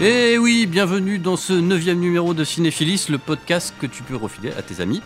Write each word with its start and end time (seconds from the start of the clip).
Et 0.00 0.38
oui, 0.38 0.66
bienvenue 0.66 1.18
dans 1.18 1.36
ce 1.36 1.52
neuvième 1.52 1.98
numéro 1.98 2.32
de 2.32 2.44
Cinéphilis, 2.44 3.06
le 3.08 3.18
podcast 3.18 3.74
que 3.80 3.86
tu 3.86 4.02
peux 4.04 4.14
refiler 4.16 4.52
à 4.52 4.62
tes 4.62 4.80
amis. 4.80 5.02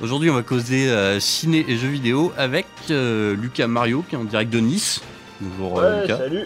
Aujourd'hui, 0.00 0.30
on 0.30 0.34
va 0.34 0.42
causer 0.42 0.88
euh, 0.88 1.20
ciné 1.20 1.64
et 1.68 1.76
jeux 1.76 1.88
vidéo 1.88 2.32
avec 2.38 2.66
euh, 2.90 3.36
Lucas 3.36 3.66
Mario 3.66 4.02
qui 4.08 4.14
est 4.14 4.18
en 4.18 4.24
direct 4.24 4.50
de 4.50 4.60
Nice. 4.60 5.02
Bonjour 5.40 5.78
euh, 5.78 5.96
Ouais, 5.96 6.02
Lucas. 6.02 6.18
salut. 6.18 6.44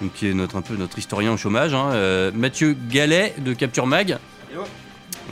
Donc, 0.00 0.12
qui 0.14 0.28
est 0.28 0.34
notre, 0.34 0.54
un 0.56 0.62
peu 0.62 0.76
notre 0.76 0.96
historien 0.98 1.32
au 1.32 1.36
chômage. 1.36 1.74
hein. 1.74 1.90
Euh, 1.92 2.30
Mathieu 2.32 2.76
Gallet 2.88 3.34
de 3.38 3.52
Capture 3.52 3.86
Mag. 3.86 4.18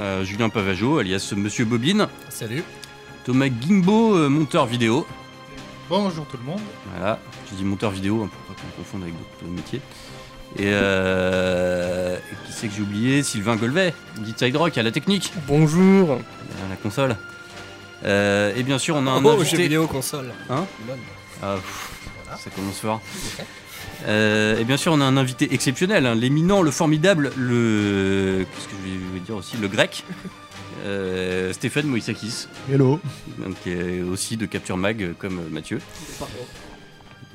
Euh, 0.01 0.25
Julien 0.25 0.49
Pavageau, 0.49 0.99
alias 0.99 1.33
Monsieur 1.37 1.65
Bobine. 1.65 2.09
Salut. 2.29 2.65
Thomas 3.25 3.47
Gimbo, 3.49 4.17
euh, 4.17 4.29
monteur 4.29 4.67
vidéo. 4.67 5.07
Bonjour 5.89 6.27
tout 6.27 6.37
le 6.37 6.43
monde. 6.43 6.61
Voilà, 6.97 7.21
je 7.51 7.55
dis 7.57 7.65
monteur 7.65 7.93
vidéo 7.93 8.25
hein, 8.25 8.29
pour 8.47 8.55
pas 8.57 8.61
qu'on 8.61 8.83
confonde 8.83 9.03
avec 9.05 9.15
d'autres 9.15 9.53
métiers. 9.53 9.81
Et 10.59 10.63
euh, 10.73 12.17
qui 12.47 12.53
c'est 12.53 12.69
que 12.69 12.75
j'ai 12.75 12.83
oublié? 12.83 13.23
Sylvain 13.23 13.57
Golvet, 13.57 13.93
d'Inside 14.19 14.57
Rock 14.57 14.79
à 14.79 14.83
la 14.83 14.91
technique, 14.91 15.33
Bonjour. 15.47 16.13
à 16.15 16.69
la 16.71 16.77
console. 16.77 17.17
Euh, 18.05 18.55
et 18.57 18.63
bien 18.63 18.79
sûr, 18.79 18.97
on 18.97 19.07
a 19.07 19.11
un 19.11 19.25
oh, 19.25 19.31
invité. 19.31 19.57
vidéo 19.59 19.87
console. 19.87 20.33
Hein? 20.49 20.65
Bonne. 20.87 20.99
Ah, 21.43 21.57
pff, 21.57 21.91
Voilà. 22.25 22.39
ça 22.39 22.51
commence 22.51 22.79
fort. 22.79 23.01
Euh, 24.07 24.59
et 24.59 24.65
bien 24.65 24.77
sûr, 24.77 24.93
on 24.93 25.01
a 25.01 25.05
un 25.05 25.17
invité 25.17 25.53
exceptionnel, 25.53 26.07
hein, 26.07 26.15
l'éminent, 26.15 26.63
le 26.63 26.71
formidable, 26.71 27.33
le. 27.37 28.47
Qu'est-ce 28.55 28.67
que 28.69 28.75
je 28.85 28.91
vais 28.93 28.99
vous 29.13 29.19
dire 29.19 29.37
aussi 29.37 29.57
Le 29.57 29.69
grec. 29.69 30.05
Euh, 30.85 31.53
Stéphane 31.53 31.87
Moïsakis, 31.87 32.47
Hello. 32.71 33.01
donc, 33.39 33.57
qui 33.65 33.71
est 33.73 34.03
aussi 34.03 34.37
de 34.37 34.47
Capture 34.47 34.77
Mag 34.77 35.15
comme 35.19 35.41
Mathieu. 35.51 35.81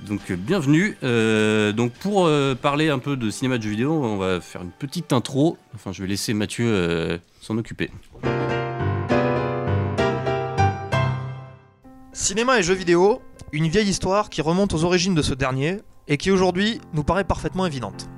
Donc 0.07 0.31
euh, 0.31 0.35
bienvenue. 0.35 0.97
Euh, 1.03 1.71
donc 1.73 1.91
pour 1.94 2.25
euh, 2.25 2.55
parler 2.55 2.89
un 2.89 2.99
peu 2.99 3.16
de 3.16 3.30
cinéma 3.30 3.57
de 3.57 3.63
jeux 3.63 3.69
vidéo, 3.69 3.94
on 4.03 4.17
va 4.17 4.41
faire 4.41 4.61
une 4.61 4.71
petite 4.71 5.13
intro. 5.13 5.58
Enfin, 5.75 5.91
je 5.91 6.02
vais 6.02 6.08
laisser 6.08 6.33
Mathieu 6.33 7.19
s'en 7.39 7.58
occuper. 7.58 7.91
Cinéma 12.13 12.59
et 12.59 12.63
jeux 12.63 12.73
vidéo, 12.73 13.21
une 13.52 13.67
vieille 13.67 13.89
histoire 13.89 14.30
qui 14.30 14.41
remonte 14.41 14.73
aux 14.73 14.83
origines 14.83 15.16
de 15.16 15.21
ce 15.21 15.33
dernier 15.33 15.77
et 16.08 16.17
qui 16.17 16.31
aujourd'hui 16.31 16.81
nous 16.93 17.03
paraît 17.03 17.23
parfaitement 17.23 17.65
évidente. 17.65 18.09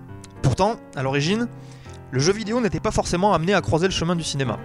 Pourtant, 0.42 0.78
à 0.95 1.03
l'origine, 1.03 1.47
le 2.12 2.20
jeu 2.20 2.34
vidéo 2.34 2.62
n'était 2.62 2.80
pas 2.80 2.92
forcément 2.92 3.34
amené 3.34 3.53
à 3.53 3.62
croiser 3.62 3.88
le 3.88 3.94
chemin 3.94 4.16
du 4.16 4.23
cinéma. 4.23 4.59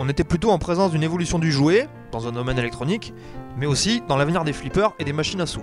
On 0.00 0.08
était 0.08 0.24
plutôt 0.24 0.50
en 0.50 0.58
présence 0.58 0.92
d'une 0.92 1.02
évolution 1.02 1.38
du 1.38 1.50
jouet, 1.50 1.88
dans 2.12 2.26
un 2.28 2.32
domaine 2.32 2.58
électronique, 2.58 3.12
mais 3.56 3.66
aussi 3.66 4.02
dans 4.08 4.16
l'avenir 4.16 4.44
des 4.44 4.52
flippers 4.52 4.92
et 4.98 5.04
des 5.04 5.12
machines 5.12 5.40
à 5.40 5.46
sous. 5.46 5.62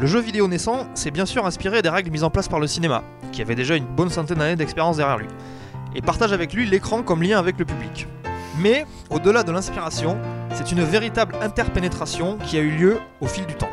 Le 0.00 0.08
jeu 0.08 0.20
vidéo 0.20 0.48
naissant 0.48 0.88
s'est 0.94 1.12
bien 1.12 1.24
sûr 1.24 1.46
inspiré 1.46 1.80
des 1.80 1.88
règles 1.88 2.10
mises 2.10 2.24
en 2.24 2.30
place 2.30 2.48
par 2.48 2.58
le 2.58 2.66
cinéma, 2.66 3.04
qui 3.30 3.42
avait 3.42 3.54
déjà 3.54 3.76
une 3.76 3.86
bonne 3.86 4.10
centaine 4.10 4.38
d'années 4.38 4.56
d'expérience 4.56 4.96
derrière 4.96 5.18
lui, 5.18 5.28
et 5.94 6.02
partage 6.02 6.32
avec 6.32 6.52
lui 6.52 6.66
l'écran 6.66 7.04
comme 7.04 7.22
lien 7.22 7.38
avec 7.38 7.58
le 7.60 7.64
public. 7.64 8.08
Mais, 8.58 8.86
au-delà 9.10 9.44
de 9.44 9.52
l'inspiration, 9.52 10.18
c'est 10.52 10.72
une 10.72 10.82
véritable 10.82 11.36
interpénétration 11.40 12.38
qui 12.38 12.56
a 12.58 12.60
eu 12.60 12.70
lieu 12.70 12.98
au 13.20 13.26
fil 13.26 13.46
du 13.46 13.54
temps. 13.54 13.70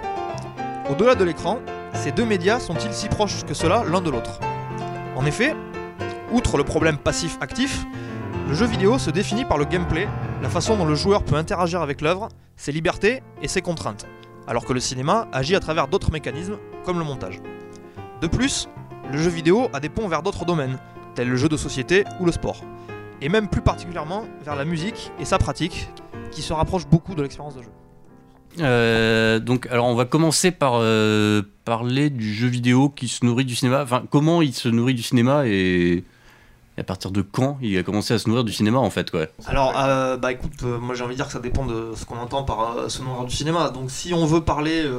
Au-delà 0.91 1.15
de 1.15 1.23
l'écran, 1.23 1.59
ces 1.95 2.11
deux 2.11 2.25
médias 2.25 2.59
sont-ils 2.59 2.93
si 2.93 3.07
proches 3.07 3.43
que 3.43 3.55
cela 3.55 3.83
l'un 3.83 4.01
de 4.01 4.11
l'autre? 4.11 4.39
En 5.15 5.25
effet, 5.25 5.55
outre 6.31 6.57
le 6.57 6.63
problème 6.63 6.97
passif-actif, 6.97 7.83
le 8.47 8.53
jeu 8.53 8.67
vidéo 8.67 8.99
se 8.99 9.09
définit 9.09 9.45
par 9.45 9.57
le 9.57 9.65
gameplay, 9.65 10.07
la 10.43 10.49
façon 10.49 10.77
dont 10.77 10.85
le 10.85 10.95
joueur 10.95 11.23
peut 11.23 11.35
interagir 11.35 11.81
avec 11.81 11.99
l'œuvre, 11.99 12.29
ses 12.55 12.71
libertés 12.71 13.23
et 13.41 13.47
ses 13.47 13.61
contraintes, 13.61 14.05
alors 14.47 14.65
que 14.65 14.73
le 14.73 14.79
cinéma 14.79 15.27
agit 15.31 15.55
à 15.55 15.59
travers 15.59 15.87
d'autres 15.87 16.11
mécanismes, 16.11 16.57
comme 16.85 16.99
le 16.99 17.05
montage. 17.05 17.41
De 18.21 18.27
plus, 18.27 18.67
le 19.11 19.17
jeu 19.17 19.29
vidéo 19.29 19.67
a 19.73 19.79
des 19.79 19.89
ponts 19.89 20.07
vers 20.07 20.23
d'autres 20.23 20.45
domaines, 20.45 20.77
tels 21.15 21.29
le 21.29 21.35
jeu 21.35 21.49
de 21.49 21.57
société 21.57 22.03
ou 22.19 22.25
le 22.25 22.31
sport, 22.31 22.61
et 23.21 23.29
même 23.29 23.47
plus 23.47 23.61
particulièrement 23.61 24.25
vers 24.43 24.55
la 24.55 24.65
musique 24.65 25.11
et 25.19 25.25
sa 25.25 25.37
pratique, 25.37 25.89
qui 26.31 26.41
se 26.41 26.53
rapproche 26.53 26.87
beaucoup 26.87 27.15
de 27.15 27.21
l'expérience 27.21 27.55
de 27.55 27.63
jeu. 27.63 27.71
Euh, 28.59 29.39
donc, 29.39 29.67
alors 29.67 29.87
on 29.87 29.95
va 29.95 30.05
commencer 30.05 30.51
par 30.51 30.73
euh, 30.75 31.41
parler 31.63 32.09
du 32.09 32.33
jeu 32.33 32.47
vidéo 32.47 32.89
qui 32.89 33.07
se 33.07 33.25
nourrit 33.25 33.45
du 33.45 33.55
cinéma. 33.55 33.81
Enfin, 33.83 34.03
comment 34.09 34.41
il 34.41 34.53
se 34.53 34.67
nourrit 34.67 34.93
du 34.93 35.03
cinéma 35.03 35.47
et, 35.47 36.03
et 36.77 36.81
à 36.81 36.83
partir 36.83 37.11
de 37.11 37.21
quand 37.21 37.57
il 37.61 37.77
a 37.77 37.83
commencé 37.83 38.13
à 38.13 38.19
se 38.19 38.27
nourrir 38.29 38.43
du 38.43 38.53
cinéma 38.53 38.77
en 38.79 38.89
fait, 38.89 39.11
quoi? 39.11 39.27
Alors, 39.45 39.73
euh, 39.77 40.17
bah 40.17 40.31
écoute, 40.31 40.63
euh, 40.63 40.79
moi 40.79 40.95
j'ai 40.95 41.03
envie 41.03 41.13
de 41.13 41.17
dire 41.17 41.27
que 41.27 41.33
ça 41.33 41.39
dépend 41.39 41.65
de 41.65 41.93
ce 41.95 42.05
qu'on 42.05 42.17
entend 42.17 42.43
par 42.43 42.77
euh, 42.77 42.89
ce 42.89 43.01
nom 43.01 43.23
du 43.23 43.35
cinéma. 43.35 43.69
Donc, 43.69 43.91
si 43.91 44.13
on 44.13 44.25
veut 44.25 44.41
parler 44.41 44.89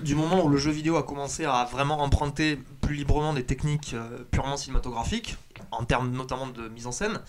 du 0.00 0.14
moment 0.14 0.42
où 0.44 0.48
le 0.48 0.56
jeu 0.56 0.70
vidéo 0.70 0.96
a 0.96 1.02
commencé 1.02 1.44
à 1.44 1.64
vraiment 1.70 2.00
emprunter 2.00 2.58
plus 2.80 2.94
librement 2.96 3.32
des 3.34 3.44
techniques 3.44 3.94
purement 4.30 4.56
cinématographiques, 4.56 5.36
en 5.70 5.84
termes 5.84 6.10
notamment 6.10 6.46
de 6.48 6.68
mise 6.68 6.86
en 6.86 6.92
scène, 6.92 7.20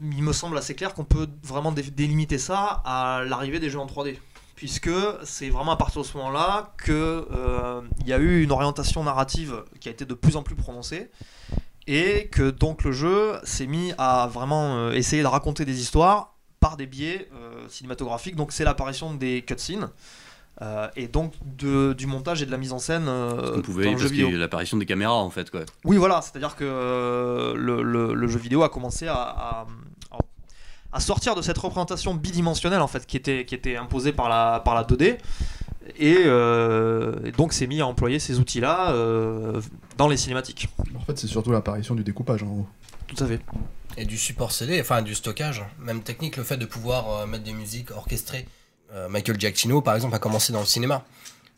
il 0.00 0.22
me 0.22 0.32
semble 0.32 0.56
assez 0.56 0.74
clair 0.74 0.94
qu'on 0.94 1.04
peut 1.04 1.26
vraiment 1.42 1.72
dé- 1.72 1.82
délimiter 1.82 2.38
ça 2.38 2.82
à 2.84 3.22
l'arrivée 3.26 3.58
des 3.58 3.68
jeux 3.68 3.80
en 3.80 3.86
3D. 3.86 4.16
Puisque 4.54 4.90
c'est 5.24 5.50
vraiment 5.50 5.72
à 5.72 5.76
partir 5.76 6.02
de 6.02 6.06
ce 6.06 6.16
moment-là 6.16 6.72
qu'il 6.84 7.24
y 8.06 8.12
a 8.12 8.18
eu 8.18 8.42
une 8.42 8.50
orientation 8.52 9.04
narrative 9.04 9.62
qui 9.80 9.88
a 9.88 9.92
été 9.92 10.04
de 10.04 10.14
plus 10.14 10.36
en 10.36 10.42
plus 10.42 10.54
prononcée 10.56 11.10
et 11.88 12.28
que 12.28 12.50
donc 12.50 12.84
le 12.84 12.92
jeu 12.92 13.32
s'est 13.42 13.66
mis 13.66 13.92
à 13.98 14.28
vraiment 14.32 14.76
euh, 14.76 14.92
essayer 14.92 15.22
de 15.22 15.26
raconter 15.26 15.64
des 15.64 15.80
histoires 15.80 16.34
par 16.60 16.76
des 16.76 16.86
biais 16.86 17.28
euh, 17.34 17.64
cinématographiques. 17.68 18.36
Donc 18.36 18.52
c'est 18.52 18.64
l'apparition 18.64 19.14
des 19.14 19.42
cutscenes 19.42 19.88
euh, 20.60 20.88
et 20.96 21.08
donc 21.08 21.32
de, 21.56 21.92
du 21.94 22.06
montage 22.06 22.42
et 22.42 22.46
de 22.46 22.50
la 22.50 22.58
mise 22.58 22.72
en 22.72 22.78
scène 22.78 23.06
euh, 23.08 23.54
On 23.56 23.62
pouvait 23.62 23.84
dans 23.86 23.92
le 23.92 23.98
jeu 23.98 24.08
vidéo. 24.08 24.30
l'apparition 24.32 24.76
des 24.76 24.86
caméras 24.86 25.14
en 25.14 25.30
fait, 25.30 25.50
quoi. 25.50 25.60
Oui, 25.84 25.96
voilà, 25.96 26.20
c'est-à-dire 26.20 26.56
que 26.56 26.64
euh, 26.64 27.54
le, 27.56 27.82
le- 27.82 28.12
le 28.14 28.28
jeu 28.28 28.38
vidéo 28.38 28.62
a 28.64 28.68
commencé 28.68 29.06
à, 29.06 29.14
à- 29.14 29.66
à 30.92 31.00
sortir 31.00 31.34
de 31.34 31.42
cette 31.42 31.58
représentation 31.58 32.14
bidimensionnelle 32.14 32.80
en 32.80 32.86
fait 32.88 33.06
qui 33.06 33.16
était, 33.18 33.44
qui 33.44 33.54
était 33.54 33.76
imposée 33.76 34.12
par 34.12 34.28
la, 34.28 34.60
par 34.60 34.74
la 34.74 34.84
2D 34.84 35.18
et, 35.98 36.16
euh, 36.24 37.14
et 37.24 37.32
donc 37.32 37.52
s'est 37.52 37.66
mis 37.66 37.80
à 37.80 37.86
employer 37.86 38.18
ces 38.18 38.38
outils-là 38.38 38.92
euh, 38.92 39.60
dans 39.96 40.08
les 40.08 40.16
cinématiques. 40.16 40.68
En 40.96 41.04
fait, 41.04 41.18
c'est 41.18 41.26
surtout 41.26 41.50
l'apparition 41.50 41.94
du 41.94 42.04
découpage 42.04 42.42
en 42.42 42.48
haut. 42.48 42.66
Tout 43.06 43.22
à 43.24 43.26
fait. 43.26 43.40
Et 43.96 44.04
du 44.04 44.16
support 44.16 44.52
CD, 44.52 44.80
enfin 44.80 45.02
du 45.02 45.14
stockage. 45.14 45.64
Même 45.80 46.02
technique, 46.02 46.36
le 46.36 46.44
fait 46.44 46.56
de 46.56 46.66
pouvoir 46.66 47.10
euh, 47.10 47.26
mettre 47.26 47.44
des 47.44 47.52
musiques 47.52 47.90
orchestrées. 47.90 48.46
Euh, 48.92 49.08
Michael 49.08 49.40
Giacchino, 49.40 49.80
par 49.82 49.94
exemple, 49.96 50.14
a 50.14 50.18
commencé 50.18 50.52
dans 50.52 50.60
le 50.60 50.66
cinéma. 50.66 51.04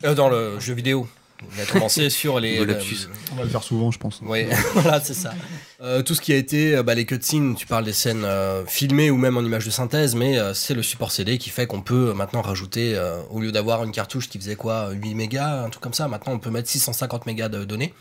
Euh, 0.03 0.15
dans 0.15 0.29
le 0.29 0.59
jeu 0.59 0.73
vidéo. 0.73 1.07
Il 1.55 1.61
a 1.61 1.65
commencé 1.65 2.09
sur 2.11 2.39
les. 2.39 2.65
Lapsus. 2.65 3.07
On 3.31 3.35
va 3.35 3.43
le 3.43 3.49
faire 3.49 3.63
souvent, 3.63 3.91
je 3.91 3.97
pense. 3.97 4.19
Oui, 4.23 4.45
voilà, 4.73 4.99
c'est 5.01 5.13
ça. 5.13 5.33
Euh, 5.81 6.01
tout 6.01 6.15
ce 6.15 6.21
qui 6.21 6.33
a 6.33 6.37
été 6.37 6.75
euh, 6.75 6.83
bah, 6.83 6.95
les 6.95 7.05
cutscenes, 7.05 7.55
tu 7.55 7.65
parles 7.65 7.85
des 7.85 7.93
scènes 7.93 8.23
euh, 8.25 8.65
filmées 8.65 9.09
ou 9.09 9.17
même 9.17 9.37
en 9.37 9.41
images 9.41 9.65
de 9.65 9.71
synthèse, 9.71 10.15
mais 10.15 10.37
euh, 10.37 10.53
c'est 10.53 10.73
le 10.73 10.83
support 10.83 11.11
CD 11.11 11.37
qui 11.37 11.49
fait 11.49 11.67
qu'on 11.67 11.81
peut 11.81 12.09
euh, 12.09 12.13
maintenant 12.13 12.41
rajouter, 12.41 12.95
euh, 12.95 13.21
au 13.29 13.39
lieu 13.39 13.51
d'avoir 13.51 13.83
une 13.83 13.91
cartouche 13.91 14.29
qui 14.29 14.37
faisait 14.37 14.55
quoi, 14.55 14.91
8 14.91 15.15
mégas, 15.15 15.63
un 15.63 15.69
truc 15.69 15.83
comme 15.83 15.93
ça, 15.93 16.07
maintenant 16.07 16.33
on 16.33 16.39
peut 16.39 16.51
mettre 16.51 16.69
650 16.69 17.25
mégas 17.25 17.49
de 17.49 17.65
données. 17.65 17.93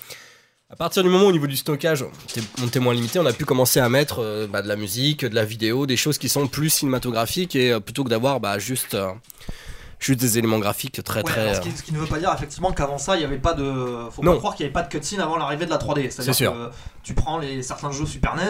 À 0.73 0.77
partir 0.77 1.03
du 1.03 1.09
moment 1.09 1.25
où 1.25 1.29
au 1.29 1.33
niveau 1.33 1.49
du 1.49 1.57
stockage, 1.57 2.05
on 2.63 2.67
était 2.69 2.79
moins 2.79 2.95
limité, 2.95 3.19
on 3.19 3.27
a 3.27 3.33
pu 3.33 3.45
commencer 3.45 3.81
à 3.81 3.89
mettre 3.89 4.21
euh, 4.21 4.47
bah, 4.47 4.63
de 4.63 4.69
la 4.69 4.77
musique, 4.77 5.25
de 5.25 5.35
la 5.35 5.45
vidéo, 5.45 5.85
des 5.85 5.97
choses 5.97 6.17
qui 6.17 6.29
sont 6.29 6.47
plus 6.47 6.71
cinématographiques 6.71 7.57
et 7.57 7.73
euh, 7.73 7.81
plutôt 7.81 8.05
que 8.05 8.09
d'avoir 8.09 8.39
bah, 8.39 8.61
juste, 8.61 8.95
euh, 8.95 9.11
juste 10.01 10.21
des 10.21 10.39
éléments 10.39 10.59
graphiques 10.59 11.03
très 11.05 11.21
Ouais, 11.23 11.31
très. 11.31 11.55
ce, 11.55 11.59
euh, 11.61 11.63
qui, 11.63 11.71
ce 11.77 11.83
qui 11.83 11.93
ne 11.93 11.99
veut 11.99 12.07
pas 12.07 12.19
dire 12.19 12.33
effectivement 12.35 12.73
qu'avant 12.73 12.99
ça, 12.99 13.17
il 13.17 13.21
n'y 13.21 13.25
avait 13.25 13.39
pas 13.39 13.55
de. 13.55 13.65
Faut 14.11 14.23
Non. 14.23 14.33
pas 14.33 14.39
croire 14.39 14.55
qu'il 14.57 14.65
n'y 14.65 14.69
avait 14.69 14.73
pas 14.73 14.83
de 14.83 14.89
cutscene 14.89 15.21
avant 15.21 15.37
l'arrivée 15.37 15.67
de 15.67 15.71
la 15.71 15.79
3D. 15.79 16.11
C'est-à-dire 16.11 16.35
C'est 16.35 16.45
sûr. 16.45 16.53
que 16.53 16.71
tu 17.03 17.15
prends 17.15 17.39
les, 17.39 17.63
certains 17.63 17.93
jeux 17.93 18.07
Super 18.07 18.35
NES, 18.37 18.49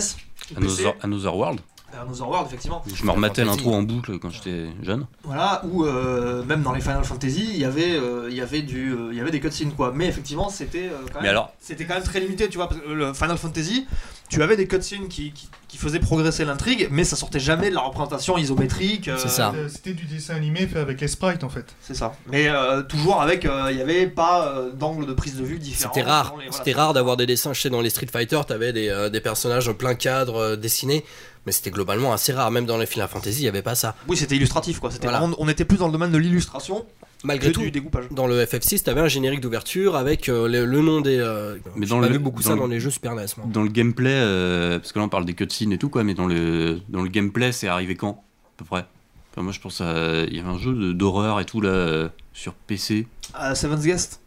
Another, 0.57 0.95
Another 1.03 1.37
World. 1.37 1.61
Another 1.99 2.29
World, 2.29 2.47
effectivement. 2.47 2.83
Je 2.93 3.05
me 3.05 3.11
rematais 3.11 3.43
Fantasy. 3.45 3.59
l'intro 3.65 3.75
en 3.77 3.83
boucle 3.83 4.19
quand 4.19 4.31
j'étais 4.31 4.67
jeune. 4.83 5.07
Voilà, 5.25 5.63
ou 5.71 5.85
euh, 5.85 6.43
même 6.45 6.63
dans 6.63 6.73
les 6.73 6.81
Final 6.81 7.05
Fantasy, 7.05 7.49
il 7.53 7.59
y 7.59 7.65
avait, 7.65 7.95
euh, 7.97 8.29
il 8.31 8.37
y 8.37 8.41
avait, 8.41 8.63
du, 8.63 8.93
euh, 8.93 9.09
il 9.13 9.19
y 9.19 9.21
avait 9.21 9.31
des 9.31 9.41
cutscenes 9.41 9.73
quoi. 9.73 9.93
Mais 9.95 10.07
effectivement, 10.07 10.49
c'était 10.51 10.89
euh, 10.93 11.07
quand 11.13 11.21
même. 11.21 11.31
alors, 11.31 11.53
quand 11.69 11.95
même 11.95 12.03
très 12.03 12.21
limité, 12.21 12.49
tu 12.49 12.57
vois. 12.59 12.69
parce 12.69 12.81
que 12.81 12.89
Le 12.89 13.13
Final 13.15 13.37
Fantasy, 13.39 13.87
tu 14.29 14.43
avais 14.43 14.57
des 14.57 14.67
cutscenes 14.69 15.09
qui, 15.09 15.33
qui, 15.33 15.49
qui 15.69 15.77
faisaient 15.77 15.99
progresser 15.99 16.45
l'intrigue, 16.45 16.89
mais 16.91 17.03
ça 17.05 17.17
sortait 17.17 17.41
jamais 17.41 17.71
de 17.71 17.75
la 17.75 17.81
représentation 17.81 18.39
isométrique. 18.39 19.09
euh, 19.09 19.17
C'est 19.19 19.29
ça. 19.29 19.53
C'était 19.69 19.93
du 19.93 20.05
dessin 20.05 20.35
animé 20.37 20.67
fait 20.67 20.79
avec 20.79 21.01
les 21.01 21.09
sprites 21.09 21.43
en 21.45 21.49
fait. 21.49 21.67
C'est 21.81 21.95
ça. 21.95 22.13
Mais 22.29 22.49
euh, 22.49 22.83
toujours 22.83 23.21
avec, 23.21 23.45
euh, 23.45 23.69
il 23.71 23.77
n'y 23.77 23.83
avait 23.83 24.07
pas 24.07 24.49
euh, 24.57 24.71
d'angle 24.73 25.07
de 25.07 25.13
prise 25.13 25.37
de 25.37 25.45
vue 25.45 25.59
différent. 25.59 25.93
C'était 25.95 26.07
rare. 26.07 26.33
voilà, 26.35 26.53
C'était 26.53 26.73
rare 26.73 26.93
d'avoir 26.93 27.17
des 27.17 27.27
dessins. 27.27 27.53
Je 27.53 27.61
sais, 27.61 27.71
dans 27.71 27.81
les 27.81 27.91
Street 27.91 28.07
Fighter, 28.13 28.41
t'avais 28.47 28.73
des, 28.73 28.89
euh, 28.89 29.09
des 29.11 29.21
personnages 29.21 29.73
plein 29.73 29.95
cadre 29.95 30.37
euh, 30.37 30.57
dessinés. 30.57 31.05
Mais 31.47 31.53
c'était 31.53 31.71
globalement 31.71 32.13
assez 32.13 32.33
rare. 32.33 32.51
Même 32.51 32.67
dans 32.67 32.77
les 32.77 32.87
Final 32.87 33.09
Fantasy, 33.09 33.39
il 33.39 33.43
n'y 33.43 33.49
avait 33.49 33.63
pas 33.63 33.75
ça. 33.75 33.95
Oui, 34.09 34.17
c'était 34.17 34.37
illustratif 34.37 34.79
quoi. 34.79 34.91
C'était 34.91 35.07
Voilà. 35.07 35.21
vraiment- 35.21 35.37
on 35.39 35.49
était 35.49 35.65
plus 35.65 35.79
dans 35.79 35.87
le 35.87 35.93
domaine 35.93 36.13
de 36.13 36.19
l'illustration 36.19 36.85
Malgré 37.25 37.49
que 37.49 37.55
tout, 37.55 37.61
du 37.63 37.71
découpage. 37.71 38.05
dans 38.11 38.27
le 38.27 38.45
FF6, 38.45 38.83
t'avais 38.83 39.01
un 39.01 39.09
générique 39.09 39.41
d'ouverture 39.41 39.97
avec 39.97 40.29
euh, 40.29 40.49
le, 40.49 40.65
le 40.67 40.81
nom 40.83 41.01
des. 41.01 41.19
euh, 41.19 41.57
Mais 41.77 41.87
dans 41.87 42.01
pas 42.01 42.07
le- 42.09 42.13
vu 42.13 42.19
beaucoup 42.19 42.43
dans 42.43 42.49
ça 42.49 42.55
le- 42.55 42.61
dans 42.61 42.67
les 42.67 42.79
jeux 42.81 42.91
Super 42.91 43.15
NES. 43.15 43.27
moi. 43.39 43.47
dans 43.53 43.63
le 43.63 43.69
gameplay, 43.71 44.11
euh, 44.13 44.79
parce 44.79 44.93
que 44.93 44.99
là 44.99 45.05
on 45.07 45.09
parle 45.09 45.25
des 45.25 45.35
cutscenes 45.35 45.73
et 45.73 45.79
tout 45.79 45.89
quoi, 45.89 46.05
mais 46.05 46.15
dans 46.15 46.27
le 46.27 46.79
dans 46.91 47.03
le 47.03 47.09
gameplay, 47.09 47.53
c'est 47.53 47.69
arrivé 47.69 47.95
quand 47.95 48.23
à 48.45 48.59
peu 48.59 48.65
près? 48.67 48.85
Enfin, 49.33 49.43
Moi 49.43 49.53
je 49.53 49.61
pense 49.61 49.81
à 49.81 50.25
il 50.29 50.35
y 50.37 50.41
avait 50.41 50.49
un 50.49 50.59
jeu 50.59 50.93
d'horreur 50.93 51.41
et 51.41 51.45
tout 51.47 51.61
là 51.63 51.71
euh, 51.71 52.09
sur 52.35 52.53
PC. 52.55 53.07
Euh, 53.41 53.55
Seven's 53.55 53.85
Guest? 53.85 54.21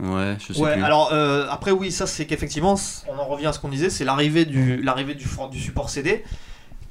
Ouais, 0.00 0.36
je 0.46 0.52
sais 0.52 0.60
Ouais, 0.60 0.74
plus. 0.74 0.82
alors 0.84 1.12
euh, 1.12 1.46
après 1.50 1.70
oui, 1.72 1.90
ça 1.90 2.06
c'est 2.06 2.24
qu'effectivement, 2.26 2.76
on 3.08 3.18
en 3.18 3.26
revient 3.26 3.46
à 3.46 3.52
ce 3.52 3.58
qu'on 3.58 3.68
disait, 3.68 3.90
c'est 3.90 4.04
l'arrivée 4.04 4.44
du 4.44 4.80
l'arrivée 4.82 5.14
du 5.14 5.26
support 5.60 5.90
CD 5.90 6.22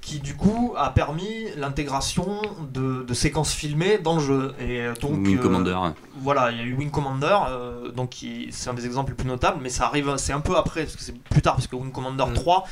qui 0.07 0.19
du 0.19 0.35
coup 0.37 0.73
a 0.77 0.89
permis 0.91 1.47
l'intégration 1.57 2.41
de, 2.73 3.03
de 3.03 3.13
séquences 3.13 3.51
filmées 3.51 3.97
dans 3.97 4.15
le 4.15 4.21
jeu. 4.21 4.53
Et 4.57 4.79
euh, 4.79 4.93
donc 5.01 5.11
Wing 5.17 5.37
euh, 5.37 5.41
Commander. 5.41 5.77
voilà, 6.21 6.49
il 6.51 6.57
y 6.57 6.61
a 6.61 6.63
eu 6.63 6.73
Wing 6.75 6.91
Commander, 6.91 7.37
euh, 7.49 7.91
donc 7.91 8.11
qui- 8.11 8.47
c'est 8.51 8.69
un 8.69 8.73
des 8.73 8.85
exemples 8.85 9.11
les 9.11 9.15
plus 9.17 9.27
notables, 9.27 9.59
mais 9.61 9.67
ça 9.67 9.85
arrive, 9.85 10.15
c'est 10.15 10.31
un 10.31 10.39
peu 10.39 10.55
après, 10.55 10.83
parce 10.83 10.95
que 10.95 11.01
c'est 11.03 11.17
plus 11.17 11.41
tard, 11.41 11.55
parce 11.55 11.67
que 11.67 11.75
Wing 11.75 11.91
Commander 11.91 12.23
Mm. 12.25 12.33
3, 12.35 12.63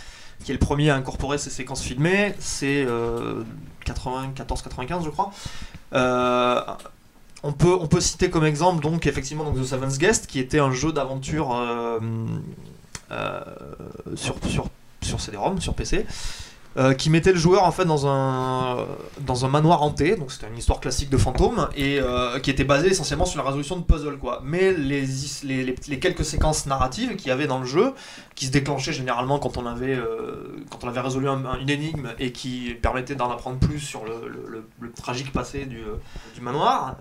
qui 0.45 0.51
est 0.51 0.53
le 0.53 0.59
premier 0.59 0.89
à 0.91 0.95
incorporer 0.95 1.37
ces 1.37 1.49
séquences 1.49 1.81
filmées, 1.81 2.35
c'est 2.39 2.87
94-95 3.85 5.03
je 5.03 5.09
crois. 5.09 5.31
Euh, 5.93 6.61
on 7.43 7.51
peut, 7.51 7.75
on 7.79 7.87
peut 7.87 7.99
citer 8.01 8.29
comme 8.29 8.45
exemple 8.45 8.81
donc 8.81 9.05
effectivement 9.07 9.43
donc, 9.43 9.57
The 9.59 9.63
Seventh 9.65 9.97
Guest 9.97 10.25
qui 10.27 10.39
était 10.39 10.59
un 10.59 10.71
jeu 10.71 10.91
d'aventure 10.93 11.53
euh, 11.53 11.99
euh, 13.11 13.41
sur, 14.15 14.35
sur, 14.47 14.67
sur 15.01 15.19
CD-ROM, 15.21 15.61
sur 15.61 15.73
PC, 15.75 16.05
euh, 16.77 16.93
qui 16.93 17.09
mettait 17.09 17.31
le 17.31 17.39
joueur 17.39 17.63
en 17.63 17.71
fait 17.71 17.85
dans 17.85 18.05
un, 18.07 18.85
dans 19.21 19.45
un 19.45 19.47
manoir 19.47 19.81
hanté, 19.81 20.15
donc 20.15 20.31
c'était 20.31 20.47
une 20.47 20.57
histoire 20.57 20.79
classique 20.79 21.09
de 21.09 21.17
fantôme, 21.17 21.69
et 21.75 21.99
euh, 21.99 22.39
qui 22.39 22.49
était 22.51 22.63
basée 22.65 22.87
essentiellement 22.89 23.25
sur 23.25 23.37
la 23.41 23.45
résolution 23.45 23.77
de 23.77 23.83
puzzles 23.83 24.17
quoi. 24.17 24.41
Mais 24.43 24.73
les, 24.73 25.05
les, 25.43 25.63
les- 25.63 25.75
les 25.87 25.99
quelques 25.99 26.25
séquences 26.25 26.65
narratives 26.65 27.15
qu'il 27.15 27.27
y 27.27 27.31
avait 27.31 27.47
dans 27.47 27.59
le 27.59 27.65
jeu, 27.65 27.93
qui 28.35 28.47
se 28.47 28.51
déclenchaient 28.51 28.91
généralement 28.93 29.39
quand 29.39 29.57
on 29.57 29.65
avait, 29.65 29.95
euh, 29.95 30.57
quand 30.69 30.83
on 30.83 30.87
avait 30.89 30.99
résolu 30.99 31.29
un- 31.29 31.45
un- 31.45 31.59
une 31.59 31.69
énigme 31.69 32.09
et 32.19 32.31
qui 32.33 32.75
permettaient 32.81 33.15
d'en 33.15 33.31
apprendre 33.31 33.57
plus 33.59 33.79
sur 33.79 34.03
le, 34.03 34.27
le- 34.27 34.45
le- 34.49 34.65
le 34.81 34.91
tragique 34.91 35.31
passé 35.31 35.65
du, 35.65 35.79
du 36.35 36.41
manoir, 36.41 36.95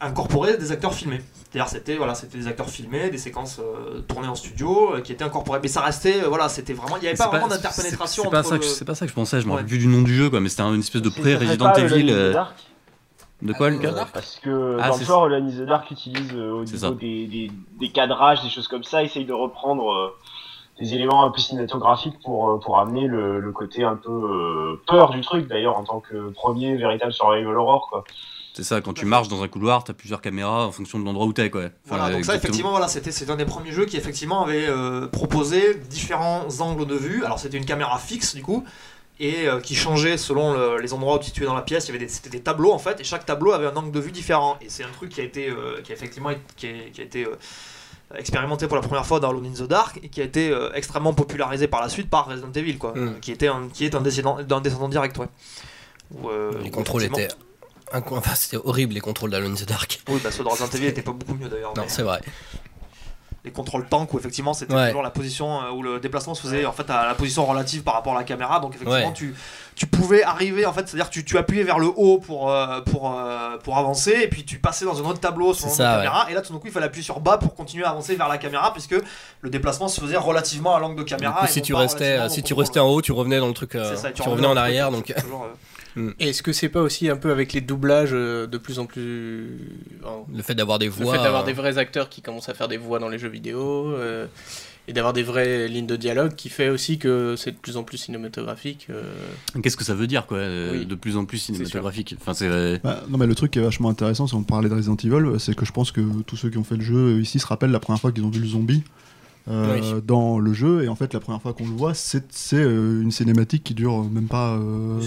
incorporaient 0.00 0.56
des 0.56 0.72
acteurs 0.72 0.94
filmés. 0.94 1.20
C'est-à-dire 1.50 1.68
c'était 1.70 1.96
voilà, 1.96 2.14
c'était 2.14 2.38
des 2.38 2.46
acteurs 2.46 2.68
filmés, 2.70 3.10
des 3.10 3.18
séquences 3.18 3.60
tournées 4.08 4.28
en 4.28 4.34
studio 4.34 4.92
qui 5.02 5.12
étaient 5.12 5.24
incorporées. 5.24 5.58
Mais 5.62 5.68
ça 5.68 5.80
restait, 5.80 6.20
voilà, 6.28 6.48
c'était 6.48 6.72
vraiment, 6.74 6.96
il 6.96 7.02
n'y 7.02 7.08
avait 7.08 7.16
pas 7.16 7.28
vraiment 7.28 7.48
d'interpénétration 7.62 8.24
entre 8.40 8.48
pas 8.90 8.94
ça 8.96 9.04
que 9.06 9.10
je 9.10 9.14
pensais, 9.14 9.40
je 9.40 9.46
me 9.46 9.52
rappelle 9.52 9.66
plus 9.66 9.78
du 9.78 9.86
nom 9.86 10.02
du 10.02 10.14
jeu, 10.14 10.28
quoi, 10.30 10.40
mais 10.40 10.48
c'était 10.48 10.62
un- 10.62 10.74
une 10.74 10.80
espèce 10.80 11.02
de 11.02 11.08
pré-Resident 11.08 11.72
Evil. 11.74 12.10
Euh, 12.10 12.34
De 13.42 13.52
quoi, 13.54 13.68
Ah, 13.68 13.70
Lucas 13.70 13.88
euh, 13.92 14.04
Parce 14.12 14.38
que 14.42 14.76
Ah, 14.80 14.90
dans 14.90 14.96
le 14.98 15.04
genre, 15.04 15.24
Alone 15.24 15.50
the 15.50 15.64
Dark 15.66 15.90
utilise 15.90 16.30
euh, 16.34 16.50
au 16.52 16.64
niveau 16.64 16.90
des, 16.94 17.26
des, 17.26 17.50
des 17.80 17.88
cadrages, 17.90 18.42
des 18.42 18.50
choses 18.50 18.68
comme 18.68 18.84
ça, 18.84 19.02
essaye 19.02 19.24
de 19.24 19.32
reprendre 19.32 19.90
euh, 19.92 20.14
des 20.78 20.92
éléments 20.94 21.24
un 21.24 21.30
peu 21.30 21.40
cinématographiques 21.40 22.18
pour, 22.22 22.50
euh, 22.50 22.58
pour 22.58 22.78
amener 22.78 23.06
le, 23.06 23.40
le 23.40 23.52
côté 23.52 23.82
un 23.84 23.96
peu 23.96 24.10
euh, 24.10 24.82
peur 24.86 25.10
du 25.10 25.20
truc, 25.22 25.46
d'ailleurs, 25.48 25.78
en 25.78 25.84
tant 25.84 26.00
que 26.00 26.30
premier 26.30 26.76
véritable 26.76 27.12
survival 27.14 27.56
horror. 27.56 27.88
Quoi. 27.88 28.04
C'est 28.54 28.64
ça, 28.64 28.80
quand 28.80 28.92
tu 28.92 29.04
marches 29.06 29.28
dans 29.28 29.42
un 29.42 29.48
couloir, 29.48 29.84
t'as 29.84 29.92
plusieurs 29.92 30.20
caméras 30.20 30.66
en 30.66 30.72
fonction 30.72 30.98
de 30.98 31.04
l'endroit 31.04 31.24
où 31.26 31.32
t'es, 31.32 31.50
quoi. 31.50 31.60
Enfin, 31.62 31.70
Voilà, 31.98 32.10
donc 32.12 32.24
ça 32.24 32.34
effectivement 32.34 32.70
voilà, 32.70 32.88
c'était 32.88 33.12
c'est 33.12 33.30
un 33.30 33.36
des 33.36 33.44
premiers 33.44 33.72
jeux 33.72 33.86
qui 33.86 33.96
effectivement 33.96 34.42
avait 34.44 34.66
euh, 34.68 35.06
proposé 35.06 35.74
différents 35.88 36.46
angles 36.60 36.86
de 36.86 36.96
vue. 36.96 37.24
Alors 37.24 37.38
c'était 37.38 37.56
une 37.58 37.64
caméra 37.64 37.98
fixe 37.98 38.34
du 38.34 38.42
coup 38.42 38.64
et 39.20 39.46
euh, 39.48 39.60
qui 39.60 39.74
changeait 39.74 40.16
selon 40.16 40.52
le- 40.54 40.78
les 40.80 40.92
endroits 40.94 41.16
où 41.16 41.18
tu 41.20 41.26
situais 41.26 41.46
dans 41.46 41.54
la 41.54 41.62
pièce. 41.62 41.84
Il 41.86 41.88
y 41.88 41.90
avait 41.96 42.04
des, 42.06 42.08
c'était 42.10 42.30
des 42.30 42.40
tableaux 42.40 42.72
en 42.72 42.78
fait 42.78 42.98
et 43.00 43.04
chaque 43.04 43.24
tableau 43.24 43.52
avait 43.52 43.66
un 43.66 43.76
angle 43.76 43.92
de 43.92 44.00
vue 44.00 44.12
différent. 44.12 44.56
Et 44.60 44.68
c'est 44.68 44.82
un 44.82 44.90
truc 44.90 45.10
qui 45.10 45.20
a 45.20 45.24
été 45.24 45.48
euh, 45.48 45.80
qui 45.84 45.92
a 45.92 45.94
effectivement 45.94 46.30
été- 46.30 46.40
qui 46.56 46.66
a, 46.66 46.70
qui 46.92 47.00
a 47.02 47.04
été 47.04 47.26
euh, 47.26 47.36
expérimenté 48.16 48.66
pour 48.66 48.76
la 48.76 48.82
première 48.82 49.06
fois 49.06 49.20
dans 49.20 49.30
Alone 49.30 49.46
in 49.46 49.52
the 49.64 49.68
Dark 49.68 50.00
et 50.02 50.08
qui 50.08 50.20
a 50.20 50.24
été 50.24 50.50
euh, 50.50 50.70
extrêmement 50.74 51.14
popularisé 51.14 51.68
par 51.68 51.80
la 51.80 51.88
suite 51.88 52.10
par 52.10 52.26
Resident 52.26 52.50
Evil 52.54 52.78
quoi, 52.78 52.92
Mm. 52.96 53.20
qui 53.20 53.30
était 53.30 53.46
un 53.48 53.68
qui 53.72 53.84
est 53.84 53.94
un 53.94 54.00
descendant 54.00 54.42
d'un 54.42 54.60
descendant 54.60 54.88
direct 54.88 55.16
ouais. 55.18 55.28
Où, 56.20 56.28
euh, 56.28 56.50
Les 56.64 56.70
contrôles 56.70 57.04
étaient. 57.04 57.28
Enfin, 57.92 58.34
c'était 58.34 58.56
horrible 58.58 58.94
les 58.94 59.00
contrôles 59.00 59.30
d'Alone 59.30 59.52
in 59.52 59.54
the 59.56 59.68
Dark. 59.68 60.00
Oui, 60.08 60.20
bah 60.22 60.30
ceux 60.30 60.42
de 60.44 60.48
Resident 60.48 60.68
Evil 60.74 60.86
étaient 60.86 61.02
pas 61.02 61.12
beaucoup 61.12 61.34
mieux 61.34 61.48
d'ailleurs. 61.48 61.72
Non, 61.76 61.82
mais- 61.82 61.88
c'est 61.88 62.02
vrai. 62.02 62.20
les 63.42 63.52
contrôles 63.52 63.86
tank 63.88 64.12
où 64.12 64.18
effectivement 64.18 64.52
c'était 64.52 64.74
Ouais. 64.74 64.88
toujours 64.88 65.02
la 65.02 65.08
position 65.08 65.62
euh, 65.62 65.70
où 65.70 65.82
le 65.82 65.98
déplacement 65.98 66.34
se 66.34 66.42
faisait 66.42 66.66
en 66.66 66.72
fait 66.72 66.90
à 66.90 67.06
la 67.06 67.14
position 67.14 67.46
relative 67.46 67.82
par 67.82 67.94
rapport 67.94 68.14
à 68.14 68.18
la 68.18 68.24
caméra 68.24 68.60
donc 68.60 68.74
effectivement 68.74 69.08
Ouais. 69.08 69.14
tu, 69.14 69.34
tu 69.74 69.86
pouvais 69.86 70.22
arriver 70.22 70.66
en 70.66 70.74
fait 70.74 70.86
c'est 70.88 70.96
à 70.96 71.00
dire 71.00 71.08
tu, 71.08 71.24
tu 71.24 71.38
appuyais 71.38 71.62
vers 71.62 71.78
le 71.78 71.86
haut 71.86 72.18
pour, 72.18 72.50
euh, 72.50 72.82
pour, 72.82 73.10
euh, 73.18 73.56
pour 73.56 73.78
avancer 73.78 74.10
et 74.24 74.28
puis 74.28 74.44
tu 74.44 74.58
passais 74.58 74.84
dans 74.84 75.00
un 75.02 75.08
autre 75.08 75.20
tableau 75.20 75.54
sur 75.54 75.68
la 75.68 75.74
caméra 75.96 76.26
et 76.30 76.34
là 76.34 76.42
tout 76.42 76.52
d'un 76.52 76.58
coup 76.58 76.66
il 76.66 76.70
fallait 76.72 76.84
appuyer 76.84 77.02
sur 77.02 77.18
bas 77.20 77.38
pour 77.38 77.54
continuer 77.54 77.86
à 77.86 77.88
avancer 77.88 78.14
vers 78.14 78.28
la 78.28 78.36
caméra 78.36 78.74
puisque 78.74 78.94
le 79.40 79.48
déplacement 79.48 79.88
se 79.88 80.02
faisait 80.02 80.18
relativement 80.18 80.76
à 80.76 80.78
l'angle 80.78 80.96
de 80.96 81.04
Du 81.04 81.08
caméra 81.14 81.40
coup, 81.40 81.46
et 81.46 81.48
si 81.48 81.62
tu 81.62 81.72
restais, 81.72 82.28
si 82.28 82.42
tu 82.42 82.52
restais 82.52 82.78
en 82.80 82.88
haut, 82.88 83.00
tu 83.00 83.12
revenais 83.12 83.38
dans 83.40 83.48
le 83.48 83.54
truc. 83.54 83.74
euh, 83.74 83.96
ça, 83.96 84.12
tu 84.12 84.20
revenais 84.20 84.48
en 84.48 84.56
arrière, 84.58 84.90
truc, 84.92 85.08
donc. 85.08 85.16
Et 86.18 86.28
Est-ce 86.28 86.42
que 86.42 86.52
c'est 86.52 86.68
pas 86.68 86.82
aussi 86.82 87.08
un 87.08 87.16
peu 87.16 87.30
avec 87.30 87.52
les 87.52 87.60
doublages 87.60 88.10
euh, 88.12 88.46
de 88.46 88.58
plus 88.58 88.78
en 88.78 88.86
plus. 88.86 89.58
enfin, 90.04 90.24
Le 90.34 90.42
fait 90.42 90.54
d'avoir 90.54 90.78
des 90.78 90.86
le 90.86 90.92
voix. 90.92 91.16
fait 91.16 91.22
d'avoir 91.22 91.42
euh, 91.42 91.46
des 91.46 91.52
vrais 91.52 91.78
acteurs 91.78 92.08
qui 92.08 92.22
commencent 92.22 92.48
à 92.48 92.54
faire 92.54 92.68
des 92.68 92.76
voix 92.76 92.98
dans 92.98 93.08
les 93.08 93.18
jeux 93.18 93.28
vidéo 93.28 93.88
euh, 93.92 94.26
et 94.88 94.92
d'avoir 94.92 95.12
des 95.12 95.22
vraies 95.22 95.68
lignes 95.68 95.86
de 95.86 95.96
dialogue 95.96 96.34
qui 96.34 96.48
fait 96.48 96.68
aussi 96.68 96.98
que 96.98 97.34
c'est 97.36 97.52
de 97.52 97.56
plus 97.56 97.76
en 97.76 97.82
plus 97.82 97.98
cinématographique. 97.98 98.86
euh. 98.90 99.02
Qu'est-ce 99.62 99.76
que 99.76 99.84
ça 99.84 99.94
veut 99.94 100.06
dire, 100.06 100.26
quoi 100.26 100.38
euh, 100.38 100.78
Oui. 100.78 100.86
De 100.86 100.94
plus 100.94 101.16
en 101.16 101.24
plus 101.24 101.38
cinématographique? 101.38 102.14
Enfin, 102.20 102.32
Bah, 102.82 103.02
non 103.08 103.18
mais 103.18 103.26
le 103.26 103.34
truc 103.34 103.50
qui 103.52 103.58
est 103.58 103.62
vachement 103.62 103.90
intéressant 103.90 104.26
si 104.26 104.34
on 104.34 104.42
parlait 104.42 104.68
de 104.68 104.74
Resident 104.74 104.96
Evil, 104.96 105.38
c'est 105.38 105.54
que 105.54 105.64
je 105.64 105.72
pense 105.72 105.92
que 105.92 106.00
tous 106.26 106.36
ceux 106.36 106.50
qui 106.50 106.58
ont 106.58 106.64
fait 106.64 106.76
le 106.76 106.82
jeu 106.84 107.20
ici 107.20 107.38
se 107.38 107.46
rappellent 107.46 107.70
la 107.72 107.80
première 107.80 108.00
fois 108.00 108.12
qu'ils 108.12 108.24
ont 108.24 108.30
vu 108.30 108.40
le 108.40 108.46
zombie 108.48 108.82
euh, 109.48 109.78
Oui. 109.80 110.02
dans 110.06 110.38
le 110.38 110.52
jeu 110.52 110.84
et 110.84 110.88
en 110.88 110.94
fait 110.94 111.14
la 111.14 111.20
première 111.20 111.40
fois 111.40 111.54
qu'on 111.54 111.64
le 111.66 111.74
voit 111.74 111.94
c'est 111.94 112.24
c'est, 112.30 112.56
euh, 112.56 113.00
une 113.02 113.10
cinématique 113.10 113.64
qui 113.64 113.74
dure 113.74 114.04
même 114.04 114.26
pas 114.28 114.54
euh, 114.56 115.00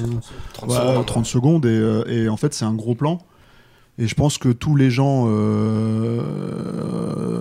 30 0.53 0.69
ouais, 0.69 0.75
secondes. 0.77 1.05
30 1.05 1.25
secondes 1.25 1.65
et, 1.65 1.69
euh, 1.69 2.03
et 2.07 2.29
en 2.29 2.37
fait 2.37 2.53
c'est 2.53 2.65
un 2.65 2.73
gros 2.73 2.95
plan 2.95 3.19
et 3.99 4.07
je 4.07 4.15
pense 4.15 4.37
que 4.39 4.49
tous 4.49 4.75
les 4.75 4.89
gens 4.89 5.25
euh, 5.27 6.21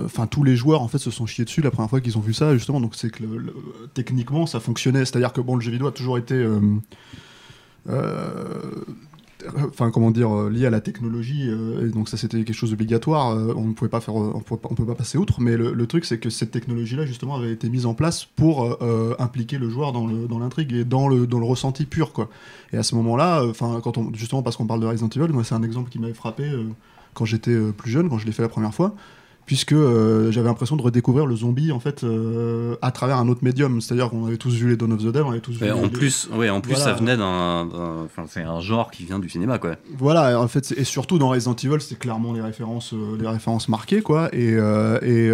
enfin 0.04 0.26
tous 0.26 0.44
les 0.44 0.54
joueurs 0.56 0.82
en 0.82 0.88
fait 0.88 0.98
se 0.98 1.10
sont 1.10 1.26
chiés 1.26 1.44
dessus 1.46 1.62
la 1.62 1.70
première 1.70 1.88
fois 1.90 2.00
qu'ils 2.00 2.18
ont 2.18 2.22
vu 2.22 2.34
ça 2.34 2.52
justement 2.54 2.80
donc 2.80 2.94
c'est 2.94 3.10
que 3.10 3.22
le- 3.22 3.38
le- 3.38 3.54
techniquement 3.94 4.46
ça 4.46 4.60
fonctionnait 4.60 5.04
c'est 5.04 5.16
à 5.16 5.20
dire 5.20 5.32
que 5.32 5.40
bon 5.40 5.54
le 5.56 5.62
jeu 5.62 5.70
vidéo 5.70 5.86
a 5.86 5.92
toujours 5.92 6.18
été 6.18 6.34
euh, 6.34 6.60
euh, 7.88 8.84
enfin 9.68 9.90
comment 9.90 10.10
dire 10.10 10.30
euh, 10.30 10.50
lié 10.50 10.66
à 10.66 10.70
la 10.70 10.80
technologie 10.80 11.48
euh, 11.48 11.86
et 11.86 11.90
donc 11.90 12.08
ça 12.08 12.16
c'était 12.16 12.42
quelque 12.44 12.54
chose 12.54 12.70
d'obligatoire 12.70 13.30
euh, 13.30 13.54
on 13.56 13.66
ne 13.66 13.72
pouvait 13.72 13.90
pas 13.90 14.00
faire 14.00 14.14
on 14.14 14.40
peut 14.40 14.84
pas 14.86 14.94
passer 14.94 15.18
outre 15.18 15.40
mais 15.40 15.56
le, 15.56 15.86
truc 15.86 16.04
c'est 16.04 16.18
que 16.18 16.30
cette 16.30 16.50
technologie 16.50 16.96
là 16.96 17.06
justement 17.06 17.36
avait 17.36 17.52
été 17.52 17.68
mise 17.68 17.86
en 17.86 17.94
place 17.94 18.24
pour 18.24 18.78
impliquer 19.18 19.58
le 19.58 19.68
joueur 19.68 19.92
dans 19.92 20.38
l'intrigue 20.38 20.72
et 20.72 20.84
dans 20.84 21.08
le 21.08 21.44
ressenti 21.44 21.86
pur 21.86 22.12
quoi. 22.12 22.28
Et 22.72 22.76
à 22.76 22.82
ce 22.82 22.94
moment 22.94 23.16
là 23.16 23.44
enfin 23.44 23.80
quand 23.82 23.98
on 23.98 24.12
justement 24.14 24.42
parce 24.42 24.56
qu'on 24.56 24.66
parle 24.66 24.80
de 24.80 24.86
Resident 24.86 25.08
Evil 25.08 25.32
moi 25.32 25.44
c'est 25.44 25.54
un 25.54 25.62
exemple 25.62 25.90
qui 25.90 25.98
m'avait 25.98 26.14
frappé 26.14 26.50
quand 27.14 27.24
j'étais 27.24 27.56
plus 27.76 27.90
jeune 27.90 28.08
quand 28.08 28.18
je 28.18 28.26
l'ai 28.26 28.32
fait 28.32 28.42
la 28.42 28.48
première 28.48 28.74
fois 28.74 28.94
puisque 29.46 29.72
euh, 29.72 30.30
j'avais 30.30 30.48
l'impression 30.48 30.76
de 30.76 30.82
redécouvrir 30.82 31.26
le 31.26 31.34
zombie 31.36 31.72
en 31.72 31.80
fait 31.80 32.04
euh, 32.04 32.76
à 32.80 32.90
travers 32.92 33.16
un 33.18 33.28
autre 33.28 33.42
médium 33.42 33.80
c'est-à-dire 33.80 34.08
qu'on 34.10 34.24
avait 34.26 34.36
tous 34.36 34.54
vu 34.54 34.68
les 34.68 34.76
Dawn 34.76 34.92
of 34.92 35.00
the 35.00 35.08
Dead 35.08 35.22
on 35.24 35.30
avait 35.30 35.40
tous 35.40 35.52
vu 35.60 35.70
en 35.70 35.82
les- 35.82 35.88
plus, 35.88 36.28
ouais, 36.34 36.48
en 36.48 36.60
plus, 36.60 36.74
Voilà. 36.74 36.84
ça 36.84 36.92
venait 36.94 37.16
d'un. 37.16 37.68
c'est 38.28 38.42
un 38.42 38.60
genre 38.60 38.90
qui 38.90 39.04
vient 39.04 39.18
du 39.18 39.28
cinéma, 39.28 39.58
quoi. 39.58 39.76
Voilà, 39.98 40.40
en 40.40 40.48
fait, 40.48 40.72
et 40.76 40.84
surtout 40.84 41.18
dans 41.18 41.28
Resident 41.30 41.56
Evil, 41.56 41.80
c'est 41.80 41.98
clairement 41.98 42.32
les 42.32 42.40
références, 42.40 42.94
euh, 42.94 43.16
les 43.20 43.26
références 43.28 43.68
marquées, 43.68 44.00
quoi. 44.02 44.28
Et, 44.34 44.52
et, 45.02 45.32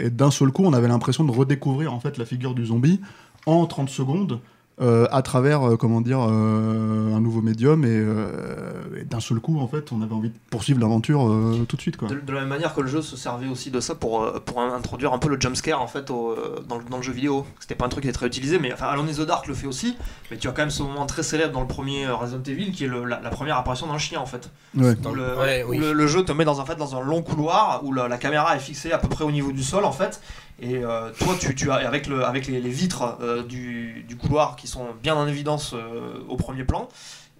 et 0.00 0.10
d'un 0.10 0.30
seul 0.30 0.50
coup, 0.52 0.64
on 0.64 0.72
avait 0.72 0.88
l'impression 0.88 1.24
de 1.24 1.32
redécouvrir 1.32 1.92
en 1.94 2.00
fait 2.00 2.18
la 2.18 2.24
figure 2.24 2.54
du 2.54 2.66
zombie 2.66 3.00
en 3.46 3.64
30 3.66 3.88
secondes. 3.88 4.40
Euh, 4.80 5.06
à 5.10 5.22
travers, 5.22 5.62
euh, 5.66 5.76
comment 5.76 6.00
dire, 6.02 6.20
euh, 6.20 7.14
un 7.14 7.20
nouveau 7.20 7.40
médium 7.40 7.84
et, 7.84 7.88
euh, 7.90 9.00
et 9.00 9.04
d'un 9.04 9.20
seul 9.20 9.40
coup, 9.40 9.58
en 9.58 9.66
fait, 9.68 9.90
on 9.92 10.02
avait 10.02 10.12
envie 10.14 10.28
de 10.28 10.34
poursuivre 10.50 10.80
l'aventure 10.80 11.26
euh, 11.28 11.64
tout 11.68 11.76
de 11.76 11.80
suite, 11.80 11.96
quoi. 11.96 12.08
De, 12.08 12.16
de 12.20 12.32
la 12.32 12.40
même 12.40 12.48
manière 12.50 12.74
que 12.74 12.80
le 12.82 12.88
jeu 12.88 13.00
se 13.02 13.16
servait 13.16 13.48
aussi 13.48 13.70
de 13.70 13.80
ça 13.80 13.94
pour, 13.94 14.30
pour 14.44 14.60
introduire 14.60 15.12
un 15.14 15.18
peu 15.18 15.28
le 15.28 15.40
jumpscare 15.40 15.80
en 15.80 15.86
fait 15.86 16.10
au, 16.10 16.34
dans, 16.68 16.76
le, 16.78 16.84
dans 16.90 16.98
le 16.98 17.02
jeu 17.02 17.12
vidéo. 17.12 17.46
C'était 17.60 17.74
pas 17.74 17.86
un 17.86 17.88
truc 17.88 18.02
qui 18.02 18.08
était 18.08 18.18
très 18.18 18.26
utilisé, 18.26 18.58
mais 18.58 18.72
enfin 18.72 18.86
Alone 18.86 19.08
in 19.08 19.12
the 19.12 19.26
Dark 19.26 19.46
le 19.46 19.54
fait 19.54 19.66
aussi. 19.66 19.96
Mais 20.30 20.36
tu 20.36 20.46
as 20.48 20.52
quand 20.52 20.62
même 20.62 20.70
ce 20.70 20.82
moment 20.82 21.06
très 21.06 21.22
célèbre 21.22 21.52
dans 21.52 21.62
le 21.62 21.66
premier 21.68 22.06
Resident 22.08 22.42
Evil 22.46 22.72
qui 22.72 22.84
est 22.84 22.88
le- 22.88 23.04
la, 23.04 23.20
la 23.20 23.30
première 23.30 23.56
apparition 23.56 23.86
d'un 23.86 23.98
chien 23.98 24.20
en 24.20 24.26
fait. 24.26 24.50
Ouais. 24.76 24.94
Où 25.10 25.14
le- 25.14 25.34
où 25.68 25.72
jeu 26.06 26.22
te 26.24 26.32
met 26.32 26.44
dans, 26.44 26.58
en 26.58 26.64
fait, 26.66 26.76
dans 26.76 26.96
un 26.96 27.00
long 27.00 27.22
couloir 27.22 27.80
où 27.82 27.92
la, 27.92 28.08
la 28.08 28.18
caméra 28.18 28.54
est 28.56 28.60
fixée 28.60 28.92
à 28.92 28.98
peu 28.98 29.08
près 29.08 29.24
au 29.24 29.30
niveau 29.30 29.52
du 29.52 29.62
sol 29.62 29.84
en 29.86 29.92
fait. 29.92 30.20
Et 30.60 30.76
euh, 30.76 31.10
toi, 31.18 31.34
tu, 31.38 31.54
tu 31.54 31.70
as, 31.70 31.74
avec, 31.74 32.06
le, 32.06 32.24
avec 32.24 32.46
les, 32.46 32.60
vitres 32.60 33.18
euh, 33.20 33.42
du, 33.42 34.04
du 34.08 34.16
couloir 34.16 34.56
qui 34.56 34.66
sont 34.66 34.86
bien 35.02 35.14
en 35.14 35.26
évidence 35.26 35.74
euh, 35.74 36.18
au 36.28 36.36
premier 36.36 36.64
plan. 36.64 36.88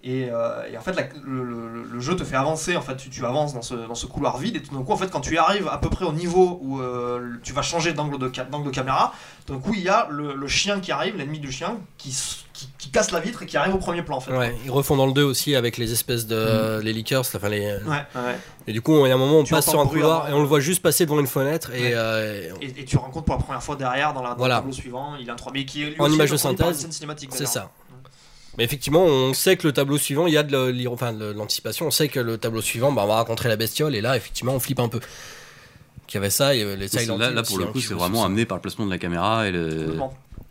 Et, 0.03 0.29
en 0.31 0.81
fait, 0.81 0.95
le, 1.25 1.43
le- 1.43 1.83
le 1.83 1.99
jeu 1.99 2.15
te 2.15 2.23
fait 2.23 2.35
avancer. 2.37 2.77
En 2.77 2.81
fait, 2.81 2.95
tu, 2.95 3.09
tu 3.09 3.25
avances 3.25 3.53
dans 3.53 3.61
ce, 3.63 3.73
dans 3.73 3.95
ce 3.95 4.05
couloir 4.05 4.37
vide. 4.37 4.55
Et 4.55 4.61
tout 4.61 4.73
d'un 4.73 4.83
coup, 4.83 4.93
en 4.93 4.97
fait, 4.97 5.09
quand 5.09 5.19
tu 5.19 5.37
arrives 5.37 5.67
à 5.67 5.79
peu 5.79 5.89
près 5.89 6.05
au 6.05 6.13
niveau 6.13 6.59
où 6.61 6.79
tu 7.43 7.51
vas 7.51 7.61
changer 7.63 7.91
d'angle 7.93 8.17
de, 8.17 8.31
d'angle 8.49 8.67
de 8.67 8.71
caméra, 8.71 9.13
tout 9.45 9.53
d'un 9.53 9.59
il 9.73 9.81
y 9.81 9.89
a 9.89 10.07
le, 10.09 10.47
chien 10.47 10.79
qui 10.79 10.91
arrive, 10.93 11.17
l'ennemi 11.17 11.39
du 11.39 11.51
chien, 11.51 11.77
qui, 11.97 12.15
qui, 12.57 12.67
qui 12.79 12.89
casse 12.89 13.11
la 13.11 13.19
vitre 13.19 13.43
et 13.43 13.45
qui 13.45 13.55
arrive 13.55 13.75
au 13.75 13.77
premier 13.77 14.01
plan. 14.01 14.17
En 14.17 14.19
fait. 14.19 14.31
Ouais, 14.35 14.55
ils 14.65 14.71
refont 14.71 14.95
dans 14.95 15.05
le 15.05 15.13
2 15.13 15.23
aussi 15.23 15.55
avec 15.55 15.77
les 15.77 15.91
espèces 15.91 16.25
de. 16.25 16.79
les 16.81 16.91
liqueurs, 16.93 17.21
enfin 17.21 17.49
les. 17.49 17.59
Ouais, 17.73 17.77
ouais. 18.15 18.35
Et 18.67 18.73
du 18.73 18.81
coup, 18.81 19.05
il 19.05 19.09
y 19.09 19.11
a 19.11 19.15
un 19.15 19.17
moment, 19.17 19.39
on 19.39 19.43
Tu 19.43 19.53
passe 19.53 19.69
sur 19.69 19.79
un 19.79 19.85
couloir 19.85 20.23
avant. 20.25 20.29
et 20.29 20.33
on 20.37 20.41
le 20.41 20.47
voit 20.47 20.59
juste 20.59 20.81
passer 20.81 21.05
devant 21.05 21.19
une 21.19 21.27
fenêtre 21.27 21.71
et. 21.73 21.81
Ouais. 21.89 21.91
euh, 21.95 22.49
Et, 22.61 22.81
et 22.81 22.85
tu 22.85 22.97
rencontres 22.97 23.25
pour 23.25 23.35
la 23.35 23.41
première 23.43 23.61
fois 23.63 23.75
derrière 23.75 24.13
dans, 24.13 24.23
la, 24.23 24.29
dans 24.31 24.37
Voilà. 24.37 24.55
le 24.55 24.59
tableau 24.61 24.73
suivant, 24.73 25.15
il 25.19 25.29
a 25.29 25.33
un 25.33 25.35
3D 25.35 25.65
qui 25.65 25.83
est 25.83 25.85
lui 25.91 25.95
En 25.99 26.05
aussi 26.05 26.15
image 26.15 26.31
de 26.31 26.37
synthèse, 26.37 26.77
scène 26.79 26.91
cinématique, 26.91 27.29
c'est 27.33 27.45
ça. 27.45 27.69
Mais 28.57 28.63
effectivement, 28.63 29.03
on 29.03 29.33
sait 29.35 29.55
que 29.55 29.67
le 29.67 29.71
tableau 29.73 29.99
suivant, 29.99 30.25
il 30.25 30.33
y 30.33 30.37
a 30.37 30.41
de 30.41 30.51
le- 30.51 30.71
l'ir- 30.71 30.91
enfin, 30.91 31.13
de 31.13 31.25
l'anticipation. 31.31 31.85
On 31.85 31.91
sait 31.91 32.07
que 32.07 32.19
le 32.19 32.39
tableau 32.39 32.61
suivant, 32.61 32.91
bah, 32.91 33.03
on 33.03 33.07
va 33.07 33.17
rencontrer 33.17 33.49
la 33.49 33.55
bestiole 33.55 33.93
et 33.93 34.01
là, 34.01 34.17
effectivement, 34.17 34.53
on 34.53 34.59
flippe 34.59 34.79
un 34.79 34.89
peu. 34.89 34.99
qui 36.07 36.17
avait 36.17 36.29
ça, 36.31 36.55
et 36.55 36.63
euh, 36.63 36.75
les 36.77 36.87
Silent 36.87 37.17
là, 37.17 37.29
là, 37.31 37.43
pour 37.43 37.59
le 37.59 37.65
coup, 37.65 37.81
c'est 37.81 37.93
vraiment 37.93 38.23
amené 38.23 38.45
par 38.45 38.57
le 38.57 38.61
placement 38.61 38.85
de 38.85 38.89
la 38.91 38.97
caméra 38.97 39.45
et, 39.47 39.51
le. 39.51 39.99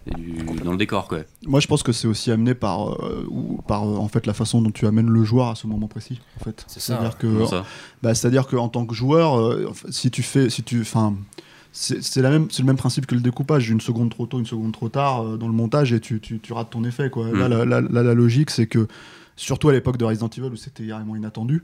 Et 0.07 0.15
du- 0.15 0.45
dans 0.65 0.73
le 0.73 0.77
décor, 0.77 1.09
quoi. 1.09 1.19
Moi, 1.47 1.61
je 1.61 1.67
pense 1.67 1.83
que 1.83 1.93
c'est 1.93 2.07
aussi 2.09 2.31
amené 2.31 2.55
par, 2.55 3.03
euh, 3.05 3.27
ou 3.29 3.61
par 3.67 3.85
euh, 3.89 3.97
en 3.97 4.09
fait 4.09 4.27
la 4.27 4.35
façon 4.35 4.63
dont 4.63 4.71
tu 4.71 4.87
amènes 4.87 5.09
le 5.11 5.25
joueur 5.25 5.49
à 5.49 5.55
ce 5.55 5.67
moment 5.67 5.89
précis. 5.89 6.21
En 6.41 6.45
fait, 6.45 6.65
C'est 6.69 6.81
ça, 6.81 6.95
C'est-à-dire 6.95 7.19
que, 7.19 7.47
ça 7.47 7.65
bah, 8.03 8.15
c'est-à-dire 8.15 8.47
qu'en 8.47 8.69
tant 8.69 8.87
que 8.87 8.95
joueur, 8.95 9.39
euh, 9.41 9.73
si 9.91 10.11
tu 10.11 10.23
fais, 10.23 10.49
si 10.51 10.63
tu, 10.63 10.81
enfin, 10.81 11.15
c'est 11.73 12.03
c'est 12.03 12.23
la 12.23 12.31
même, 12.31 12.49
c'est 12.51 12.63
le 12.63 12.67
même 12.67 12.77
principe 12.77 13.07
que 13.07 13.15
le 13.15 13.21
découpage. 13.21 13.69
Une 13.69 13.81
seconde 13.81 14.11
trop 14.11 14.27
tôt, 14.27 14.39
une 14.39 14.47
seconde 14.47 14.73
trop 14.73 14.89
tard 14.89 15.23
euh, 15.25 15.37
dans 15.37 15.47
le 15.49 15.53
montage 15.55 15.93
et 15.93 16.01
tu, 16.01 16.21
tu, 16.21 16.39
tu 16.41 16.53
rates 16.53 16.71
ton 16.71 16.85
effet. 16.85 17.11
Quoi. 17.11 17.31
Là, 17.33 17.49
Mm. 17.49 17.51
la, 17.53 17.65
la- 17.65 17.81
la- 17.81 18.03
la 18.03 18.15
logique, 18.15 18.51
c'est 18.51 18.67
que 18.67 18.87
surtout 19.37 19.69
à 19.69 19.73
l'époque 19.73 19.97
de 19.99 20.05
Resident 20.05 20.29
Evil 20.37 20.49
où 20.53 20.57
c'était 20.57 20.87
carrément 20.87 21.17
inattendu. 21.17 21.63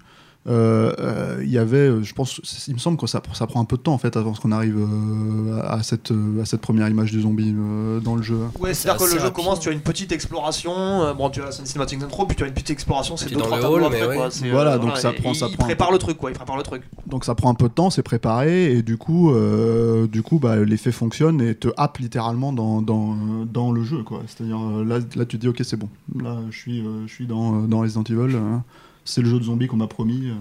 Euh, 0.48 0.92
euh, 0.98 1.40
Il 1.44 1.50
y 1.50 1.58
avait, 1.58 1.76
euh, 1.88 2.02
je 2.02 2.12
pense, 2.14 2.40
il 2.68 2.74
me 2.74 2.78
semble 2.78 2.96
que 2.96 3.06
ça, 3.06 3.22
ça 3.32 3.46
prend 3.46 3.60
un 3.60 3.64
peu 3.64 3.76
de 3.76 3.82
temps 3.82 3.92
en 3.94 3.98
fait 3.98 4.16
avant 4.16 4.32
qu'on 4.32 4.50
arrive 4.52 4.76
euh, 4.78 5.60
à, 5.62 5.82
cette, 5.82 6.12
à 6.40 6.44
cette 6.44 6.60
première 6.60 6.88
image 6.88 7.12
du 7.12 7.20
zombie 7.22 7.54
euh, 7.56 8.00
dans 8.00 8.16
le 8.16 8.22
jeu. 8.22 8.36
Ouais, 8.58 8.74
C'est 8.74 8.82
c'est-à-dire 8.88 9.06
que 9.06 9.14
le 9.14 9.20
jeu 9.20 9.30
commence, 9.30 9.60
tu 9.60 9.68
as 9.68 9.72
une 9.72 9.80
petite 9.80 10.10
exploration, 10.12 10.72
euh, 10.74 11.14
bon, 11.14 11.30
tu 11.30 11.40
as 11.42 11.46
la 11.46 11.52
scène 11.52 11.66
cinématique 11.66 12.00
d'intro, 12.00 12.26
puis 12.26 12.36
tu 12.36 12.42
as 12.44 12.48
une 12.48 12.54
petite 12.54 12.70
exploration, 12.70 13.16
c'est 13.16 13.28
deux 13.30 13.36
dans 13.36 13.44
trois 13.46 13.56
le 13.58 13.62
tableaux 13.62 13.84
après, 13.86 14.00
quoi. 14.00 14.08
ouais. 14.24 14.30
c'est, 14.30 14.50
Voilà, 14.50 14.78
donc 14.78 14.96
ça 14.96 15.12
prend- 15.12 15.34
ça 15.34 15.46
il 15.48 15.56
prend 15.56 15.66
prépare 15.66 15.88
peu. 15.88 15.94
le 15.94 15.98
truc, 15.98 16.18
quoi, 16.18 16.30
il 16.30 16.34
prépare 16.34 16.56
le 16.56 16.62
truc. 16.64 16.82
Donc 17.06 17.24
ça 17.24 17.34
prend 17.34 17.50
un 17.50 17.54
peu 17.54 17.68
de 17.68 17.74
temps, 17.74 17.90
c'est 17.90 18.02
préparé 18.02 18.72
et 18.72 18.82
du 18.82 18.96
coup, 18.98 19.32
euh, 19.32 20.06
du 20.08 20.22
coup, 20.22 20.38
bah, 20.40 20.56
l'effet 20.56 20.92
fonctionne 20.92 21.40
et 21.40 21.54
te 21.54 21.68
happe 21.76 21.98
littéralement 21.98 22.52
dans, 22.52 22.82
dans, 22.82 23.16
dans 23.46 23.70
le 23.72 23.84
jeu, 23.84 24.02
quoi. 24.02 24.22
C'est-à-dire 24.26 24.58
là, 24.84 24.98
là, 25.14 25.24
tu 25.24 25.36
te 25.36 25.36
dis 25.36 25.48
ok, 25.48 25.60
c'est 25.62 25.76
bon. 25.76 25.88
Là, 26.20 26.36
je 26.50 26.58
suis, 26.58 26.80
euh, 26.80 27.06
je 27.06 27.12
suis 27.12 27.26
dans, 27.26 27.60
dans 27.62 27.80
Resident 27.80 28.02
Evil. 28.04 28.36
hein. 28.36 28.64
C'est 29.04 29.22
le 29.22 29.28
jeu 29.28 29.38
de 29.38 29.44
zombies 29.44 29.66
qu'on 29.66 29.76
m'a 29.76 29.86
promis. 29.86 30.28
euh, 30.28 30.34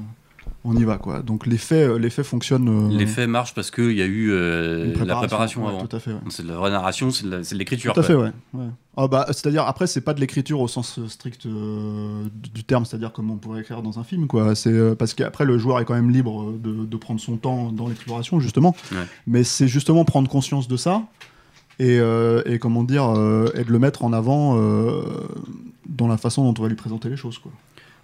on 0.63 0.75
y 0.75 0.83
va, 0.83 0.97
quoi. 0.97 1.23
Donc 1.23 1.47
l'effet, 1.47 1.87
euh, 1.87 1.97
l'effet 1.97 2.23
fonctionne. 2.23 2.67
euh, 2.69 2.95
L'effet 2.95 3.25
marche 3.25 3.55
parce 3.55 3.71
qu'il 3.71 3.93
y 3.93 4.01
a 4.01 4.05
eu 4.05 4.29
euh, 4.31 4.93
la 5.05 5.15
préparation 5.15 5.63
ouais, 5.63 5.69
avant. 5.69 5.87
Tout 5.87 5.95
à 5.95 5.99
fait. 5.99 6.11
ouais. 6.13 6.19
C'est 6.29 6.43
de 6.43 6.49
la 6.49 6.55
vraie 6.55 6.69
narration, 6.69 7.09
c'est 7.09 7.25
de 7.27 7.57
l'écriture. 7.57 7.93
Tout 7.93 7.99
à 7.99 8.03
fait, 8.03 8.13
ouais. 8.13 8.29
ouais. 8.53 8.65
Ah 8.95 9.07
bah, 9.07 9.25
c'est-à-dire, 9.29 9.63
après, 9.65 9.87
c'est 9.87 10.01
pas 10.01 10.13
de 10.13 10.19
l'écriture 10.19 10.59
au 10.59 10.67
sens 10.67 10.99
strict 11.07 11.47
euh, 11.47 12.25
du- 12.53 12.63
terme, 12.63 12.85
c'est-à-dire 12.85 13.11
comme 13.11 13.31
on 13.31 13.37
pourrait 13.37 13.61
écrire 13.61 13.81
dans 13.81 13.97
un 13.97 14.03
film, 14.03 14.27
quoi. 14.27 14.53
C'est 14.53 14.95
parce 14.97 15.15
qu'après, 15.15 15.45
le 15.45 15.57
joueur 15.57 15.79
est 15.79 15.85
quand 15.85 15.95
même 15.95 16.11
libre 16.11 16.51
de, 16.53 16.85
de 16.85 16.97
prendre 16.97 17.19
son 17.19 17.37
temps 17.37 17.71
dans 17.71 17.87
l'exploration, 17.87 18.39
justement. 18.39 18.75
Mais 19.25 19.43
c'est 19.43 19.67
justement 19.67 20.05
prendre 20.05 20.29
conscience 20.29 20.67
de 20.67 20.77
ça 20.77 21.01
et, 21.79 21.97
et 22.45 22.59
comment 22.59 22.83
dire, 22.83 23.05
et 23.55 23.63
de 23.63 23.71
le 23.71 23.79
mettre 23.79 24.03
en 24.03 24.13
avant 24.13 24.55
dans 25.87 26.07
la 26.07 26.17
façon 26.17 26.43
dont 26.43 26.53
on 26.59 26.63
va 26.63 26.69
lui 26.69 26.75
présenter 26.75 27.09
les 27.09 27.17
choses, 27.17 27.39
quoi. 27.39 27.51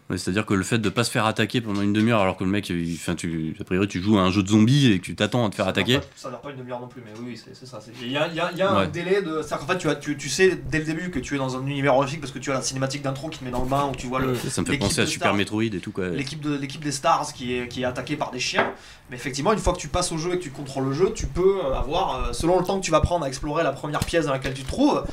Ouais, 0.09 0.17
C'est-à-dire 0.17 0.45
que 0.45 0.53
le 0.53 0.63
fait 0.63 0.77
de 0.77 0.87
pas 0.87 1.03
se 1.03 1.11
faire 1.11 1.25
attaquer 1.25 1.59
pendant 1.59 1.81
une 1.81 1.91
demi-heure 1.91 2.21
alors 2.21 2.37
que 2.37 2.45
le 2.45 2.49
mec, 2.49 2.69
il- 2.69 2.97
tu, 3.17 3.55
a 3.59 3.63
priori, 3.65 3.87
tu 3.89 4.01
joues 4.01 4.17
à 4.17 4.21
un 4.21 4.31
jeu 4.31 4.41
de 4.41 4.47
zombies 4.47 4.91
et 4.93 4.99
que 4.99 5.03
tu 5.05 5.15
t'attends 5.15 5.45
à 5.45 5.49
te 5.49 5.55
faire 5.55 5.67
attaquer. 5.67 5.99
Ça 6.15 6.29
dure 6.29 6.39
pas 6.39 6.51
une 6.51 6.57
demi-heure 6.57 6.79
non 6.79 6.87
plus, 6.87 7.01
mais 7.05 7.11
oui, 7.19 7.25
oui, 7.35 7.41
c'est 7.53 7.65
ça. 7.65 7.79
Il 8.01 8.09
y 8.11 8.15
a, 8.15 8.27
il 8.29 8.35
y 8.35 8.39
a- 8.39 8.49
il 8.53 8.57
y 8.57 8.61
a 8.61 8.71
un 8.71 8.87
délai 8.87 9.21
de. 9.21 9.41
C'est-à-dire 9.41 9.59
qu'en 9.59 9.73
fait, 9.73 9.77
tu, 9.79 9.89
as, 9.89 9.95
tu, 9.95 10.15
tu 10.15 10.29
sais 10.29 10.57
dès 10.71 10.79
le 10.79 10.85
début 10.85 11.09
que 11.11 11.19
tu 11.19 11.35
es 11.35 11.37
dans 11.37 11.57
un 11.57 11.65
univers 11.67 11.93
horrifique 11.95 12.21
parce 12.21 12.31
que 12.31 12.39
tu 12.39 12.51
as 12.51 12.53
la 12.53 12.61
cinématique 12.61 13.01
d'intro 13.01 13.27
qui 13.27 13.39
te 13.39 13.43
met 13.43 13.51
dans 13.51 13.63
le 13.63 13.69
bain 13.69 13.89
où 13.91 13.95
tu 13.97 14.07
vois 14.07 14.21
le, 14.21 14.33
Ça 14.35 14.61
me 14.61 14.65
fait 14.67 14.77
penser 14.77 15.01
à 15.01 15.05
Super 15.05 15.33
Metroid 15.33 15.63
et 15.63 15.79
tout, 15.81 15.91
quoi. 15.91 16.07
l'équipe 16.07 16.39
de 16.39 16.55
l'équipe 16.55 16.81
des 16.83 16.91
stars 16.93 17.33
qui 17.33 17.53
est, 17.55 17.67
qui 17.67 17.81
est 17.81 17.85
attaquée 17.85 18.15
par 18.15 18.31
des 18.31 18.39
chiens. 18.39 18.71
Mais 19.09 19.15
effectivement, 19.17 19.51
une 19.53 19.59
fois 19.59 19.73
que 19.73 19.79
tu 19.79 19.87
passes 19.89 20.11
au 20.13 20.17
jeu 20.17 20.33
et 20.33 20.37
que 20.37 20.43
tu 20.43 20.51
contrôles 20.51 20.85
le 20.85 20.93
jeu, 20.93 21.11
tu 21.13 21.27
peux 21.27 21.61
avoir, 21.75 22.27
euh, 22.29 22.33
selon 22.33 22.59
le 22.59 22.65
temps 22.65 22.79
que 22.79 22.85
tu 22.85 22.91
vas 22.91 22.99
prendre 23.01 23.25
à 23.25 23.27
explorer 23.27 23.63
la 23.63 23.71
première 23.73 24.01
pièce 24.05 24.25
dans 24.25 24.33
laquelle 24.33 24.53
tu 24.53 24.63
te 24.63 24.67
trouves, 24.67 25.03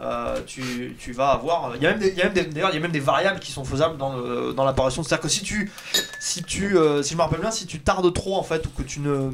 euh, 0.00 0.40
tu, 0.46 0.96
tu 0.98 1.12
vas 1.12 1.28
avoir. 1.30 1.76
Il 1.76 1.82
y 1.82 1.86
a 1.86 1.90
même 1.90 2.00
des, 2.00 2.08
il 2.08 2.16
y 2.16 2.20
a 2.20 2.24
même 2.24 2.32
des- 2.34 2.44
d'ailleurs, 2.44 2.70
il 2.70 2.74
y 2.74 2.78
a 2.78 2.80
même 2.80 2.90
des 2.92 3.00
variables 3.00 3.38
qui 3.40 3.52
sont 3.52 3.64
faisables 3.64 3.96
dans, 3.96 4.16
le- 4.16 4.52
dans 4.52 4.64
l'apparition. 4.64 5.02
C'est-à-dire 5.02 5.22
que 5.22 5.28
si 5.28 5.42
tu, 5.42 5.70
si 6.18 6.42
tu, 6.42 6.76
euh, 6.76 7.02
si 7.02 7.12
je 7.12 7.16
me 7.16 7.22
rappelle 7.22 7.40
bien, 7.40 7.50
si 7.50 7.66
tu 7.66 7.78
tardes 7.80 8.12
trop 8.12 8.36
en 8.36 8.42
fait 8.42 8.64
ou 8.66 8.70
que 8.70 8.82
tu 8.82 9.00
ne, 9.00 9.30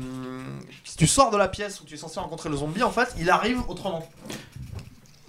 si 0.85 0.97
tu 0.97 1.07
sors 1.07 1.31
de 1.31 1.37
la 1.39 1.49
pièce 1.49 1.81
où 1.81 1.85
tu 1.85 1.95
es 1.95 1.97
censé 1.97 2.21
rencontrer 2.21 2.49
le 2.51 2.57
zombie, 2.57 2.83
en 2.83 2.91
fait, 2.91 3.15
il 3.19 3.31
arrive 3.31 3.59
autrement. 3.69 4.07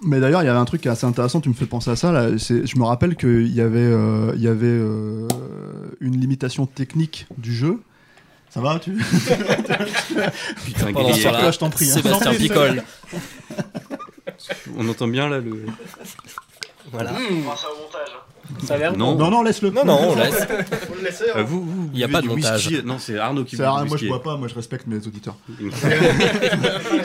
Mais 0.04 0.20
d'ailleurs, 0.20 0.42
il 0.42 0.48
y 0.48 0.50
avait 0.50 0.58
un 0.60 0.66
truc 0.66 0.82
qui 0.82 0.88
est 0.88 0.92
assez 0.92 1.06
intéressant, 1.06 1.42
tu 1.42 1.50
me 1.50 1.54
fais 1.54 1.68
penser 1.68 1.92
à 1.92 1.96
ça. 1.96 2.12
Là. 2.12 2.38
C'est- 2.40 2.66
Je 2.66 2.78
me 2.78 2.84
rappelle 2.84 3.16
qu'il 3.16 3.54
y 3.54 3.62
avait, 3.62 3.78
euh, 3.80 4.34
il 4.36 4.42
y 4.42 4.48
avait 4.48 4.66
euh, 4.66 5.28
une 6.00 6.20
limitation 6.20 6.66
technique 6.66 7.28
du 7.38 7.54
jeu. 7.54 7.80
Ça 8.50 8.60
va, 8.60 8.80
tu? 8.80 8.92
Putain, 10.66 10.92
temps-là, 10.92 11.32
Là, 11.42 11.52
je 11.52 11.58
t'en 11.60 11.70
prie, 11.70 11.90
hein. 11.90 11.94
Sébastien 11.94 12.34
picole. 12.34 12.84
On 14.78 14.88
entend 14.90 15.08
bien 15.08 15.28
là 15.30 15.40
le. 15.40 15.66
Voilà. 16.92 17.12
Grâce 17.12 17.66
au 17.66 17.82
montage. 17.82 18.10
hein. 18.16 18.20
Ça 18.66 18.74
a 18.74 18.78
l'air 18.78 18.98
Non. 18.98 19.16
Non, 19.16 19.30
non, 19.30 19.44
laisse-le. 19.44 19.70
Non, 19.70 19.86
non, 19.86 19.98
on 20.10 20.16
laisse. 20.16 20.36
Faut 20.88 20.96
le 20.96 21.04
laisser. 21.06 21.26
hein. 21.30 21.34
Euh, 21.38 21.44
vous, 21.44 21.64
vous, 21.64 21.90
Il 21.94 22.00
y 22.00 22.04
a 22.04 22.08
pas 22.10 22.22
de 22.22 22.28
montage. 22.28 22.68
whisky. 22.68 22.86
Non, 22.86 22.98
c'est 23.00 23.18
Arnaud 23.18 23.44
qui 23.46 23.56
boit 23.56 23.68
moi 23.72 23.86
je 23.86 23.92
whisky. 23.94 24.08
bois 24.08 24.22
pas, 24.24 24.36
moi 24.36 24.48
je 24.48 24.56
respecte 24.56 24.88
mes 24.88 24.98
auditeurs. 24.98 25.38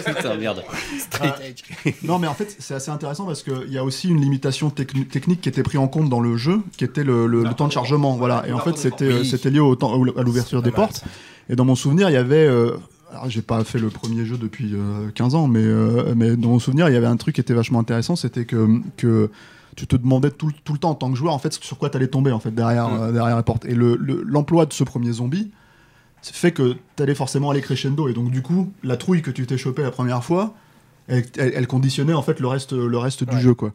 Putain, 0.04 0.34
merde. 0.36 0.64
Straight 0.98 1.34
edge. 1.44 1.94
Non, 2.02 2.18
mais 2.18 2.26
en 2.26 2.34
fait, 2.34 2.56
c'est 2.58 2.74
assez 2.74 2.90
intéressant 2.90 3.26
parce 3.26 3.42
qu'il 3.42 3.70
y 3.70 3.78
a 3.78 3.84
aussi 3.84 4.08
une 4.08 4.20
limitation 4.20 4.68
techni- 4.70 5.06
technique 5.06 5.40
qui 5.40 5.48
était 5.48 5.62
prise 5.62 5.78
en 5.78 5.88
compte 5.88 6.08
dans 6.08 6.20
le 6.20 6.36
jeu, 6.36 6.60
qui 6.76 6.84
était 6.84 7.04
le, 7.04 7.26
le- 7.26 7.44
le 7.44 7.54
temps 7.54 7.68
de 7.68 7.72
chargement. 7.72 8.16
Voilà. 8.16 8.44
Et 8.48 8.52
en 8.52 8.58
fait, 8.60 8.76
c'était 8.76 9.12
Oui. 9.12 9.26
c'était 9.26 9.50
lié 9.50 9.60
au 9.60 9.76
temps, 9.76 9.92
à 9.94 10.22
l'ouverture 10.22 10.62
des 10.62 10.70
portes. 10.72 11.04
Et 11.48 11.54
dans 11.56 11.64
mon 11.64 11.74
souvenir, 11.76 12.08
il 12.10 12.14
y 12.14 12.16
avait. 12.16 12.46
euh, 12.46 12.76
alors, 13.16 13.30
j'ai 13.30 13.42
pas 13.42 13.62
fait 13.64 13.78
le 13.78 13.88
premier 13.88 14.24
jeu 14.24 14.36
depuis 14.38 14.72
euh, 14.74 15.10
15 15.14 15.34
ans, 15.34 15.48
mais, 15.48 15.60
euh, 15.62 16.14
mais 16.16 16.36
dans 16.36 16.48
mon 16.50 16.58
souvenir, 16.58 16.88
il 16.88 16.92
y 16.92 16.96
avait 16.96 17.06
un 17.06 17.16
truc 17.16 17.34
qui 17.34 17.40
était 17.40 17.54
vachement 17.54 17.80
intéressant, 17.80 18.16
c'était 18.16 18.44
que, 18.44 18.68
que 18.96 19.30
tu 19.74 19.86
te 19.86 19.96
demandais 19.96 20.30
tout, 20.30 20.46
le- 20.48 20.52
tout 20.64 20.72
le 20.72 20.78
temps 20.78 20.90
en 20.90 20.94
tant 20.94 21.10
que 21.10 21.16
joueur, 21.16 21.34
en 21.34 21.38
fait, 21.38 21.52
sur 21.54 21.78
quoi 21.78 21.90
t'allais 21.90 22.08
tomber, 22.08 22.32
en 22.32 22.40
fait, 22.40 22.50
derrière, 22.54 22.86
euh, 22.88 23.12
derrière 23.12 23.36
la 23.36 23.42
porte. 23.42 23.64
Et 23.66 23.74
le- 23.74 23.96
le- 24.00 24.22
l'emploi 24.26 24.66
de 24.66 24.72
ce 24.72 24.84
premier 24.84 25.12
zombie 25.12 25.50
fait 26.22 26.50
que 26.52 26.76
t'allais 26.96 27.14
forcément 27.14 27.50
aller 27.50 27.60
crescendo. 27.60 28.08
Et 28.08 28.12
donc, 28.12 28.30
du 28.30 28.42
coup, 28.42 28.72
la 28.82 28.96
trouille 28.96 29.22
que 29.22 29.30
tu 29.30 29.46
t'es 29.46 29.56
chopée 29.58 29.82
la 29.82 29.90
première 29.92 30.24
fois, 30.24 30.54
elle, 31.08 31.66
conditionnait, 31.68 32.14
en 32.14 32.22
fait, 32.22 32.40
le 32.40 32.48
reste, 32.48 32.72
le 32.72 32.98
reste 32.98 33.22
du 33.24 33.36
jeu, 33.40 33.54
quoi. 33.54 33.72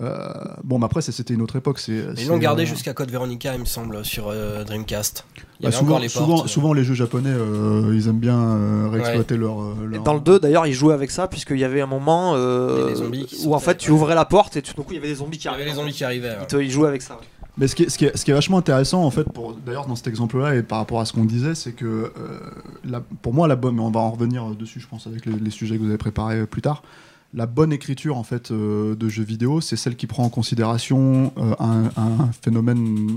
Euh, 0.00 0.32
bon, 0.64 0.78
mais 0.78 0.86
après, 0.86 1.02
c'était 1.02 1.34
une 1.34 1.42
autre 1.42 1.56
époque. 1.56 1.78
c'est 1.78 2.04
Ils 2.16 2.26
l'ont 2.28 2.38
gardé 2.38 2.62
euh, 2.62 2.66
jusqu'à 2.66 2.94
Code 2.94 3.10
Veronica, 3.10 3.54
il 3.54 3.60
me 3.60 3.64
semble, 3.66 4.04
sur 4.04 4.28
euh, 4.28 4.64
Dreamcast. 4.64 5.24
Il 5.36 5.40
y 5.40 5.42
bah, 5.42 5.68
avait 5.68 5.76
souvent, 5.76 5.90
encore 5.90 6.02
les 6.02 6.08
souvent, 6.08 6.36
portes. 6.36 6.48
souvent, 6.48 6.72
les 6.72 6.82
jeux 6.82 6.94
japonais, 6.94 7.30
euh, 7.30 7.92
ils 7.94 8.08
aiment 8.08 8.18
bien 8.18 8.38
euh, 8.40 8.88
réexploiter 8.90 9.36
leur, 9.36 9.58
Et 9.92 9.98
Dans 9.98 10.14
le 10.14 10.20
2, 10.20 10.40
d'ailleurs, 10.40 10.66
ils 10.66 10.72
jouaient 10.72 10.94
avec 10.94 11.10
ça, 11.10 11.28
puisqu'il 11.28 11.58
y 11.58 11.64
avait 11.64 11.82
un 11.82 11.86
moment 11.86 12.32
euh, 12.36 12.94
Il 13.12 13.26
où 13.46 13.54
en 13.54 13.58
fait 13.58 13.76
tu 13.76 13.90
ouvrais 13.90 14.14
la 14.14 14.24
porte 14.24 14.56
et 14.56 14.62
tout 14.62 14.72
d'un 14.74 14.82
coup 14.82 14.92
il 14.92 14.96
y 14.96 14.98
avait 14.98 15.08
des 15.08 15.16
zombies 15.16 15.36
qui 15.38 15.44
Il 15.46 15.50
y 15.50 15.54
avait 15.54 15.56
arrivaient. 15.62 15.70
les 15.70 15.76
zombies 15.76 15.92
qui 15.92 16.04
arrivaient. 16.04 16.36
Ils, 16.52 16.70
jouaient 16.70 16.88
avec 16.88 17.02
ça. 17.02 17.14
ouais. 17.14 17.20
Mais 17.58 17.68
ce 17.68 17.74
qui, 17.76 17.82
est, 17.82 17.90
ce, 17.90 17.98
qui 17.98 18.06
est, 18.06 18.16
ce 18.16 18.24
qui 18.24 18.30
est 18.30 18.34
vachement 18.34 18.56
intéressant, 18.56 19.04
en 19.04 19.10
fait, 19.10 19.24
pour, 19.24 19.52
d'ailleurs, 19.54 19.86
dans 19.86 19.94
cet 19.94 20.06
exemple-là, 20.06 20.54
et 20.56 20.62
par 20.62 20.78
rapport 20.78 21.00
à 21.00 21.04
ce 21.04 21.12
qu'on 21.12 21.26
disait, 21.26 21.54
c'est 21.54 21.72
que, 21.72 21.84
euh, 21.84 22.10
la- 22.82 23.02
pour 23.20 23.34
moi, 23.34 23.46
la 23.46 23.56
bonne, 23.56 23.74
mais 23.74 23.82
on 23.82 23.90
va 23.90 24.00
en 24.00 24.10
revenir 24.10 24.46
dessus, 24.58 24.80
je 24.80 24.88
pense, 24.88 25.06
avec 25.06 25.26
les, 25.26 25.34
les 25.34 25.50
sujets 25.50 25.76
que 25.76 25.82
vous 25.82 25.88
avez 25.90 25.98
préparés 25.98 26.46
plus 26.46 26.62
tard, 26.62 26.82
la 27.34 27.46
bonne 27.46 27.72
écriture, 27.72 28.16
en 28.16 28.24
fait, 28.24 28.50
euh, 28.50 28.94
de 28.94 29.08
jeux 29.08 29.24
vidéo, 29.24 29.60
c'est 29.60 29.76
celle 29.76 29.96
qui 29.96 30.06
prend 30.06 30.24
en 30.24 30.28
considération 30.28 31.32
euh, 31.38 31.54
un, 31.58 31.84
un 31.96 32.30
phénomène 32.42 33.08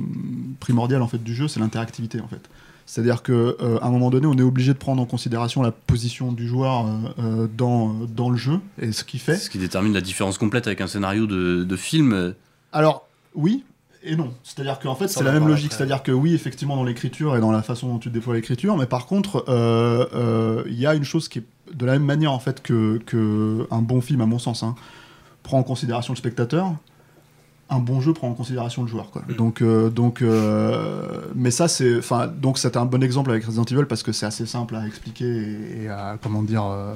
primordial, 0.60 1.02
en 1.02 1.08
fait, 1.08 1.22
du 1.24 1.36
jeu, 1.36 1.48
c'est 1.48 1.60
l'interactivité, 1.60 2.22
en 2.22 2.28
fait. 2.28 2.42
C'est-à-dire 2.88 3.24
qu'à 3.24 3.34
un 3.82 3.90
moment 3.90 4.12
donné, 4.12 4.28
on 4.28 4.38
est 4.38 4.44
obligé 4.44 4.72
de 4.72 4.78
prendre 4.78 5.02
en 5.02 5.06
considération 5.08 5.64
la 5.64 5.72
position 5.72 6.32
du 6.32 6.48
joueur 6.48 6.86
euh, 6.86 6.90
euh, 7.20 7.48
dans, 7.58 7.94
dans 7.94 8.30
le 8.30 8.38
jeu, 8.38 8.60
et 8.80 8.92
ce 8.92 9.04
qu'il 9.04 9.20
fait. 9.20 9.38
Ce 9.38 9.50
qui 9.50 9.58
détermine 9.58 9.94
la 9.94 10.02
différence 10.02 10.38
complète 10.38 10.68
avec 10.68 10.82
un 10.82 10.88
scénario 10.88 11.26
de, 11.26 11.64
de 11.64 11.76
film. 11.76 12.14
euh, 12.14 12.32
Alors, 12.72 13.08
oui 13.34 13.64
et 14.08 14.16
non. 14.16 14.32
C'est-à-dire 14.44 14.78
qu'en 14.78 14.94
fait, 14.94 15.08
c'est 15.08 15.24
la 15.24 15.32
même 15.32 15.48
logique. 15.48 15.74
C'est-à-dire 15.74 16.04
que 16.04 16.12
oui, 16.12 16.36
effectivement, 16.36 16.76
dans 16.76 16.84
l'écriture 16.84 17.36
et 17.36 17.40
dans 17.40 17.52
la 17.52 17.64
façon 17.64 17.88
dont 17.88 17.98
tu 17.98 18.12
déploies 18.12 18.36
l'écriture, 18.36 18.78
mais 18.78 18.86
par 18.86 19.08
contre, 19.08 19.46
euh, 19.50 20.06
euh, 20.14 20.64
il 20.68 20.80
y 20.80 20.86
a 20.86 20.94
une 20.94 21.04
chose 21.04 21.28
qui 21.28 21.40
est 21.40 21.44
de 21.74 21.86
la 21.86 21.94
même 21.94 22.04
manière, 22.06 22.32
en 22.32 22.40
fait, 22.40 22.62
que, 22.62 23.00
que 23.06 23.68
un 23.72 23.82
bon 23.82 24.02
film, 24.02 24.22
à 24.22 24.26
mon 24.26 24.40
sens, 24.40 24.64
hein, 24.64 24.76
prend 25.44 25.60
en 25.60 25.64
considération 25.64 26.14
le 26.14 26.18
spectateur. 26.18 26.74
Un 27.68 27.80
bon 27.80 28.00
jeu 28.00 28.14
prend 28.14 28.30
en 28.30 28.34
considération 28.36 28.84
le 28.84 28.88
joueur, 28.88 29.10
quoi. 29.10 29.24
Mm. 29.28 29.34
Donc, 29.34 29.62
euh, 29.64 29.90
donc, 29.90 30.22
euh, 30.22 31.22
mais 31.34 31.50
ça, 31.50 31.68
c'est, 31.68 31.98
enfin, 31.98 32.28
donc, 32.28 32.60
c'était 32.60 32.78
un 32.78 32.86
bon 32.86 33.02
exemple 33.02 33.32
avec 33.32 33.44
Resident 33.44 33.64
Evil 33.66 33.86
parce 33.90 34.04
que 34.04 34.12
c'est 34.12 34.28
assez 34.28 34.46
simple 34.46 34.76
à 34.76 34.86
expliquer 34.86 35.26
et, 35.26 35.84
et 35.86 35.90
à, 35.90 36.20
comment 36.22 36.44
dire, 36.44 36.64
euh, 36.66 36.94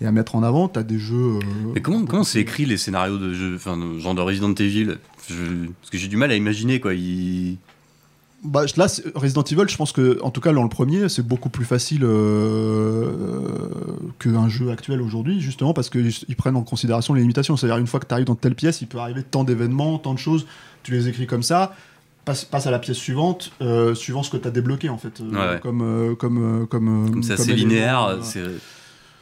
et 0.00 0.06
à 0.06 0.12
mettre 0.12 0.34
en 0.34 0.42
avant. 0.42 0.68
T'as 0.68 0.82
des 0.82 0.98
jeux. 0.98 1.38
Mais 1.74 1.82
comment 1.82 2.04
comment 2.06 2.24
c'est 2.24 2.40
écrit 2.40 2.64
les 2.64 2.78
scénarios 2.78 3.18
de 3.18 3.34
jeux, 3.34 3.56
enfin, 3.56 3.78
genre 3.98 4.14
de 4.14 4.22
Resident 4.22 4.54
Evil? 4.54 4.96
Je- 5.28 5.66
Parce 5.80 5.90
que 5.90 5.98
j'ai 5.98 6.08
du 6.08 6.16
mal 6.16 6.30
à 6.30 6.36
imaginer 6.36 6.80
quoi. 6.80 6.92
Bah, 8.44 8.64
là, 8.76 8.86
c'est- 8.86 9.02
Resident 9.16 9.42
Evil, 9.42 9.64
je 9.68 9.76
pense 9.76 9.90
que, 9.92 10.18
en 10.22 10.30
tout 10.30 10.40
cas, 10.40 10.52
dans 10.52 10.62
le 10.62 10.68
premier, 10.68 11.08
c'est 11.08 11.26
beaucoup 11.26 11.48
plus 11.48 11.64
facile 11.64 12.04
euh, 12.04 13.10
qu'un 14.18 14.48
jeu 14.48 14.70
actuel 14.70 15.00
aujourd'hui, 15.02 15.40
justement 15.40 15.72
parce 15.74 15.90
qu'ils 15.90 16.12
ils 16.28 16.36
prennent 16.36 16.56
en 16.56 16.62
considération 16.62 17.14
les 17.14 17.20
limitations. 17.22 17.56
C'est-à-dire, 17.56 17.78
une 17.78 17.86
fois 17.86 18.00
que 18.00 18.06
tu 18.06 18.12
arrives 18.14 18.26
dans 18.26 18.34
telle 18.34 18.54
pièce, 18.54 18.80
il 18.80 18.86
peut 18.88 18.98
arriver 18.98 19.22
tant 19.22 19.44
d'événements, 19.44 19.98
tant 19.98 20.14
de 20.14 20.18
choses, 20.18 20.46
tu 20.82 20.92
les 20.92 21.08
écris 21.08 21.26
comme 21.26 21.42
ça. 21.42 21.74
Passe, 22.24 22.44
passe 22.44 22.66
à 22.66 22.70
la 22.70 22.78
pièce 22.78 22.98
suivante, 22.98 23.52
euh, 23.62 23.94
suivant 23.94 24.22
ce 24.22 24.30
que 24.30 24.36
tu 24.36 24.46
as 24.46 24.50
débloqué, 24.50 24.88
en 24.90 24.98
fait. 24.98 25.20
euh, 25.20 25.30
Ouais, 25.30 25.54
ouais. 25.54 25.60
Comme, 25.60 25.80
euh, 25.82 26.14
comme, 26.14 26.66
comme, 26.68 27.10
Comme 27.10 27.22
c'est 27.22 27.32
assez 27.34 27.50
élément, 27.52 27.68
linéaire, 27.70 28.18
c'est 28.22 28.42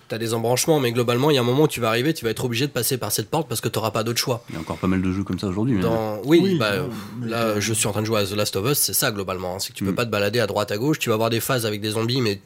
T'as 0.08 0.18
des 0.18 0.34
embranchements, 0.34 0.78
mais 0.78 0.92
globalement, 0.92 1.30
il 1.30 1.34
y 1.34 1.38
a 1.38 1.40
un 1.40 1.44
moment 1.44 1.64
où 1.64 1.68
tu 1.68 1.80
vas 1.80 1.88
arriver, 1.88 2.14
tu 2.14 2.24
vas 2.24 2.30
être 2.30 2.44
obligé 2.44 2.66
de 2.68 2.72
passer 2.72 2.96
par 2.96 3.10
cette 3.10 3.28
porte 3.28 3.48
parce 3.48 3.60
que 3.60 3.68
t'auras 3.68 3.90
pas 3.90 4.04
d'autre 4.04 4.20
choix. 4.20 4.44
il 4.50 4.54
y 4.54 4.58
a 4.58 4.60
encore 4.60 4.76
pas 4.78 4.86
mal 4.86 5.02
de 5.02 5.10
jeux 5.12 5.24
comme 5.24 5.38
ça 5.38 5.48
aujourd'hui. 5.48 5.80
Dans... 5.80 6.20
Oui, 6.24 6.40
Oui, 6.42 6.58
bah, 6.58 6.72
mais- 7.18 7.28
là, 7.28 7.58
je 7.58 7.72
suis 7.72 7.88
en 7.88 7.92
train 7.92 8.02
de 8.02 8.06
jouer 8.06 8.20
à 8.20 8.24
The 8.24 8.32
Last 8.36 8.54
of 8.54 8.70
Us, 8.70 8.78
c'est 8.78 8.92
ça 8.94 9.10
globalement. 9.10 9.56
hein. 9.56 9.58
C'est 9.58 9.72
que 9.72 9.78
tu 9.78 9.84
peux 9.84 9.90
Mm. 9.90 9.96
pas 9.96 10.04
te 10.06 10.10
balader 10.10 10.38
à 10.38 10.46
droite 10.46 10.70
à 10.70 10.78
gauche, 10.78 11.00
tu 11.00 11.08
vas 11.08 11.14
avoir 11.16 11.30
des 11.30 11.40
phases 11.40 11.66
avec 11.66 11.80
des 11.80 11.90
zombies, 11.90 12.20
mais 12.20 12.40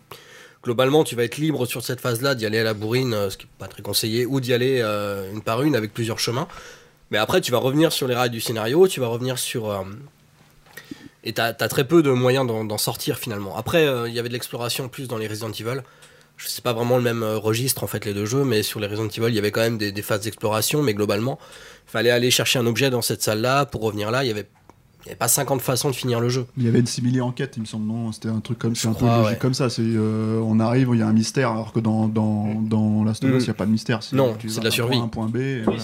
globalement, 0.64 1.04
tu 1.04 1.16
vas 1.16 1.24
être 1.24 1.36
libre 1.36 1.66
sur 1.66 1.82
cette 1.84 2.00
phase-là 2.00 2.34
d'y 2.34 2.46
aller 2.46 2.60
à 2.60 2.64
la 2.64 2.72
bourrine, 2.72 3.12
euh, 3.12 3.28
ce 3.28 3.36
qui 3.36 3.44
n'est 3.44 3.50
pas 3.58 3.66
très 3.68 3.82
conseillé, 3.82 4.24
ou 4.24 4.40
d'y 4.40 4.54
aller 4.54 4.80
euh, 4.82 5.30
une 5.30 5.42
par 5.42 5.60
une 5.62 5.76
avec 5.76 5.92
plusieurs 5.92 6.18
chemins. 6.18 6.48
Mais 7.10 7.18
après, 7.18 7.42
tu 7.42 7.52
vas 7.52 7.58
revenir 7.58 7.92
sur 7.92 8.08
les 8.08 8.14
rails 8.14 8.30
du 8.30 8.40
scénario, 8.40 8.88
tu 8.88 9.00
vas 9.00 9.08
revenir 9.08 9.38
sur. 9.38 9.68
euh, 9.70 9.82
et 11.24 11.34
tu 11.34 11.40
as, 11.42 11.52
très 11.52 11.84
peu 11.84 12.02
de 12.02 12.10
moyens 12.10 12.46
d'en 12.46 12.78
sortir 12.78 13.18
finalement. 13.18 13.54
Après, 13.54 13.86
euh, 13.86 14.08
il 14.08 14.14
y 14.14 14.18
avait 14.18 14.28
de 14.28 14.32
l'exploration 14.32 14.88
plus 14.88 15.06
dans 15.08 15.18
les 15.18 15.26
Resident 15.28 15.50
Evil. 15.52 15.82
Je 16.42 16.48
sais 16.48 16.62
pas 16.62 16.72
vraiment 16.72 16.96
le 16.96 17.02
même 17.02 17.22
euh, 17.22 17.36
registre 17.36 17.84
en 17.84 17.86
fait, 17.86 18.06
les 18.06 18.14
deux 18.14 18.24
jeux, 18.24 18.44
mais 18.44 18.62
sur 18.62 18.80
les 18.80 18.86
Resident 18.86 19.08
Evil, 19.08 19.28
il 19.28 19.34
y 19.34 19.38
avait 19.38 19.50
quand 19.50 19.60
même 19.60 19.76
des, 19.76 19.92
des 19.92 20.02
phases 20.02 20.22
d'exploration, 20.22 20.82
mais 20.82 20.94
globalement, 20.94 21.38
fallait 21.86 22.10
aller 22.10 22.30
chercher 22.30 22.58
un 22.58 22.66
objet 22.66 22.88
dans 22.88 23.02
cette 23.02 23.20
salle-là 23.20 23.66
pour 23.66 23.82
revenir 23.82 24.10
là. 24.10 24.24
Il 24.24 24.28
y 24.28 24.30
avait, 24.30 24.46
il 25.02 25.06
y 25.06 25.08
avait 25.10 25.16
pas 25.18 25.28
50 25.28 25.60
façons 25.62 25.88
de 25.90 25.94
finir 25.94 26.20
le 26.20 26.28
jeu. 26.28 26.46
Il 26.58 26.64
y 26.64 26.68
avait 26.68 26.80
une 26.80 26.86
simili 26.86 27.20
enquête, 27.20 27.54
il 27.56 27.60
me 27.60 27.66
semble, 27.66 27.86
non? 27.86 28.12
C'était 28.12 28.28
un 28.28 28.40
truc 28.40 28.58
comme 28.58 28.74
c'est 28.76 28.88
un 28.88 28.92
peu 28.92 29.06
crois, 29.06 29.16
logique 29.18 29.30
ouais. 29.32 29.38
comme 29.38 29.54
ça. 29.54 29.70
C'est 29.70 29.82
euh, 29.84 30.40
on 30.44 30.60
arrive, 30.60 30.90
il 30.92 30.98
y 30.98 31.02
a 31.02 31.06
un 31.06 31.12
mystère, 31.12 31.50
alors 31.52 31.72
que 31.72 31.80
dans 31.80 32.06
dans 32.08 32.54
dans 32.60 33.02
Last 33.04 33.24
of 33.24 33.30
Us, 33.30 33.36
Mm. 33.36 33.38
il 33.40 33.44
n'y 33.44 33.50
a 33.50 33.54
pas 33.54 33.66
de 33.66 33.70
mystère. 33.70 34.00
Non, 34.12 34.34
tu 34.38 34.48
c'est 34.50 34.60
de 34.60 34.64
la 34.66 34.70
survie. 34.70 34.96
point 34.98 35.04
un 35.04 35.08
point 35.08 35.26
B. 35.26 35.36
Oui, 35.36 35.62
voilà. 35.64 35.82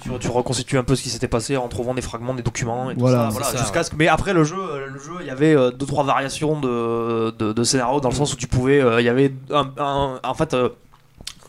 tu, 0.00 0.10
tu 0.18 0.28
reconstitues 0.28 0.76
un 0.78 0.84
peu 0.84 0.96
ce 0.96 1.02
qui 1.02 1.08
s'était 1.10 1.28
passé 1.28 1.56
en 1.56 1.68
trouvant 1.68 1.94
des 1.94 2.02
fragments, 2.02 2.34
des 2.34 2.42
documents 2.42 2.90
et 2.90 2.94
tout 2.94 3.00
Voilà, 3.00 3.30
ça. 3.30 3.42
ça, 3.44 3.58
jusqu'à 3.58 3.82
ce 3.84 3.90
que- 3.90 3.96
Mais 3.96 4.08
après 4.08 4.32
le 4.34 4.44
jeu, 4.44 4.56
euh, 4.58 4.86
le 4.88 4.98
jeu, 4.98 5.12
il 5.20 5.26
y 5.26 5.30
avait 5.30 5.54
euh, 5.56 5.70
deux 5.70 5.86
trois 5.86 6.04
variations 6.04 6.60
de, 6.60 7.30
de, 7.38 7.52
de 7.52 7.64
scénario 7.64 8.00
dans 8.00 8.08
le 8.10 8.14
sens 8.14 8.32
où 8.32 8.36
tu 8.36 8.46
pouvais, 8.48 8.80
euh, 8.80 9.00
il 9.00 9.04
y 9.04 9.08
avait 9.08 9.32
un, 9.52 9.70
un- 9.78 10.20
en 10.24 10.34
fait, 10.34 10.54
euh, 10.54 10.70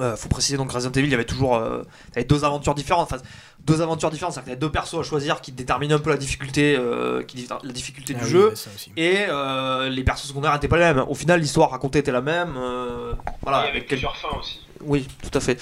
euh, 0.02 0.16
faut 0.16 0.30
préciser 0.30 0.56
donc 0.58 0.72
Resident 0.72 0.92
Evil, 0.94 1.08
il 1.08 1.12
y 1.12 1.16
avait 1.16 1.26
toujours, 1.26 1.56
euh, 1.58 1.84
t'avais 2.14 2.26
deux 2.26 2.46
aventures 2.46 2.74
différentes. 2.76 3.10
Enfin, 3.12 3.22
deux 3.66 3.82
aventures 3.82 4.10
différentes, 4.10 4.34
c'est-à-dire 4.34 4.46
que 4.46 4.60
t'avais 4.60 4.60
deux 4.68 4.72
persos 4.72 4.96
à 5.00 5.04
choisir 5.04 5.42
qui 5.42 5.52
déterminaient 5.52 5.94
un 5.94 6.00
peu 6.00 6.10
la 6.10 6.18
difficulté, 6.18 6.76
euh, 6.78 7.22
qui, 7.24 7.48
la 7.64 7.72
difficulté 7.72 8.14
Ah 8.16 8.20
du 8.20 8.26
oui, 8.26 8.32
jeu. 8.32 8.54
Et 8.98 9.26
euh, 9.30 9.90
les 9.90 10.04
persos 10.04 10.28
secondaires 10.28 10.54
n'étaient 10.54 10.68
pas 10.68 10.78
les 10.78 10.86
mêmes. 10.94 11.06
Au 11.08 11.14
final, 11.16 11.40
l'histoire 11.40 11.70
racontée 11.70 12.00
était 12.00 12.12
la 12.12 12.22
même. 12.22 12.56
euh, 12.58 13.14
voilà, 13.42 13.66
Et 13.68 13.70
avec 13.70 13.88
plusieurs 13.88 14.16
fins 14.18 14.30
aussi. 14.40 14.60
oui, 14.82 15.08
tout 15.22 15.38
à 15.38 15.40
fait. 15.42 15.60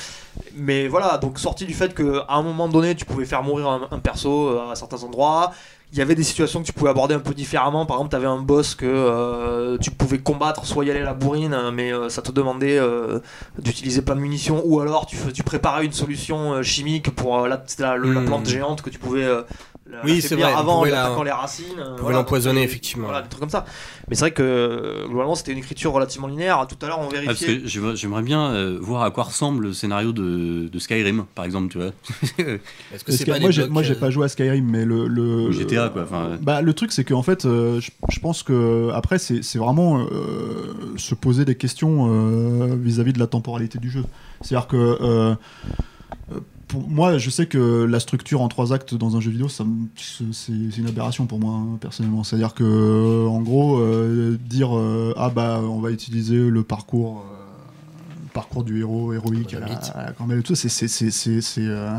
Mais 0.54 0.88
voilà, 0.88 1.18
donc 1.18 1.38
sorti 1.40 1.66
du 1.66 1.74
fait 1.74 1.94
qu'à 1.94 2.26
un 2.30 2.42
moment 2.44 2.70
donné, 2.70 2.96
tu 2.96 3.04
pouvais 3.06 3.26
faire 3.26 3.44
mourir 3.44 3.68
un, 3.68 3.88
un 3.92 4.00
perso 4.00 4.58
à 4.70 4.76
certains 4.76 5.04
endroits. 5.04 5.52
Il 5.94 5.98
y 5.98 6.02
avait 6.02 6.16
des 6.16 6.24
situations 6.24 6.62
que 6.62 6.66
tu 6.66 6.74
pouvais 6.74 6.90
aborder 6.90 7.16
un 7.16 7.20
peu 7.20 7.34
différemment. 7.34 7.86
Par 7.86 7.98
exemple, 7.98 8.10
tu 8.10 8.16
avais 8.18 8.28
un 8.28 8.42
boss 8.42 8.76
que 8.76 8.86
euh, 8.86 9.78
tu 9.78 9.90
pouvais 9.90 10.20
combattre, 10.20 10.66
soit 10.66 10.84
y 10.84 10.92
aller 10.92 11.00
à 11.00 11.06
la 11.06 11.14
bourrine, 11.14 11.54
hein, 11.54 11.72
mais 11.72 11.94
euh, 11.94 12.10
ça 12.10 12.22
te 12.22 12.32
demandait 12.32 12.78
euh, 12.78 13.20
d'utiliser 13.58 14.02
plein 14.02 14.16
de 14.16 14.20
munitions, 14.20 14.62
ou 14.66 14.82
alors 14.82 15.06
tu, 15.06 15.18
tu 15.34 15.44
préparais 15.44 15.86
une 15.86 15.94
solution 15.94 16.62
chimique 16.62 17.16
pour 17.16 17.48
la, 17.48 17.58
Hmm. 17.58 18.26
plante 18.26 18.48
géante 18.48 18.82
que 18.82 18.90
tu 18.90 19.00
pouvais 19.00 19.26
la- 19.92 20.04
Oui, 20.04 20.22
c'est 20.22 20.36
vrai, 20.36 20.52
avant 20.54 20.80
en 20.82 20.84
attaquant 20.86 21.24
les 21.24 21.32
racines. 21.32 21.66
euh, 21.80 21.92
pouvait 21.92 22.02
voilà, 22.04 22.18
l'empoisonner, 22.20 22.62
donc, 22.62 22.70
effectivement. 22.70 23.06
Voilà, 23.06 23.22
des 23.22 23.30
trucs 23.30 23.40
comme 23.42 23.50
ça. 23.50 23.66
Mais 24.10 24.16
c'est 24.16 24.22
vrai 24.22 24.32
que 24.32 24.44
euh, 24.44 25.08
globalement, 25.08 25.36
c'était 25.36 25.52
une 25.52 25.58
écriture 25.58 25.92
relativement 25.92 26.28
linéaire. 26.28 26.66
Tout 26.68 26.78
à 26.86 26.88
l'heure, 26.88 27.00
on 27.00 27.08
Ah, 27.10 27.20
vérifiait. 27.20 27.62
j'aimerais 27.66 28.22
bien 28.22 28.52
euh, 28.52 28.78
voir 28.80 29.04
à 29.04 29.12
quoi 29.12 29.24
ressemble 29.24 29.64
le 29.64 29.74
scénario 29.74 30.12
de, 30.12 30.68
de 30.68 30.80
Skyrim, 30.80 31.26
par 31.36 31.46
exemple, 31.46 31.70
tu 31.72 31.78
vois. 31.78 31.88
Est-ce 32.94 33.04
que 33.04 33.12
c'est 33.12 33.26
que- 33.26 33.32
pas 33.32 33.40
moi, 33.40 33.52
j'ai, 33.52 33.68
moi, 33.68 33.84
j'ai 33.84 33.94
euh, 33.96 34.00
pas 34.00 34.10
joué 34.10 34.26
à 34.26 34.28
Skyrim, 34.30 34.66
mais 34.70 34.86
le, 34.86 35.52
GTA, 35.52 35.90
quoi, 35.90 36.08
bah, 36.42 36.62
le 36.62 36.74
truc, 36.74 36.92
c'est 36.92 37.04
qu'en 37.04 37.24
fait, 37.24 37.46
euh, 37.46 37.80
je, 37.80 37.92
je 38.10 38.20
pense 38.20 38.44
que 38.44 38.90
après, 38.94 39.18
c'est, 39.20 39.42
vraiment 39.58 40.00
euh, 40.02 40.74
se 40.98 41.16
poser 41.16 41.46
des 41.46 41.56
questions 41.56 42.08
euh, 42.10 42.76
vis-à-vis 42.80 43.14
de 43.14 43.20
la 43.20 43.28
temporalité 43.28 43.78
du 43.80 43.90
jeu. 43.90 44.04
C'est-à-dire 44.42 44.68
que 44.68 44.78
euh, 44.78 44.96
euh, 45.02 45.36
pour 46.68 46.90
moi, 46.90 47.18
je 47.18 47.30
sais 47.30 47.46
que 47.46 47.84
la 47.86 48.00
structure 48.00 48.42
en 48.42 48.48
trois 48.50 48.74
actes 48.74 48.94
dans 48.94 49.16
un 49.16 49.22
jeu 49.22 49.32
vidéo, 49.32 49.48
ça 49.48 49.66
c'est, 49.96 50.24
une 50.78 50.88
aberration 50.88 51.26
pour 51.26 51.40
moi 51.40 51.56
hein, 51.56 51.78
personnellement. 51.80 52.24
C'est-à-dire 52.24 52.54
que, 52.54 53.26
en 53.28 53.42
gros, 53.42 53.80
euh, 53.80 54.38
dire 54.50 54.78
euh, 54.78 55.14
ah 55.18 55.30
bah 55.30 55.62
on 55.64 55.80
va 55.80 55.92
utiliser 55.92 56.38
le 56.50 56.64
parcours. 56.64 57.26
euh, 57.32 57.34
le 58.24 58.30
parcours 58.34 58.64
du 58.64 58.82
héros 58.82 59.14
héroïque 59.14 59.54
à 59.54 59.60
la, 59.62 59.66
à 59.68 60.14
la 60.28 60.36
et 60.36 60.44
tout, 60.44 60.54
c'est, 60.56 60.68
euh, 61.60 61.98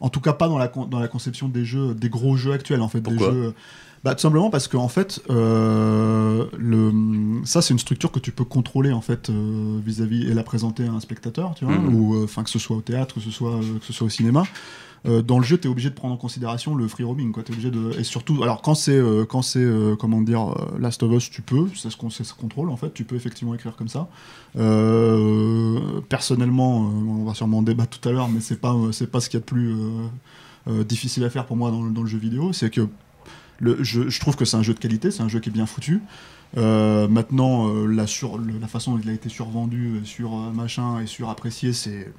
en 0.00 0.08
tout 0.08 0.20
cas 0.20 0.32
pas 0.32 0.48
dans 0.48 0.56
la, 0.58 0.68
con- 0.68 0.86
dans 0.86 0.98
la 1.00 1.08
conception 1.08 1.48
des 1.48 1.64
jeux, 1.64 1.94
des 1.94 2.08
gros 2.08 2.36
jeux 2.36 2.52
actuels 2.52 2.80
en 2.80 2.88
fait. 2.88 3.00
Pourquoi? 3.02 3.28
des 3.28 3.34
jeux, 3.34 3.54
bah, 4.04 4.14
tout 4.14 4.20
simplement 4.22 4.50
parce 4.50 4.66
que 4.68 4.76
en 4.76 4.88
fait, 4.88 5.20
euh, 5.30 6.46
le, 6.58 6.92
ça 7.44 7.62
c'est 7.62 7.72
une 7.72 7.78
structure 7.78 8.10
que 8.10 8.18
tu 8.18 8.32
peux 8.32 8.44
contrôler 8.44 8.92
en 8.92 9.00
fait 9.00 9.30
euh, 9.30 9.78
vis-à-vis 9.84 10.28
et 10.28 10.34
la 10.34 10.42
présenter 10.42 10.84
à 10.86 10.92
un 10.92 11.00
spectateur, 11.00 11.54
tu 11.56 11.64
vois, 11.64 11.76
Mhm. 11.78 11.94
ou 11.94 12.14
euh, 12.16 12.24
enfin 12.24 12.42
que 12.42 12.50
ce 12.50 12.58
soit 12.58 12.76
au 12.76 12.80
théâtre, 12.80 13.14
que 13.16 13.20
ce 13.20 13.30
soit 13.30 13.60
que 13.80 13.84
ce 13.86 13.92
soit 13.92 14.06
au 14.06 14.10
cinéma. 14.10 14.44
Dans 15.26 15.40
le 15.40 15.44
jeu, 15.44 15.58
tu 15.58 15.66
es 15.66 15.70
obligé 15.70 15.90
de 15.90 15.96
prendre 15.96 16.14
en 16.14 16.16
considération 16.16 16.76
le 16.76 16.86
free 16.86 17.02
roaming, 17.02 17.32
quoi. 17.32 17.42
T'es 17.42 17.50
obligé 17.52 17.72
de 17.72 17.90
et 17.98 18.04
surtout, 18.04 18.40
alors 18.44 18.62
quand 18.62 18.76
c'est 18.76 19.02
quand 19.28 19.42
c'est 19.42 19.66
comment 19.98 20.22
dire 20.22 20.54
Last 20.78 21.02
of 21.02 21.10
Us, 21.12 21.28
tu 21.28 21.42
peux, 21.42 21.66
c'est 21.74 21.90
ce 21.90 21.96
qu'on 21.96 22.08
ce 22.08 22.22
contrôle 22.34 22.70
en 22.70 22.76
fait, 22.76 22.94
tu 22.94 23.02
peux 23.02 23.16
effectivement 23.16 23.52
écrire 23.54 23.74
comme 23.74 23.88
ça. 23.88 24.06
Personnellement, 26.08 26.78
on 26.80 27.24
va 27.24 27.34
sûrement 27.34 27.58
en 27.58 27.62
débattre 27.62 27.98
tout 27.98 28.08
à 28.08 28.12
l'heure, 28.12 28.28
mais 28.28 28.40
c'est 28.40 28.60
pas 28.60 28.76
c'est 28.92 29.10
pas 29.10 29.20
ce 29.20 29.28
qu'il 29.28 29.38
y 29.38 29.42
a 29.42 29.44
de 29.44 29.44
plus 29.50 29.74
euh, 30.68 30.84
difficile 30.84 31.24
à 31.24 31.30
faire 31.30 31.46
pour 31.46 31.56
moi 31.56 31.70
dans, 31.72 31.82
le- 31.82 31.90
dans 31.90 32.02
le 32.02 32.06
jeu 32.08 32.18
vidéo, 32.18 32.52
c'est 32.52 32.70
que 32.70 32.86
je, 33.62 34.20
trouve 34.20 34.36
que 34.36 34.44
c'est 34.44 34.56
un 34.56 34.62
jeu 34.62 34.74
de 34.74 34.78
qualité, 34.78 35.10
c'est 35.10 35.22
un 35.22 35.28
jeu 35.28 35.40
qui 35.40 35.48
est 35.48 35.52
bien 35.52 35.66
foutu. 35.66 36.02
Euh, 36.56 37.08
maintenant, 37.08 37.68
euh, 37.68 37.86
la, 37.86 38.06
sur, 38.06 38.38
la 38.38 38.68
façon 38.68 38.92
dont 38.92 39.00
il 39.02 39.08
a 39.08 39.12
été 39.12 39.28
survendu, 39.28 39.96
euh, 39.96 40.04
sur 40.04 40.32
machin 40.52 41.00
et 41.00 41.06
surapprécié, 41.06 41.72
c'est 41.72 42.12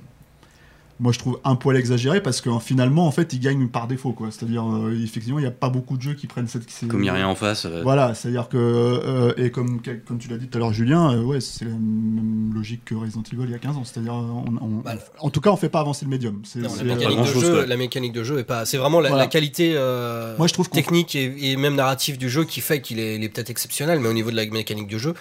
moi 1.04 1.12
je 1.12 1.20
trouve 1.20 1.38
un 1.44 1.56
poil 1.56 1.76
exagéré 1.76 2.24
parce 2.24 2.40
que 2.40 2.50
finalement 2.60 3.06
en 3.06 3.12
fait 3.12 3.34
il 3.34 3.40
gagne 3.42 3.68
par 3.68 3.88
défaut 3.88 4.14
quoi. 4.14 4.30
C'est-à-dire 4.32 4.64
euh, 4.66 4.98
effectivement 5.04 5.38
il 5.38 5.42
n'y 5.42 5.48
a 5.48 5.52
pas 5.52 5.68
beaucoup 5.70 5.98
de 5.98 6.02
jeux 6.02 6.14
qui 6.14 6.28
prennent 6.28 6.48
cette. 6.48 6.64
Comme 6.88 7.02
il 7.02 7.04
n'y 7.04 7.10
a 7.10 7.14
rien 7.14 7.28
en 7.28 7.36
face. 7.36 7.66
euh, 7.66 7.82
Voilà, 7.84 8.16
c'est-à-dire 8.16 8.48
que 8.48 8.58
euh, 8.58 9.34
et 9.38 9.52
comme 9.52 9.82
comme 10.08 10.18
tu 10.18 10.30
l'as 10.30 10.38
dit 10.38 10.48
tout 10.48 10.58
à 10.58 10.60
l'heure 10.60 10.72
Julien, 10.72 11.12
euh, 11.14 11.22
ouais 11.22 11.42
c'est 11.42 11.66
la 11.66 11.72
même 11.72 12.54
logique 12.56 12.86
que 12.86 12.96
Resident 12.96 13.22
Evil 13.34 13.44
il 13.44 13.52
y 13.52 13.56
a 13.56 13.60
15 13.60 13.76
ans. 13.78 13.84
C'est-à-dire 13.84 14.14
on, 14.14 14.46
on- 14.62 14.68
Bah, 14.84 14.94
en 15.20 15.30
tout 15.30 15.42
cas 15.42 15.50
on 15.52 15.58
fait 15.58 15.68
pas 15.70 15.82
avancer 15.82 16.06
le 16.06 16.10
médium. 16.12 16.42
C'est- 16.46 16.68
c'est, 16.70 16.84
la, 16.86 16.96
mécanique 16.96 17.20
de 17.20 17.26
jeu, 17.26 17.52
quoi. 17.54 17.66
la 17.66 17.78
mécanique 17.78 18.14
de 18.14 18.24
jeu 18.24 18.40
est 18.40 18.44
pas. 18.46 18.66
C'est 18.66 18.78
vraiment 18.78 19.02
la, 19.02 19.10
Voilà. 19.10 19.26
la 19.26 19.30
qualité 19.30 19.74
euh, 19.76 20.38
Moi, 20.38 20.48
je 20.48 20.54
trouve 20.54 20.70
technique 20.70 21.16
et, 21.16 21.52
et 21.52 21.58
même 21.58 21.76
narrative 21.76 22.18
du 22.18 22.30
jeu 22.30 22.46
qui 22.46 22.62
fait 22.62 22.80
qu'il 22.82 23.00
est, 23.00 23.28
peut-être 23.30 23.50
exceptionnel, 23.50 24.00
mais 24.00 24.08
au 24.08 24.14
niveau 24.14 24.32
de 24.32 24.36
la 24.38 24.46
mécanique 24.46 24.88
du 24.88 25.00
jeu, 25.00 25.14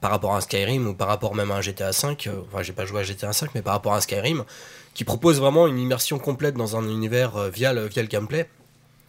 par 0.00 0.10
rapport 0.10 0.32
à 0.34 0.38
un 0.38 0.40
Skyrim 0.40 0.86
ou 0.86 0.94
par 0.94 1.08
rapport 1.08 1.34
même 1.34 1.50
à 1.50 1.56
un 1.56 1.60
GTA 1.60 1.90
V, 1.90 2.16
enfin 2.50 2.62
j'ai 2.62 2.72
pas 2.72 2.86
joué 2.86 3.00
à 3.00 3.02
GTA 3.04 3.30
V, 3.32 3.48
mais 3.54 3.60
par 3.62 3.74
rapport 3.74 3.92
à 3.92 3.98
un 3.98 4.00
Skyrim, 4.00 4.44
qui 4.96 5.04
propose 5.04 5.38
vraiment 5.38 5.66
une 5.66 5.78
immersion 5.78 6.18
complète 6.18 6.56
dans 6.56 6.74
un 6.76 6.88
univers 6.88 7.36
euh, 7.36 7.50
via, 7.50 7.72
le, 7.74 7.86
via 7.86 8.00
le 8.02 8.08
gameplay. 8.08 8.48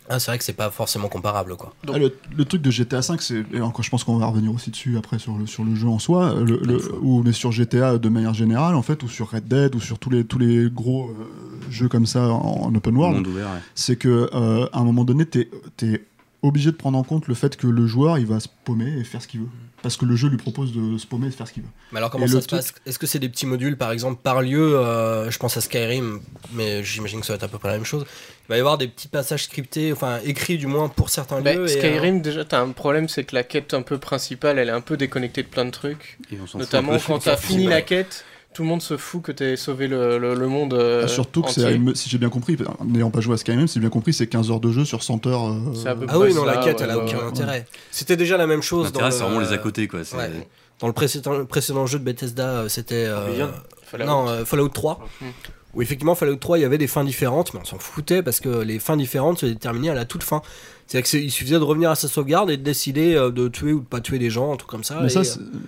Ah, 0.09 0.19
c'est 0.19 0.31
vrai 0.31 0.37
que 0.37 0.43
c'est 0.43 0.53
pas 0.53 0.69
forcément 0.69 1.07
comparable 1.09 1.55
quoi. 1.57 1.73
Ah, 1.93 1.97
le, 1.97 2.13
le 2.35 2.45
truc 2.45 2.61
de 2.61 2.71
GTA 2.71 2.99
V, 3.01 3.15
c'est 3.19 3.43
et 3.53 3.61
encore, 3.61 3.83
je 3.83 3.89
pense 3.89 4.03
qu'on 4.05 4.17
va 4.17 4.25
revenir 4.25 4.53
aussi 4.53 4.69
dessus 4.71 4.97
après 4.97 5.17
sur 5.19 5.37
le, 5.37 5.45
sur 5.45 5.63
le 5.65 5.75
jeu 5.75 5.87
en 5.87 5.99
soi, 5.99 6.33
le, 6.35 6.59
le- 6.63 6.93
ou 7.01 7.23
mais 7.23 7.31
sur 7.33 7.51
GTA 7.51 7.97
de 7.97 8.09
manière 8.09 8.33
générale 8.33 8.75
en 8.75 8.81
fait, 8.81 9.01
ou 9.03 9.09
sur 9.09 9.31
Red 9.31 9.47
Dead, 9.47 9.75
ou 9.75 9.79
sur 9.81 9.97
tous 9.99 10.09
les 10.09 10.23
tous 10.23 10.39
les 10.39 10.69
gros 10.69 11.09
euh, 11.09 11.25
jeux 11.71 11.87
comme 11.89 12.05
ça 12.05 12.29
en, 12.29 12.63
en 12.67 12.75
open 12.75 12.95
world, 12.95 13.27
ouais. 13.27 13.41
c'est 13.75 13.97
que 13.97 14.29
euh, 14.33 14.67
à 14.71 14.79
un 14.79 14.83
moment 14.85 15.03
donné, 15.03 15.25
t'es 15.25 15.49
es 15.83 16.01
obligé 16.41 16.71
de 16.71 16.77
prendre 16.77 16.97
en 16.97 17.03
compte 17.03 17.27
le 17.27 17.33
fait 17.33 17.57
que 17.57 17.67
le 17.67 17.85
joueur 17.87 18.17
il 18.17 18.27
va 18.27 18.39
se 18.39 18.47
paumer 18.63 18.89
et 18.99 19.03
faire 19.03 19.21
ce 19.21 19.27
qu'il 19.27 19.41
veut, 19.41 19.47
parce 19.87 19.97
que 19.97 20.05
le 20.05 20.15
jeu 20.15 20.27
lui 20.29 20.37
propose 20.37 20.73
de 20.73 20.97
se 20.97 21.07
paumer 21.07 21.27
et 21.27 21.29
de 21.29 21.35
faire 21.35 21.47
ce 21.47 21.53
qu'il 21.53 21.63
veut. 21.63 21.69
Mais 21.91 21.97
alors 21.99 22.09
comment 22.11 22.25
Et 22.25 22.27
ça 22.27 22.41
se 22.41 22.47
truc- 22.47 22.59
passe? 22.59 22.73
Est-ce 22.85 22.99
que 22.99 23.07
c'est 23.07 23.19
des 23.19 23.29
petits 23.29 23.45
modules 23.45 23.77
par 23.77 23.91
exemple 23.91 24.21
par 24.21 24.41
lieu 24.41 24.77
euh, 24.77 25.31
Je 25.31 25.37
pense 25.39 25.55
à 25.57 25.61
Skyrim, 25.61 26.19
mais 26.53 26.83
j'imagine 26.83 27.19
que 27.21 27.25
ça 27.25 27.33
va 27.33 27.37
être 27.37 27.43
à 27.43 27.47
peu 27.47 27.57
près 27.57 27.69
la 27.69 27.75
même 27.75 27.85
chose. 27.85 28.05
Il 28.45 28.49
va 28.49 28.57
y 28.57 28.59
avoir 28.59 28.77
des 28.77 28.87
petits 28.87 29.07
passages 29.07 29.43
scriptés, 29.45 29.91
enfin 29.93 30.19
écrits 30.23 30.57
du 30.57 30.67
moins 30.67 30.87
pour 30.89 31.09
certains 31.09 31.41
Bah, 31.41 31.53
lieux. 31.53 31.69
et, 31.69 31.77
euh, 31.77 31.79
Skyrim, 31.79 32.21
déjà, 32.21 32.45
t'as 32.45 32.61
un 32.61 32.71
problème, 32.71 33.09
c'est 33.09 33.23
que 33.23 33.35
la 33.35 33.43
quête 33.43 33.73
un 33.73 33.81
peu 33.81 33.97
principale, 33.97 34.59
elle 34.59 34.69
est 34.69 34.71
un 34.73 34.81
peu 34.81 34.95
déconnectée 34.97 35.43
de 35.43 35.47
plein 35.47 35.65
de 35.65 35.71
trucs. 35.71 36.17
Et 36.31 36.37
on 36.53 36.57
Notamment 36.57 36.97
quand 37.05 37.19
t'as 37.19 37.37
fini 37.37 37.65
la 37.67 37.81
quête, 37.81 38.23
tout 38.53 38.63
le 38.63 38.69
monde 38.69 38.81
se 38.81 38.97
fout 38.97 39.21
que 39.21 39.31
t'aies 39.31 39.55
sauvé 39.55 39.87
le, 39.87 40.17
le- 40.17 40.33
le 40.33 40.47
monde. 40.47 40.73
euh, 40.73 41.01
Ah, 41.05 41.07
surtout 41.07 41.41
que 41.43 41.51
c'est, 41.51 41.63
entier. 41.65 41.95
si 41.95 42.09
j'ai 42.09 42.17
bien 42.17 42.29
compris, 42.29 42.57
n'ayant 42.85 43.11
pas 43.11 43.19
joué 43.21 43.35
à 43.35 43.37
Skyrim, 43.37 43.67
si 43.67 43.75
j'ai 43.75 43.79
bien 43.81 43.89
compris, 43.89 44.13
c'est 44.13 44.27
15 44.27 44.49
heures 44.49 44.59
de 44.59 44.71
jeu 44.71 44.83
sur 44.85 45.03
100 45.03 45.27
heures. 45.27 45.47
euh, 45.47 45.73
C'est 45.75 45.89
à 45.89 45.95
peu 45.95 46.05
Ah 46.09 46.17
oui, 46.17 46.33
non, 46.33 46.43
la 46.43 46.57
quête, 46.57 46.79
ouais, 46.79 46.83
elle 46.85 46.91
a 46.91 46.97
aucun 46.97 47.17
ouais. 47.17 47.23
intérêt. 47.25 47.65
C'était 47.91 48.17
déjà 48.17 48.35
la 48.37 48.47
même 48.47 48.61
chose 48.63 48.91
dans 48.91 49.01
L'intérêt, 49.01 49.09
le, 49.09 49.15
c'est 49.15 49.23
vraiment 49.23 49.39
les 49.39 49.53
à 49.53 49.57
côté, 49.59 49.87
quoi. 49.87 50.03
c'est- 50.03 50.17
ouais. 50.17 50.47
Dans 50.79 50.87
le 50.87 50.93
précédent, 50.93 51.33
le 51.37 51.45
précédent 51.45 51.85
jeu 51.85 51.99
de 51.99 52.03
Bethesda, 52.03 52.47
euh, 52.49 52.67
c'était. 52.69 53.05
euh, 53.05 53.23
Oblivion 53.25 53.51
Fallout. 53.83 54.05
non, 54.05 54.27
euh, 54.29 54.45
Fallout 54.45 54.69
3. 54.69 55.05
Hmm. 55.21 55.25
Où 55.73 55.81
effectivement, 55.83 56.15
Fallout 56.15 56.37
3, 56.37 56.57
il 56.57 56.61
y 56.61 56.65
avait 56.65 56.77
des 56.79 56.87
fins 56.87 57.03
différentes, 57.03 57.53
mais 57.53 57.59
on 57.61 57.65
s'en 57.65 57.77
foutait 57.77 58.23
parce 58.23 58.39
que 58.39 58.49
les 58.63 58.79
fins 58.79 58.97
différentes 58.97 59.39
se 59.39 59.45
déterminaient 59.45 59.89
à 59.89 59.93
la 59.95 60.05
toute 60.05 60.23
fin. 60.23 60.41
C'est-à-dire 60.87 61.09
qu'il 61.09 61.31
suffisait 61.31 61.59
de 61.59 61.63
revenir 61.63 61.89
à 61.91 61.95
sa 61.95 62.07
sauvegarde 62.07 62.49
et 62.49 62.55
de 62.57 62.63
décider 62.63 63.13
euh, 63.13 63.29
de 63.29 63.49
tuer 63.49 63.73
ou 63.73 63.81
de 63.81 63.85
pas 63.85 63.99
tuer 63.99 64.19
des 64.19 64.29
gens, 64.29 64.53
un 64.53 64.55
truc 64.55 64.69
comme 64.69 64.85
ça. 64.85 64.99
Mais 65.01 65.07
et, 65.07 65.09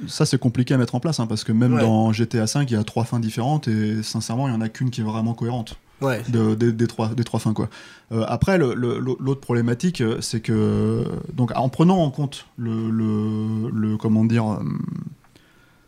ça, 0.07 0.25
c'est- 0.25 0.37
compliqué 0.37 0.73
à 0.73 0.77
mettre 0.77 0.95
en 0.95 1.01
place, 1.01 1.19
hein, 1.19 1.27
parce 1.27 1.43
que 1.43 1.51
même 1.51 1.73
Ouais. 1.73 1.81
dans 1.81 2.13
GTA 2.13 2.45
V, 2.45 2.51
il 2.63 2.71
y 2.71 2.75
a 2.75 2.83
trois 2.85 3.03
fins 3.03 3.19
différentes, 3.19 3.67
et 3.67 4.01
sincèrement, 4.01 4.47
il 4.47 4.53
y 4.53 4.55
en 4.57 4.61
a 4.61 4.69
qu'une 4.69 4.89
qui 4.91 5.01
est 5.01 5.03
vraiment 5.03 5.33
cohérente 5.33 5.75
ouais. 6.01 6.21
de- 6.29 6.55
des- 6.55 6.71
des, 6.71 6.87
trois, 6.87 7.09
des 7.09 7.25
trois 7.25 7.41
fins. 7.41 7.53
Quoi. 7.53 7.69
Euh, 8.13 8.23
après, 8.29 8.57
le- 8.57 8.73
le- 8.73 8.99
l'autre 8.99 9.41
problématique, 9.41 9.99
euh, 9.99 10.21
c'est 10.21 10.39
que, 10.39 11.03
donc, 11.33 11.51
en 11.55 11.67
prenant 11.67 11.97
en 11.97 12.11
compte 12.11 12.45
le, 12.57 12.89
le, 12.89 13.69
le- 13.73 13.97
comment 13.97 14.23
dire, 14.23 14.59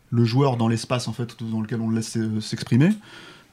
le 0.10 0.26
joueur 0.26 0.58
dans 0.58 0.68
l'espace 0.68 1.08
en 1.08 1.14
fait, 1.14 1.38
dans 1.42 1.62
lequel 1.62 1.80
on 1.80 1.88
le 1.90 1.96
laisse 1.96 2.18
s'exprimer, 2.42 2.90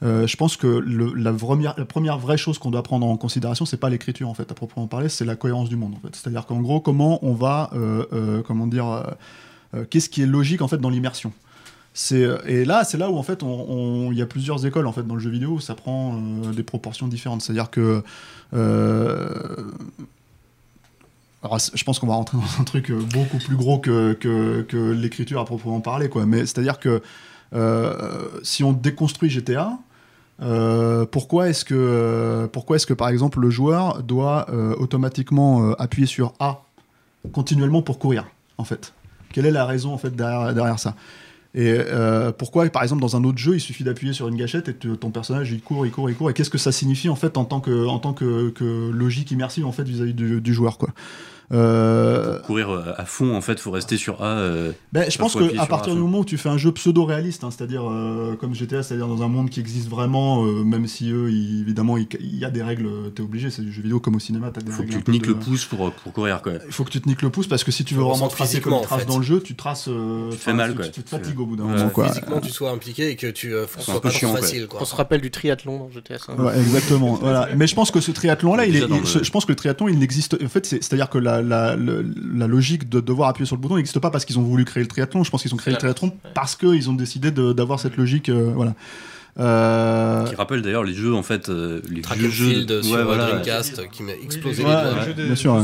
euh, 0.01 0.27
je 0.27 0.37
pense 0.37 0.55
que 0.55 0.67
la, 0.67 1.33
première, 1.33 2.17
vraie 2.17 2.37
chose 2.37 2.57
qu'on 2.57 2.71
doit 2.71 2.83
prendre 2.83 3.05
en 3.05 3.17
considération, 3.17 3.65
c'est 3.65 3.77
pas 3.77 3.89
l'écriture 3.89 4.29
en 4.29 4.33
fait, 4.33 4.49
à 4.49 4.53
proprement 4.53 4.87
parler, 4.87 5.09
c'est 5.09 5.25
la 5.25 5.35
cohérence 5.35 5.69
du 5.69 5.75
monde. 5.75 5.95
C'est-à-dire 6.13 6.45
qu'en 6.45 6.61
gros, 6.61 6.79
comment 6.79 7.19
on 7.25 7.33
va, 7.33 7.69
euh, 7.73 8.05
euh, 8.13 8.41
comment 8.41 8.67
dire, 8.67 9.15
qu'est-ce 9.89 10.09
qui 10.09 10.21
est 10.21 10.27
logique 10.27 10.61
en 10.61 10.67
fait 10.67 10.77
dans 10.77 10.89
l'immersion. 10.89 11.33
Et 12.11 12.63
là, 12.63 12.85
c'est 12.85 12.97
là 12.97 13.09
où 13.09 13.17
en 13.17 13.23
fait, 13.23 13.43
il 13.43 14.17
y 14.17 14.21
a 14.21 14.25
plusieurs 14.25 14.65
écoles 14.65 14.87
en 14.87 14.93
fait 14.93 15.03
dans 15.03 15.15
le 15.15 15.19
jeu 15.19 15.29
vidéo 15.29 15.51
où 15.51 15.59
ça 15.59 15.75
prend 15.75 16.17
des 16.53 16.63
proportions 16.63 17.07
différentes. 17.07 17.41
C'est-à-dire 17.41 17.69
que 17.69 18.03
alors, 21.41 21.57
je 21.73 21.83
pense 21.83 21.99
qu'on 21.99 22.07
va 22.07 22.15
rentrer 22.15 22.37
dans 22.37 22.61
un 22.61 22.63
truc 22.63 22.91
beaucoup 22.91 23.37
plus 23.37 23.55
gros 23.55 23.79
que, 23.79 24.17
l'écriture 24.93 25.41
à 25.41 25.45
proprement 25.45 25.81
parler, 25.81 26.07
quoi. 26.07 26.25
Mais 26.25 26.45
c'est-à-dire 26.45 26.79
que 26.79 27.01
si 28.43 28.63
on 28.63 28.71
déconstruit 28.71 29.29
GTA, 29.29 29.77
euh, 30.41 31.05
pourquoi 31.05 31.49
est-ce 31.49 31.65
que 31.65 31.75
euh, 31.75 32.47
est-ce 32.75 32.87
que 32.87 32.93
par 32.93 33.09
exemple 33.09 33.39
le 33.39 33.49
joueur 33.49 34.03
doit 34.03 34.47
euh, 34.49 34.73
automatiquement 34.77 35.71
appuyer 35.73 36.07
sur 36.07 36.33
A 36.39 36.63
continuellement 37.33 37.81
pour 37.81 37.99
courir 37.99 38.25
en 38.57 38.63
fait? 38.63 38.93
Quelle 39.33 39.45
est 39.45 39.51
la 39.51 39.65
raison 39.65 39.93
en 39.93 39.97
fait 39.97 40.15
derrière, 40.15 40.79
ça? 40.79 40.95
Et 41.55 41.77
pourquoi 42.37 42.69
par 42.69 42.83
exemple 42.83 43.01
dans 43.01 43.15
un 43.15 43.23
autre 43.23 43.37
jeu 43.37 43.55
il 43.55 43.59
suffit 43.59 43.83
d'appuyer 43.83 44.13
sur 44.13 44.27
une 44.27 44.35
gâchette 44.35 44.69
et 44.69 44.75
ton 44.75 45.09
personnage 45.09 45.51
il 45.51 45.61
court, 45.61 45.85
il 45.85 45.91
court, 45.91 46.09
il 46.09 46.15
court? 46.15 46.29
Et 46.29 46.33
qu'est-ce 46.33 46.49
que 46.49 46.57
ça 46.57 46.71
signifie 46.71 47.09
en 47.09 47.15
fait 47.15 47.37
en 47.37 47.45
tant 47.45 47.59
que 47.59 47.87
en 47.87 47.99
tant 47.99 48.13
que, 48.13 48.49
que 48.49 48.91
logique 48.91 49.31
immersive 49.31 49.65
en 49.65 49.71
fait 49.71 49.83
vis-à-vis 49.83 50.13
du, 50.13 50.41
du 50.41 50.53
joueur 50.53 50.77
quoi? 50.77 50.89
Pour 51.49 52.41
courir 52.43 52.69
euh, 52.69 52.93
à 52.97 53.05
fond, 53.05 53.35
en 53.35 53.41
fait, 53.41 53.59
faut 53.59 53.71
rester 53.71 53.97
sur 53.97 54.21
A. 54.23 54.37
euh, 54.37 54.71
ben, 54.93 55.09
je 55.09 55.17
pense 55.17 55.35
qu'à 55.35 55.65
partir 55.65 55.93
du 55.95 55.99
moment 56.01 56.19
où 56.19 56.25
tu 56.25 56.37
fais 56.37 56.49
un 56.49 56.57
jeu 56.57 56.71
pseudo-réaliste, 56.71 57.43
hein, 57.43 57.49
c'est-à-dire 57.51 57.89
euh, 57.89 58.35
comme 58.35 58.53
GTA, 58.55 58.83
c'est-à-dire 58.83 59.07
dans 59.07 59.21
un 59.23 59.27
monde 59.27 59.49
qui 59.49 59.59
existe 59.59 59.89
vraiment, 59.89 60.45
euh, 60.45 60.63
même 60.63 60.87
si 60.87 61.11
eux, 61.11 61.29
ils- 61.31 61.61
évidemment, 61.61 61.97
il 61.97 62.07
y 62.37 62.45
a 62.45 62.49
des 62.49 62.61
règles, 62.63 62.87
t'es 63.15 63.21
obligé, 63.21 63.49
c'est 63.49 63.61
du 63.61 63.71
jeu 63.71 63.81
vidéo 63.81 63.99
comme 63.99 64.15
au 64.15 64.19
cinéma, 64.19 64.51
t'as 64.53 64.61
des 64.61 64.71
faut 64.71 64.83
que 64.83 64.89
tu 64.89 65.01
te 65.03 65.11
niques 65.11 65.23
de- 65.23 65.29
le 65.29 65.35
pouce 65.35 65.65
pour, 65.65 65.91
pour 65.91 66.13
courir, 66.13 66.41
quoi. 66.41 66.53
Il 66.65 66.71
faut 66.71 66.83
que 66.83 66.91
tu 66.91 67.01
te 67.01 67.07
niques 67.07 67.21
le 67.21 67.29
pouce 67.29 67.47
parce 67.47 67.63
que 67.63 67.71
si 67.71 67.83
tu 67.83 67.93
veux 67.95 68.01
Tu 68.03 68.09
vraiment 68.09 68.27
tracer 68.27 68.61
comme 68.61 68.73
tu 68.79 68.85
traces 68.85 68.91
en 68.91 68.99
fait. 68.99 69.05
dans 69.11 69.17
le 69.17 69.23
jeu, 69.23 69.41
tu 69.41 69.55
traces. 69.55 69.87
euh, 69.87 70.29
Tu 70.31 70.37
te 70.37 70.43
fais 70.43 70.53
mal, 70.53 70.71
tu- 70.71 70.75
quoi. 70.77 70.87
Tu 70.87 71.01
te 71.03 71.09
fatigues 71.09 71.39
au 71.39 71.45
bout 71.45 71.55
d'un 71.55 71.65
Ouais. 71.65 71.77
moment, 71.77 71.89
quoi. 71.89 72.07
Physiquement, 72.09 72.39
tu 72.39 72.49
sois 72.51 72.71
impliqué 72.71 73.09
et 73.09 73.15
que 73.15 73.27
tu 73.27 73.53
euh, 73.53 73.65
sois 73.79 74.01
pas 74.01 74.09
chiant, 74.09 74.35
facile. 74.35 74.67
Quoi. 74.67 74.81
On 74.81 74.85
se 74.85 74.95
rappelle 74.95 75.21
du 75.21 75.31
triathlon 75.31 75.77
dans 75.79 75.89
GTA. 75.89 76.15
Ouais, 76.37 76.59
exactement. 76.59 77.15
voilà. 77.21 77.49
Mais 77.55 77.67
je 77.67 77.75
pense 77.75 77.91
que 77.91 77.99
ce 78.01 78.11
triathlon-là, 78.11 78.65
il 78.65 78.75
est, 78.75 78.79
il- 78.87 79.23
je 79.23 79.31
pense 79.31 79.45
que 79.45 79.51
le 79.51 79.55
triathlon, 79.55 79.87
il 79.87 79.97
n'existe. 79.99 80.37
En 80.43 80.47
fait, 80.47 80.65
c'est- 80.65 80.83
c'est-à-dire 80.83 81.09
que 81.09 81.17
la, 81.17 81.38
la, 81.41 81.75
logique 82.47 82.89
de 82.89 82.99
devoir 82.99 83.29
appuyer 83.29 83.45
sur 83.45 83.55
le 83.55 83.61
bouton 83.61 83.75
n'existe 83.77 83.99
pas 83.99 84.11
parce 84.11 84.25
qu'ils 84.25 84.39
ont 84.39 84.43
voulu 84.43 84.65
créer 84.65 84.83
le 84.83 84.87
triathlon. 84.89 85.23
Je 85.23 85.31
pense 85.31 85.41
qu'ils 85.41 85.53
ont 85.53 85.57
créé 85.57 85.73
le 85.73 85.79
triathlon 85.79 86.11
parce 86.33 86.55
qu'ils 86.55 86.89
ont 86.89 86.93
décidé 86.93 87.31
d'avoir 87.31 87.79
cette 87.79 87.97
logique. 87.97 88.29
euh, 88.29 88.51
voilà. 88.55 88.73
Euh, 89.39 90.25
Qui 90.25 90.35
rappelle 90.35 90.61
d'ailleurs 90.61 90.83
les 90.83 90.93
jeux, 90.93 91.13
en 91.13 91.23
fait. 91.23 91.49
euh, 91.49 91.81
les 91.89 92.01
Track 92.01 92.17
vieux 92.17 92.29
jeux. 92.29 92.65
De- 92.65 92.81
sur 92.81 92.95
ouais, 92.95 93.03
voilà. 93.03 93.27
Dreamcast 93.27 93.89
qui 93.89 94.03
m'a 94.03 94.11
explosé 94.13 94.63
les 95.17 95.35
sûr. 95.35 95.63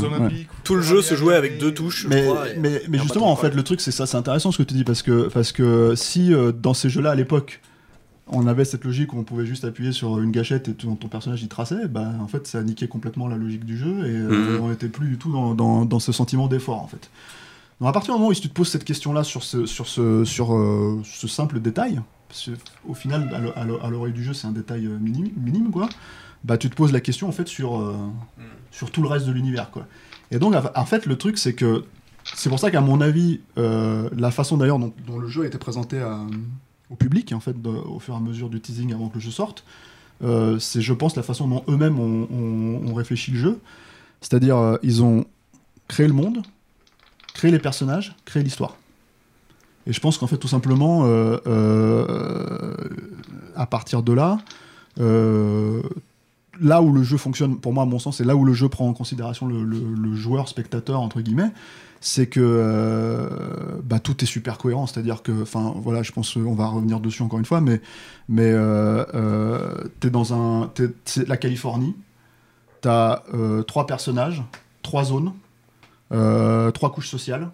Tout 0.63 0.75
le 0.75 0.81
jeu 0.81 1.01
se 1.01 1.15
jouait 1.15 1.35
avec 1.35 1.59
deux 1.59 1.73
touches. 1.73 2.03
je 2.03 2.07
mais, 2.07 2.21
crois, 2.23 2.45
mais, 2.57 2.81
mais 2.87 2.99
justement, 2.99 3.31
en 3.31 3.35
fait, 3.35 3.53
le 3.53 3.63
truc, 3.63 3.81
c'est 3.81 3.91
ça, 3.91 4.05
c'est 4.05 4.17
intéressant 4.17 4.51
ce 4.51 4.59
que 4.59 4.63
tu 4.63 4.73
dis 4.75 4.83
parce 4.83 5.01
que, 5.01 5.29
parce 5.33 5.51
que 5.51 5.93
si 5.95 6.33
euh, 6.33 6.51
dans 6.51 6.73
ces 6.73 6.89
jeux-là 6.89 7.11
à 7.11 7.15
l'époque, 7.15 7.61
on 8.27 8.47
avait 8.47 8.65
cette 8.65 8.83
logique 8.83 9.13
où 9.13 9.17
on 9.19 9.23
pouvait 9.23 9.45
juste 9.45 9.65
appuyer 9.65 9.91
sur 9.91 10.19
une 10.19 10.31
gâchette 10.31 10.67
et 10.67 10.73
ton, 10.73 10.95
ton 10.95 11.07
personnage 11.07 11.43
y 11.43 11.47
traçait, 11.47 11.87
bah, 11.87 12.09
en 12.19 12.27
fait, 12.27 12.47
ça 12.47 12.63
niquait 12.63 12.87
complètement 12.87 13.27
la 13.27 13.35
logique 13.37 13.65
du 13.65 13.77
jeu 13.77 14.05
et 14.07 14.15
euh, 14.15 14.57
Mhm. 14.57 14.63
on 14.63 14.69
n'était 14.69 14.87
plus 14.89 15.07
du 15.07 15.17
tout 15.17 15.31
dans, 15.31 15.53
dans, 15.53 15.85
dans 15.85 15.99
ce 15.99 16.11
sentiment 16.11 16.47
d'effort 16.47 16.81
en 16.81 16.87
fait. 16.87 17.09
Donc 17.79 17.89
à 17.89 17.91
partir 17.91 18.13
du 18.13 18.19
moment 18.19 18.31
où 18.31 18.33
tu 18.33 18.47
te 18.49 18.53
poses 18.53 18.69
cette 18.69 18.85
question-là 18.85 19.23
sur 19.23 19.43
ce, 19.43 19.65
sur 19.65 19.87
ce, 19.87 20.23
sur, 20.25 20.55
euh, 20.55 20.99
ce 21.03 21.27
simple 21.27 21.59
détail, 21.59 22.01
parce 22.27 22.45
que, 22.49 22.51
au 22.87 22.93
final, 22.93 23.29
à 23.33 23.39
l'o- 23.39 23.51
à 23.55 23.63
l'o- 23.65 23.79
à 23.83 23.89
l'oreille 23.89 24.13
du 24.13 24.23
jeu, 24.23 24.33
c'est 24.33 24.47
un 24.47 24.51
détail 24.53 24.85
euh, 24.87 24.97
minime, 24.97 25.29
minime, 25.37 25.69
quoi, 25.71 25.87
bah 26.43 26.57
tu 26.57 26.69
te 26.69 26.75
poses 26.75 26.91
la 26.93 27.01
question 27.01 27.27
en 27.27 27.31
fait 27.31 27.47
sur, 27.47 27.79
euh, 27.79 27.95
sur 28.71 28.91
tout 28.91 29.01
le 29.01 29.07
reste 29.07 29.25
de 29.27 29.31
l'univers, 29.31 29.69
quoi. 29.71 29.85
Et 30.31 30.39
donc, 30.39 30.55
en 30.75 30.85
fait, 30.85 31.05
le 31.05 31.15
truc, 31.17 31.37
c'est 31.37 31.53
que 31.53 31.83
c'est 32.33 32.49
pour 32.49 32.57
ça 32.59 32.71
qu'à 32.71 32.81
mon 32.81 33.01
avis, 33.01 33.41
la 33.55 34.31
façon 34.31 34.57
d'ailleurs 34.57 34.79
dont, 34.79 34.93
dont 35.05 35.19
le 35.19 35.27
jeu 35.27 35.43
a 35.43 35.45
été 35.45 35.57
présenté 35.59 35.99
à- 35.99 36.25
public, 36.95 37.31
en 37.33 37.39
fait, 37.39 37.55
au 37.65 37.99
fur 37.99 38.13
et 38.13 38.17
à 38.17 38.19
mesure 38.19 38.49
du 38.49 38.59
teasing 38.59 38.93
avant 38.93 39.09
que 39.09 39.15
le 39.15 39.19
jeu 39.19 39.31
sorte, 39.31 39.63
euh, 40.23 40.59
c'est, 40.59 40.81
je 40.81 40.93
pense, 40.93 41.15
la 41.15 41.23
façon 41.23 41.47
dont 41.47 41.63
eux-mêmes 41.67 41.99
ont, 41.99 42.93
réfléchi 42.93 43.31
le 43.31 43.37
jeu. 43.37 43.59
C'est-à-dire, 44.21 44.57
euh, 44.57 44.77
ils 44.83 45.03
ont 45.03 45.25
créé 45.87 46.07
le 46.07 46.13
monde, 46.13 46.41
créé 47.33 47.51
les 47.51 47.59
personnages, 47.59 48.15
créé 48.25 48.43
l'histoire. 48.43 48.77
Et 49.87 49.93
je 49.93 49.99
pense 49.99 50.17
qu'en 50.17 50.27
fait, 50.27 50.37
tout 50.37 50.47
simplement, 50.47 51.03
euh, 51.05 52.75
à 53.55 53.65
partir 53.65 54.01
de 54.01 54.13
là, 54.13 54.39
là 56.59 56.81
où 56.81 56.91
le 56.91 57.03
jeu 57.03 57.17
fonctionne, 57.17 57.57
pour 57.57 57.73
moi, 57.73 57.83
à 57.83 57.85
mon 57.85 57.99
sens, 57.99 58.17
c'est 58.17 58.23
là 58.23 58.35
où 58.35 58.45
le 58.45 58.53
jeu 58.53 58.69
prend 58.69 58.87
en 58.87 58.93
considération 58.93 59.47
le, 59.47 60.15
joueur, 60.15 60.47
spectateur, 60.47 61.01
entre 61.01 61.21
guillemets, 61.21 61.51
c'est 62.01 62.27
que 62.27 62.39
euh, 62.41 63.29
bah, 63.83 63.99
tout 63.99 64.23
est 64.23 64.27
super 64.27 64.57
cohérent. 64.57 64.87
C'est-à-dire 64.87 65.23
que, 65.23 65.41
enfin, 65.41 65.73
voilà, 65.77 66.03
je 66.03 66.11
pense 66.11 66.33
qu'on 66.33 66.53
va 66.55 66.67
revenir 66.67 66.99
dessus 66.99 67.21
encore 67.23 67.39
une 67.39 67.45
fois, 67.45 67.61
mais, 67.61 67.81
mais 68.29 68.51
euh, 68.51 69.03
euh, 69.13 69.83
t'es 69.99 70.09
dans 70.09 70.33
un. 70.33 70.67
t'es- 70.67 70.93
C'est 71.05 71.27
la 71.27 71.37
Californie, 71.37 71.95
t'as 72.81 73.23
trois 73.67 73.87
personnages, 73.87 74.43
trois 74.83 75.03
zones, 75.05 75.33
trois 76.09 76.91
couches 76.91 77.09
sociales. 77.09 77.49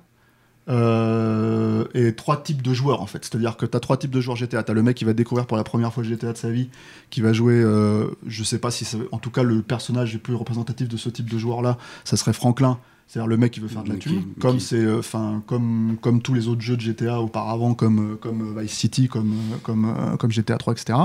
Euh, 0.69 1.85
et 1.93 2.13
trois 2.13 2.41
types 2.41 2.61
de 2.61 2.73
joueurs 2.73 3.01
en 3.01 3.07
fait. 3.07 3.25
C'est-à-dire 3.25 3.57
que 3.57 3.65
tu 3.65 3.75
as 3.75 3.79
trois 3.79 3.97
types 3.97 4.11
de 4.11 4.21
joueurs 4.21 4.37
GTA. 4.37 4.63
Tu 4.63 4.71
as 4.71 4.73
le 4.73 4.83
mec 4.83 4.97
qui 4.97 5.05
va 5.05 5.13
découvrir 5.13 5.47
pour 5.47 5.57
la 5.57 5.63
première 5.63 5.93
fois 5.93 6.03
GTA 6.03 6.33
de 6.33 6.37
sa 6.37 6.49
vie, 6.49 6.69
qui 7.09 7.21
va 7.21 7.33
jouer, 7.33 7.55
euh, 7.55 8.07
je 8.27 8.43
sais 8.43 8.59
pas 8.59 8.71
si. 8.71 8.87
En 9.11 9.17
tout 9.17 9.31
cas, 9.31 9.43
le 9.43 9.61
personnage 9.61 10.13
le 10.13 10.19
plus 10.19 10.35
représentatif 10.35 10.87
de 10.87 10.97
ce 10.97 11.09
type 11.09 11.29
de 11.29 11.37
joueur-là, 11.37 11.77
ça 12.03 12.17
serait 12.17 12.33
Franklin. 12.33 12.79
C'est-à-dire 13.11 13.27
le 13.27 13.35
mec 13.35 13.51
qui 13.51 13.59
veut 13.59 13.67
faire 13.67 13.83
de 13.83 13.89
la 13.89 13.95
qui- 13.95 14.07
thune, 14.07 14.23
comme 14.39 14.55
qui- 14.57 14.63
c'est, 14.63 14.77
euh, 14.77 14.99
enfin, 14.99 15.43
comme 15.45 15.97
comme 15.99 16.21
tous 16.21 16.33
les 16.33 16.47
autres 16.47 16.61
jeux 16.61 16.77
de 16.77 16.81
GTA 16.81 17.19
auparavant, 17.19 17.73
comme 17.73 18.13
euh, 18.13 18.15
comme 18.15 18.57
euh, 18.57 18.61
Vice 18.61 18.71
City, 18.71 19.09
comme 19.09 19.33
comme 19.63 19.93
comme 20.17 20.31
GTA 20.31 20.57
3, 20.57 20.71
etc. 20.73 20.97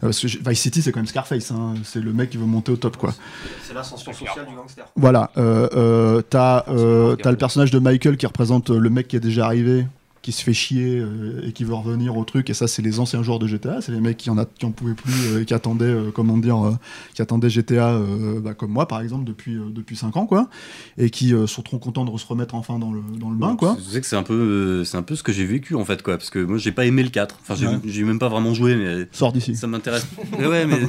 Parce 0.00 0.18
que 0.18 0.26
Vice 0.26 0.60
City, 0.60 0.82
c'est 0.82 0.90
quand 0.90 0.98
même 0.98 1.06
Scarface. 1.06 1.52
hein. 1.52 1.74
C'est 1.84 2.00
le 2.00 2.12
mec 2.12 2.30
qui 2.30 2.36
veut 2.36 2.46
monter 2.46 2.72
au 2.72 2.76
top, 2.76 2.96
quoi. 2.96 3.14
C'est 3.62 3.74
l'ascension 3.74 4.12
sociale 4.12 4.46
du 4.48 4.56
gangster. 4.56 4.84
Voilà, 4.96 5.30
euh, 5.36 5.68
euh, 5.74 6.22
t'as 6.28 6.64
euh, 6.68 7.14
t'as 7.14 7.30
le 7.30 7.36
personnage 7.36 7.70
de 7.70 7.78
Michael 7.78 8.16
qui 8.16 8.26
représente 8.26 8.70
le 8.70 8.90
mec 8.90 9.06
qui 9.06 9.14
est 9.14 9.20
déjà 9.20 9.44
arrivé, 9.46 9.86
qui 10.22 10.32
se 10.32 10.42
fait 10.42 10.52
chier 10.52 10.98
euh, 10.98 11.40
et 11.46 11.52
qui 11.52 11.64
veut 11.64 11.72
revenir 11.74 12.14
au 12.16 12.24
truc. 12.24 12.50
Et 12.50 12.54
ça, 12.54 12.68
c'est 12.68 12.82
les 12.82 13.00
anciens 13.00 13.22
joueurs 13.22 13.38
de 13.38 13.46
GTA, 13.46 13.80
c'est 13.80 13.90
les 13.92 14.00
mecs 14.00 14.18
qui 14.18 14.28
en, 14.28 14.36
a, 14.36 14.44
qui 14.44 14.66
en 14.66 14.70
pouvaient 14.70 14.92
plus 14.94 15.12
euh, 15.32 15.40
et 15.40 15.44
qui 15.46 15.54
attendaient, 15.54 15.84
euh, 15.86 16.10
comment 16.14 16.36
dire, 16.36 16.78
qui 17.14 17.22
attendaient 17.22 17.48
GTA, 17.48 17.98
bah, 18.42 18.52
comme 18.54 18.70
moi 18.70 18.86
par 18.86 19.00
exemple, 19.00 19.24
depuis, 19.24 19.56
depuis 19.70 19.96
5 19.96 20.16
ans, 20.18 20.26
quoi. 20.26 20.48
Et 20.98 21.08
qui 21.10 21.32
sont 21.46 21.62
trop 21.62 21.78
contents 21.78 22.04
de 22.04 22.18
se 22.18 22.26
remettre 22.26 22.54
enfin 22.54 22.78
dans 22.78 22.92
le, 22.92 23.00
dans 23.18 23.30
le 23.30 23.36
bain, 23.36 23.56
quoi. 23.56 23.76
Tu 23.76 23.82
sais 23.90 24.00
que 24.00 24.06
c'est 24.06 24.16
un 24.16 24.22
peu, 24.22 24.84
c'est 24.84 24.96
un 24.98 25.02
peu 25.02 25.16
ce 25.16 25.22
que 25.22 25.32
j'ai 25.32 25.46
vécu 25.46 25.74
en 25.74 25.84
fait 25.84 26.02
quoi, 26.02 26.18
parce 26.18 26.28
que 26.30 26.38
moi 26.38 26.58
j'ai 26.58 26.72
pas 26.72 26.84
aimé 26.86 27.02
le 27.02 27.08
4. 27.08 27.38
Enfin 27.40 27.54
j'ai, 27.54 28.00
Ouais. 28.00 28.06
même 28.06 28.18
pas 28.18 28.28
vraiment 28.28 28.52
joué, 28.52 28.76
mais 28.76 29.06
Sors 29.12 29.32
d'ici. 29.32 29.56
ça 29.56 29.66
m'intéresse. 29.66 30.06
Ouais, 30.38 30.66
mais 30.66 30.80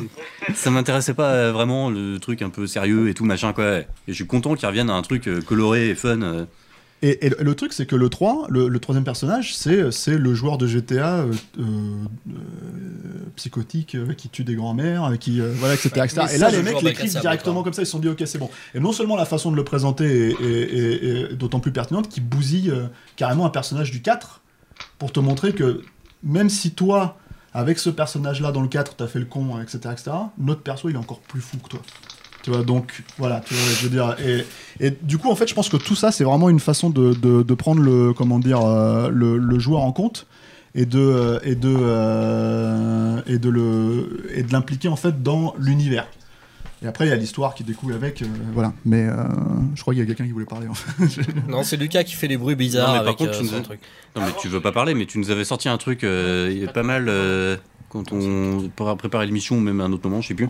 ça 0.56 0.72
m'intéressait 0.72 1.14
pas 1.14 1.52
vraiment 1.52 1.90
le 1.90 2.18
truc 2.20 2.42
un 2.42 2.50
peu 2.50 2.68
sérieux 2.68 3.08
et 3.10 3.14
tout 3.14 3.24
machin 3.26 3.54
quoi. 3.54 3.78
Et 3.80 3.86
je 4.08 4.14
suis 4.14 4.28
content 4.28 4.56
qu'ils 4.56 4.68
reviennent 4.68 4.90
à 4.90 4.96
un 4.96 5.02
truc 5.02 5.30
coloré 5.46 5.90
et 5.90 5.96
fun. 5.96 6.48
Et, 7.04 7.26
et 7.26 7.30
le- 7.30 7.56
truc, 7.56 7.74
c'est 7.74 7.86
que 7.88 7.96
le 7.96 8.10
3, 8.10 8.48
le, 8.50 8.68
le 8.68 8.80
troisième 8.80 9.04
personnage, 9.04 9.56
c'est 9.56 10.18
le 10.18 10.34
joueur 10.36 10.58
de 10.58 10.68
GTA 10.68 11.22
euh, 11.22 11.34
euh, 11.60 11.64
psychotique 13.36 13.96
euh, 13.96 14.14
qui 14.14 14.30
tue 14.30 14.44
des 14.44 14.56
grands-mères, 14.56 15.12
qui 15.20 15.40
voilà, 15.40 15.74
etc. 15.74 15.90
etc. 16.04 16.22
Et 16.36 16.38
là, 16.38 16.50
les 16.52 16.62
mecs 16.62 16.82
l'écrivent 16.82 17.20
directement 17.20 17.64
comme 17.64 17.74
ça. 17.74 17.82
Ils 17.82 17.86
se 17.88 17.92
sont 17.92 18.00
dit, 18.00 18.10
ok, 18.10 18.22
c'est 18.26 18.38
bon. 18.38 18.50
Et 18.76 18.80
non 18.80 18.92
seulement 18.92 19.16
la 19.16 19.26
façon 19.26 19.52
de 19.52 19.56
le 19.56 19.64
présenter 19.64 20.36
est, 20.42 21.34
d'autant 21.36 21.60
plus 21.60 21.72
pertinente 21.72 22.08
qu'il 22.10 22.24
bousille 22.24 22.72
carrément 23.16 23.46
un 23.46 23.50
personnage 23.50 23.92
du 23.92 24.02
4 24.02 24.42
pour 25.00 25.12
te 25.12 25.20
montrer 25.20 25.54
que 25.54 25.82
même 26.24 26.50
si 26.50 26.72
toi, 26.72 27.18
avec 27.54 27.80
ce 27.80 27.90
personnage-là 27.90 28.52
dans 28.52 28.62
le 28.62 28.68
4, 28.68 28.96
t'as 28.96 29.08
fait 29.08 29.20
le 29.20 29.26
con, 29.26 29.60
etc., 29.60 29.80
etc., 29.92 30.12
notre 30.38 30.62
perso, 30.62 30.90
il 30.90 30.96
est 30.96 31.00
encore 31.00 31.20
plus 31.20 31.42
fou 31.42 31.58
que 31.58 31.70
toi. 31.70 31.82
Tu 32.44 32.50
vois, 32.50 32.64
donc 32.64 33.04
voilà, 33.18 33.40
tu 33.42 33.54
vois, 33.54 33.74
je 33.76 33.84
veux 33.84 33.90
dire. 33.90 34.16
Et, 34.26 34.46
et 34.86 34.92
du 34.92 35.18
coup, 35.18 35.30
en 35.30 35.36
fait, 35.36 35.48
je 35.48 35.54
pense 35.54 35.70
que 35.70 35.78
tout 35.78 35.96
ça, 35.96 36.12
c'est 36.12 36.24
vraiment 36.24 36.50
une 36.50 36.60
façon 36.60 36.90
de, 36.90 37.14
de, 37.14 37.44
de 37.44 37.54
prendre 37.54 37.82
le, 37.82 38.14
comment 38.14 38.40
dire, 38.40 38.62
euh, 38.66 39.10
le, 39.12 39.38
le 39.38 39.60
joueur 39.60 39.82
en 39.82 39.92
compte 39.92 40.26
et 40.74 40.86
de, 40.86 41.00
euh, 41.00 41.40
et 41.44 41.56
de, 41.56 41.76
euh, 41.80 43.22
et 43.28 43.38
de 43.38 43.50
le, 43.50 44.26
et 44.34 44.44
de 44.44 44.52
l'impliquer 44.54 44.88
en 44.88 44.96
fait 44.96 45.22
dans 45.22 45.54
l'univers. 45.60 46.08
Et 46.84 46.88
après, 46.88 47.06
il 47.06 47.10
y 47.10 47.12
a 47.12 47.16
l'histoire 47.16 47.54
qui 47.54 47.64
découle 47.64 47.94
avec, 47.94 48.24
euh, 48.24 48.26
voilà. 48.54 48.74
Mais 48.86 49.06
euh, 49.06 49.14
je 49.76 49.82
crois 49.82 49.94
qu'il 49.94 50.02
y 50.02 50.04
a 50.04 50.08
quelqu'un 50.08 50.26
qui 50.26 50.32
voulait 50.32 50.46
parler. 50.46 50.68
En 50.68 50.74
fait. 50.74 51.22
Non, 51.48 51.62
c'est 51.62 51.78
Lucas 51.78 52.04
qui 52.04 52.16
fait 52.16 52.28
les 52.28 52.38
bruits 52.38 52.56
bizarres 52.56 52.88
Non, 52.88 52.94
mais 52.94 53.00
par 53.00 53.08
avec 53.10 53.18
contre, 53.18 53.34
euh, 53.34 53.48
tu 53.48 53.54
nous 53.54 53.62
truc. 53.62 53.80
Non 54.16 54.24
mais 54.24 54.32
tu 54.42 54.48
veux 54.48 54.62
pas 54.62 54.72
parler, 54.72 54.96
mais 54.96 55.06
tu 55.06 55.20
nous 55.20 55.30
avais 55.30 55.44
sorti 55.44 55.70
un 55.70 55.78
truc 55.78 56.04
euh, 56.04 56.66
pas 56.74 56.82
mal 56.82 57.06
euh, 57.08 57.56
quand 57.92 58.12
on 58.14 58.70
pourra 58.76 58.96
préparer 58.96 59.26
l'émission 59.26 59.58
ou 59.58 59.60
même 59.60 59.82
à 59.82 59.84
un 59.86 59.92
autre 59.92 60.08
moment, 60.10 60.22
je 60.22 60.30
sais 60.30 60.34
plus. 60.34 60.50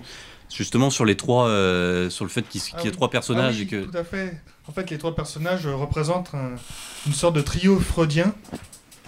Justement 0.53 0.89
sur 0.89 1.05
les 1.05 1.15
trois, 1.15 1.47
euh, 1.47 2.09
sur 2.09 2.25
le 2.25 2.29
fait 2.29 2.41
qu'il 2.43 2.61
qu'il 2.61 2.73
y 2.73 2.75
Ah 2.77 2.81
ait 2.81 2.85
oui. 2.87 2.91
trois 2.91 3.09
personnages 3.09 3.55
Ah 3.55 3.57
oui, 3.57 3.63
et 3.63 3.67
que 3.67 3.85
Tout 3.89 3.97
à 3.97 4.03
fait. 4.03 4.37
En 4.67 4.71
fait, 4.73 4.89
les 4.89 4.97
trois 4.97 5.15
personnages 5.15 5.65
euh, 5.65 5.73
représentent 5.75 6.31
un- 6.33 6.55
une 7.07 7.13
sorte 7.13 7.35
de 7.35 7.41
trio 7.41 7.79
freudien 7.79 8.33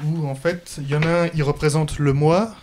où, 0.05 0.25
en 0.25 0.35
fait, 0.35 0.77
il 0.79 0.89
y 0.89 0.95
en 0.95 1.03
a 1.03 1.25
un, 1.25 1.29
il 1.35 1.43
représente 1.43 1.99
le 1.99 2.13
moi, 2.13 2.55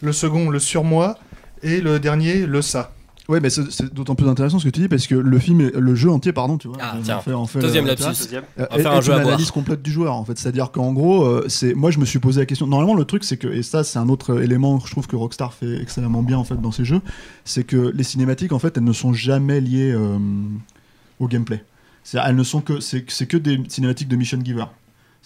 le 0.00 0.12
second, 0.12 0.50
le 0.50 0.58
surmoi, 0.60 1.18
et 1.62 1.80
le 1.80 1.98
dernier, 1.98 2.46
le 2.46 2.62
ça. 2.62 2.92
Ouais, 3.28 3.40
mais 3.40 3.50
c'est- 3.50 3.92
d'autant 3.92 4.14
plus 4.14 4.26
intéressant 4.26 4.58
ce 4.58 4.64
que 4.64 4.70
tu 4.70 4.80
dis 4.80 4.88
parce 4.88 5.06
que 5.06 5.14
le 5.14 5.38
film, 5.38 5.60
est- 5.60 5.76
le 5.76 5.94
jeu 5.94 6.10
entier, 6.10 6.32
pardon, 6.32 6.56
tu 6.56 6.66
vois. 6.68 6.78
Ah, 6.80 6.94
on 6.98 7.02
tiens. 7.02 7.20
fait- 7.20 7.34
on 7.34 7.44
fait 7.46 7.58
Deuxième 7.58 7.84
le- 7.84 7.90
lapsus. 7.90 8.06
Deuxième. 8.06 8.44
Euh, 8.58 8.66
On 8.70 8.76
va 8.76 8.82
faire 8.82 8.92
est- 8.92 8.96
un 8.96 9.00
jeu 9.02 9.12
une 9.12 9.18
à 9.18 9.22
boire. 9.22 9.34
analyse 9.34 9.50
complète 9.50 9.82
du 9.82 9.90
joueur 9.92 10.14
en 10.14 10.24
fait. 10.24 10.38
C'est-à-dire 10.38 10.70
qu'en 10.70 10.94
gros, 10.94 11.24
euh, 11.26 11.44
c'est 11.48 11.74
moi 11.74 11.90
je 11.90 11.98
me 11.98 12.06
suis 12.06 12.20
posé 12.20 12.40
la 12.40 12.46
question. 12.46 12.66
Normalement, 12.66 12.94
le 12.94 13.04
truc 13.04 13.24
c'est 13.24 13.36
que 13.36 13.48
et 13.48 13.62
ça 13.62 13.84
c'est 13.84 13.98
un 13.98 14.08
autre 14.08 14.40
élément 14.42 14.78
que 14.78 14.86
je 14.86 14.92
trouve 14.92 15.06
que 15.06 15.14
Rockstar 15.16 15.52
fait 15.52 15.80
excellemment 15.82 16.22
bien 16.22 16.38
en 16.38 16.44
fait 16.44 16.58
dans 16.58 16.72
ses 16.72 16.86
jeux, 16.86 17.02
c'est 17.44 17.64
que 17.64 17.92
les 17.94 18.02
cinématiques 18.02 18.52
en 18.52 18.58
fait 18.58 18.78
elles 18.78 18.84
ne 18.84 18.92
sont 18.94 19.12
jamais 19.12 19.60
liées 19.60 19.92
euh, 19.94 20.16
au 21.20 21.28
gameplay. 21.28 21.62
C'est-à-dire 22.04 22.30
elles 22.30 22.36
ne 22.36 22.44
sont 22.44 22.62
que 22.62 22.80
c'est 22.80 23.02
que 23.04 23.36
des 23.36 23.60
cinématiques 23.68 24.08
de 24.08 24.16
mission 24.16 24.38
giver. 24.42 24.64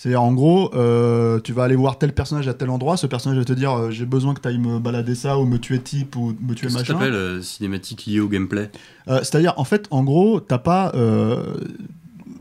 C'est-à-dire 0.03 0.23
en 0.25 0.33
gros, 0.33 0.75
euh, 0.75 1.39
tu 1.39 1.53
vas 1.53 1.63
aller 1.63 1.77
voir 1.77 1.97
tel 1.97 2.13
personnage 2.13 2.49
à 2.49 2.55
tel 2.55 2.71
endroit, 2.71 2.97
ce 2.97 3.07
personnage 3.07 3.39
va 3.39 3.45
te 3.45 3.53
dire 3.53 3.71
euh, 3.73 3.91
j'ai 3.93 4.05
besoin 4.05 4.35
que 4.35 4.41
tu 4.41 4.49
ailles 4.49 4.59
me 4.59 4.81
balader 4.81 5.15
ça 5.15 5.39
ou 5.39 5.45
me 5.47 5.59
tuer 5.59 5.79
type 5.79 6.17
ou 6.17 6.35
me 6.41 6.55
tuer 6.55 6.67
Qu'est-ce 6.67 6.79
machin. 6.79 6.95
t'appelles 6.95 7.15
euh, 7.15 7.41
cinématique 7.41 8.07
liée 8.07 8.19
au 8.19 8.27
gameplay? 8.27 8.69
C'est-à-dire, 9.07 9.55
en 9.59 9.65
fait, 9.65 9.87
en 9.93 10.03
gros, 10.03 10.41
t'as 10.41 10.59
pas. 10.59 10.93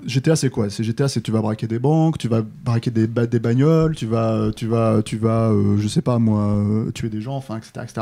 GTA, 0.08 0.36
c'est 0.36 0.50
quoi? 0.50 0.72
C'est 0.72 0.84
GTA, 0.84 1.08
c'est 1.08 1.22
tu 1.22 1.32
vas 1.32 1.42
braquer 1.42 1.68
des 1.68 1.78
banques, 1.78 2.18
tu 2.18 2.28
vas 2.28 2.42
braquer 2.42 2.90
des, 2.90 3.06
ba- 3.06 3.28
des 3.28 3.40
bagnoles, 3.40 3.96
tu 3.96 4.08
vas, 4.08 4.50
tu 4.56 4.66
vas, 4.66 5.04
tu 5.04 5.18
vas, 5.18 5.52
je 5.78 5.88
sais 5.88 6.02
pas 6.02 6.18
moi, 6.18 6.64
tuer 6.96 7.10
des 7.10 7.22
gens, 7.22 7.36
enfin, 7.36 7.58
etc., 7.58 7.72
etc. 7.84 8.02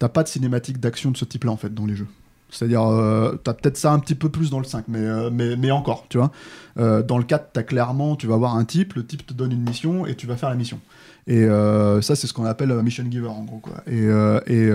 T'as 0.00 0.08
pas 0.08 0.24
de 0.24 0.28
cinématique 0.28 0.80
d'action 0.80 1.12
de 1.12 1.16
ce 1.16 1.24
type-là 1.24 1.52
en 1.52 1.56
fait 1.56 1.72
dans 1.72 1.86
les 1.86 1.94
jeux. 1.94 2.08
C'est-à-dire, 2.50 2.82
euh, 2.82 3.36
t'as 3.42 3.54
peut-être 3.54 3.76
ça 3.76 3.92
un 3.92 3.98
petit 3.98 4.14
peu 4.14 4.28
plus 4.28 4.50
dans 4.50 4.58
le 4.58 4.64
5, 4.64 4.86
mais, 4.88 4.98
euh, 4.98 5.30
mais, 5.32 5.56
mais 5.56 5.70
encore, 5.70 6.06
tu 6.08 6.18
vois. 6.18 6.30
Euh, 6.78 7.02
dans 7.02 7.18
le 7.18 7.24
4, 7.24 7.50
t'as 7.52 7.62
clairement, 7.62 8.16
tu 8.16 8.26
vas 8.26 8.36
voir 8.36 8.56
un 8.56 8.64
type, 8.64 8.94
le 8.94 9.06
type 9.06 9.26
te 9.26 9.32
donne 9.32 9.52
une 9.52 9.62
mission 9.62 10.06
et 10.06 10.14
tu 10.14 10.26
vas 10.26 10.36
faire 10.36 10.50
la 10.50 10.56
mission. 10.56 10.80
Et 11.26 11.46
ça, 12.02 12.16
c'est 12.16 12.26
ce 12.26 12.32
qu'on 12.32 12.44
appelle 12.44 12.72
mission 12.82 13.04
giver 13.08 13.28
en 13.28 13.44
gros. 13.44 13.58
Quoi. 13.58 13.84
Et, 13.86 14.06
et, 14.52 14.70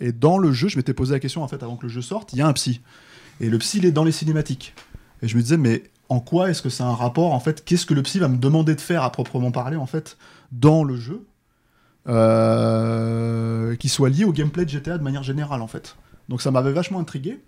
et 0.00 0.12
dans 0.12 0.38
le 0.38 0.50
jeu, 0.50 0.68
je 0.68 0.76
m'étais 0.76 0.94
posé 0.94 1.12
la 1.12 1.20
question 1.20 1.44
en 1.44 1.48
fait 1.48 1.62
avant 1.62 1.76
que 1.76 1.84
le 1.84 1.88
jeu 1.88 2.02
sorte, 2.02 2.32
il 2.32 2.40
y 2.40 2.42
a 2.42 2.48
un 2.48 2.52
psy. 2.52 2.80
Et 3.40 3.48
le 3.48 3.58
psy, 3.58 3.78
il 3.78 3.86
est 3.86 3.92
dans 3.92 4.02
les 4.02 4.10
cinématiques. 4.10 4.74
Et 5.22 5.28
je 5.28 5.36
me 5.36 5.42
disais, 5.42 5.56
mais 5.56 5.84
en 6.08 6.18
quoi 6.18 6.50
est-ce 6.50 6.62
que 6.62 6.68
c'est 6.68 6.82
un 6.82 6.94
rapport 6.94 7.32
en 7.32 7.38
fait 7.38 7.64
Qu'est-ce 7.64 7.86
que 7.86 7.94
le 7.94 8.02
psy 8.02 8.18
va 8.18 8.26
me 8.26 8.38
demander 8.38 8.74
de 8.74 8.80
faire 8.80 9.04
à 9.04 9.12
proprement 9.12 9.52
parler 9.52 9.76
en 9.76 9.86
fait 9.86 10.16
dans 10.50 10.82
le 10.82 10.96
jeu 10.96 11.24
qui 13.76 13.88
soit 13.88 14.08
lié 14.08 14.24
au 14.24 14.32
gameplay 14.32 14.64
de 14.64 14.70
GTA 14.70 14.98
de 14.98 15.04
manière 15.04 15.22
générale 15.22 15.62
en 15.62 15.68
fait. 15.68 15.94
Donc 16.28 16.42
ça 16.42 16.50
m'avait 16.50 16.72
vachement 16.72 17.00
intrigué. 17.00 17.38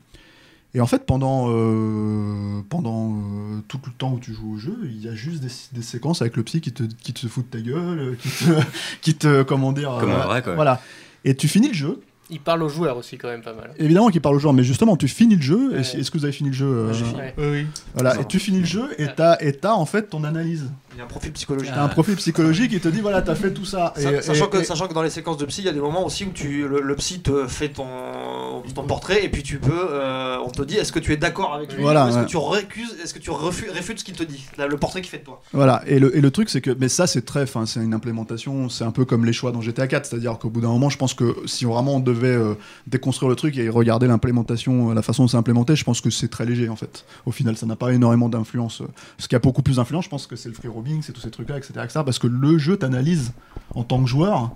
Et 0.72 0.80
en 0.80 0.86
fait, 0.86 1.04
pendant, 1.04 1.48
euh, 1.48 2.62
pendant 2.68 3.12
euh, 3.12 3.60
tout 3.66 3.80
le 3.84 3.92
temps 3.92 4.12
où 4.12 4.20
tu 4.20 4.32
joues 4.32 4.54
au 4.54 4.56
jeu, 4.56 4.78
il 4.84 5.02
y 5.02 5.08
a 5.08 5.14
juste 5.14 5.40
des, 5.40 5.50
des 5.72 5.82
séquences 5.82 6.22
avec 6.22 6.36
le 6.36 6.44
psy 6.44 6.60
qui 6.60 6.72
te, 6.72 6.84
qui 6.84 7.12
te 7.12 7.26
fout 7.26 7.44
de 7.50 7.58
ta 7.58 7.60
gueule, 7.60 7.98
euh, 7.98 8.14
qui 8.14 8.28
te, 8.28 8.44
qui 9.02 9.14
te 9.14 9.42
comment 9.42 9.72
dire, 9.72 9.96
Comme 9.98 10.10
euh, 10.10 10.22
un 10.22 10.26
vrai, 10.26 10.42
quoi. 10.42 10.54
Voilà. 10.54 10.80
Et 11.24 11.34
tu 11.34 11.48
finis 11.48 11.68
le 11.68 11.74
jeu. 11.74 12.00
Il 12.30 12.40
parle 12.40 12.62
aux 12.62 12.68
joueurs 12.68 12.96
aussi 12.96 13.18
quand 13.18 13.28
même 13.28 13.42
pas 13.42 13.52
mal. 13.54 13.70
Évidemment 13.78 14.08
qu'il 14.08 14.20
parle 14.20 14.36
aux 14.36 14.38
joueurs, 14.38 14.54
mais 14.54 14.62
justement, 14.62 14.96
tu 14.96 15.08
finis 15.08 15.36
le 15.36 15.42
jeu. 15.42 15.70
Ouais. 15.72 15.80
Est-ce 15.80 16.10
que 16.10 16.18
vous 16.18 16.24
avez 16.24 16.32
fini 16.32 16.50
le 16.50 16.54
jeu 16.54 16.66
euh, 16.66 16.92
j'ai 16.92 17.04
fini. 17.04 17.18
Ouais. 17.18 17.34
Oui, 17.38 17.44
oui. 17.50 17.66
Voilà. 17.94 18.14
Non. 18.14 18.20
Et 18.22 18.24
tu 18.26 18.38
finis 18.38 18.60
le 18.60 18.66
jeu 18.66 18.84
et 18.98 19.06
t'as 19.16 19.36
et 19.40 19.52
t'as 19.52 19.72
en 19.74 19.86
fait 19.86 20.08
ton 20.10 20.24
analyse. 20.24 20.70
Il 20.92 20.98
y 20.98 21.00
a 21.00 21.04
un 21.04 21.06
profil 21.06 21.32
psychologique. 21.32 21.70
T'as 21.72 21.84
un 21.84 21.88
profil 21.88 22.16
psychologique 22.16 22.70
qui 22.72 22.80
te 22.80 22.88
dit 22.88 23.00
voilà, 23.00 23.22
t'as 23.22 23.34
fait 23.36 23.52
tout 23.52 23.64
ça. 23.64 23.94
Sa- 23.96 24.12
Et- 24.12 24.22
sachant, 24.22 24.46
et- 24.46 24.50
que, 24.50 24.56
et- 24.58 24.64
sachant 24.64 24.88
que 24.88 24.92
dans 24.94 25.02
les 25.02 25.10
séquences 25.10 25.38
de 25.38 25.46
psy, 25.46 25.62
il 25.62 25.66
y 25.66 25.68
a 25.68 25.72
des 25.72 25.80
moments 25.80 26.04
aussi 26.04 26.24
où 26.24 26.30
tu, 26.32 26.66
le, 26.68 26.80
le 26.80 26.96
psy 26.96 27.20
te 27.20 27.46
fait 27.46 27.68
ton, 27.68 27.86
ton 28.74 28.82
portrait 28.84 29.24
et 29.24 29.28
puis 29.28 29.42
tu 29.42 29.58
peux, 29.58 29.70
euh, 29.72 30.36
on 30.44 30.50
te 30.50 30.62
dit 30.62 30.76
est-ce 30.76 30.92
que 30.92 30.98
tu 30.98 31.12
es 31.12 31.16
d'accord 31.16 31.54
avec 31.54 31.72
lui? 31.72 31.82
Voilà, 31.82 32.06
ou 32.06 32.08
est-ce 32.08 32.18
ouais. 32.18 32.24
que 32.24 32.28
tu 32.28 32.36
récuses, 32.36 32.96
est-ce 33.02 33.14
que 33.14 33.18
tu 33.20 33.30
refu- 33.30 33.70
réfutes 33.70 34.00
ce 34.00 34.04
qu'il 34.04 34.14
te 34.14 34.24
dit, 34.24 34.44
Là, 34.58 34.66
le 34.66 34.76
portrait 34.76 35.00
qu'il 35.00 35.10
fait 35.10 35.18
de 35.18 35.24
toi? 35.24 35.40
Voilà, 35.52 35.82
et 35.86 35.98
le, 36.00 36.14
et 36.16 36.20
le 36.20 36.30
truc 36.30 36.50
c'est 36.50 36.60
que, 36.60 36.70
mais 36.78 36.88
ça 36.88 37.06
c'est 37.06 37.24
très, 37.24 37.42
enfin 37.42 37.66
c'est 37.66 37.80
une 37.80 37.94
implémentation, 37.94 38.68
c'est 38.68 38.84
un 38.84 38.90
peu 38.92 39.04
comme 39.04 39.24
les 39.24 39.32
choix 39.32 39.52
dans 39.52 39.60
GTA 39.60 39.86
4, 39.86 40.06
c'est-à-dire 40.06 40.38
qu'au 40.38 40.50
bout 40.50 40.60
d'un 40.60 40.68
moment, 40.68 40.90
je 40.90 40.98
pense 40.98 41.14
que 41.14 41.36
si 41.46 41.64
vraiment 41.64 41.94
on 41.96 42.00
devait 42.00 42.19
euh, 42.28 42.54
déconstruire 42.87 43.28
le 43.28 43.37
truc 43.37 43.56
et 43.59 43.68
regarder 43.68 44.06
l'implémentation, 44.06 44.90
euh, 44.90 44.94
la 44.94 45.02
façon 45.02 45.24
dont 45.24 45.28
c'est 45.28 45.37
implémenté, 45.37 45.76
je 45.76 45.85
pense 45.85 46.00
que 46.00 46.11
c'est 46.11 46.28
très 46.28 46.44
léger 46.46 46.68
en 46.68 46.76
fait. 46.76 47.04
Au 47.26 47.33
final, 47.33 47.56
ça 47.56 47.66
n'a 47.66 47.76
pas 47.76 47.92
énormément 47.92 48.28
d'influence. 48.28 48.83
Ce 49.18 49.28
qui 49.28 49.35
a 49.35 49.38
beaucoup 49.38 49.62
plus 49.62 49.76
d'influence, 49.76 50.04
je 50.04 50.11
pense 50.11 50.26
que 50.26 50.37
c'est 50.37 50.48
le 50.48 50.54
free 50.54 50.68
roaming, 50.68 51.02
c'est 51.02 51.12
tous 51.12 51.20
ces 51.22 51.30
trucs-là, 51.30 51.59
etc., 51.59 51.72
etc., 51.85 52.00
parce 52.04 52.18
que 52.18 52.26
le 52.26 52.59
jeu 52.59 52.76
t'analyse 52.76 53.33
en 53.74 53.85
tant 53.85 54.02
que 54.02 54.09
joueur 54.09 54.50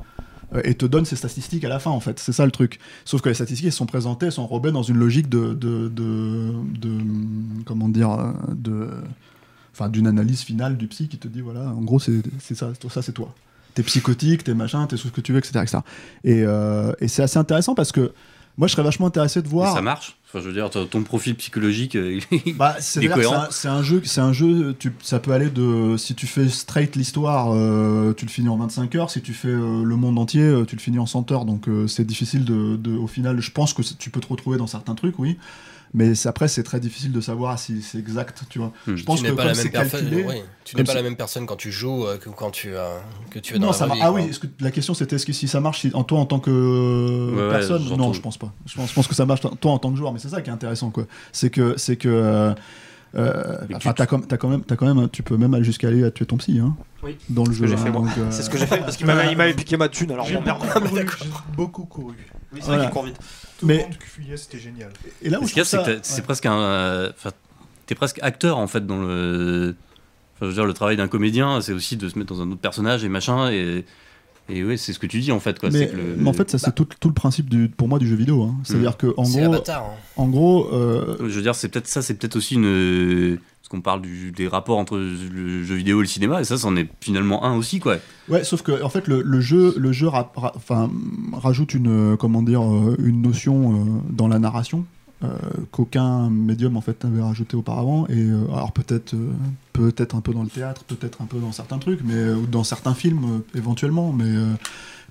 euh, 0.55 0.61
et 0.65 0.75
te 0.75 0.87
donne 0.87 1.05
ses 1.05 1.17
statistiques 1.17 1.65
à 1.65 1.69
la 1.69 1.79
fin 1.79 1.91
en 1.91 2.01
fait. 2.01 2.19
C'est 2.19 2.33
ça 2.33 2.45
le 2.45 2.53
truc. 2.53 2.79
Sauf 3.05 3.21
que 3.23 3.29
les 3.29 3.35
statistiques 3.35 3.67
elles 3.67 3.73
sont 3.73 3.87
présentées, 3.87 4.27
elles 4.27 4.33
sont 4.33 4.43
enrobées 4.43 4.73
dans 4.73 4.83
une 4.83 4.97
logique 4.99 5.29
de, 5.29 5.55
de, 5.55 5.89
de, 5.89 6.53
de- 6.79 7.01
comment 7.65 7.89
dire, 7.89 8.11
euh, 8.11 8.33
de, 8.55 8.89
enfin 9.73 9.89
d'une 9.89 10.07
analyse 10.07 10.43
finale 10.43 10.77
du 10.77 10.87
psy 10.87 11.09
qui 11.09 11.19
te 11.19 11.27
dit 11.29 11.41
voilà, 11.41 11.69
en 11.71 11.81
gros 11.83 11.99
c'est 11.99 12.23
ça, 12.55 12.73
ça 12.89 13.03
c'est 13.03 13.13
toi. 13.13 13.35
T'es 13.75 13.83
psychotique, 13.83 14.45
t'es 14.45 14.55
machin, 14.55 14.87
t'es 14.87 14.97
tout 14.97 15.09
ce 15.09 15.13
que 15.13 15.21
tu 15.21 15.33
veux, 15.33 15.39
etc. 15.39 15.61
etc. 15.63 15.79
Et, 16.23 16.43
euh, 16.45 16.93
et 17.01 17.09
c'est 17.09 17.23
assez 17.23 17.39
intéressant 17.39 17.75
parce 17.75 17.91
que 17.93 18.13
moi 18.57 18.69
je 18.69 18.73
serais 18.73 18.85
vachement 18.85 19.07
intéressé 19.09 19.43
de 19.43 19.47
Et 19.47 19.51
voir. 19.51 19.75
ça 19.75 19.83
marche 19.83 20.17
Enfin, 20.29 20.43
je 20.43 20.49
veux 20.49 20.53
dire, 20.55 20.69
ton 20.69 21.03
profil 21.05 21.37
psychologique, 21.37 21.95
euh, 21.95 22.19
il- 22.45 22.57
Bah, 22.57 22.75
est 22.77 22.81
c'est 22.83 23.07
cohérent. 23.07 23.45
c'est 23.51 23.69
un 23.69 23.85
jeu, 23.85 24.01
c'est 24.05 24.21
un 24.21 24.33
jeu. 24.33 24.75
Tu, 24.77 24.93
ça 25.01 25.21
peut 25.21 25.31
aller 25.31 25.49
de 25.49 25.97
si 25.97 26.17
tu 26.17 26.27
fais 26.27 26.49
straight 26.49 26.97
l'histoire, 26.97 27.53
euh, 27.55 28.13
tu 28.15 28.25
le 28.25 28.31
finis 28.33 28.49
en 28.49 28.57
25 28.57 28.93
heures. 28.97 29.11
Si 29.11 29.23
tu 29.23 29.33
fais 29.33 29.47
euh, 29.47 29.85
le 29.85 29.95
monde 29.95 30.19
entier, 30.19 30.43
euh, 30.43 30.65
tu 30.65 30.75
le 30.75 30.81
finis 30.81 30.99
en 30.99 31.07
100 31.07 31.31
heures. 31.31 31.45
Donc 31.45 31.67
c'est 31.87 32.05
difficile 32.05 32.45
de, 32.45 32.75
de- 32.75 32.97
au 32.97 33.07
final. 33.07 33.41
Je 33.41 33.53
pense 33.53 33.75
que 33.75 33.83
tu 33.97 34.11
peux 34.11 34.19
te 34.21 34.27
retrouver 34.27 34.59
dans 34.59 34.67
certains 34.67 34.97
trucs, 34.97 35.21
oui. 35.21 35.39
Mais 35.97 36.17
c'est- 36.17 36.29
après, 36.29 36.49
c'est 36.49 36.65
très 36.65 36.81
difficile 36.81 37.13
de 37.13 37.21
savoir 37.21 37.57
si 37.59 37.81
c'est 37.81 37.99
exact, 37.99 38.43
tu 38.51 38.59
vois. 38.59 38.73
Hmm. 38.87 38.97
Je 38.97 39.05
pense 39.05 39.21
tu 39.21 39.25
que 39.27 39.31
n'es 39.31 39.37
pas 39.37 39.43
comme 39.43 39.49
la 39.49 39.55
c'est 39.55 39.63
même 39.65 39.73
personne. 39.73 40.01
calculé. 40.01 40.25
oui. 40.29 40.35
Tu 40.65 40.77
n'es 40.77 40.83
pas 40.83 40.91
c'est- 40.93 40.99
la 40.99 41.05
même 41.05 41.15
personne 41.17 41.47
quand 41.47 41.57
tu 41.57 41.71
joues 41.71 42.05
euh, 42.07 42.19
que 42.19 42.31
quand 42.31 42.51
tu 42.51 42.75
euh, 42.75 42.99
que 43.31 43.39
tu 43.39 43.55
es 43.55 43.59
dans 43.59 43.67
Non, 43.67 43.73
la 43.73 43.79
ça 43.79 43.87
vie, 43.87 43.93
Ah 44.03 44.11
quoi. 44.11 44.21
oui, 44.21 44.31
que 44.31 44.47
la 44.61 44.71
question 44.73 44.93
c'était 44.95 45.15
est-ce 45.17 45.25
que 45.27 45.33
si 45.33 45.47
ça 45.47 45.61
marche 45.61 45.83
si- 45.83 45.93
en 45.95 46.03
toi 46.03 46.19
en 46.19 46.27
tant 46.27 46.41
que 46.41 46.51
Ouais, 47.33 47.43
ouais, 47.43 47.49
personne? 47.51 47.83
j'entends. 47.85 47.97
Non, 48.09 48.13
je 48.13 48.21
pense 48.21 48.37
pas. 48.39 48.53
Je 48.67 48.75
pense, 48.75 48.89
je 48.91 48.95
pense 48.95 49.07
que 49.07 49.15
ça 49.15 49.25
marche 49.25 49.41
toi 49.43 49.71
en 49.73 49.79
tant 49.79 49.91
que 49.93 49.97
joueur, 49.97 50.13
mais 50.13 50.19
c'est 50.19 50.29
ça 50.31 50.43
qui 50.43 50.51
est 50.51 50.53
intéressant 50.53 50.91
quoi. 50.91 51.05
C'est 51.33 51.51
que 51.51 51.75
c'est 51.77 51.97
que 51.97 52.09
euh, 52.09 52.55
euh, 53.17 53.59
tu- 53.79 53.89
t'as 53.95 54.07
comme 54.07 54.27
t'as 54.27 54.37
quand 54.37 54.49
même 54.49 54.65
t'as 54.65 54.75
quand 54.75 54.93
même 54.93 55.09
tu 55.11 55.23
peux 55.23 55.37
même 55.37 55.55
aller 55.55 55.63
jusqu'à 55.65 55.87
aller 55.89 56.03
à 56.03 56.11
tuer 56.11 56.27
ton 56.27 56.39
psy 56.39 56.59
hein. 56.59 56.75
Oui. 57.05 57.17
Dans 57.29 57.45
le 57.45 57.53
Ce 57.53 57.59
jeu. 57.59 57.61
que 57.63 57.67
j'ai 57.69 57.75
hein, 57.75 58.07
fait, 58.09 58.21
euh, 58.21 58.31
C'est 58.31 58.43
ce 58.43 58.51
que 58.51 58.59
j'ai 58.59 58.67
fait 58.67 58.79
parce 58.79 58.97
qu'il 58.97 59.07
m'avait 59.07 59.55
piqué 59.55 59.77
ma 59.77 59.89
thune 59.89 60.11
alors 60.11 60.27
couru, 60.27 60.39
j'ai 61.23 61.29
beaucoup 61.57 61.85
couru. 61.85 62.15
Oui, 62.53 62.61
c'est 62.61 62.67
Voilà. 62.67 62.79
vrai 62.79 62.87
qu'il 62.87 62.93
court 62.95 63.05
vite. 63.05 63.17
Tout 63.59 63.67
Mais- 63.67 63.77
le 63.79 63.83
monde 63.85 63.95
fuyait, 64.01 64.37
c'était 64.37 64.59
génial. 64.59 64.91
Et 65.23 65.31
là 65.31 65.39
où 65.41 65.43
Ce 65.45 65.49
je 65.49 65.53
qu'il 65.55 65.59
y 65.59 65.63
a, 65.63 65.65
trouve 65.65 65.85
c'est 65.85 65.87
que 65.87 65.93
ça- 65.93 65.97
t'as- 66.01 66.03
c'est 66.03 66.17
ouais. 66.17 66.23
presque 66.25 66.47
un. 66.47 66.59
euh, 66.61 67.13
t'es 67.87 67.95
presque 67.95 68.19
acteur 68.23 68.59
en 68.59 68.67
fait 68.67 68.87
dans 68.87 69.01
le. 69.01 69.75
Enfin, 70.37 70.41
je 70.43 70.47
veux 70.47 70.53
dire, 70.55 70.67
le 70.67 70.73
travail 70.75 70.97
d'un 70.97 71.07
comédien, 71.09 71.61
c'est 71.61 71.73
aussi 71.73 71.97
de 71.97 72.09
se 72.09 72.19
mettre 72.19 72.35
dans 72.35 72.43
un 72.43 72.51
autre 72.51 72.61
personnage 72.61 73.05
et 73.05 73.09
machin. 73.09 73.51
Et, 73.53 73.85
et 74.49 74.63
oui, 74.65 74.77
c'est 74.79 74.93
ce 74.93 74.99
que 74.99 75.07
tu 75.07 75.21
dis 75.21 75.33
en 75.33 75.41
fait. 75.41 75.59
Quoi. 75.59 75.71
mais, 75.71 75.79
c'est 75.79 75.89
que 75.89 75.97
le- 75.97 76.17
mais 76.19 76.29
en 76.29 76.33
fait, 76.33 76.51
ça 76.51 76.59
c'est 76.59 76.75
tout, 76.75 76.87
tout 77.01 77.09
le 77.09 77.15
principe 77.15 77.49
du, 77.49 77.69
pour 77.69 77.89
moi 77.89 77.99
du 77.99 78.07
jeu 78.07 78.17
vidéo. 78.17 78.43
hein. 78.43 78.55
C'est-à-dire 78.65 78.97
que 78.97 79.15
en 79.17 79.25
C'est 79.25 79.41
gros, 79.43 79.53
Avatar. 79.55 79.83
hein. 79.85 79.95
en 80.17 80.29
gros, 80.29 80.69
euh, 80.73 81.17
Je 81.21 81.35
veux 81.37 81.43
dire, 81.43 81.55
c'est 81.55 81.69
peut-être 81.69 81.87
ça, 81.89 82.03
c'est 82.03 82.15
peut-être 82.15 82.37
aussi 82.37 82.55
une. 82.57 83.39
Parce 83.61 83.69
qu'on 83.71 83.81
parle 83.81 84.03
du- 84.03 84.31
des 84.31 84.47
rapports 84.47 84.77
entre 84.77 84.99
le 84.99 85.65
jeu 85.65 85.75
vidéo 85.75 86.01
et 86.01 86.03
le 86.03 86.07
cinéma, 86.09 86.43
et 86.43 86.45
ça, 86.45 86.59
c'en 86.59 86.77
est 86.77 86.87
finalement 87.01 87.45
un 87.47 87.57
aussi, 87.57 87.81
quoi. 87.81 87.97
Ouais, 88.29 88.45
sauf 88.45 88.61
que 88.61 88.83
en 88.83 88.91
fait 88.91 89.09
le, 89.09 89.23
le 89.23 89.41
jeu, 89.41 89.75
le 89.79 89.91
jeu 89.93 90.07
ra- 90.09 90.31
ra- 90.37 90.53
enfin, 90.55 90.91
rajoute 91.33 91.73
une 91.73 92.13
euh, 92.13 92.17
comment 92.17 92.43
dire 92.43 92.63
euh, 92.63 92.95
une 93.03 93.23
notion 93.23 93.73
euh, 93.73 93.85
dans 94.11 94.29
la 94.29 94.39
narration 94.39 94.85
qu'aucun 95.71 96.31
médium 96.31 96.77
en 96.77 96.81
fait 96.81 97.03
n'avait 97.05 97.23
rajouté 97.23 97.57
auparavant. 97.57 98.07
Et 98.09 98.15
euh, 98.19 98.45
alors 98.53 98.73
peut-être 98.73 99.15
euh, 99.15 99.31
peut-être 99.73 100.15
un 100.15 100.21
peu 100.21 100.33
dans 100.33 100.43
le 100.43 100.49
théâtre, 100.49 100.85
peut-être 100.85 101.23
un 101.23 101.27
peu 101.27 101.39
dans 101.39 101.53
certains 101.53 101.79
trucs, 101.79 102.01
mais 102.05 102.15
euh, 102.15 102.37
ou 102.37 102.47
dans 102.47 102.65
certains 102.65 102.95
films 102.95 103.25
euh, 103.25 103.59
éventuellement, 103.59 104.13
mais 104.13 104.25
euh, 104.27 104.53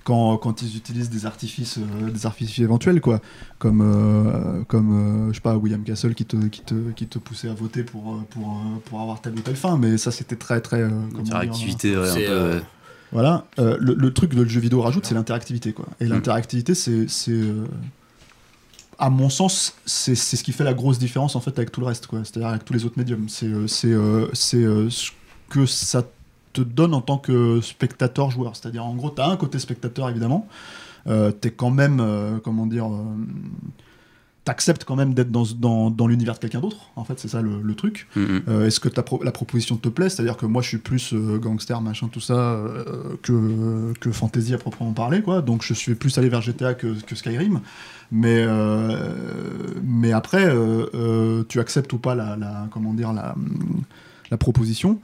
quand, 0.04 0.36
quand 0.36 0.60
ils 0.60 0.76
utilisent 0.76 1.08
des 1.08 1.24
artifices 1.24 1.78
euh, 1.78 2.10
des 2.10 2.26
artifices 2.26 2.58
éventuels 2.58 3.00
quoi, 3.00 3.20
comme 3.58 3.80
euh, 3.82 4.62
comme 4.68 4.92
euh, 4.92 5.28
je 5.30 5.34
sais 5.36 5.40
pas 5.40 5.56
William 5.56 5.82
Castle 5.82 6.14
qui 6.14 6.24
te 6.26 6.36
qui 6.48 6.60
te 6.60 6.74
qui 6.92 7.06
te 7.06 7.18
poussait 7.18 7.48
à 7.48 7.54
voter 7.54 7.84
pour 7.84 8.12
euh, 8.14 8.18
pour 8.30 8.48
euh, 8.50 8.78
pour 8.84 9.00
avoir 9.00 9.20
telle 9.22 9.32
ou 9.34 9.40
telle 9.40 9.56
fin, 9.56 9.78
mais 9.78 9.96
ça 9.96 10.10
c'était 10.10 10.36
très 10.36 10.60
très 10.60 10.82
euh, 10.82 10.90
Interactivité, 11.18 11.96
ouais, 11.96 12.08
un 12.08 12.12
C'est, 12.12 12.26
peu. 12.26 12.32
euh, 12.32 12.60
voilà, 13.12 13.46
euh, 13.60 13.76
le, 13.80 13.94
le 13.94 14.12
truc 14.12 14.30
que 14.32 14.36
le 14.36 14.44
jeu 14.46 14.58
vidéo 14.60 14.80
rajoute, 14.82 15.06
c'est 15.06 15.14
l'interactivité. 15.14 15.72
quoi. 15.72 15.86
Et 16.00 16.06
l'interactivité, 16.06 16.74
c'est. 16.74 17.06
À 19.04 19.10
mon 19.10 19.28
sens, 19.28 19.76
c'est 19.84 20.14
ce 20.14 20.42
qui 20.42 20.52
fait 20.52 20.64
la 20.64 20.72
grosse 20.72 20.98
différence 20.98 21.36
en 21.36 21.40
fait 21.40 21.58
avec 21.58 21.70
tout 21.70 21.80
le 21.80 21.86
reste. 21.86 22.08
C'est-à-dire 22.10 22.48
avec 22.48 22.64
tous 22.64 22.72
les 22.72 22.86
autres 22.86 22.96
médiums. 22.96 23.28
C'est 23.28 23.44
euh, 23.44 23.66
euh, 23.84 24.30
euh, 24.54 24.88
ce 24.88 25.10
que 25.50 25.66
ça 25.66 26.04
te 26.54 26.62
donne 26.62 26.94
en 26.94 27.02
tant 27.02 27.18
que 27.18 27.60
spectateur-joueur. 27.60 28.56
C'est-à-dire, 28.56 28.86
en 28.86 28.94
gros, 28.94 29.10
tu 29.10 29.20
as 29.20 29.28
un 29.28 29.36
côté 29.36 29.58
spectateur, 29.58 30.08
évidemment. 30.08 30.48
Euh, 31.06 31.32
tu 31.38 31.48
es 31.48 31.50
quand 31.50 31.68
même, 31.68 32.40
comment 32.42 32.64
dire. 32.64 32.88
T'acceptes 34.44 34.84
quand 34.84 34.94
même 34.96 35.14
d'être 35.14 35.30
dans, 35.30 35.44
dans, 35.58 35.90
dans 35.90 36.06
l'univers 36.06 36.34
de 36.34 36.38
quelqu'un 36.40 36.60
d'autre, 36.60 36.90
en 36.96 37.04
fait, 37.04 37.18
c'est 37.18 37.28
ça 37.28 37.40
le, 37.40 37.62
le 37.62 37.74
truc. 37.74 38.08
Mm, 38.14 38.20
mm. 38.20 38.42
Euh, 38.48 38.66
Est-ce 38.66 38.78
que 38.78 38.90
ta 38.90 39.02
pro- 39.02 39.22
la 39.24 39.32
proposition 39.32 39.76
te 39.76 39.88
plaît? 39.88 40.10
C'est-à-dire 40.10 40.36
que 40.36 40.44
moi, 40.44 40.60
je 40.60 40.68
suis 40.68 40.76
plus 40.78 41.14
euh, 41.14 41.38
gangster, 41.38 41.80
machin, 41.80 42.08
tout 42.12 42.20
ça, 42.20 42.34
euh, 42.34 43.16
que, 43.22 43.94
que 44.00 44.12
fantasy 44.12 44.52
à 44.52 44.58
proprement 44.58 44.92
parler, 44.92 45.22
quoi. 45.22 45.40
Donc, 45.40 45.62
je 45.62 45.72
suis 45.72 45.94
plus 45.94 46.18
allé 46.18 46.28
vers 46.28 46.42
GTA 46.42 46.74
que, 46.74 46.88
que 47.00 47.14
Skyrim. 47.14 47.60
Mais, 48.12 48.44
mais 49.82 50.12
après, 50.12 50.46
tu 51.48 51.58
acceptes 51.60 51.92
ou 51.92 51.98
pas 51.98 52.14
la, 52.14 52.36
la- 52.36 52.68
comment 52.70 52.92
dire, 52.92 53.12
la, 53.12 53.34
la 54.30 54.36
proposition. 54.36 55.00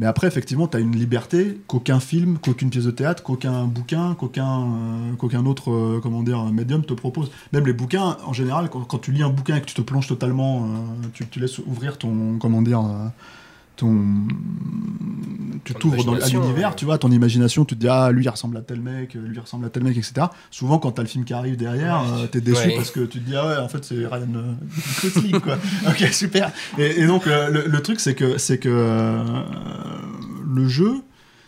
Mais 0.00 0.06
après, 0.06 0.26
effectivement, 0.26 0.66
tu 0.66 0.78
as 0.78 0.80
une 0.80 0.96
liberté 0.96 1.60
qu'aucun 1.66 2.00
film, 2.00 2.38
qu'aucune 2.38 2.70
pièce 2.70 2.84
de 2.84 2.90
théâtre, 2.90 3.22
qu'aucun 3.22 3.66
bouquin, 3.66 4.14
qu'aucun 4.14 4.64
euh, 4.64 5.44
autre 5.44 5.70
euh, 5.70 6.00
comment 6.02 6.22
dire, 6.22 6.42
médium 6.46 6.82
te 6.82 6.94
propose. 6.94 7.30
Même 7.52 7.66
les 7.66 7.74
bouquins, 7.74 8.16
en 8.24 8.32
général, 8.32 8.70
quand, 8.70 8.98
tu 8.98 9.12
lis 9.12 9.22
un 9.22 9.28
bouquin 9.28 9.56
et 9.56 9.60
que 9.60 9.66
tu 9.66 9.74
te 9.74 9.82
plonges 9.82 10.06
totalement, 10.06 10.62
euh, 10.62 11.06
tu, 11.12 11.26
tu 11.26 11.38
laisses 11.38 11.58
ouvrir 11.58 11.98
ton. 11.98 12.38
Comment 12.38 12.62
dire 12.62 12.82
ton, 13.80 13.96
tu 15.64 15.74
t'ouvres 15.74 16.04
dans- 16.04 16.14
à 16.14 16.26
l'univers, 16.28 16.70
ouais. 16.70 16.74
tu 16.76 16.84
vois, 16.84 16.98
ton 16.98 17.10
imagination, 17.10 17.64
tu 17.64 17.74
te 17.74 17.80
dis 17.80 17.88
ah 17.88 18.10
lui 18.12 18.24
il 18.24 18.28
ressemble 18.28 18.56
à 18.56 18.62
tel 18.62 18.80
mec, 18.80 19.14
lui 19.14 19.34
il 19.34 19.40
ressemble 19.40 19.66
à 19.66 19.70
tel 19.70 19.82
mec, 19.84 19.96
etc. 19.96 20.26
Souvent 20.50 20.78
quand 20.78 20.92
t'as 20.92 21.02
le 21.02 21.08
film 21.08 21.24
qui 21.24 21.32
arrive 21.34 21.56
derrière, 21.56 22.02
euh, 22.02 22.26
t'es 22.26 22.40
déçu 22.40 22.68
Ouais. 22.68 22.76
parce 22.76 22.90
que 22.90 23.00
tu 23.00 23.20
te 23.20 23.24
dis 23.28 23.36
ah 23.36 23.46
ouais 23.46 23.56
en 23.58 23.68
fait 23.68 23.84
c'est 23.84 24.06
Ryan 24.06 24.26
euh, 24.34 24.52
Gosling 25.02 25.40
quoi. 25.40 25.56
ok 25.88 26.08
super. 26.12 26.50
Et, 26.78 27.00
et 27.02 27.06
donc 27.06 27.26
euh, 27.26 27.50
le, 27.50 27.64
le 27.68 27.82
truc 27.82 28.00
c'est 28.00 28.14
que 28.14 28.38
c'est 28.38 28.58
que 28.58 28.68
euh, 28.70 29.22
le 30.52 30.68
jeu, 30.68 30.94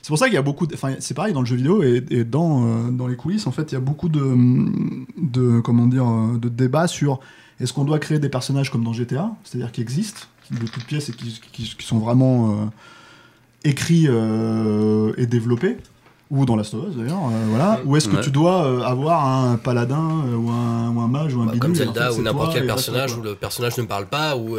c'est 0.02 0.08
pour 0.08 0.18
ça 0.18 0.26
qu'il 0.26 0.34
y 0.34 0.38
a 0.38 0.42
beaucoup, 0.42 0.66
enfin 0.74 0.94
c'est 0.98 1.14
pareil 1.14 1.32
dans 1.32 1.40
le 1.40 1.46
jeu 1.46 1.56
vidéo 1.56 1.82
et, 1.82 2.04
et 2.10 2.24
dans 2.24 2.66
euh, 2.66 2.90
dans 2.90 3.06
les 3.06 3.16
coulisses 3.16 3.46
en 3.46 3.52
fait 3.52 3.72
il 3.72 3.74
y 3.74 3.78
a 3.78 3.80
beaucoup 3.80 4.08
de 4.08 4.34
de 5.16 5.60
comment 5.60 5.86
dire 5.86 6.06
euh, 6.08 6.38
de 6.38 6.48
débats 6.48 6.86
sur 6.88 7.20
est-ce 7.60 7.72
qu'on 7.72 7.84
doit 7.84 7.98
créer 8.00 8.18
des 8.18 8.28
personnages 8.28 8.70
comme 8.70 8.82
dans 8.82 8.92
GTA, 8.92 9.30
c'est-à-dire 9.44 9.70
qui 9.72 9.80
existent 9.82 10.22
de 10.50 10.66
toutes 10.66 10.84
pièces 10.84 11.08
et 11.08 11.12
qui, 11.12 11.40
qui- 11.52 11.74
qui 11.78 11.86
sont 11.86 11.98
vraiment 11.98 12.50
euh, 12.50 12.64
écrits 13.64 14.06
euh, 14.08 15.12
et 15.16 15.26
développés 15.26 15.76
ou 16.30 16.46
dans 16.46 16.56
of 16.58 16.66
Us 16.88 16.96
d'ailleurs, 16.96 17.18
euh, 17.30 17.44
voilà. 17.50 17.80
Ou 17.84 17.96
est-ce 17.96 18.08
que 18.08 18.16
Ouais. 18.16 18.22
tu 18.22 18.30
dois 18.30 18.64
euh, 18.64 18.80
avoir 18.82 19.26
un 19.26 19.56
paladin 19.58 20.22
euh, 20.26 20.34
ou, 20.36 20.50
un, 20.50 20.88
ou 20.90 21.00
un 21.00 21.08
mage 21.08 21.34
ou 21.34 21.42
un 21.42 21.46
Bah, 21.46 21.52
comme 21.60 21.72
en 21.72 21.74
Zelda 21.74 22.10
fait, 22.10 22.18
ou 22.18 22.22
n'importe 22.22 22.54
quel 22.54 22.66
personnage 22.66 23.14
où 23.16 23.20
le 23.22 23.34
personnage 23.34 23.76
ne 23.76 23.82
parle 23.84 24.06
pas 24.06 24.34
ou 24.36 24.56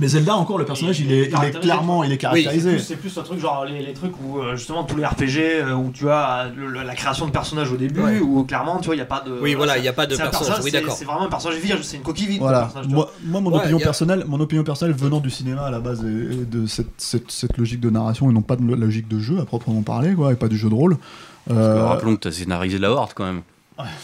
Mais 0.00 0.08
Zelda 0.08 0.34
encore 0.34 0.58
le 0.58 0.64
personnage 0.64 0.98
il 1.00 1.12
est, 1.12 1.16
il 1.18 1.22
est 1.24 1.28
caractérisé, 1.28 1.60
clairement 1.60 2.02
il 2.02 2.10
est 2.10 2.14
C'est 2.14 2.18
caractérisé. 2.18 2.70
plus, 2.72 2.80
c'est 2.80 2.96
plus 2.96 3.18
un 3.18 3.22
truc 3.22 3.38
genre 3.38 3.64
les, 3.66 3.80
les 3.82 3.92
trucs 3.92 4.14
où 4.24 4.38
euh, 4.40 4.56
justement 4.56 4.82
tous 4.84 4.96
les 4.96 5.04
RPG 5.06 5.38
euh, 5.38 5.74
où 5.74 5.90
tu 5.92 6.08
as 6.08 6.48
le- 6.56 6.66
le- 6.68 6.82
la 6.82 6.94
création 6.94 7.26
de 7.26 7.30
personnages 7.30 7.70
au 7.70 7.76
début 7.76 8.00
Ouais. 8.00 8.18
où 8.18 8.42
clairement 8.44 8.78
tu 8.78 8.86
vois 8.86 8.94
il 8.94 8.98
n'y 8.98 9.02
a 9.02 9.06
pas 9.06 9.20
de 9.20 9.30
oui 9.40 9.54
voilà 9.54 9.76
il 9.78 9.82
n'y 9.82 9.88
a 9.88 9.92
pas 9.92 10.06
de 10.06 10.16
personnage 10.16 10.58
oui 10.64 10.70
c'est- 10.72 10.80
d'accord 10.80 10.94
c'est 10.96 11.04
vraiment 11.04 11.26
un 11.26 11.28
personnage 11.28 11.58
vierge 11.60 11.82
c'est 11.82 11.98
une 11.98 12.02
coquille 12.02 12.26
vide 12.26 12.40
Voilà. 12.40 12.70
Moi, 12.88 13.12
moi, 13.24 13.40
mon 13.40 13.50
Ouais, 13.52 13.58
opinion 13.58 13.76
a- 13.78 13.80
personnelle, 13.82 14.24
mon 14.26 14.40
opinion 14.40 14.64
personnelle 14.64 14.96
venant 14.96 15.20
du 15.20 15.30
cinéma 15.30 15.62
à 15.66 15.70
la 15.70 15.80
base 15.80 16.02
et, 16.04 16.08
et 16.08 16.44
de 16.46 16.66
cette, 16.66 16.88
cette, 16.96 17.30
cette 17.30 17.58
logique 17.58 17.80
de 17.80 17.90
narration 17.90 18.30
et 18.30 18.32
non 18.32 18.42
pas 18.42 18.56
de 18.56 18.62
logique 18.74 19.06
de 19.08 19.18
jeu 19.20 19.38
à 19.38 19.44
proprement 19.44 19.82
parler, 19.82 20.14
quoi, 20.14 20.32
et 20.32 20.36
pas 20.36 20.48
du 20.48 20.56
jeu 20.56 20.68
de 20.70 20.74
rôle. 20.74 20.96
Euh, 21.50 21.84
Rappelons 21.86 22.16
que 22.16 22.20
tu 22.20 22.28
as 22.28 22.32
scénarisé 22.32 22.78
la 22.78 22.90
Horde 22.90 23.10
quand 23.14 23.24
même. 23.24 23.42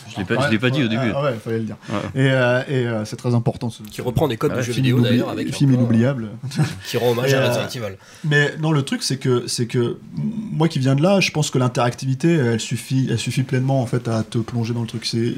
Je 0.08 0.18
l'ai 0.18 0.24
pas, 0.24 0.46
je 0.46 0.50
l'ai 0.50 0.58
pas 0.58 0.70
dit 0.70 0.82
au 0.82 0.88
début. 0.88 1.12
Ah 1.14 1.22
ouais, 1.22 1.34
fallait 1.42 1.58
le 1.58 1.64
dire. 1.64 1.76
Ouais. 1.88 2.22
Et, 2.22 2.30
euh, 2.30 2.62
et 2.68 2.86
euh, 2.86 3.04
c'est 3.04 3.16
très 3.16 3.34
important. 3.34 3.70
Ce, 3.70 3.82
qui 3.82 4.00
reprend 4.02 4.28
des 4.28 4.36
codes 4.36 4.52
Ouais, 4.52 4.58
de 4.58 4.62
jeux 4.62 4.72
vidéo 4.72 5.00
d'ailleurs 5.00 5.28
avec 5.30 5.48
un 5.48 5.52
film 5.52 5.72
inoubliable. 5.72 6.28
euh, 6.58 6.62
qui 6.86 6.96
rend 6.96 7.10
hommage 7.10 7.32
Et, 7.32 7.36
à 7.36 7.48
Resident 7.48 7.84
Evil 7.86 7.96
Mais 8.24 8.56
non, 8.58 8.72
le 8.72 8.82
truc, 8.82 9.02
c'est 9.02 9.18
que, 9.18 9.46
c'est 9.46 9.66
que 9.66 9.98
moi 10.16 10.68
qui 10.68 10.78
viens 10.78 10.94
de 10.94 11.02
là, 11.02 11.20
je 11.20 11.30
pense 11.30 11.50
que 11.50 11.58
l'interactivité, 11.58 12.32
elle 12.34 12.60
suffit, 12.60 13.08
elle 13.10 13.18
suffit 13.18 13.42
pleinement 13.42 13.80
en 13.82 13.86
fait 13.86 14.08
à 14.08 14.22
te 14.22 14.38
plonger 14.38 14.74
dans 14.74 14.82
le 14.82 14.86
truc. 14.86 15.04
C'est, 15.06 15.34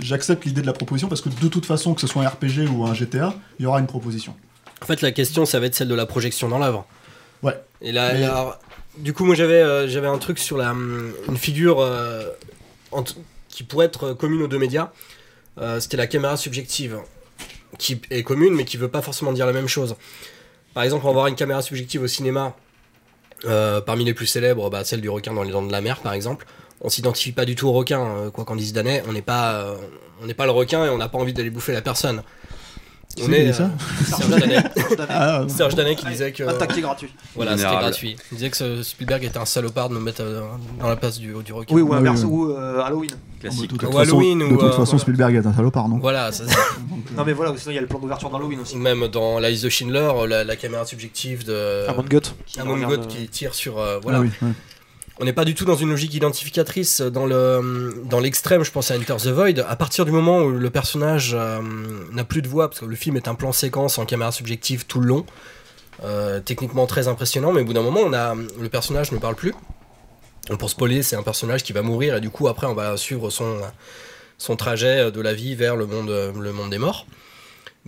j'accepte 0.00 0.44
l'idée 0.44 0.62
de 0.62 0.66
la 0.66 0.72
proposition 0.72 1.08
parce 1.08 1.20
que 1.20 1.28
de 1.28 1.48
toute 1.48 1.66
façon, 1.66 1.94
que 1.94 2.00
ce 2.00 2.06
soit 2.06 2.24
un 2.24 2.28
RPG 2.28 2.68
ou 2.72 2.84
un 2.86 2.94
GTA, 2.94 3.34
il 3.58 3.62
y 3.62 3.66
aura 3.66 3.80
une 3.80 3.86
proposition. 3.86 4.34
En 4.82 4.86
fait, 4.86 5.02
la 5.02 5.10
question, 5.12 5.44
ça 5.44 5.58
va 5.60 5.66
être 5.66 5.74
celle 5.74 5.88
de 5.88 5.94
la 5.94 6.06
projection 6.06 6.48
dans 6.48 6.58
l'œuvre. 6.58 6.86
Ouais. 7.42 7.60
Et 7.80 7.92
là, 7.92 8.12
Mais- 8.12 8.24
alors, 8.24 8.58
du 8.98 9.12
coup, 9.12 9.24
moi, 9.24 9.34
j'avais, 9.34 9.54
euh, 9.54 9.88
j'avais 9.88 10.06
un 10.08 10.18
truc 10.18 10.38
sur 10.38 10.56
la, 10.56 10.70
hum, 10.72 11.12
une 11.28 11.36
figure 11.36 11.80
euh, 11.80 12.24
qui 13.58 13.64
pourrait 13.64 13.86
être 13.86 14.12
commune 14.12 14.42
aux 14.42 14.46
deux 14.46 14.60
médias. 14.60 14.92
Euh, 15.60 15.80
c'était 15.80 15.96
la 15.96 16.06
caméra 16.06 16.36
subjective, 16.36 17.00
qui 17.76 18.00
est 18.08 18.22
commune, 18.22 18.54
mais 18.54 18.64
qui 18.64 18.76
veut 18.76 18.86
pas 18.86 19.02
forcément 19.02 19.32
dire 19.32 19.46
la 19.46 19.52
même 19.52 19.66
chose. 19.66 19.96
Par 20.74 20.84
exemple, 20.84 21.02
on 21.02 21.08
va 21.08 21.10
avoir 21.10 21.26
une 21.26 21.34
caméra 21.34 21.60
subjective 21.60 22.00
au 22.02 22.06
cinéma. 22.06 22.54
euh, 23.46 23.80
parmi 23.80 24.04
les 24.04 24.14
plus 24.14 24.26
célèbres, 24.26 24.70
bah, 24.70 24.84
celle 24.84 25.00
du 25.00 25.08
requin 25.08 25.34
dans 25.34 25.42
les 25.42 25.50
dents 25.50 25.66
de 25.66 25.72
la 25.72 25.80
mer, 25.80 25.98
par 26.02 26.12
exemple. 26.12 26.46
On 26.82 26.88
s'identifie 26.88 27.32
pas 27.32 27.44
du 27.44 27.56
tout 27.56 27.66
au 27.66 27.72
requin, 27.72 28.00
euh, 28.00 28.30
quoi 28.30 28.44
qu'en 28.44 28.54
dise 28.54 28.72
Danet. 28.72 29.02
On 29.08 29.12
n'est 29.12 29.22
pas, 29.22 29.76
on 30.22 30.26
n'est 30.26 30.34
pas 30.34 30.46
le 30.46 30.52
requin 30.52 30.84
et 30.84 30.88
on 30.88 30.98
n'a 30.98 31.08
pas 31.08 31.18
envie 31.18 31.32
d'aller 31.32 31.50
bouffer 31.50 31.72
la 31.72 31.82
personne. 31.82 32.22
Qui 33.16 33.26
dit 33.26 33.52
ça 33.52 33.64
euh, 33.64 34.04
Serge 34.04 34.28
Danet. 34.28 34.64
Ah, 35.08 35.42
Serge 35.48 35.74
Danet 35.74 35.96
qui 35.96 36.06
disait 36.06 36.30
que. 36.30 36.44
Un 36.44 36.54
taquet 36.54 36.80
gratuit. 36.80 37.12
Voilà, 37.34 37.56
c'était 37.56 37.70
gratuit. 37.70 38.16
Il 38.30 38.36
disait 38.36 38.50
que 38.50 38.82
Spielberg 38.82 39.24
était 39.24 39.38
un 39.38 39.44
salopard 39.44 39.88
de 39.88 39.94
nous 39.94 40.00
mettre 40.00 40.20
euh, 40.22 40.42
dans 40.78 40.88
la 40.88 40.94
place 40.96 41.18
du, 41.18 41.34
du 41.44 41.52
requin. 41.52 41.74
Oui, 41.74 41.82
ou 41.82 41.92
Ah 41.92 41.96
inverse, 41.96 42.22
ou 42.24 42.52
euh, 42.52 42.80
Halloween. 42.80 43.10
Classique. 43.40 43.72
Ou 43.82 43.98
Halloween, 43.98 44.38
de 44.38 44.44
ou, 44.44 44.56
toute 44.56 44.74
façon. 44.74 44.98
Spielberg 44.98 45.34
est 45.34 45.46
un 45.46 45.52
salopard, 45.52 45.88
non? 45.88 45.98
Voilà, 45.98 46.30
ça- 46.32 46.44
Non, 47.16 47.24
mais 47.24 47.32
voilà, 47.32 47.52
sinon 47.56 47.72
il 47.72 47.74
y 47.74 47.78
a 47.78 47.80
le 47.80 47.86
plan 47.88 47.98
d'ouverture 47.98 48.30
d'Halloween 48.30 48.60
aussi. 48.60 48.76
même 48.76 49.08
dans 49.08 49.38
la 49.40 49.50
liste 49.50 49.64
de 49.64 49.68
Schindler, 49.68 50.10
la, 50.28 50.44
la 50.44 50.56
caméra 50.56 50.84
subjective 50.86 51.44
de 51.44 51.86
Amon. 51.88 52.04
Amon 52.58 52.86
Goth 52.86 53.00
euh, 53.04 53.06
qui 53.06 53.28
tire 53.28 53.54
sur. 53.54 53.78
euh, 53.78 53.98
voilà. 54.02 54.22
On 55.20 55.24
n'est 55.24 55.32
pas 55.32 55.44
du 55.44 55.54
tout 55.54 55.64
dans 55.64 55.74
une 55.74 55.90
logique 55.90 56.14
identificatrice. 56.14 57.00
Dans 57.00 57.26
le 57.26 58.02
dans 58.04 58.20
l'extrême, 58.20 58.62
je 58.62 58.70
pense 58.70 58.90
à 58.90 58.96
Enter 58.96 59.16
the 59.16 59.28
Void. 59.28 59.64
À 59.68 59.76
partir 59.76 60.04
du 60.04 60.12
moment 60.12 60.42
où 60.42 60.50
le 60.50 60.70
personnage 60.70 61.32
euh, 61.34 61.60
n'a 62.12 62.24
plus 62.24 62.40
de 62.40 62.48
voix, 62.48 62.68
parce 62.68 62.80
que 62.80 62.84
le 62.84 62.96
film 62.96 63.16
est 63.16 63.26
un 63.26 63.34
plan 63.34 63.52
séquence 63.52 63.98
en 63.98 64.06
caméra 64.06 64.30
subjective 64.30 64.86
tout 64.86 65.00
le 65.00 65.06
long, 65.06 65.26
euh, 66.04 66.40
techniquement 66.40 66.86
très 66.86 67.08
impressionnant, 67.08 67.52
mais 67.52 67.62
au 67.62 67.64
bout 67.64 67.72
d'un 67.72 67.82
moment, 67.82 68.08
le 68.08 68.68
personnage 68.68 69.10
ne 69.10 69.18
parle 69.18 69.34
plus. 69.34 69.54
Pour 70.58 70.70
spoiler, 70.70 71.02
c'est 71.02 71.16
un 71.16 71.22
personnage 71.22 71.62
qui 71.62 71.72
va 71.72 71.82
mourir 71.82 72.16
et 72.16 72.20
du 72.20 72.30
coup 72.30 72.48
après 72.48 72.66
on 72.66 72.74
va 72.74 72.96
suivre 72.96 73.28
son 73.28 74.56
trajet 74.56 75.10
de 75.10 75.20
la 75.20 75.34
vie 75.34 75.54
vers 75.54 75.76
le 75.76 75.86
monde 75.86 76.70
des 76.70 76.78
morts. 76.78 77.06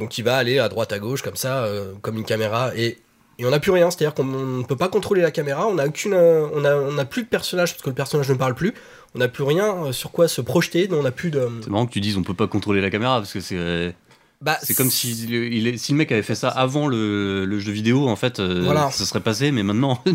Donc 0.01 0.17
il 0.19 0.25
va 0.25 0.37
aller 0.37 0.59
à 0.59 0.69
droite 0.69 0.93
à 0.93 0.99
gauche 0.99 1.23
comme 1.23 1.37
ça, 1.37 1.65
euh, 1.65 1.93
comme 2.01 2.17
une 2.17 2.25
caméra 2.25 2.75
et 2.75 2.99
et 3.41 3.47
on 3.47 3.51
n'a 3.51 3.59
plus 3.59 3.71
rien, 3.71 3.91
c'est-à-dire 3.91 4.13
qu'on 4.13 4.25
ne 4.25 4.65
peut 4.65 4.77
pas 4.77 4.89
contrôler 4.89 5.23
la 5.23 5.31
caméra, 5.31 5.67
on 5.67 5.75
n'a 5.75 5.87
aucune, 5.87 6.13
euh, 6.13 6.47
on 6.55 6.63
a, 6.63 6.75
on 6.77 6.93
n'a 6.93 7.07
plus 7.07 7.23
de 7.23 7.29
personnage 7.29 7.73
parce 7.73 7.83
que 7.83 7.89
le 7.89 7.95
personnage 7.95 8.29
ne 8.29 8.35
parle 8.35 8.55
plus, 8.55 8.75
on 9.15 9.19
n'a 9.19 9.29
plus 9.29 9.45
rien 9.45 9.87
euh, 9.87 9.93
sur 9.93 10.11
quoi 10.13 10.29
se 10.29 10.43
projeter, 10.43 10.89
on 10.93 11.03
n'a 11.03 11.11
plus 11.11 11.31
de. 11.31 11.49
C'est 11.63 11.71
marrant 11.71 11.87
que 11.87 11.93
tu 11.93 12.01
dises 12.01 12.19
on 12.19 12.23
peut 12.23 12.35
pas 12.35 12.49
contrôler 12.49 12.83
la 12.83 12.91
caméra 12.91 13.19
parce 13.19 13.33
que 13.33 13.41
c'est 13.41 13.57
euh, 13.57 13.91
Bah, 14.43 14.59
c'est 14.63 14.75
comme 14.75 14.91
si 14.91 15.27
le, 15.27 15.77
si 15.79 15.93
le 15.93 15.99
mec 15.99 16.13
avait 16.13 16.23
fait 16.23 16.35
ça 16.35 16.51
avant 16.51 16.87
le, 16.87 17.47
le 17.47 17.59
jeu 17.59 17.73
vidéo 17.73 18.09
en 18.09 18.17
fait 18.17 18.41
Voilà. 18.41 18.91
ça 18.91 19.07
serait 19.07 19.21
passé 19.21 19.53
mais 19.53 19.63
maintenant 19.63 20.03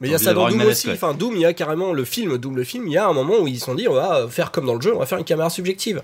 Mais 0.00 0.08
il 0.08 0.10
y 0.10 0.14
a 0.14 0.18
ça 0.18 0.34
dans 0.34 0.48
Doom 0.48 0.60
aussi. 0.62 0.90
Enfin, 0.90 1.14
Doom, 1.14 1.36
il 1.36 1.42
y 1.42 1.44
a 1.44 1.52
carrément 1.52 1.92
le 1.92 2.04
film, 2.04 2.36
Doom 2.36 2.56
le 2.56 2.64
film, 2.64 2.88
il 2.88 2.92
y 2.92 2.98
a 2.98 3.06
un 3.06 3.12
moment 3.12 3.38
où 3.40 3.46
ils 3.46 3.58
se 3.60 3.66
sont 3.66 3.74
dit 3.74 3.86
on 3.88 3.94
va 3.94 4.26
faire 4.28 4.50
comme 4.50 4.66
dans 4.66 4.74
le 4.74 4.80
jeu, 4.80 4.92
on 4.94 4.98
va 4.98 5.06
faire 5.06 5.18
une 5.18 5.24
caméra 5.24 5.50
subjective. 5.50 6.02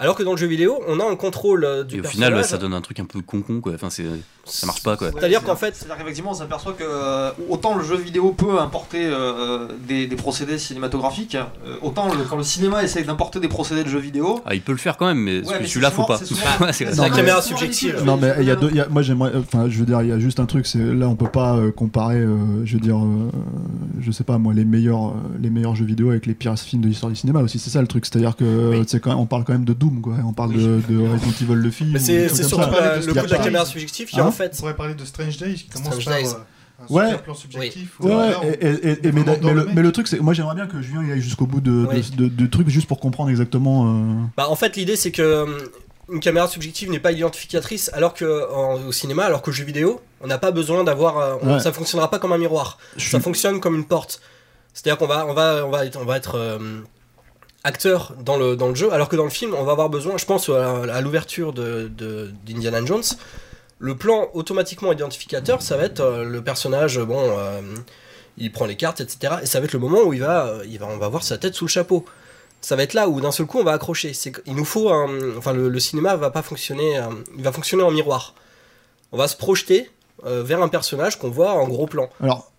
Alors 0.00 0.16
que 0.16 0.22
dans 0.22 0.32
le 0.32 0.36
jeu 0.38 0.46
vidéo, 0.46 0.80
on 0.88 0.98
a 0.98 1.04
un 1.04 1.14
contrôle 1.14 1.64
euh, 1.64 1.84
du 1.84 1.96
et 1.96 1.98
au 2.00 2.02
personnage. 2.02 2.28
final 2.30 2.44
ça 2.44 2.56
donne 2.58 2.72
un 2.74 2.80
truc 2.80 2.98
un 3.00 3.04
peu 3.04 3.20
con 3.20 3.42
con 3.42 3.60
quoi. 3.60 3.72
Enfin 3.74 3.90
c'est 3.90 4.06
ça 4.46 4.66
marche 4.66 4.82
pas 4.82 4.96
quoi. 4.96 5.10
C'est-à-dire 5.12 5.42
qu'en 5.44 5.54
fait, 5.54 5.76
C'est-à-dire 5.76 5.98
qu'effectivement, 5.98 6.30
on 6.30 6.34
s'aperçoit 6.34 6.72
que 6.72 6.82
euh, 6.82 7.30
autant 7.50 7.76
le 7.76 7.84
jeu 7.84 7.96
vidéo 7.96 8.32
peut 8.32 8.58
importer 8.58 8.98
euh, 9.04 9.68
des, 9.86 10.06
des 10.06 10.16
procédés 10.16 10.58
cinématographiques, 10.58 11.34
euh, 11.36 11.76
autant 11.82 12.12
le- 12.12 12.24
quand 12.24 12.38
le 12.38 12.42
cinéma 12.42 12.82
essaye 12.82 13.04
d'importer 13.04 13.38
des 13.38 13.48
procédés 13.48 13.84
de 13.84 13.88
jeux 13.90 13.98
vidéo. 14.00 14.40
Ah 14.46 14.54
il 14.54 14.62
peut 14.62 14.72
le 14.72 14.78
faire 14.78 14.96
quand 14.96 15.06
même 15.06 15.18
mais 15.18 15.46
Ouais, 15.46 15.58
mais 15.60 15.66
celui-là 15.66 15.90
faut 15.90 16.04
pas. 16.06 16.18
c'est 16.72 16.84
la 16.86 16.90
mais- 17.08 17.10
caméra 17.14 17.42
subjective. 17.42 18.02
Non 18.04 18.16
mais 18.16 18.32
il 18.40 18.46
y 18.46 18.50
a 18.50 18.56
deux, 18.56 18.70
il 18.70 18.76
y 18.76 18.80
a- 18.80 18.88
moi 18.88 19.02
j'aimerais, 19.02 19.32
enfin 19.36 19.68
je 19.68 19.78
veux 19.78 19.86
dire, 19.86 20.00
il 20.00 20.08
y 20.08 20.12
a 20.12 20.18
juste 20.18 20.40
un 20.40 20.46
truc, 20.46 20.66
c'est 20.66 20.78
là 20.78 21.06
on 21.08 21.16
peut 21.16 21.28
pas 21.28 21.56
euh, 21.56 21.70
comparer, 21.70 22.16
euh, 22.20 22.64
je 22.64 22.74
veux 22.74 22.80
dire, 22.80 22.96
euh, 22.96 23.30
je 24.00 24.10
sais 24.10 24.24
pas 24.24 24.38
moi 24.38 24.54
les 24.54 24.64
meilleurs, 24.64 25.08
euh, 25.08 25.12
les 25.40 25.50
meilleurs 25.50 25.76
jeux 25.76 25.84
vidéo 25.84 26.10
avec 26.10 26.24
les 26.26 26.34
pires 26.34 26.58
films 26.58 26.82
de 26.82 26.88
l'histoire 26.88 27.10
du 27.10 27.16
cinéma 27.16 27.40
aussi, 27.42 27.58
c'est 27.58 27.70
ça 27.70 27.82
le 27.82 27.86
truc, 27.86 28.06
c'est-à-dire 28.06 28.34
que 28.36 28.70
Oui. 28.78 28.84
c'est 28.86 29.00
quand 29.00 29.10
même, 29.10 29.18
on 29.18 29.26
parle 29.26 29.44
quand 29.44 29.52
même 29.52 29.64
de 29.66 29.74
Doom 29.90 30.00
quoi, 30.02 30.14
on 30.26 30.32
parle 30.32 30.52
de, 30.54 30.80
de 30.88 30.98
Resident 31.08 31.32
Evil 31.42 31.54
le 31.54 31.70
film. 31.70 31.90
Mais 31.92 31.98
c'est 31.98 32.28
surtout 32.28 32.70
la- 32.70 32.96
le 32.98 33.06
coup 33.06 33.12
de 33.26 33.30
la 33.30 33.38
caméra 33.38 33.64
subjective 33.66 34.08
qui 34.08 34.20
Hein 34.20 34.24
en 34.24 34.28
On 34.28 34.32
fait. 34.32 34.56
pourrait 34.58 34.76
parler 34.76 34.94
de 34.94 35.04
Strange 35.04 35.36
Days 35.38 35.54
qui 35.54 35.68
commence 35.68 36.04
par 36.04 36.14
Days. 36.14 36.26
euh, 36.28 36.34
un 36.88 36.92
Ouais. 36.94 37.04
super 37.06 37.22
plan 37.22 37.34
subjectif. 37.34 38.00
Ouais, 38.00 38.10
là, 38.10 38.40
on- 38.40 38.44
et, 38.44 38.48
et- 38.48 38.88
et- 38.88 39.06
et- 39.08 39.12
mais, 39.12 39.22
le 39.22 39.66
mais 39.82 39.92
truc, 39.92 40.08
c'est 40.08 40.18
moi 40.20 40.32
j'aimerais 40.32 40.54
bien 40.54 40.66
que 40.66 40.80
Julien 40.80 41.04
y 41.06 41.12
aille 41.12 41.20
jusqu'au 41.20 41.46
bout 41.46 41.60
de, 41.60 41.86
Oui. 41.90 42.02
de, 42.16 42.24
de- 42.24 42.28
de 42.28 42.46
trucs 42.46 42.68
juste 42.68 42.86
pour 42.86 43.00
comprendre 43.00 43.28
exactement. 43.30 43.86
euh, 43.86 44.14
Bah, 44.36 44.48
en 44.48 44.56
fait, 44.56 44.76
l'idée 44.76 44.96
c'est 44.96 45.10
que 45.10 45.42
hum, 45.42 45.58
une 46.12 46.20
caméra 46.20 46.48
subjective 46.48 46.90
n'est 46.90 46.98
pas 46.98 47.12
identificatrice 47.12 47.90
alors 47.92 48.14
que 48.14 48.50
en- 48.52 48.82
au 48.86 48.92
cinéma, 48.92 49.24
alors 49.24 49.42
qu'au 49.42 49.52
jeu 49.52 49.64
vidéo, 49.64 50.00
on 50.22 50.26
n'a 50.26 50.38
pas 50.38 50.50
besoin 50.52 50.82
d'avoir. 50.84 51.18
euh, 51.18 51.34
on- 51.42 51.54
Ouais. 51.54 51.60
Ça 51.60 51.70
fonctionnera 51.72 52.10
pas 52.10 52.18
comme 52.18 52.32
un 52.32 52.38
miroir. 52.38 52.78
je 52.96 53.04
Ça 53.04 53.18
suis- 53.18 53.20
fonctionne 53.20 53.60
comme 53.60 53.74
une 53.76 53.84
porte. 53.84 54.20
C'est-à-dire 54.72 54.98
qu'on 54.98 55.06
va, 55.06 55.26
on 55.26 55.34
va, 55.34 55.66
on 55.66 55.70
va 55.70 55.84
être, 55.84 55.98
on 56.00 56.04
va 56.04 56.16
être 56.16 56.36
euh, 56.36 56.58
acteur 57.64 58.14
dans 58.24 58.36
le, 58.36 58.56
dans 58.56 58.68
le 58.68 58.74
jeu, 58.74 58.92
alors 58.92 59.08
que 59.08 59.16
dans 59.16 59.24
le 59.24 59.30
film, 59.30 59.54
on 59.54 59.64
va 59.64 59.72
avoir 59.72 59.90
besoin, 59.90 60.16
je 60.16 60.24
pense 60.24 60.48
à, 60.48 61.00
l'ouverture 61.00 61.52
de, 61.52 61.90
de- 61.94 62.30
d'Indiana 62.46 62.84
Jones, 62.84 63.02
le 63.78 63.96
plan 63.96 64.28
automatiquement 64.34 64.92
identificateur, 64.92 65.62
ça 65.62 65.76
va 65.76 65.84
être 65.84 66.00
euh, 66.00 66.24
le 66.24 66.42
personnage, 66.42 66.98
bon, 67.00 67.18
euh, 67.38 67.60
il 68.38 68.50
prend 68.52 68.66
les 68.66 68.76
cartes, 68.76 69.00
etc. 69.00 69.34
Et 69.42 69.46
ça 69.46 69.58
va 69.60 69.66
être 69.66 69.72
le 69.72 69.78
moment 69.78 70.02
où 70.04 70.12
il 70.12 70.20
va, 70.20 70.54
il 70.68 70.78
va, 70.78 70.86
on 70.86 70.96
va 70.98 71.08
voir 71.08 71.22
sa 71.22 71.38
tête 71.38 71.54
sous 71.54 71.64
le 71.66 71.70
chapeau. 71.70 72.04
Ça 72.62 72.76
va 72.76 72.82
être 72.82 72.92
là 72.94 73.08
où 73.08 73.20
d'un 73.20 73.32
seul 73.32 73.46
coup 73.46 73.58
on 73.58 73.64
va 73.64 73.72
accrocher. 73.72 74.12
Il 74.46 74.54
nous 74.54 74.66
faut 74.66 74.90
un, 74.90 75.08
enfin 75.38 75.52
le, 75.54 75.68
le 75.70 75.80
cinéma 75.80 76.16
va 76.16 76.30
pas 76.30 76.42
fonctionner, 76.42 76.98
euh, 76.98 77.04
il 77.36 77.42
va 77.42 77.52
fonctionner 77.52 77.82
en 77.82 77.90
miroir. 77.90 78.34
On 79.12 79.16
va 79.18 79.28
se 79.28 79.36
projeter 79.36 79.90
vers 80.22 80.60
un 80.62 80.68
personnage 80.68 81.18
qu'on 81.18 81.30
voit 81.30 81.52
en 81.54 81.66
gros 81.66 81.86
plan. 81.86 82.10
Alors, 82.22 82.52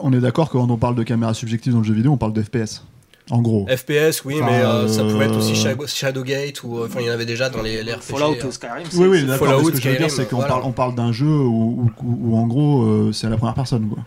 on 0.00 0.12
est 0.12 0.20
d'accord 0.20 0.48
que 0.48 0.52
quand 0.52 0.70
on 0.70 0.76
parle 0.76 0.94
de 0.94 1.02
caméra 1.02 1.34
subjective 1.34 1.72
dans 1.72 1.80
le 1.80 1.84
jeu 1.84 1.92
vidéo, 1.94 2.12
on 2.12 2.16
parle 2.16 2.32
de 2.32 2.40
FPS. 2.42 2.82
En 3.30 3.42
gros. 3.42 3.66
FPS, 3.68 4.24
oui, 4.24 4.36
Enfin, 4.40 4.46
mais 4.46 4.62
euh, 4.62 4.86
ça 4.88 5.02
pouvait 5.02 5.24
être 5.26 5.36
aussi 5.36 5.52
euh, 5.52 5.54
Shadow- 5.74 5.86
Shadowgate 5.88 6.62
ou 6.62 6.78
euh, 6.78 6.86
enfin 6.86 7.00
il 7.00 7.06
y 7.06 7.10
en 7.10 7.12
avait 7.12 7.26
déjà 7.26 7.48
dans 7.50 7.60
les, 7.62 7.82
les 7.82 7.92
RPG. 7.94 8.02
Fallout, 8.02 8.36
euh. 8.44 8.50
Skyrim, 8.52 8.84
c'est- 8.88 8.96
Oui, 8.98 9.08
oui, 9.08 9.24
d'accord. 9.24 9.60
Ce 9.64 9.70
que 9.72 9.80
je 9.80 9.88
veux 9.88 9.96
dire, 9.96 10.10
c'est 10.10 10.28
qu'on 10.28 10.36
voilà. 10.36 10.48
parle, 10.52 10.62
on 10.64 10.72
parle 10.72 10.94
d'un 10.94 11.10
jeu 11.12 11.26
où, 11.26 11.90
où- 12.02 12.16
où, 12.30 12.36
en 12.36 12.46
gros, 12.46 12.84
euh, 12.84 13.12
c'est 13.12 13.26
à 13.26 13.30
la 13.30 13.36
première 13.36 13.54
personne. 13.54 13.88
Quoi. 13.88 13.98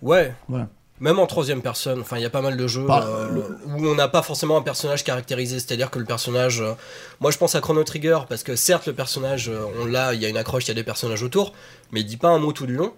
Ouais. 0.00 0.32
Voilà. 0.48 0.68
Même 1.00 1.18
en 1.18 1.26
troisième 1.26 1.62
personne, 1.62 2.00
enfin 2.02 2.16
il 2.18 2.22
y 2.22 2.26
a 2.26 2.30
pas 2.30 2.42
mal 2.42 2.56
de 2.56 2.66
jeux 2.68 2.84
Bah, 2.86 3.04
euh, 3.08 3.40
où 3.76 3.84
on 3.88 3.96
n'a 3.96 4.06
pas 4.06 4.22
forcément 4.22 4.56
un 4.56 4.62
personnage 4.62 5.02
caractérisé, 5.02 5.58
c'est-à-dire 5.58 5.90
que 5.90 5.98
le 5.98 6.04
personnage, 6.04 6.60
euh, 6.60 6.74
moi 7.20 7.32
je 7.32 7.38
pense 7.38 7.56
à 7.56 7.60
Chrono 7.60 7.82
Trigger 7.82 8.18
parce 8.28 8.44
que 8.44 8.54
certes 8.54 8.86
le 8.86 8.92
personnage, 8.92 9.48
euh, 9.48 9.64
on 9.82 9.86
l'a, 9.86 10.14
il 10.14 10.22
y 10.22 10.26
a 10.26 10.28
une 10.28 10.36
accroche, 10.36 10.66
il 10.66 10.68
y 10.68 10.70
a 10.70 10.74
des 10.74 10.84
personnages 10.84 11.24
autour, 11.24 11.54
mais 11.90 12.02
il 12.02 12.06
dit 12.06 12.18
pas 12.18 12.28
un 12.28 12.38
mot 12.38 12.52
tout 12.52 12.66
du 12.66 12.76
long. 12.76 12.92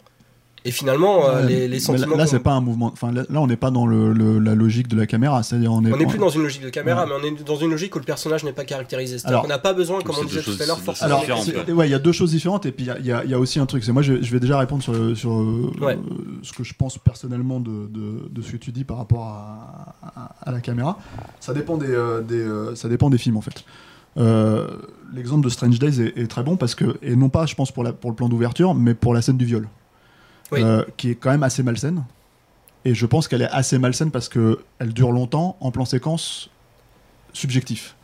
Et 0.67 0.71
finalement 0.71 1.29
euh, 1.29 1.45
les, 1.45 1.69
les 1.69 1.75
mais 1.75 1.79
sentiments, 1.79 2.17
Là, 2.17 2.27
c'est 2.27 2.39
pas 2.39 2.53
un 2.53 2.63
mouvement. 2.63 2.87
Enfin, 2.91 3.13
là, 3.13 3.25
là, 3.29 3.41
on 3.43 3.47
n'est 3.47 3.57
pas 3.59 3.71
dans 3.71 3.87
le, 3.87 4.15
le- 4.15 4.39
la 4.39 4.55
logique 4.55 4.89
de 4.89 4.97
la 4.97 5.07
caméra. 5.07 5.43
C'est-à-dire, 5.43 5.71
on 5.71 5.85
est. 5.85 5.93
on 5.93 5.97
n'est 5.99 6.07
plus 6.07 6.19
dans 6.19 6.31
une 6.31 6.41
logique 6.43 6.63
de 6.63 6.71
caméra, 6.71 7.05
Ouais. 7.05 7.11
mais 7.23 7.29
on 7.31 7.37
est 7.37 7.45
dans 7.45 7.57
une 7.57 7.71
logique 7.71 7.95
où 7.95 7.99
le 7.99 8.05
personnage 8.07 8.45
n'est 8.45 8.53
pas 8.55 8.65
caractérisé. 8.65 9.19
C'est-à-dire 9.19 9.29
Alors- 9.29 9.43
qu'on 9.43 9.49
n'a 9.49 9.59
pas 9.59 9.75
besoin, 9.75 10.01
comme 10.01 10.17
on 10.19 10.25
disait 10.25 10.41
tout 10.41 10.57
à 10.59 10.65
l'heure, 10.65 10.81
forcément. 10.81 11.17
Alors, 11.17 11.27
quoi. 11.27 11.75
ouais, 11.75 11.89
il 11.89 11.91
y 11.91 11.95
a 11.95 11.99
deux 11.99 12.13
choses 12.13 12.31
différentes 12.31 12.65
et 12.65 12.73
puis 12.73 12.87
il 12.87 12.89
y 12.89 12.91
a- 12.91 12.99
il 12.99 13.05
y, 13.05 13.13
a- 13.13 13.25
il 13.25 13.31
y 13.31 13.35
a 13.35 13.39
aussi 13.39 13.59
un 13.61 13.67
truc. 13.67 13.85
C'est 13.85 13.93
moi, 13.93 14.01
je, 14.01 14.23
je 14.23 14.33
vais 14.33 14.41
déjà 14.41 14.59
répondre 14.59 14.83
sur, 14.83 14.95
sur 15.15 15.33
euh, 15.35 15.71
ce 16.43 16.53
que 16.55 16.65
je 16.65 16.73
pense 16.73 16.97
personnellement 16.97 17.61
de, 17.61 17.87
de- 17.91 18.29
de 18.31 18.41
ce 18.43 18.53
que 18.53 18.57
tu 18.57 18.73
dis 18.73 18.85
par 18.85 18.97
rapport 18.97 19.25
à, 19.25 19.95
à- 20.17 20.49
à 20.49 20.51
la 20.51 20.61
caméra. 20.63 20.99
Ça 21.41 21.53
dépend 21.53 21.77
des, 21.77 21.89
euh, 21.91 22.23
des, 22.23 22.37
euh, 22.41 22.75
ça 22.75 22.89
dépend 22.89 23.11
des 23.11 23.19
films 23.19 23.37
en 23.37 23.43
fait. 23.43 23.65
Euh, 24.17 24.67
L'exemple 25.13 25.45
de 25.45 25.49
Strange 25.51 25.79
Days 25.79 26.01
est, 26.01 26.19
est 26.19 26.27
très 26.27 26.43
bon 26.43 26.57
parce 26.57 26.75
que 26.75 26.97
et 27.03 27.15
non 27.17 27.29
pas, 27.29 27.47
je 27.47 27.55
pense 27.55 27.71
pour, 27.71 27.85
la, 27.85 27.93
pour 27.93 28.11
le 28.11 28.17
plan 28.17 28.29
d'ouverture, 28.29 28.75
mais 28.75 28.95
pour 28.95 29.13
la 29.15 29.21
scène 29.23 29.37
du 29.37 29.45
viol, 29.45 29.69
Euh, 30.53 30.85
qui 30.97 31.11
est 31.11 31.15
quand 31.15 31.31
même 31.31 31.43
assez 31.43 31.63
malsaine. 31.63 32.05
Et 32.85 32.95
je 32.95 33.07
pense 33.07 33.29
qu'elle 33.29 33.43
est 33.43 33.51
assez 33.51 33.79
malsaine 33.79 34.11
parce 34.11 34.29
que 34.29 34.61
elle 34.79 34.93
dure 34.93 35.11
longtemps 35.11 35.57
en 35.61 35.71
plan 35.71 35.85
séquence 35.85 36.51
subjectif. 37.33 37.97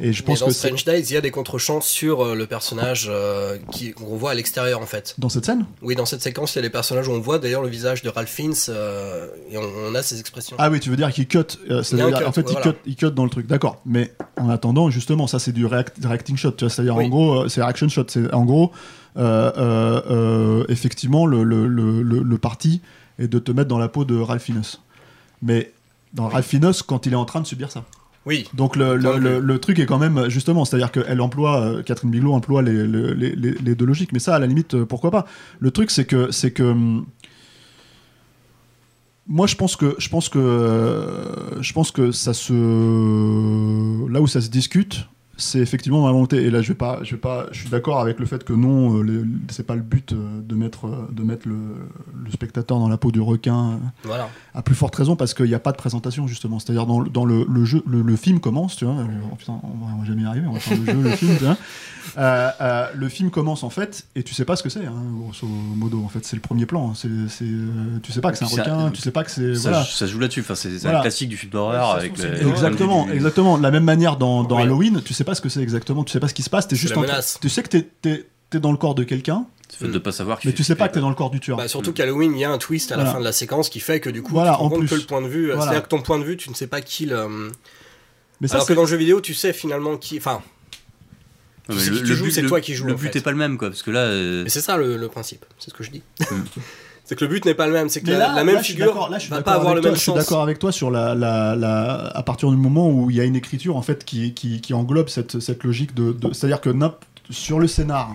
Et 0.00 0.12
je 0.12 0.22
Mais 0.22 0.26
pense 0.26 0.40
dans 0.40 0.46
que 0.46 0.52
Strange 0.52 0.84
Days, 0.84 1.00
il 1.02 1.12
y 1.12 1.16
a 1.16 1.20
des 1.20 1.30
contre-champs 1.30 1.80
sur 1.80 2.24
euh, 2.24 2.34
le 2.34 2.46
personnage 2.46 3.06
euh, 3.08 3.58
qui- 3.70 3.92
qu'on 3.92 4.16
voit 4.16 4.32
à 4.32 4.34
l'extérieur 4.34 4.80
en 4.80 4.86
fait. 4.86 5.14
dans 5.18 5.28
cette 5.28 5.44
scène? 5.44 5.64
Oui, 5.80 5.94
dans 5.94 6.06
cette 6.06 6.22
séquence, 6.22 6.54
il 6.54 6.56
y 6.56 6.58
a 6.58 6.62
des 6.62 6.70
personnages 6.70 7.06
où 7.06 7.12
on 7.12 7.20
voit 7.20 7.38
d'ailleurs 7.38 7.62
le 7.62 7.68
visage 7.68 8.02
de 8.02 8.08
Ralph 8.08 8.30
Fiennes 8.30 8.54
euh, 8.68 9.28
et 9.50 9.58
on, 9.58 9.62
on 9.88 9.94
a 9.94 10.02
ses 10.02 10.18
expressions. 10.18 10.56
Ah 10.58 10.70
oui, 10.70 10.80
tu 10.80 10.90
veux 10.90 10.96
dire 10.96 11.12
qu'il 11.12 11.28
cut. 11.28 11.38
euh, 11.70 11.82
Il 11.92 12.02
en 12.02 12.32
fait, 12.32 12.46
il, 12.50 12.56
cut 12.56 12.70
il 12.86 12.96
cut 12.96 13.10
dans 13.12 13.24
le 13.24 13.30
truc. 13.30 13.46
D'accord. 13.46 13.80
Mais 13.86 14.12
en 14.38 14.48
attendant, 14.48 14.90
justement, 14.90 15.26
ça 15.26 15.38
c'est 15.38 15.52
du 15.52 15.66
react- 15.66 16.04
reacting 16.04 16.36
shot. 16.36 16.54
C'est-à-dire, 16.58 16.96
Oui. 16.96 17.04
en 17.04 17.08
gros, 17.08 17.48
c'est 17.48 17.62
reaction 17.62 17.88
shot. 17.88 18.06
C'est 18.08 18.32
en 18.34 18.44
gros, 18.44 18.72
effectivement, 20.68 21.26
le, 21.26 21.42
le, 21.44 21.66
le, 21.66 22.02
le- 22.02 22.22
le 22.22 22.38
parti 22.38 22.80
est 23.18 23.28
de 23.28 23.38
te 23.38 23.52
mettre 23.52 23.68
dans 23.68 23.78
la 23.78 23.88
peau 23.88 24.04
de 24.04 24.18
Ralph 24.18 24.42
Fiennes. 24.44 24.62
Mais 25.42 25.72
dans 26.14 26.28
Ralph 26.28 26.46
Fiennes, 26.46 26.72
quand 26.86 27.06
il 27.06 27.12
est 27.12 27.16
en 27.16 27.24
train 27.24 27.40
de 27.40 27.46
subir 27.46 27.70
ça. 27.70 27.84
Oui, 28.24 28.48
Donc 28.54 28.76
le, 28.76 29.58
truc 29.58 29.78
est 29.80 29.86
quand 29.86 29.98
même 29.98 30.28
justement, 30.28 30.64
c'est-à-dire 30.64 30.92
qu'elle 30.92 31.20
emploie, 31.20 31.60
euh, 31.60 31.82
Catherine 31.82 32.10
Bigelow 32.10 32.32
emploie 32.34 32.62
les, 32.62 32.86
les, 32.86 33.14
les- 33.14 33.34
les- 33.34 33.54
les 33.54 33.74
deux 33.74 33.84
logiques, 33.84 34.12
mais 34.12 34.20
ça 34.20 34.36
à 34.36 34.38
la 34.38 34.46
limite 34.46 34.74
euh, 34.74 34.86
pourquoi 34.86 35.10
pas? 35.10 35.26
Le 35.58 35.70
truc 35.72 35.90
c'est 35.90 36.04
que 36.04 36.30
c'est 36.30 36.52
que 36.52 36.62
hum, 36.62 37.04
moi 39.26 39.46
je 39.46 39.56
pense 39.56 39.76
que 39.76 39.94
je 39.98 40.08
pense 40.08 40.28
que 40.28 40.38
euh, 40.38 41.60
je 41.62 41.72
pense 41.72 41.90
que 41.90 42.10
ça 42.12 42.32
se 42.34 42.52
là 44.08 44.20
où 44.20 44.26
ça 44.26 44.40
se 44.40 44.50
discute 44.50 45.08
c'est 45.42 45.58
effectivement 45.58 46.06
la 46.06 46.12
volonté 46.12 46.36
et 46.42 46.50
là 46.50 46.62
je 46.62 46.68
vais 46.68 46.74
pas 46.74 47.00
je 47.02 47.12
vais 47.12 47.20
pas 47.20 47.46
je 47.52 47.60
suis 47.60 47.68
d'accord 47.68 48.00
avec 48.00 48.18
le 48.18 48.26
fait 48.26 48.44
que 48.44 48.52
non 48.52 49.02
euh, 49.02 49.26
c'est 49.50 49.66
pas 49.66 49.74
le 49.74 49.82
but 49.82 50.12
euh, 50.12 50.40
de 50.42 50.54
mettre 50.54 50.86
euh, 50.86 51.08
de 51.10 51.22
mettre 51.22 51.48
le, 51.48 51.56
le 52.24 52.30
spectateur 52.30 52.78
dans 52.78 52.88
la 52.88 52.96
peau 52.96 53.10
du 53.12 53.20
requin 53.20 53.78
voilà. 54.04 54.28
à 54.54 54.62
plus 54.62 54.74
forte 54.74 54.94
raison 54.96 55.16
parce 55.16 55.34
qu'il 55.34 55.46
n'y 55.46 55.54
a 55.54 55.58
pas 55.58 55.72
de 55.72 55.76
présentation 55.76 56.26
justement. 56.26 56.58
C'est-à-dire 56.58 56.86
dans, 56.86 57.00
le- 57.00 57.10
dans 57.10 57.24
le, 57.24 57.44
le 57.48 57.64
jeu, 57.64 57.82
le, 57.86 58.02
le 58.02 58.16
film 58.16 58.40
commence, 58.40 58.76
tu 58.76 58.84
vois. 58.84 58.94
oh 59.32 59.36
putain, 59.36 59.60
on 59.62 59.98
va, 59.98 60.04
jamais 60.06 60.22
y 60.22 60.24
arriver. 60.26 60.46
On 60.48 60.52
va 60.52 60.60
faire 60.60 60.78
le 60.78 60.86
jeu, 60.86 61.02
le 61.02 61.10
film. 61.10 61.36
Tu 61.38 61.44
vois. 61.44 61.56
Euh, 62.18 62.50
euh, 62.60 62.86
le 62.94 63.08
film 63.08 63.30
commence 63.30 63.62
en 63.62 63.70
fait 63.70 64.06
et 64.16 64.22
tu 64.24 64.34
sais 64.34 64.44
pas 64.44 64.56
ce 64.56 64.62
que 64.62 64.68
c'est, 64.68 64.84
hein, 64.86 65.02
grosso 65.20 65.46
modo. 65.46 66.02
En 66.04 66.08
fait, 66.08 66.24
c'est 66.24 66.36
le 66.36 66.42
premier 66.42 66.66
plan. 66.66 66.90
hein. 66.90 66.92
C'est, 66.94 67.08
c'est, 67.28 67.44
euh, 67.44 67.98
tu 68.02 68.12
sais 68.12 68.20
pas 68.20 68.32
que 68.32 68.38
c'est 68.38 68.44
un 68.44 68.48
puis 68.48 68.56
ça- 68.56 68.62
requin. 68.62 68.90
Tu 68.90 69.00
sais 69.00 69.10
pas 69.12 69.22
que 69.24 69.30
c'est 69.30 69.54
Ça, 69.54 69.70
voilà. 69.70 69.84
ça 69.84 70.06
joue 70.06 70.18
là-dessus. 70.18 70.40
Enfin, 70.40 70.54
c'est 70.54 70.70
c'est 70.72 70.82
Voilà. 70.82 70.98
un 70.98 71.02
classique 71.02 71.28
du 71.28 71.36
film 71.36 71.52
d'horreur 71.52 71.94
Ouais, 71.94 72.00
avec 72.00 72.12
Exactement, 72.12 73.08
exactement. 73.10 73.58
De 73.58 73.62
la 73.62 73.70
même 73.70 73.84
manière 73.84 74.16
dans, 74.16 74.42
dans 74.44 74.56
Oui. 74.56 74.62
Halloween, 74.62 75.00
tu 75.04 75.14
sais 75.14 75.24
pas 75.24 75.31
ce 75.34 75.40
que 75.40 75.48
c'est 75.48 75.60
exactement. 75.62 76.04
Tu 76.04 76.12
sais 76.12 76.20
pas 76.20 76.28
ce 76.28 76.34
qui 76.34 76.42
se 76.42 76.50
passe. 76.50 76.68
T'es 76.68 76.76
juste 76.76 76.92
la 76.94 76.98
en 76.98 77.02
menace. 77.02 77.38
Tu 77.40 77.48
sais 77.48 77.62
que 77.62 77.68
t'es, 77.68 77.88
t'es, 78.02 78.26
t'es 78.50 78.60
dans 78.60 78.70
le 78.72 78.76
corps 78.78 78.94
de 78.94 79.04
quelqu'un, 79.04 79.46
C'est 79.68 79.78
fait 79.86 79.88
de 79.88 79.98
pas 79.98 80.12
savoir. 80.12 80.38
qu'il 80.40 80.48
mais 80.48 80.52
fait- 80.52 80.56
tu 80.56 80.64
sais 80.64 80.74
pas 80.76 80.88
que 80.88 80.94
t'es 80.94 81.00
dans 81.00 81.08
le 81.08 81.14
corps 81.14 81.30
du 81.30 81.40
tueur. 81.40 81.56
Bah, 81.56 81.68
surtout 81.68 81.92
qu'Halloween, 81.92 82.32
il 82.34 82.40
y 82.40 82.44
a 82.44 82.50
un 82.50 82.58
twist 82.58 82.92
à 82.92 82.96
la 82.96 83.02
Voilà. 83.02 83.14
fin 83.14 83.20
de 83.20 83.24
la 83.24 83.32
séquence 83.32 83.68
qui 83.68 83.80
fait 83.80 84.00
que 84.00 84.10
du 84.10 84.22
coup, 84.22 84.32
Voilà, 84.32 84.50
tu 84.50 84.56
te 84.56 84.60
rends 84.60 84.66
en 84.66 84.70
compte 84.70 84.78
plus. 84.80 84.88
que 84.90 84.94
le 84.96 85.02
point 85.06 85.22
de 85.22 85.28
vue, 85.28 85.44
euh, 85.50 85.54
Voilà. 85.56 85.62
c'est-à-dire 85.72 85.82
que 85.84 85.88
ton 85.88 86.02
point 86.02 86.18
de 86.18 86.24
vue, 86.24 86.36
tu 86.36 86.50
ne 86.50 86.54
sais 86.54 86.66
pas 86.66 86.80
qui 86.80 87.06
le. 87.06 87.50
mais 88.40 88.48
ça, 88.48 88.54
Alors 88.54 88.66
c'est 88.66 88.72
que 88.72 88.76
dans 88.76 88.82
le 88.82 88.88
jeu 88.88 88.96
vidéo, 88.96 89.20
tu 89.20 89.34
sais 89.34 89.52
finalement 89.52 89.96
qui. 89.96 90.18
Enfin, 90.18 90.42
Non, 91.68 91.74
tu 91.76 91.76
mais 91.76 91.80
sais 91.84 91.90
qui 92.24 92.32
c'est 92.32 92.42
le- 92.42 92.48
toi 92.48 92.60
qui 92.60 92.74
joues, 92.74 92.86
Le 92.86 92.94
en 92.94 92.96
but 92.96 93.12
fait. 93.12 93.18
est 93.18 93.22
pas 93.22 93.30
le 93.30 93.36
même, 93.36 93.56
quoi. 93.56 93.68
Parce 93.68 93.82
que 93.82 93.90
là. 93.92 94.00
euh, 94.00 94.42
mais 94.44 94.50
c'est 94.50 94.60
ça 94.60 94.76
le, 94.76 94.96
le 94.96 95.08
principe. 95.08 95.44
C'est 95.58 95.70
ce 95.70 95.74
que 95.74 95.84
je 95.84 95.90
dis. 95.90 96.02
C'est 97.04 97.16
que 97.16 97.24
le 97.24 97.30
but 97.30 97.44
n'est 97.44 97.54
pas 97.54 97.66
le 97.66 97.72
même. 97.72 97.88
C'est 97.88 98.00
que 98.00 98.10
la, 98.10 98.44
même 98.44 98.54
là, 98.54 98.62
figure 98.62 99.08
là, 99.10 99.18
va 99.30 99.42
pas 99.42 99.52
avoir 99.54 99.74
le 99.74 99.80
toi, 99.80 99.90
même 99.90 99.96
Je 99.98 100.02
suis 100.02 100.12
d'accord 100.12 100.42
avec 100.42 100.58
toi 100.58 100.70
sur 100.72 100.90
la, 100.90 101.14
la, 101.14 101.56
la- 101.56 102.06
à 102.16 102.22
partir 102.22 102.50
du 102.50 102.56
moment 102.56 102.88
où 102.90 103.10
il 103.10 103.16
y 103.16 103.20
a 103.20 103.24
une 103.24 103.36
écriture 103.36 103.76
en 103.76 103.82
fait 103.82 104.04
qui, 104.04 104.34
qui, 104.34 104.60
qui 104.60 104.72
englobe 104.72 105.08
cette, 105.08 105.40
cette 105.40 105.64
logique 105.64 105.94
de, 105.94 106.12
de- 106.12 106.32
c'est-à-dire 106.32 106.60
que 106.60 106.70
sur 107.30 107.58
le 107.58 107.66
scénar, 107.66 108.14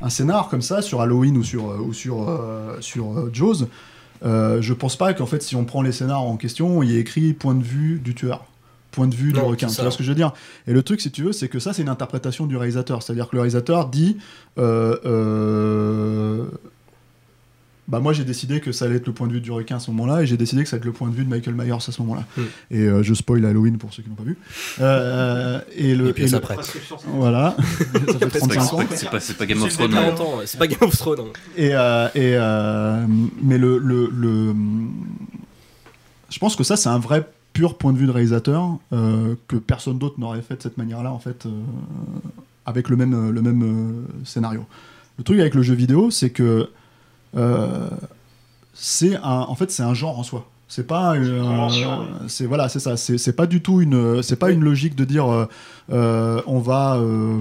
un 0.00 0.10
scénar 0.10 0.48
comme 0.48 0.62
ça 0.62 0.80
sur 0.80 1.00
Halloween 1.00 1.36
ou 1.36 1.42
sur 1.42 1.70
euh, 1.70 1.78
ou 1.78 1.92
sur 1.92 2.28
euh, 2.28 2.76
sur 2.80 3.18
euh, 3.18 3.30
Jaws, 3.32 3.66
euh, 4.24 4.62
je 4.62 4.72
pense 4.74 4.96
pas 4.96 5.12
qu'en 5.12 5.26
fait 5.26 5.42
si 5.42 5.56
on 5.56 5.64
prend 5.64 5.82
les 5.82 5.92
scénars 5.92 6.22
en 6.22 6.36
question, 6.36 6.82
il 6.82 6.90
y 6.92 6.96
ait 6.96 7.00
écrit 7.00 7.32
point 7.32 7.54
de 7.54 7.64
vue 7.64 7.98
du 7.98 8.14
tueur. 8.14 8.44
Point 8.92 9.08
de 9.08 9.14
vue 9.16 9.32
du 9.32 9.40
requin, 9.40 9.66
tu 9.66 9.82
vois 9.82 9.90
ce 9.90 9.98
que 9.98 10.04
je 10.04 10.08
veux 10.10 10.14
dire? 10.14 10.32
Et 10.68 10.72
le 10.72 10.84
truc, 10.84 11.00
si 11.00 11.10
tu 11.10 11.24
veux, 11.24 11.32
c'est 11.32 11.48
que 11.48 11.58
ça, 11.58 11.72
c'est 11.72 11.82
une 11.82 11.88
interprétation 11.88 12.46
du 12.46 12.56
réalisateur. 12.56 13.02
C'est-à-dire 13.02 13.28
que 13.28 13.34
le 13.34 13.40
réalisateur 13.40 13.88
dit 13.88 14.18
euh, 14.56 14.96
euh, 15.04 16.44
bah 17.86 18.00
moi 18.00 18.12
j'ai 18.14 18.24
décidé 18.24 18.60
que 18.60 18.72
ça 18.72 18.86
allait 18.86 18.96
être 18.96 19.06
le 19.06 19.12
point 19.12 19.26
de 19.26 19.32
vue 19.34 19.40
du 19.42 19.50
requin 19.52 19.76
à 19.76 19.78
ce 19.78 19.90
moment-là 19.90 20.22
et 20.22 20.26
j'ai 20.26 20.36
décidé 20.38 20.62
que 20.62 20.68
ça 20.70 20.76
allait 20.76 20.80
être 20.80 20.86
le 20.86 20.92
point 20.92 21.08
de 21.08 21.14
vue 21.14 21.24
de 21.24 21.28
Michael 21.28 21.54
Myers 21.54 21.72
à 21.72 21.80
ce 21.80 22.00
moment-là. 22.02 22.24
Hmm. 22.36 22.42
Et 22.70 22.80
euh, 22.80 23.02
je 23.02 23.12
spoil 23.14 23.44
Halloween 23.44 23.76
pour 23.76 23.92
ceux 23.92 24.02
qui 24.02 24.08
n'ont 24.08 24.14
pas 24.14 24.22
vu. 24.22 24.38
Euh, 24.80 25.60
et 25.76 25.94
le, 25.94 26.08
Et 26.08 26.12
puis 26.14 26.24
et 26.24 26.28
ça 26.28 26.40
le- 26.40 26.46
voilà, 27.08 27.54
ça 27.58 27.84
fait 27.94 28.00
C'est 28.08 28.18
pas, 28.20 28.28
35 28.38 28.72
ans. 28.74 28.80
c'est 29.20 29.36
pas- 29.36 29.46
Game 29.46 29.62
of 29.62 29.72
Thrones. 29.76 29.94
C'est 30.46 30.58
pas 30.58 30.66
Game 30.66 30.78
of 30.82 30.96
Thrones. 30.96 31.20
Et, 31.56 31.70
euh, 31.74 32.08
et 32.14 32.34
euh, 32.36 33.06
mais 33.42 33.58
le, 33.58 33.78
le, 33.78 34.08
le- 34.14 34.54
je 36.30 36.38
pense 36.38 36.56
que 36.56 36.64
ça 36.64 36.76
c'est 36.76 36.88
un 36.88 36.98
vrai 36.98 37.28
pur 37.52 37.76
point 37.78 37.92
de 37.92 37.98
vue 37.98 38.06
de 38.06 38.10
réalisateur 38.10 38.78
euh, 38.92 39.34
que 39.46 39.56
personne 39.56 39.98
d'autre 39.98 40.18
n'aurait 40.18 40.42
fait 40.42 40.56
de 40.56 40.62
cette 40.62 40.78
manière-là 40.78 41.12
en 41.12 41.18
fait 41.20 41.46
euh, 41.46 41.50
avec 42.66 42.88
le 42.88 42.96
même 42.96 43.30
le 43.30 43.42
même 43.42 43.62
euh, 43.62 44.24
scénario. 44.24 44.64
Le 45.18 45.22
truc 45.24 45.38
avec 45.38 45.54
le 45.54 45.62
jeu 45.62 45.74
vidéo, 45.74 46.10
c'est 46.10 46.30
que 46.30 46.42
euh, 46.42 46.64
c'est 48.74 49.16
un 49.16 49.22
en 49.22 49.54
fait 49.54 49.70
c'est 49.70 49.82
un 49.82 49.94
genre 49.94 50.18
en 50.18 50.22
soi. 50.22 50.46
C'est 50.66 50.86
pas 50.86 51.14
euh, 51.14 51.68
c'est 52.26 52.46
voilà 52.46 52.68
c'est 52.70 52.80
ça 52.80 52.96
c'est 52.96 53.18
c'est 53.18 53.34
pas 53.34 53.46
du 53.46 53.60
tout 53.60 53.82
une 53.82 54.22
c'est 54.22 54.36
pas 54.36 54.50
une 54.50 54.64
logique 54.64 54.96
de 54.96 55.04
dire 55.04 55.30
euh, 55.30 55.46
euh, 55.92 56.40
on 56.46 56.58
va 56.58 56.96
euh, 56.96 57.38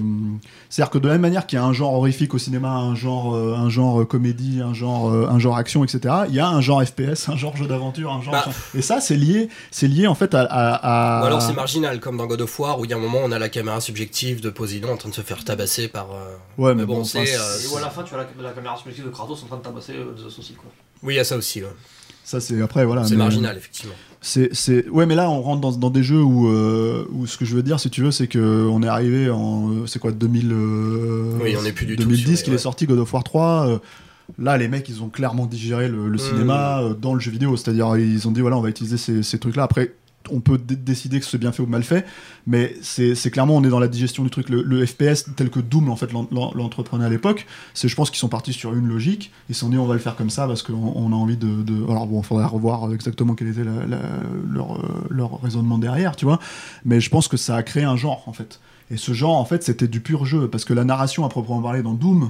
c'est-à-dire 0.70 0.92
que 0.92 0.98
de 0.98 1.08
la 1.08 1.14
même 1.14 1.22
manière 1.22 1.48
qu'il 1.48 1.58
y 1.58 1.62
a 1.62 1.66
un 1.66 1.72
genre 1.72 1.94
horrifique 1.94 2.34
au 2.34 2.38
cinéma, 2.38 2.72
un 2.72 2.96
genre, 2.96 3.34
euh, 3.36 3.56
un 3.56 3.70
genre 3.70 4.06
comédie, 4.08 4.60
un 4.62 4.74
genre, 4.74 5.10
euh, 5.10 5.28
un 5.30 5.38
genre 5.40 5.56
action, 5.56 5.84
etc. 5.86 6.14
Il 6.30 6.36
y 6.36 6.40
a 6.40 6.48
un 6.50 6.60
genre 6.62 6.84
FPS, 6.84 7.30
un 7.30 7.38
genre 7.38 7.56
jeu 7.56 7.68
d'aventure, 7.68 8.12
un 8.12 8.22
genre. 8.22 8.34
Bah. 8.34 8.46
Et 8.76 8.82
ça, 8.82 9.00
c'est 9.00 9.16
lié, 9.16 9.50
c'est 9.72 9.88
lié 9.88 10.08
en 10.08 10.16
fait 10.16 10.34
à. 10.34 10.42
à- 10.42 11.20
à- 11.20 11.22
Ou 11.24 11.26
alors 11.28 11.42
c'est 11.44 11.54
marginal, 11.54 12.00
comme 12.00 12.18
dans 12.18 12.26
God 12.26 12.42
of 12.42 12.60
War, 12.60 12.80
où 12.80 12.86
il 12.86 12.92
y 12.92 12.94
a 12.94 12.98
un 12.98 13.00
moment 13.00 13.20
on 13.24 13.32
a 13.32 13.38
la 13.40 13.50
caméra 13.50 13.80
subjective 13.82 14.42
de 14.42 14.50
Poséidon 14.50 14.92
en 14.94 14.98
train 14.98 15.10
de 15.10 15.14
se 15.16 15.22
faire 15.22 15.44
tabasser 15.46 15.88
par. 15.88 16.08
euh, 16.12 16.36
Ouais, 16.58 16.74
mais, 16.74 16.82
mais 16.82 16.86
bon, 16.88 16.98
bon, 16.98 17.04
c'est, 17.04 17.20
euh, 17.20 17.60
Et 17.64 17.68
où 17.74 17.78
à 17.78 17.82
la 17.82 17.90
fin, 17.92 18.04
tu 18.04 18.16
as 18.16 18.18
la, 18.18 18.26
la 18.42 18.52
caméra 18.52 18.76
subjective 18.76 19.06
de 19.06 19.10
Kratos 19.12 19.42
en 19.44 19.48
train 19.48 19.58
de 19.58 19.62
tabasser 19.64 19.94
euh, 19.94 20.18
Zeus 20.18 20.40
aussi. 20.40 20.54
Quoi. 20.56 20.70
Oui, 21.04 21.14
il 21.14 21.18
y 21.18 21.20
a 21.20 21.24
ça 21.24 21.38
aussi. 21.38 21.62
ouais. 21.62 21.70
Ça 22.24 22.40
c'est 22.40 22.62
après 22.62 22.86
voilà. 22.86 23.04
c'est 23.04 23.12
mais- 23.12 23.18
marginal, 23.18 23.58
effectivement. 23.58 23.94
C'est, 24.26 24.88
ouais, 24.90 25.06
mais 25.06 25.16
là 25.16 25.30
on 25.30 25.42
rentre 25.42 25.60
dans, 25.60 25.74
dans 25.74 25.90
des 25.90 26.02
jeux 26.02 26.22
où, 26.24 26.48
euh, 26.48 27.04
où 27.12 27.28
ce 27.28 27.38
que 27.38 27.44
je 27.44 27.56
veux 27.58 27.62
dire, 27.64 27.80
si 27.82 27.90
tu 27.90 28.02
veux, 28.04 28.12
c'est 28.12 28.28
que 28.28 28.66
on 28.72 28.82
est 28.82 28.88
arrivé 28.88 29.30
en, 29.30 29.70
euh, 29.70 29.86
c'est 29.86 30.00
quoi, 30.00 30.14
2000, 30.14 30.52
euh, 30.54 31.38
Oui, 31.42 31.56
on 31.62 31.66
est 31.66 31.74
plus 31.74 31.86
du 31.86 31.98
tout 31.98 32.04
2010 32.04 32.24
sur 32.24 32.32
les- 32.38 32.44
qu'il 32.44 32.54
ouais. 32.54 32.56
est 32.56 32.62
sorti 32.62 32.86
God 32.86 33.00
of 33.00 33.14
War 33.14 33.24
3. 33.26 33.68
euh, 33.68 33.78
Là, 34.40 34.58
les 34.58 34.70
mecs, 34.70 34.88
ils 34.88 35.04
ont 35.04 35.10
clairement 35.10 35.46
digéré 35.46 35.90
le, 35.90 36.08
le 36.08 36.16
Mm. 36.16 36.18
cinéma 36.20 36.80
euh, 36.82 36.94
dans 36.94 37.14
le 37.14 37.20
jeu 37.20 37.30
vidéo. 37.30 37.58
C'est-à-dire, 37.58 37.98
ils 37.98 38.26
ont 38.26 38.32
dit, 38.32 38.40
voilà, 38.40 38.58
on 38.58 38.62
va 38.62 38.70
utiliser 38.70 38.96
ces, 38.96 39.22
ces 39.22 39.38
trucs-là. 39.38 39.64
Après, 39.64 39.92
on 40.32 40.40
peut 40.40 40.58
dé- 40.58 40.76
décider 40.76 41.20
que 41.20 41.26
c'est 41.26 41.38
bien 41.38 41.52
fait 41.52 41.62
ou 41.64 41.66
mal 41.68 41.84
fait, 41.84 42.06
mais 42.48 42.76
c'est 42.82 43.32
clairement, 43.32 43.56
on 43.56 43.64
est 43.64 43.70
dans 43.70 43.80
la 43.80 43.88
digestion 43.88 44.24
du 44.24 44.30
truc. 44.30 44.50
Le, 44.50 44.86
FPS, 44.86 45.26
tel 45.36 45.50
que 45.50 45.60
Doom, 45.60 45.90
en 45.90 45.96
fait, 45.96 46.12
l'en- 46.14 46.28
l'en- 46.32 46.54
l'entreprenait 46.54 47.06
à 47.06 47.10
l'époque, 47.10 47.46
c'est, 47.74 47.88
je 47.88 47.96
pense 47.96 48.10
qu'ils 48.10 48.20
sont 48.20 48.30
partis 48.30 48.54
sur 48.54 48.74
une 48.74 48.88
logique. 48.88 49.32
Ils 49.50 49.56
se 49.56 49.62
sont 49.62 49.70
dit, 49.70 49.78
on 49.78 49.86
va 49.86 49.94
le 49.94 50.00
faire 50.00 50.16
comme 50.16 50.30
ça 50.30 50.48
parce 50.48 50.64
qu'on 50.64 50.74
on 50.74 51.12
a 51.12 51.16
envie 51.16 51.38
de, 51.38 51.84
Alors, 51.90 52.08
bon, 52.08 52.22
il 52.22 52.26
faudrait 52.26 52.46
revoir 52.46 52.92
exactement 52.94 53.36
quel 53.36 53.50
était 53.50 53.64
leur, 53.64 54.78
euh, 54.78 55.08
leur 55.10 55.42
raisonnement 55.42 55.78
derrière, 55.78 56.16
tu 56.16 56.26
vois. 56.26 56.40
Mais 56.86 57.00
je 57.00 57.10
pense 57.10 57.28
que 57.28 57.38
ça 57.38 57.56
a 57.56 57.64
créé 57.64 57.84
un 57.84 57.96
genre, 57.96 58.24
en 58.28 58.34
fait. 58.34 58.60
Et 58.94 58.98
ce 58.98 59.12
genre, 59.14 59.36
en 59.38 59.46
fait, 59.46 59.64
c'était 59.64 59.88
du 59.88 60.00
pur 60.02 60.26
jeu, 60.26 60.48
parce 60.48 60.66
que 60.66 60.74
la 60.74 60.84
narration 60.84 61.26
à 61.26 61.30
proprement 61.30 61.62
parler 61.62 61.82
dans 61.82 61.94
Doom, 61.94 62.30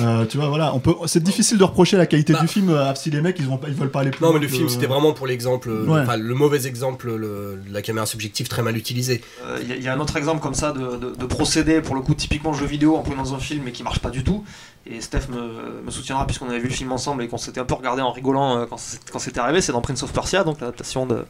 euh, 0.00 0.24
tu 0.26 0.36
vois, 0.36 0.48
voilà, 0.48 0.74
on 0.74 0.78
peut, 0.78 0.94
c'est 1.06 1.22
difficile 1.22 1.56
de 1.58 1.64
reprocher 1.64 1.96
la 1.96 2.06
qualité 2.06 2.32
Bah. 2.34 2.40
du 2.40 2.46
film 2.46 2.68
euh, 2.70 2.94
si 2.94 3.10
les 3.10 3.20
mecs 3.22 3.36
ils, 3.38 3.46
vont 3.46 3.56
pas, 3.56 3.68
ils 3.68 3.74
veulent 3.74 3.90
pas 3.90 4.00
aller 4.00 4.10
plus 4.10 4.22
Non, 4.24 4.32
mais 4.32 4.38
le 4.38 4.46
que- 4.46 4.52
film, 4.52 4.68
c'était 4.68 4.86
vraiment 4.86 5.12
pour 5.12 5.26
l'exemple, 5.26 5.68
euh, 5.70 5.84
Ouais. 5.86 6.00
enfin, 6.02 6.16
le 6.16 6.34
mauvais 6.34 6.66
exemple, 6.66 7.12
le- 7.14 7.58
la 7.72 7.80
caméra 7.82 8.04
subjective 8.06 8.46
très 8.48 8.62
mal 8.62 8.76
utilisée. 8.76 9.22
Euh, 9.46 9.58
Il 9.62 9.68
y, 9.68 9.72
a- 9.72 9.76
il 9.76 9.82
y 9.82 9.88
a 9.88 9.94
un 9.94 9.98
autre 10.00 10.16
exemple 10.16 10.40
comme 10.42 10.54
ça 10.54 10.72
de, 10.72 10.96
de- 10.96 11.14
de 11.16 11.24
procédé, 11.26 11.80
pour 11.80 11.94
le 11.94 12.02
coup, 12.02 12.14
typiquement 12.14 12.52
jeu 12.52 12.66
vidéo, 12.66 12.96
employé 12.96 13.16
dans 13.18 13.34
un 13.34 13.38
film 13.38 13.62
mais 13.64 13.72
qui 13.72 13.82
marche 13.82 13.98
pas 14.00 14.10
du 14.10 14.22
tout. 14.22 14.44
Et 14.86 15.00
Steph 15.00 15.28
me, 15.30 15.82
me 15.86 15.90
soutiendra 15.90 16.26
puisqu'on 16.26 16.50
avait 16.50 16.58
vu 16.58 16.68
le 16.68 16.74
film 16.74 16.92
ensemble 16.92 17.22
et 17.22 17.28
qu'on 17.28 17.38
s'était 17.38 17.60
un 17.60 17.64
peu 17.64 17.74
regardé 17.74 18.02
en 18.02 18.12
rigolant 18.12 18.58
euh, 18.58 18.66
quand 18.68 19.18
c'était 19.18 19.40
arrivé. 19.40 19.62
C'est 19.62 19.72
dans 19.72 19.80
Prince 19.80 20.02
of 20.02 20.12
Persia, 20.12 20.44
donc 20.44 20.60
l'adaptation 20.60 21.06
de- 21.06 21.24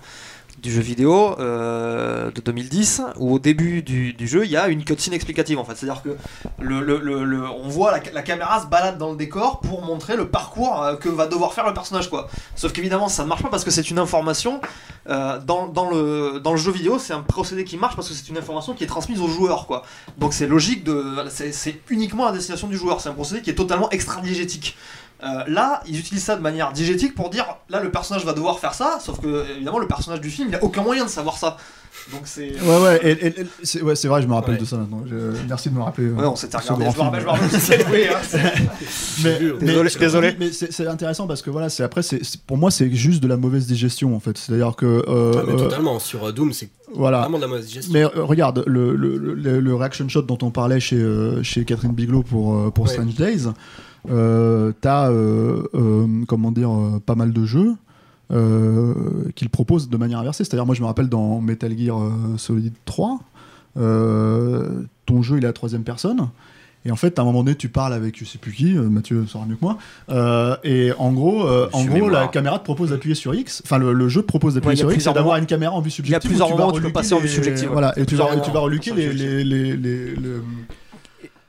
du 0.64 0.72
jeu 0.72 0.80
vidéo 0.80 1.38
euh, 1.40 2.30
de 2.30 2.40
2010, 2.40 3.02
où 3.18 3.34
au 3.34 3.38
début 3.38 3.82
du, 3.82 4.14
jeu, 4.26 4.46
il 4.46 4.50
y 4.50 4.56
a 4.56 4.68
une 4.68 4.82
cutscene 4.82 5.12
explicative 5.12 5.58
en 5.58 5.64
fait. 5.64 5.76
C'est-à-dire 5.76 6.02
que 6.02 6.16
le, 6.58 6.80
le- 6.80 6.98
le- 6.98 7.46
on 7.46 7.68
voit 7.68 7.92
la, 8.14 8.22
caméra 8.22 8.62
se 8.62 8.66
balade 8.66 8.96
dans 8.96 9.10
le 9.10 9.16
décor 9.16 9.60
pour 9.60 9.82
montrer 9.82 10.16
le 10.16 10.26
parcours 10.26 10.82
euh, 10.82 10.96
que 10.96 11.10
va 11.10 11.26
devoir 11.26 11.52
faire 11.52 11.66
le 11.66 11.74
personnage. 11.74 12.08
quoi. 12.08 12.28
Sauf 12.56 12.72
qu'évidemment, 12.72 13.08
ça 13.08 13.24
ne 13.24 13.28
marche 13.28 13.42
pas 13.42 13.50
parce 13.50 13.62
que 13.62 13.70
c'est 13.70 13.90
une 13.90 13.98
information 13.98 14.62
euh, 15.10 15.38
dans, 15.38 15.90
le, 15.90 16.56
jeu 16.56 16.72
vidéo, 16.72 16.98
c'est 16.98 17.12
un 17.12 17.20
procédé 17.20 17.64
qui 17.64 17.76
marche 17.76 17.94
parce 17.94 18.08
que 18.08 18.14
c'est 18.14 18.30
une 18.30 18.38
information 18.38 18.72
qui 18.72 18.84
est 18.84 18.86
transmise 18.86 19.20
au 19.20 19.28
joueur, 19.28 19.66
quoi. 19.66 19.82
Donc 20.16 20.32
c'est 20.32 20.46
logique 20.46 20.82
de, 20.82 21.04
c'est, 21.28 21.52
c'est 21.52 21.78
uniquement 21.90 22.26
à 22.26 22.32
destination 22.32 22.68
du 22.68 22.78
joueur. 22.78 23.02
C'est 23.02 23.10
un 23.10 23.14
procédé 23.14 23.42
qui 23.42 23.50
est 23.50 23.54
totalement 23.54 23.90
extra-diégétique. 23.90 24.78
Euh, 25.24 25.42
là, 25.48 25.80
ils 25.86 25.98
utilisent 25.98 26.24
ça 26.24 26.36
de 26.36 26.42
manière 26.42 26.72
diégétique 26.72 27.14
pour 27.14 27.30
dire 27.30 27.46
là 27.70 27.80
le 27.82 27.90
personnage 27.90 28.24
va 28.26 28.32
devoir 28.34 28.58
faire 28.58 28.74
ça, 28.74 28.98
sauf 29.00 29.20
que 29.20 29.44
évidemment 29.56 29.78
le 29.78 29.86
personnage 29.88 30.20
du 30.20 30.28
film 30.30 30.48
il 30.50 30.54
a 30.54 30.62
aucun 30.62 30.82
moyen 30.82 31.04
de 31.04 31.10
savoir 31.10 31.38
ça. 31.38 31.56
Donc 32.12 32.22
c'est. 32.24 32.60
Ouais, 32.60 32.82
ouais, 32.82 33.00
et, 33.04 33.10
et- 33.26 33.40
et- 33.40 33.46
c'est, 33.62 33.80
ouais, 33.80 33.94
c'est 33.96 34.08
vrai, 34.08 34.20
je 34.20 34.26
me 34.26 34.34
rappelle 34.34 34.54
Ouais. 34.56 34.60
de 34.60 34.64
ça 34.66 34.76
maintenant. 34.76 35.02
Je- 35.08 35.14
merci 35.48 35.70
de 35.70 35.74
me 35.74 35.80
rappeler. 35.80 36.08
euh, 36.08 36.12
Ouais, 36.14 36.26
on 36.26 36.36
s'était 36.36 36.56
regardé. 36.58 36.84
grand 36.84 36.92
Je 36.92 36.98
me 36.98 37.02
rappelle, 37.04 37.20
je 37.20 37.58
film. 37.58 37.78
me 37.78 38.14
rappelle, 38.14 38.46
hein, 38.46 38.60
Mais, 39.24 39.38
désolé, 39.66 39.90
désolé. 39.98 40.36
Mais 40.38 40.52
c'est, 40.52 40.72
c'est 40.72 40.86
intéressant 40.86 41.26
parce 41.26 41.40
que 41.40 41.50
voilà, 41.50 41.68
c'est 41.68 41.82
après, 41.82 42.02
c'est, 42.02 42.22
c'est- 42.24 42.40
pour 42.42 42.56
moi, 42.58 42.70
c'est 42.70 42.90
juste 42.92 43.22
de 43.22 43.28
la 43.28 43.36
mauvaise 43.36 43.66
digestion 43.66 44.14
en 44.14 44.20
fait. 44.20 44.36
C'est-à-dire 44.36 44.74
que 44.76 44.86
euh, 45.08 45.32
Ah, 45.38 45.42
mais 45.46 45.52
euh, 45.54 45.56
totalement, 45.56 45.98
sur 45.98 46.24
euh, 46.26 46.32
Doom, 46.32 46.52
c'est 46.52 46.68
voilà. 46.94 47.20
vraiment 47.20 47.38
de 47.38 47.42
la 47.42 47.48
mauvaise 47.48 47.70
gestion. 47.72 47.92
Mais 47.94 48.02
euh, 48.04 48.10
regarde, 48.24 48.64
le, 48.66 48.94
le, 48.94 49.16
le- 49.16 49.60
le 49.60 49.74
reaction 49.74 50.08
shot 50.08 50.22
dont 50.22 50.38
on 50.42 50.50
parlait 50.50 50.80
chez, 50.80 50.96
euh, 50.96 51.42
chez 51.42 51.64
Catherine 51.64 51.92
Bigelow 51.92 52.22
pour, 52.22 52.54
euh, 52.56 52.70
pour 52.70 52.84
Ouais. 52.86 52.90
Strange 52.92 53.14
Days, 53.14 53.46
euh, 54.10 54.72
t'as, 54.80 55.10
euh, 55.10 55.62
euh, 55.74 56.06
comment 56.28 56.52
dire, 56.52 56.70
euh, 56.70 57.00
pas 57.04 57.14
mal 57.14 57.32
de 57.32 57.44
jeux 57.44 57.74
qu'il 59.36 59.48
propose 59.48 59.88
de 59.88 59.96
manière 59.96 60.18
inversée. 60.18 60.42
C'est-à-dire, 60.44 60.66
moi, 60.66 60.74
je 60.74 60.80
me 60.80 60.86
rappelle 60.86 61.08
dans 61.08 61.40
Metal 61.40 61.76
Gear 61.78 61.98
Solid 62.36 62.72
3, 62.84 63.20
euh, 63.76 64.82
ton 65.06 65.22
jeu, 65.22 65.36
il 65.36 65.42
est 65.42 65.46
à 65.46 65.50
la 65.50 65.52
troisième 65.52 65.82
personne. 65.84 66.28
Et 66.86 66.90
en 66.90 66.96
fait, 66.96 67.18
à 67.18 67.22
un 67.22 67.24
moment 67.24 67.42
donné, 67.44 67.56
tu 67.56 67.68
parles 67.70 67.94
avec 67.94 68.18
je 68.18 68.26
sais 68.26 68.36
plus 68.36 68.52
qui, 68.52 68.74
Mathieu 68.74 69.24
saura 69.26 69.46
mieux 69.46 69.54
que 69.56 69.64
moi. 69.64 69.78
euh, 70.10 70.54
et 70.64 70.92
en 70.98 71.12
gros, 71.12 71.46
euh, 71.46 71.66
en 71.72 71.82
gros 71.86 72.10
la 72.10 72.26
caméra 72.28 72.58
te 72.58 72.64
propose 72.64 72.90
d'appuyer 72.90 73.14
sur 73.14 73.34
X. 73.34 73.62
Enfin, 73.64 73.78
le, 73.78 73.94
le 73.94 74.08
jeu 74.10 74.20
te 74.20 74.26
propose 74.26 74.54
d'appuyer 74.54 74.72
Ouais, 74.72 74.74
il 74.74 74.78
y 74.78 74.82
a 74.82 74.84
sur 74.84 74.90
X 74.90 74.94
et 74.94 74.96
plusieurs 74.98 75.14
d'avoir 75.14 75.36
une 75.38 75.46
caméra 75.46 75.72
en 75.72 75.80
vue 75.80 75.90
subjective. 75.90 76.28
plusieurs 76.28 76.48
où 76.48 76.52
tu 76.52 76.56
vas 76.58 76.64
moments 76.64 76.74
où 76.74 76.80
tu 76.80 76.82
peux 76.86 76.92
passer 76.92 77.14
en 77.14 77.20
vue 77.20 77.28
subjective. 77.28 77.70
Voilà, 77.72 77.92
et 77.98 78.04
tu 78.04 78.16
vas, 78.16 78.26
Plusieurs 78.26 78.44
et 78.44 78.46
tu 78.46 78.52
vas 78.52 78.60
reluquer 78.60 78.92
les, 78.92 79.12
les, 79.14 79.44
les, 79.44 79.76
les- 79.78 80.14
le- 80.14 80.42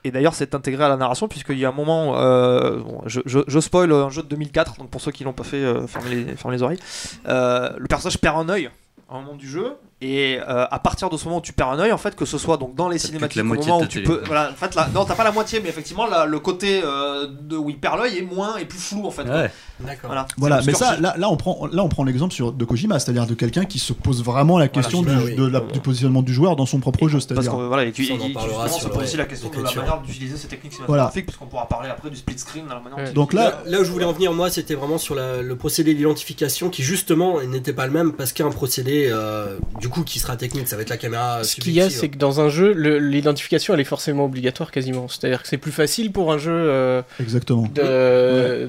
Et 0.05 0.11
d'ailleurs, 0.11 0.35
c'est 0.35 0.53
intégré 0.53 0.83
à 0.83 0.87
la 0.87 0.97
narration, 0.97 1.27
puisqu'il 1.27 1.57
y 1.57 1.65
a 1.65 1.69
un 1.69 1.71
moment, 1.71 2.13
euh, 2.15 2.79
je, 3.07 3.59
spoil 3.59 3.91
un 3.91 4.11
jeu 4.11 4.21
de 4.21 4.27
2004, 4.27 4.77
donc 4.77 4.91
pour 4.91 5.01
ceux 5.01 5.11
qui 5.11 5.23
l'ont 5.23 5.33
pas 5.33 5.43
fait, 5.43 5.57
euh, 5.57 5.87
fermez, 5.87 6.11
les, 6.11 6.35
fermez 6.35 6.57
les 6.57 6.61
oreilles. 6.61 6.79
Euh, 7.27 7.71
le 7.75 7.87
personnage 7.87 8.19
perd 8.19 8.37
un 8.37 8.47
œil 8.49 8.69
à 9.09 9.15
un 9.15 9.21
moment 9.21 9.35
du 9.35 9.49
jeu, 9.49 9.73
et 10.01 10.37
euh, 10.47 10.65
à 10.69 10.79
partir 10.79 11.09
de 11.09 11.15
ce 11.17 11.25
moment 11.25 11.37
où 11.37 11.41
tu 11.41 11.53
perds 11.53 11.69
un 11.69 11.79
œil, 11.79 11.91
en 11.93 11.97
fait, 11.97 12.15
que 12.15 12.25
ce 12.25 12.37
soit 12.37 12.57
donc 12.57 12.75
dans 12.75 12.89
les 12.89 12.97
que 12.97 13.03
cinématiques, 13.03 13.35
la 13.37 13.41
au 13.43 13.45
moment 13.45 13.79
où 13.79 13.85
tu 13.85 14.03
télé. 14.03 14.05
peux, 14.05 14.21
voilà, 14.25 14.51
en 14.51 14.53
fait, 14.53 14.75
là, 14.75 14.89
non, 14.93 15.05
t'as 15.05 15.15
pas 15.15 15.23
la 15.23 15.31
moitié, 15.31 15.61
mais 15.61 15.69
effectivement, 15.69 16.05
là, 16.05 16.25
le 16.25 16.39
côté 16.39 16.81
euh, 16.83 17.27
de 17.41 17.55
où 17.55 17.69
il 17.69 17.77
perd 17.79 17.99
l'œil 17.99 18.17
est 18.17 18.21
moins 18.21 18.57
et 18.57 18.65
plus 18.65 18.77
flou, 18.77 19.05
en 19.05 19.11
fait. 19.11 19.23
quoi. 19.23 19.35
Ouais. 19.35 19.51
D'accord. 19.79 20.09
Voilà, 20.37 20.61
mais 20.65 20.73
ça, 20.73 20.97
là, 20.99 21.15
là, 21.17 21.29
on 21.29 21.35
prend, 21.37 21.67
là, 21.71 21.83
on 21.83 21.89
prend 21.89 22.03
l'exemple 22.05 22.33
sur 22.33 22.51
de 22.53 22.63
Kojima, 22.65 22.97
c'est-à-dire 22.99 23.25
de 23.25 23.33
quelqu'un 23.33 23.65
qui 23.65 23.79
se 23.79 23.91
pose 23.93 24.23
vraiment 24.23 24.57
la 24.57 24.67
question 24.69 25.01
du, 25.01 25.09
oui. 25.15 25.35
de 25.35 25.45
la- 25.47 25.59
du 25.59 25.79
positionnement 25.81 26.21
du 26.21 26.33
joueur 26.33 26.55
dans 26.55 26.65
son 26.65 26.79
propre 26.79 27.07
jeu, 27.09 27.17
Parce 27.17 27.27
c'est-à-dire. 27.27 27.51
qu'on 27.51 27.67
voilà, 27.67 27.83
et 27.85 27.91
tu, 27.91 28.07
on 28.11 28.15
et- 28.23 28.27
le- 28.29 28.89
pour 28.89 29.01
aussi 29.01 29.17
la 29.17 29.25
question 29.25 29.49
de 29.49 29.61
la 29.61 29.73
manière 29.73 30.01
d'utiliser 30.01 30.37
ces 30.37 30.47
techniques 30.47 30.73
Voilà. 30.73 30.85
cinématographiques, 31.11 31.25
puisqu'on 31.25 31.45
pourra 31.47 31.67
parler 31.67 31.89
après 31.89 32.09
du 32.09 32.15
split 32.15 32.37
screen, 32.37 32.65
la 32.69 32.79
manière 32.79 33.13
Donc 33.13 33.33
là, 33.33 33.61
Là, 33.65 33.81
où 33.81 33.83
je 33.83 33.91
voulais 33.91 34.05
en 34.05 34.13
venir, 34.13 34.31
moi, 34.33 34.49
c'était 34.49 34.75
vraiment 34.75 34.97
sur 34.97 35.15
le 35.15 35.55
procédé 35.55 35.93
d'identification 35.93 36.69
qui, 36.69 36.81
justement, 36.83 37.41
n'était 37.41 37.73
pas 37.73 37.85
le 37.85 37.91
même 37.91 38.13
parce 38.13 38.31
qu'il 38.33 38.43
y 38.45 38.47
a 38.47 38.51
un 38.51 38.53
procédé, 38.53 39.09
euh, 39.11 39.57
du 39.85 39.89
coup, 39.89 40.03
qui 40.03 40.17
sera 40.17 40.35
technique. 40.35 40.67
Ça 40.67 40.75
va 40.75 40.81
être 40.81 40.89
la 40.89 40.97
caméra. 40.97 41.43
Ce 41.43 41.55
qu'il 41.57 41.71
y 41.73 41.79
a, 41.79 41.89
c'est 41.91 42.09
que 42.09 42.17
dans 42.17 42.41
un 42.41 42.49
jeu, 42.49 42.71
l'identification, 42.97 43.75
elle 43.75 43.79
est 43.79 43.83
forcément 43.83 44.25
obligatoire 44.25 44.71
quasiment. 44.71 45.07
C'est-à-dire 45.07 45.43
que 45.43 45.47
c'est 45.47 45.59
plus 45.59 45.71
facile 45.71 46.11
pour 46.11 46.31
un 46.33 46.39
jeu 46.39 46.51
euh, 46.51 47.01
exactement. 47.19 47.69
de, 47.71 48.67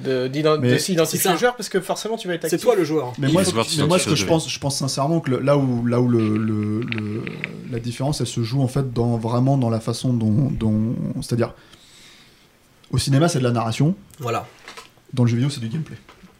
s'identifier 0.78 1.18
c'est 1.18 1.32
le 1.32 1.38
joueur 1.38 1.56
parce 1.56 1.70
que 1.70 1.80
forcément 1.80 2.16
tu 2.18 2.28
vas 2.28 2.34
être 2.34 2.42
C'est 2.42 2.54
actif. 2.56 2.60
toi 2.66 2.74
le 2.76 2.84
joueur. 2.84 3.14
Mais 3.18 3.28
moi, 3.28 3.42
mais 3.42 3.98
ce 3.98 4.08
que 4.08 4.14
je 4.14 4.26
pense, 4.26 4.48
je 4.50 4.58
pense 4.58 4.76
sincèrement 4.76 5.20
que 5.20 5.30
le- 5.30 5.40
là 5.40 5.56
où, 5.56 5.86
là 5.86 6.00
où 6.00 6.08
le, 6.08 6.36
le- 6.36 6.80
le- 6.82 7.24
la 7.70 7.78
différence, 7.78 8.20
elle 8.20 8.26
se 8.26 8.42
joue 8.42 8.60
en 8.62 8.68
fait 8.68 8.92
dans 8.92 9.16
vraiment 9.16 9.56
dans 9.56 9.70
la 9.70 9.80
façon 9.80 10.12
dont, 10.12 10.50
dont- 10.50 10.94
c'est-à-dire, 11.22 11.54
au 12.90 12.98
cinéma, 12.98 13.28
c'est 13.28 13.38
de 13.38 13.44
la 13.44 13.52
narration. 13.52 13.94
Voilà. 14.18 14.46
Dans 15.14 15.24
le 15.24 15.30
jeu 15.30 15.36
vidéo, 15.36 15.50
c'est 15.50 15.60
du 15.60 15.68
gameplay. 15.68 15.96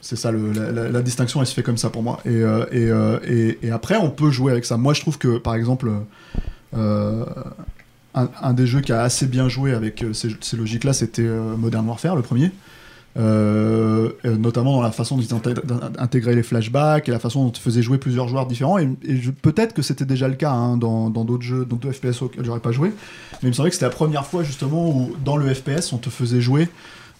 C'est 0.06 0.14
ça, 0.14 0.30
la, 0.30 1.02
distinction, 1.02 1.40
elle 1.40 1.48
se 1.48 1.54
fait 1.54 1.64
comme 1.64 1.78
ça 1.78 1.90
pour 1.90 2.04
moi. 2.04 2.20
Et, 2.24 2.28
euh, 2.28 2.64
euh, 2.72 3.56
et- 3.60 3.72
après, 3.72 3.96
on 3.96 4.08
peut 4.08 4.30
jouer 4.30 4.52
avec 4.52 4.64
ça. 4.64 4.76
Moi, 4.76 4.94
je 4.94 5.00
trouve 5.00 5.18
que, 5.18 5.36
par 5.38 5.56
exemple, 5.56 5.90
euh, 6.76 7.24
un, 8.14 8.52
des 8.52 8.68
jeux 8.68 8.82
qui 8.82 8.92
a 8.92 9.02
assez 9.02 9.26
bien 9.26 9.48
joué 9.48 9.74
avec 9.74 10.04
ces, 10.12 10.56
logiques-là, 10.56 10.92
c'était 10.92 11.28
Modern 11.58 11.84
Warfare, 11.88 12.14
le 12.14 12.22
premier. 12.22 12.52
Notamment 13.16 14.76
dans 14.76 14.82
la 14.82 14.92
façon 14.92 15.18
d'intégraient 15.18 16.36
les 16.36 16.44
flashbacks 16.44 17.08
et 17.08 17.10
la 17.10 17.18
façon 17.18 17.44
dont 17.44 17.50
ils 17.50 17.60
faisaient 17.60 17.82
jouer 17.82 17.98
plusieurs 17.98 18.28
joueurs 18.28 18.46
différents. 18.46 18.78
Et, 18.78 18.86
peut-être 19.42 19.74
que 19.74 19.82
c'était 19.82 20.04
déjà 20.04 20.28
le 20.28 20.36
cas 20.36 20.52
hein, 20.52 20.76
dans 20.76 21.10
dans 21.10 21.24
d'autres 21.24 21.42
jeux, 21.42 21.64
dans 21.64 21.74
d'autres 21.74 21.90
FPS 21.90 22.22
auxquels 22.22 22.44
j'aurais 22.44 22.60
pas 22.60 22.70
joué. 22.70 22.90
Mais 23.32 23.38
il 23.42 23.48
me 23.48 23.54
semblait 23.54 23.70
que 23.70 23.74
c'était 23.74 23.86
la 23.86 23.90
première 23.90 24.24
fois 24.24 24.44
justement 24.44 24.88
où 24.88 25.16
dans 25.24 25.36
le 25.36 25.52
FPS 25.52 25.92
on 25.92 25.98
te 25.98 26.10
faisait 26.10 26.40
jouer 26.40 26.68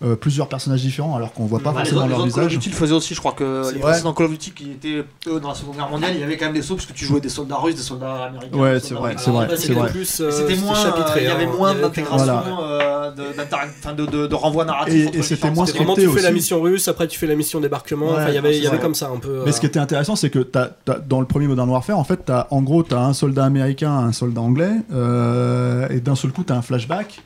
euh, 0.05 0.15
plusieurs 0.17 0.49
personnages 0.49 0.83
différents 0.83 1.17
alors 1.17 1.33
qu'on 1.33 1.47
voit 1.47 1.61
pas 1.61 1.73
Bah, 1.73 1.81
les 1.83 1.89
forcément 1.91 2.03
les 2.03 2.09
leur 2.11 2.19
autres 2.21 2.35
Call 2.35 2.45
of 2.45 2.49
visage. 2.51 2.59
Duty 2.65 2.71
le 2.71 2.77
faisaient 2.77 2.93
aussi, 2.93 3.15
je 3.15 3.21
crois 3.21 3.33
que 3.33 3.73
les 3.73 3.79
vrai. 3.81 3.91
précédents 3.93 4.13
Call 4.13 4.27
of 4.27 4.33
Duty 4.33 4.51
qui 4.53 4.71
étaient 4.73 5.05
eux 5.29 5.41
dans 5.41 5.49
la 5.49 5.55
Seconde 5.55 5.77
Guerre 5.77 5.89
mondiale, 5.89 6.13
il 6.15 6.21
y 6.21 6.23
avait 6.23 6.37
quand 6.37 6.45
même 6.47 6.55
des 6.55 6.63
sauts 6.63 6.75
parce 6.75 6.87
que 6.87 6.93
tu 6.93 7.05
jouais 7.07 7.21
des 7.21 7.29
soldats 7.31 7.57
russes, 7.57 7.77
des 7.77 7.81
soldats 7.83 8.25
américains. 8.27 8.57
Ouais, 8.59 8.79
c'est 8.81 8.95
vrai, 8.95 9.15
c'est 9.19 9.31
vrai, 9.31 9.49
c'était 9.57 9.73
euh, 9.75 10.57
moins, 10.61 10.75
chapitré, 10.75 11.23
il 11.23 11.27
y 11.27 11.31
avait 11.31 11.47
moins 11.47 11.75
d'intégration, 11.75 12.59
euh, 12.63 13.11
de, 13.13 14.35
renvoi 14.35 14.65
narratif. 14.65 15.09
Et- 15.15 15.23
c'était 15.23 15.51
moins 15.51 15.65
vraiment, 15.65 15.95
tu 15.95 16.03
scripté 16.03 16.17
fais 16.19 16.23
la 16.23 16.33
mission 16.33 16.61
russe, 16.61 16.89
après 16.89 17.09
tu 17.09 17.19
fais 17.19 17.27
la 17.27 17.35
mission 17.35 17.61
débarquement. 17.61 18.07
Ouais, 18.09 18.13
enfin, 18.17 18.29
il 18.29 18.35
y 18.35 18.39
avait, 18.39 18.51
il 18.55 18.59
y 18.59 18.61
c'est 18.63 18.67
avait 18.69 18.77
vrai. 18.77 18.85
comme 18.85 18.95
ça 18.95 19.09
un 19.15 19.19
peu. 19.19 19.41
Mais 19.45 19.49
euh, 19.49 19.53
ce 19.53 19.61
qui 19.61 19.67
était 19.67 19.79
intéressant, 19.79 20.17
c'est 20.17 20.31
que 20.31 20.41
t'as- 20.41 20.71
t'as- 20.85 20.99
dans 20.99 21.21
le 21.21 21.27
premier 21.27 21.47
Modern 21.47 21.69
Warfare, 21.71 21.99
en 21.99 22.05
fait, 22.05 22.21
t'as, 22.27 22.47
en 22.51 22.63
gros, 22.63 22.83
tu 22.83 22.95
as 22.95 23.01
un 23.01 23.13
soldat 23.15 23.45
américain, 23.45 23.91
un 23.93 24.13
soldat 24.13 24.41
anglais, 24.41 24.73
euh, 24.93 25.89
et 25.91 26.01
d'un 26.01 26.15
seul 26.17 26.33
coup, 26.33 26.45
tu 26.45 26.53
as 26.53 26.57
un 26.57 26.63
flashback. 26.63 27.23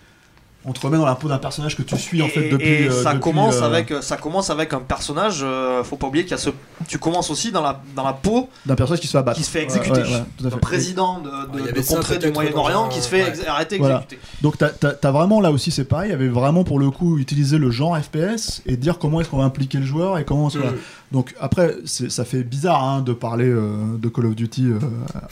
On 0.66 0.72
te 0.72 0.80
remet 0.80 0.98
dans 0.98 1.06
la 1.06 1.14
peau 1.14 1.26
d'un 1.26 1.38
personnage 1.38 1.74
que 1.74 1.80
tu 1.82 1.96
suis 1.96 2.20
en 2.20 2.28
fait 2.28 2.48
Et- 2.48 2.50
depuis. 2.50 2.66
et 2.68 2.88
euh, 2.88 3.02
ça 3.02 3.10
depuis, 3.14 3.20
commence 3.20 3.56
euh, 3.62 3.62
avec 3.64 3.94
ça 4.02 4.18
commence 4.18 4.50
avec 4.50 4.74
un 4.74 4.80
personnage. 4.80 5.40
euh, 5.42 5.82
faut 5.82 5.96
pas 5.96 6.06
oublier 6.08 6.24
qu'il 6.24 6.32
y 6.32 6.34
a 6.34 6.38
ce. 6.38 6.50
Tu 6.86 6.98
commences 6.98 7.30
aussi 7.30 7.50
dans 7.50 7.62
la 7.62 7.80
dans 7.96 8.04
la 8.04 8.12
peau 8.12 8.50
d'un 8.66 8.74
personnage 8.74 9.00
qui 9.00 9.06
se 9.06 9.12
fait 9.12 9.18
abattre. 9.18 9.38
qui 9.38 9.44
se 9.44 9.50
fait 9.50 9.62
exécuter. 9.62 10.02
ouais, 10.02 10.06
ouais, 10.06 10.22
tout 10.36 10.46
à 10.46 10.50
d'un 10.50 10.56
fait. 10.56 10.60
président 10.60 11.20
de, 11.20 11.80
contrée 11.88 12.18
du 12.18 12.30
Moyen-Orient 12.30 12.88
qui 12.88 12.98
un- 12.98 13.02
se 13.02 13.08
fait 13.08 13.22
ouais. 13.22 13.28
ex- 13.30 13.46
arrêter 13.46 13.78
Voilà. 13.78 13.94
exécuter. 14.02 14.18
Donc 14.42 14.56
t'as, 14.58 15.10
vraiment 15.10 15.40
là 15.40 15.50
aussi 15.50 15.70
c'est 15.70 15.84
pareil, 15.84 16.10
il 16.10 16.12
y 16.12 16.14
avait 16.14 16.28
vraiment 16.28 16.62
pour 16.62 16.78
le 16.78 16.90
coup 16.90 17.16
utilisé 17.18 17.56
le 17.56 17.70
genre 17.70 17.96
FPS 17.98 18.60
et 18.66 18.76
dire 18.76 18.98
comment 18.98 19.22
est-ce 19.22 19.30
qu'on 19.30 19.38
va 19.38 19.44
impliquer 19.44 19.78
le 19.78 19.86
joueur 19.86 20.18
et 20.18 20.24
comment. 20.26 20.48
Mm. 20.48 20.52
voilà. 20.56 20.72
Donc 21.12 21.34
après 21.40 21.74
ça 21.84 22.24
fait 22.24 22.44
bizarre 22.44 22.84
hein, 22.84 23.00
de 23.02 23.12
parler 23.12 23.48
euh, 23.48 23.98
de 23.98 24.08
Call 24.08 24.26
of 24.26 24.36
Duty 24.36 24.66
euh, 24.66 24.78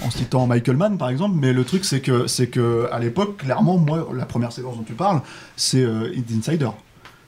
en 0.04 0.10
citant 0.10 0.46
Michael 0.46 0.76
Mann 0.76 0.98
par 0.98 1.08
exemple, 1.08 1.36
mais 1.38 1.52
le 1.52 1.64
truc 1.64 1.84
c'est 1.84 2.00
que 2.00 2.26
c'est 2.26 2.48
que 2.48 2.88
à 2.90 2.98
l'époque 2.98 3.36
clairement 3.38 3.78
moi 3.78 4.08
la 4.12 4.26
première 4.26 4.50
séquence 4.50 4.76
dont 4.76 4.82
tu 4.82 4.94
parles 4.94 5.20
c'est 5.56 5.82
euh, 5.82 6.12
Insider. 6.36 6.70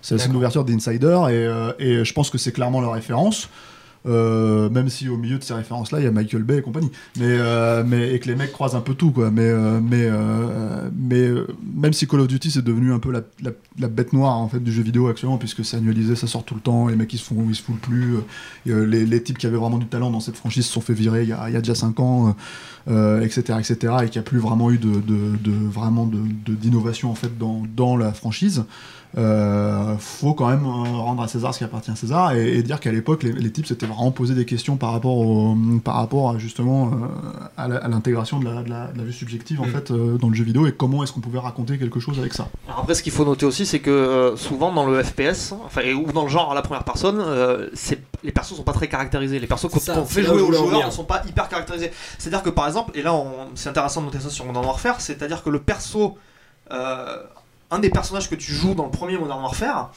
C'est 0.03 0.33
d'ouverture 0.33 0.65
d'Insider 0.65 1.07
et, 1.29 1.33
euh, 1.33 1.73
et 1.79 2.05
je 2.05 2.13
pense 2.13 2.31
que 2.31 2.39
c'est 2.39 2.53
clairement 2.53 2.81
leur 2.81 2.93
référence. 2.93 3.49
Euh, 4.07 4.71
même 4.71 4.89
si 4.89 5.11
au 5.11 5.19
milieu 5.19 5.37
de 5.37 5.45
ces 5.45 5.53
références 5.53 5.93
là 5.93 6.01
il 6.01 6.05
y 6.05 6.07
a 6.07 6.11
Michael 6.11 6.43
Bay 6.43 6.59
et 6.59 6.63
compagnie. 6.63 6.91
Mais, 7.19 7.27
euh, 7.27 7.85
mais 7.87 8.15
et 8.15 8.19
que 8.19 8.29
les 8.29 8.35
mecs 8.35 8.53
croisent 8.53 8.77
un 8.77 8.81
peu 8.81 8.95
tout 8.95 9.11
quoi. 9.11 9.31
Mais 9.31 9.43
euh, 9.43 9.81
mais 9.83 10.09
mais 10.97 11.29
même 11.75 11.93
si 11.93 12.07
Call 12.07 12.21
of 12.21 12.29
Duty 12.29 12.51
c'est 12.51 12.65
devenu 12.65 12.93
un 12.93 12.99
peu 12.99 13.13
la, 13.13 13.89
bête 13.89 14.13
noire 14.13 14.39
en 14.39 14.49
fait 14.49 14.61
du 14.61 14.73
jeu 14.73 14.83
vidéo 14.83 15.09
actuellement 15.09 15.37
puisque 15.37 15.65
c'est 15.65 15.77
annualisé 15.77 16.17
ça 16.17 16.27
sort 16.27 16.45
tout 16.45 16.55
le 16.55 16.61
temps 16.61 16.89
les 16.89 16.97
mecs 16.97 17.13
ils 17.13 17.19
se 17.19 17.25
font 17.25 17.45
ils 17.49 17.55
se 17.55 17.63
foulent 17.63 17.77
plus 17.77 18.17
les, 18.65 19.23
types 19.23 19.37
qui 19.37 19.47
avaient 19.47 19.59
vraiment 19.59 19.79
du 19.79 19.87
talent 19.87 20.11
dans 20.11 20.21
cette 20.21 20.37
franchise 20.37 20.65
se 20.65 20.73
sont 20.73 20.81
fait 20.81 20.95
virer 20.95 21.25
il 21.25 21.29
y 21.29 21.33
a, 21.33 21.51
déjà 21.61 21.75
5 21.75 22.01
ans 22.01 22.37
etc 22.89 23.59
etc 23.59 23.95
et 24.03 24.07
qu'il 24.07 24.21
n'y 24.21 24.27
a 24.27 24.29
plus 24.29 24.39
vraiment 24.39 24.71
eu 24.71 24.79
de, 24.79 25.69
vraiment 25.69 26.09
d'innovation 26.47 27.11
en 27.11 27.15
fait 27.15 27.37
dans, 27.37 27.63
dans 27.77 27.97
la 27.97 28.13
franchise 28.13 28.65
euh, 29.19 29.97
faut 29.99 30.35
quand 30.35 30.49
même 30.49 30.65
euh, 30.65 30.69
rendre 30.99 31.23
à 31.23 31.29
César 31.29 31.53
ce 31.53 31.59
qui 31.59 31.65
appartient 31.65 31.91
à 31.91 31.97
César 31.97 32.33
et, 32.33 32.59
et 32.59 32.63
dire 32.63 32.79
qu'à 32.79 32.93
l'époque 32.93 33.23
les, 33.25 33.33
les 33.33 33.51
types 33.51 33.67
c'était 33.67 33.87
vraiment 33.87 34.13
poser 34.13 34.35
des 34.35 34.45
questions 34.45 34.77
par 34.77 34.93
rapport, 34.93 35.17
au, 35.19 35.57
par 35.83 35.97
rapport 35.97 36.31
à 36.31 36.39
justement 36.39 36.87
euh, 36.93 37.07
à 37.57 37.65
à 37.65 37.89
l'intégration 37.89 38.39
de 38.39 38.45
la, 38.45 38.63
de 38.63 38.71
la- 38.71 38.87
de 38.89 38.99
la 38.99 39.05
vue 39.05 39.13
subjective 39.13 39.61
en 39.61 39.67
Mm. 39.67 39.71
fait 39.71 39.91
euh, 39.91 40.17
dans 40.19 40.29
le 40.29 40.35
jeu 40.35 40.45
vidéo 40.45 40.67
et 40.67 40.73
comment 40.73 41.03
est-ce 41.03 41.13
qu'on 41.13 41.21
pouvait 41.21 41.39
raconter 41.39 41.77
quelque 41.79 41.99
chose 42.01 42.19
avec 42.19 42.33
ça. 42.35 42.49
Alors 42.69 42.81
après, 42.81 42.95
ce 42.95 43.03
qu'il 43.03 43.13
faut 43.13 43.25
noter 43.25 43.47
aussi, 43.47 43.67
c'est 43.67 43.81
que 43.81 43.91
euh, 43.91 44.37
souvent 44.37 44.73
dans 44.73 44.87
le 44.87 45.03
FPS, 45.03 45.53
enfin, 45.65 45.81
et, 45.83 45.93
ou 45.95 46.11
dans 46.13 46.23
le 46.23 46.29
genre 46.29 46.53
à 46.53 46.55
la 46.55 46.63
première 46.63 46.85
personne, 46.85 47.19
euh, 47.21 47.69
c'est- 47.75 48.03
les 48.23 48.33
persos 48.33 48.55
sont 48.57 48.63
pas 48.63 48.73
très 48.73 48.89
caractérisés. 48.89 49.39
Les 49.39 49.47
persos 49.47 49.69
qu'on 49.71 49.79
C'est 49.81 49.93
c'est 49.95 50.05
fait 50.07 50.23
jouer 50.23 50.41
aux 50.43 50.53
joueurs 50.53 50.87
ne 50.87 50.91
sont 50.93 51.05
pas 51.05 51.23
hyper 51.29 51.49
caractérisés. 51.49 51.91
C'est-à-dire 52.19 52.43
que 52.43 52.51
par 52.51 52.67
exemple, 52.69 52.93
et 52.97 53.03
là 53.03 53.13
c'est 53.55 53.69
intéressant 53.69 54.01
de 54.03 54.07
noter 54.07 54.21
ça 54.21 54.31
sur 54.31 54.45
Modern 54.45 54.65
Warfare, 54.67 55.01
c'est-à-dire 55.01 55.43
que 55.43 55.51
le 55.51 55.59
perso, 55.61 56.17
euh, 56.73 57.17
un 57.71 57.79
des 57.79 57.91
personnages 57.91 58.29
que 58.29 58.35
tu 58.35 58.53
joues 58.53 58.75
dans 58.75 58.85
le 58.85 58.91
premier 58.91 59.17
Modern 59.19 59.41
Warfare, 59.41 59.93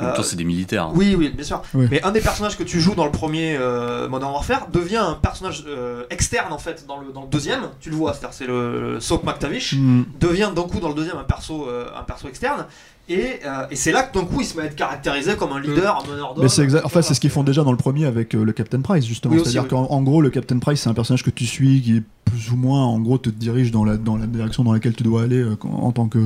euh, 0.00 0.22
c'est 0.22 0.36
des 0.36 0.44
militaires. 0.44 0.84
hein. 0.84 0.92
oui, 0.94 1.16
oui, 1.18 1.30
bien 1.30 1.44
sûr. 1.44 1.60
Oui. 1.74 1.86
Mais 1.90 2.00
un 2.04 2.12
des 2.12 2.20
personnages 2.20 2.56
que 2.56 2.62
tu 2.62 2.78
joues 2.80 2.94
dans 2.94 3.06
le 3.06 3.10
premier 3.10 3.56
euh, 3.58 4.08
Modern 4.08 4.30
Warfare 4.32 4.68
devient 4.70 4.96
un 4.98 5.14
personnage 5.14 5.64
euh, 5.66 6.04
externe 6.10 6.52
en 6.52 6.58
fait 6.58 6.84
dans 6.86 6.98
le, 6.98 7.10
dans 7.12 7.22
le 7.22 7.28
deuxième. 7.28 7.62
Tu 7.80 7.90
le 7.90 7.96
vois, 7.96 8.12
c'est-à-dire 8.12 8.32
c'est 8.34 8.46
le, 8.46 8.92
le 8.94 9.00
Soap 9.00 9.24
McTavish 9.24 9.74
Mm. 9.74 10.02
devient 10.20 10.50
d'un 10.54 10.62
coup 10.62 10.78
dans 10.78 10.88
le 10.88 10.94
deuxième 10.94 11.16
un 11.16 11.24
perso, 11.24 11.66
euh, 11.68 11.86
un 11.98 12.02
perso 12.04 12.28
externe. 12.28 12.66
Et, 13.08 13.40
euh, 13.46 13.66
et 13.70 13.76
c'est 13.76 13.90
là 13.90 14.02
que 14.02 14.16
d'un 14.16 14.26
coup 14.26 14.40
il 14.42 14.44
se 14.46 14.54
met 14.56 14.64
à 14.64 14.66
être 14.66 14.76
caractérisé 14.76 15.34
comme 15.34 15.52
un 15.52 15.58
leader, 15.60 16.04
un 16.04 16.08
meneur 16.12 16.34
d'hommes. 16.34 16.44
Mais 16.44 16.48
c'est 16.50 16.62
exact. 16.62 16.84
Enfin, 16.84 17.00
c'est 17.02 17.14
ce 17.14 17.20
qu'ils 17.20 17.30
font 17.30 17.42
déjà 17.42 17.64
dans 17.64 17.72
le 17.72 17.78
premier 17.78 18.04
avec 18.04 18.34
euh, 18.34 18.44
le 18.44 18.52
Captain 18.52 18.82
Price 18.82 19.06
justement. 19.06 19.32
Oui, 19.34 19.40
C'est-à-dire 19.42 19.62
oui. 19.62 19.68
qu'en 19.70 19.86
en 19.86 20.02
gros, 20.02 20.20
le 20.20 20.28
Captain 20.30 20.58
Price, 20.58 20.82
c'est 20.82 20.90
un 20.90 20.94
personnage 20.94 21.24
que 21.24 21.30
tu 21.30 21.46
suis 21.46 21.80
qui 21.80 22.02
plus 22.26 22.52
ou 22.52 22.56
moins, 22.56 22.84
en 22.84 23.00
gros, 23.00 23.16
te 23.16 23.30
dirige 23.30 23.70
dans 23.70 23.84
la 23.84 23.96
dans 23.96 24.16
la 24.18 24.26
direction 24.26 24.62
dans 24.62 24.74
laquelle 24.74 24.94
tu 24.94 25.02
dois 25.02 25.22
aller 25.22 25.38
euh, 25.40 25.56
en 25.64 25.90
tant 25.92 26.06
que 26.08 26.18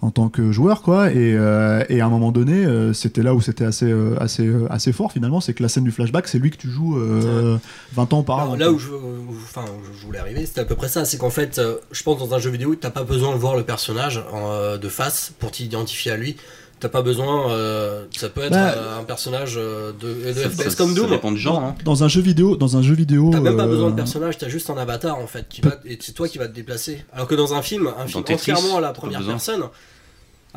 en 0.00 0.10
tant 0.12 0.28
que 0.28 0.52
joueur 0.52 0.82
quoi 0.82 1.10
et, 1.10 1.34
euh, 1.34 1.82
et 1.88 2.00
à 2.00 2.06
un 2.06 2.08
moment 2.08 2.30
donné 2.30 2.64
euh, 2.64 2.92
c'était 2.92 3.22
là 3.24 3.34
où 3.34 3.40
c'était 3.40 3.64
assez 3.64 3.90
euh, 3.90 4.14
assez 4.20 4.48
assez 4.70 4.92
fort 4.92 5.10
finalement 5.10 5.40
c'est 5.40 5.54
que 5.54 5.62
la 5.62 5.68
scène 5.68 5.82
du 5.82 5.90
flashback 5.90 6.28
c'est 6.28 6.38
lui 6.38 6.50
que 6.52 6.56
tu 6.56 6.68
joues 6.70 6.96
euh, 6.98 7.56
20 7.94 8.12
ans 8.12 8.18
auparavant 8.20 8.52
Alors, 8.54 8.56
là 8.68 8.70
où 8.72 8.78
je, 8.78 8.90
où- 8.90 9.34
enfin, 9.42 9.64
où 9.64 9.84
je 10.00 10.06
voulais 10.06 10.20
arriver, 10.20 10.46
c'était 10.46 10.60
à 10.60 10.64
peu 10.64 10.76
près 10.76 10.88
ça. 10.88 11.04
C'est 11.04 11.18
qu'en 11.18 11.30
fait, 11.30 11.60
je 11.90 12.02
pense 12.04 12.18
dans 12.18 12.32
un 12.34 12.38
jeu 12.38 12.50
vidéo, 12.50 12.74
t'as 12.76 12.90
pas 12.90 13.02
besoin 13.04 13.32
de 13.32 13.38
voir 13.40 13.56
le 13.56 13.64
personnage 13.64 14.22
en, 14.32 14.76
de 14.76 14.88
face 14.88 15.32
pour 15.40 15.50
t'identifier 15.50 16.12
à 16.12 16.16
lui. 16.16 16.36
T'as 16.80 16.88
pas 16.88 17.02
besoin. 17.02 17.50
euh, 17.50 18.04
ça 18.16 18.28
peut 18.28 18.42
être 18.42 18.50
Bah, 18.52 18.74
euh, 18.76 19.00
un 19.00 19.04
personnage 19.04 19.54
euh, 19.56 19.92
de, 20.00 20.28
de 20.28 20.32
Ça- 20.32 20.48
FPS 20.50 20.70
ça- 20.70 20.74
comme 20.76 20.90
Ça 20.94 21.00
Doom. 21.00 21.10
dépend 21.10 21.32
du 21.32 21.38
genre. 21.38 21.58
hein. 21.58 21.74
dans 21.84 22.04
un 22.04 22.08
jeu 22.08 22.20
vidéo 22.20 22.56
dans 22.56 22.76
un 22.76 22.82
jeu 22.82 22.94
vidéo 22.94 23.30
T'as 23.32 23.40
même 23.40 23.56
pas 23.56 23.64
euh, 23.64 23.66
besoin 23.68 23.90
de 23.90 23.96
personnage, 23.96 24.38
t'as 24.38 24.48
juste 24.48 24.70
un 24.70 24.76
avatar 24.76 25.16
en 25.18 25.26
fait, 25.26 25.46
qui 25.48 25.60
va, 25.60 25.72
et 25.84 25.98
c'est 26.00 26.12
toi 26.12 26.28
qui 26.28 26.38
va 26.38 26.46
te 26.48 26.54
déplacer. 26.54 27.04
Alors 27.12 27.26
que 27.26 27.34
dans 27.34 27.54
un 27.54 27.62
film, 27.62 27.88
un 27.98 28.06
film 28.06 28.22
Tetris, 28.24 28.52
entièrement 28.52 28.78
à 28.78 28.80
la 28.80 28.92
première 28.92 29.18
besoin. 29.18 29.34
personne. 29.34 29.62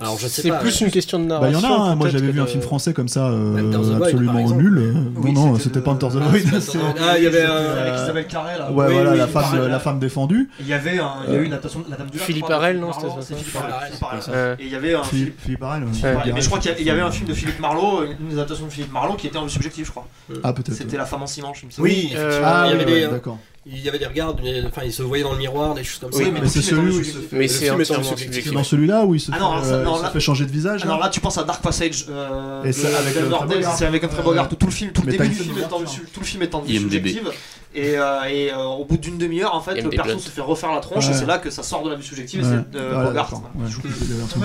Alors 0.01 0.17
je 0.17 0.27
sais 0.27 0.41
C'est 0.41 0.51
plus 0.59 0.81
une 0.81 0.91
question 0.91 1.19
de 1.19 1.27
bah, 1.27 1.39
il 1.43 1.49
y 1.49 1.51
narration. 1.53 1.69
en 1.75 1.83
a 1.85 1.89
un, 1.91 1.95
moi 1.95 2.09
j'avais 2.09 2.31
vu 2.31 2.41
un 2.41 2.45
film 2.47 2.61
français 2.61 2.93
comme 2.93 3.07
ça 3.07 3.27
euh, 3.27 3.97
absolument 4.01 4.49
nul 4.51 4.77
Euh, 4.77 4.93
Oui, 5.17 5.31
non 5.31 5.47
non 5.47 5.59
c'était 5.59 5.79
pas 5.81 5.93
the 5.95 6.03
Ah, 6.05 6.07
Void 6.09 6.39
c'est- 6.39 6.55
Enter 6.55 6.67
the 6.69 6.75
Void. 6.77 6.95
Ah, 7.01 7.17
il 7.17 7.23
y 7.23 7.27
avait 7.27 7.41
euh, 7.47 7.81
avec 7.81 8.01
Isabelle 8.01 8.27
Carré 8.27 8.57
là. 8.57 8.71
ouais 8.71 8.87
Oui, 8.87 8.93
voilà 8.93 9.11
oui, 9.11 9.17
la 9.17 9.25
oui, 9.25 9.81
femme 9.81 9.99
défendue 9.99 10.49
Il 10.59 10.67
y 10.67 10.73
avait 10.73 10.97
un, 10.99 11.11
il 11.27 11.33
y 11.33 11.37
a 11.37 11.39
eu 11.39 11.45
une 11.45 11.53
adaptation 11.53 11.79
de 11.81 11.91
la 11.91 11.97
Dame 11.97 12.09
du 12.09 12.17
Lac. 12.17 12.25
Philippe 12.27 12.45
je 12.47 12.53
Arel, 12.53 12.79
non, 12.79 12.91
c'était 12.93 13.07
ça, 13.21 13.35
Philippe 13.35 13.55
Arel. 13.55 14.55
Et 14.59 14.65
il 14.65 14.71
y 14.71 14.75
avait 14.75 14.93
un. 14.95 15.03
Philippe 15.03 15.39
Philippe 15.41 15.63
Arel, 15.63 15.83
ouais. 15.83 15.89
Ouais. 15.89 16.17
Philippe 16.21 16.35
Mais 16.35 16.41
je 16.41 16.47
crois 16.47 16.59
qu'il 16.59 16.85
y 16.85 16.89
avait 16.89 17.01
un 17.01 17.11
film 17.11 17.27
de 17.29 17.33
Philippe 17.33 17.59
Marlowe, 17.59 18.03
une 18.19 18.27
des 18.29 18.33
adaptations 18.35 18.65
de 18.65 18.71
Philippe 18.71 18.91
Marlowe 18.93 19.15
qui 19.15 19.27
était 19.27 19.37
en 19.37 19.43
vue 19.43 19.49
subjective, 19.49 19.85
je 19.85 19.91
crois. 19.91 20.07
ah 20.43 20.53
peut-être 20.53 20.73
C'était. 20.73 20.97
La 20.97 21.05
femme 21.05 21.21
en 21.23 21.27
ciment, 21.27 21.53
il 21.61 21.65
me 21.67 21.71
semble. 21.71 21.87
Oui, 21.87 22.11
Euh, 22.15 22.27
effectivement, 22.27 22.47
ah 22.51 22.63
il 22.67 22.71
y 22.71 22.75
oui, 22.75 22.81
avait 22.81 22.91
ouais, 22.93 23.01
des, 23.01 23.07
d'accord 23.07 23.37
il 23.66 23.80
y 23.80 23.88
avait 23.89 23.99
des 23.99 24.07
regards, 24.07 24.36
mais- 24.41 24.64
enfin 24.66 24.82
il 24.86 24.91
se 24.91 25.03
voyait 25.03 25.24
dans 25.24 25.34
le 25.34 25.38
miroir, 25.38 25.76
des 25.76 25.84
choses 25.84 25.99
comme 25.99 26.09
Oui, 26.14 26.26
ça. 26.26 26.32
mais 26.32 26.41
mais 26.41 26.47
c'est 26.47 26.62
celui 26.64 26.91
où 26.95 26.99
il 26.99 27.05
se 27.05 27.20
fait 27.20 27.38
Mais 27.38 28.51
dans 28.53 28.64
celui-là 28.64 29.05
où 29.05 29.14
il 29.14 29.20
se 29.20 29.30
Ah 29.32 29.36
fait, 29.36 29.39
non, 29.39 29.51
alors 29.51 29.66
ça- 29.66 29.72
euh, 29.74 29.84
non, 29.84 29.93
il 29.95 29.97
se 29.99 30.03
là- 30.03 30.09
fait 30.09 30.20
changer 30.20 30.45
de 30.45 30.51
visage 30.51 30.82
Alors 30.84 30.97
là 30.97 31.05
là, 31.05 31.09
tu 31.12 31.20
penses 31.20 31.38
à 31.38 31.43
Dark 31.43 31.62
Passage. 31.62 32.05
Euh, 32.09 32.64
Et 32.64 32.72
c'est 32.72 32.88
avec, 32.88 33.16
avec 33.18 34.03
Humphrey 34.03 34.18
Ouais. 34.20 34.24
Bogart. 34.24 34.49
Tout 34.49 34.66
le 34.66 34.72
film, 34.72 34.91
tout 34.91 35.03
le 35.03 35.12
début 35.12 35.28
du 35.30 35.36
film 35.36 35.53
scène 35.55 35.64
est 35.64 35.66
en 35.74 35.78
vue 35.78 35.86
d'ouverture. 35.86 36.03
tout 36.12 36.20
le 36.22 36.26
film 36.26 36.41
est 36.41 36.55
en 36.55 36.62
vue 36.62 36.74
IMDb. 36.74 37.07
subjective. 37.09 37.32
Et, 37.74 37.97
euh, 37.97 38.24
et 38.24 38.51
euh, 38.51 38.64
au 38.64 38.84
bout 38.84 38.97
d'une 38.97 39.18
demi-heure, 39.18 39.53
en 39.55 39.62
fait, 39.62 39.80
le 39.80 39.89
perso 39.89 40.18
se 40.20 40.30
fait 40.30 40.41
refaire 40.41 40.72
la 40.74 40.80
tronche 40.82 41.05
Ouais. 41.07 41.12
et 41.12 41.18
c'est 41.18 41.26
là 41.28 41.38
que 41.38 41.49
ça 41.51 41.62
sort 41.64 41.84
de 41.84 41.89
la 41.91 41.95
vue 41.95 42.03
subjective 42.03 42.41
et 42.41 42.43
c'est 42.43 42.80
Bogart. 42.82 43.32
un 43.34 43.57
Moi, 43.59 43.68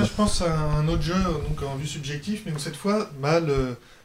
je 0.04 0.10
pense 0.14 0.42
à 0.42 0.52
un 0.78 0.86
autre 0.88 1.02
jeu 1.02 1.14
donc 1.14 1.62
en 1.68 1.76
vue 1.76 1.86
subjective, 1.86 2.42
mais 2.44 2.52
où 2.52 2.58
cette 2.58 2.76
fois, 2.76 3.08
bah, 3.20 3.40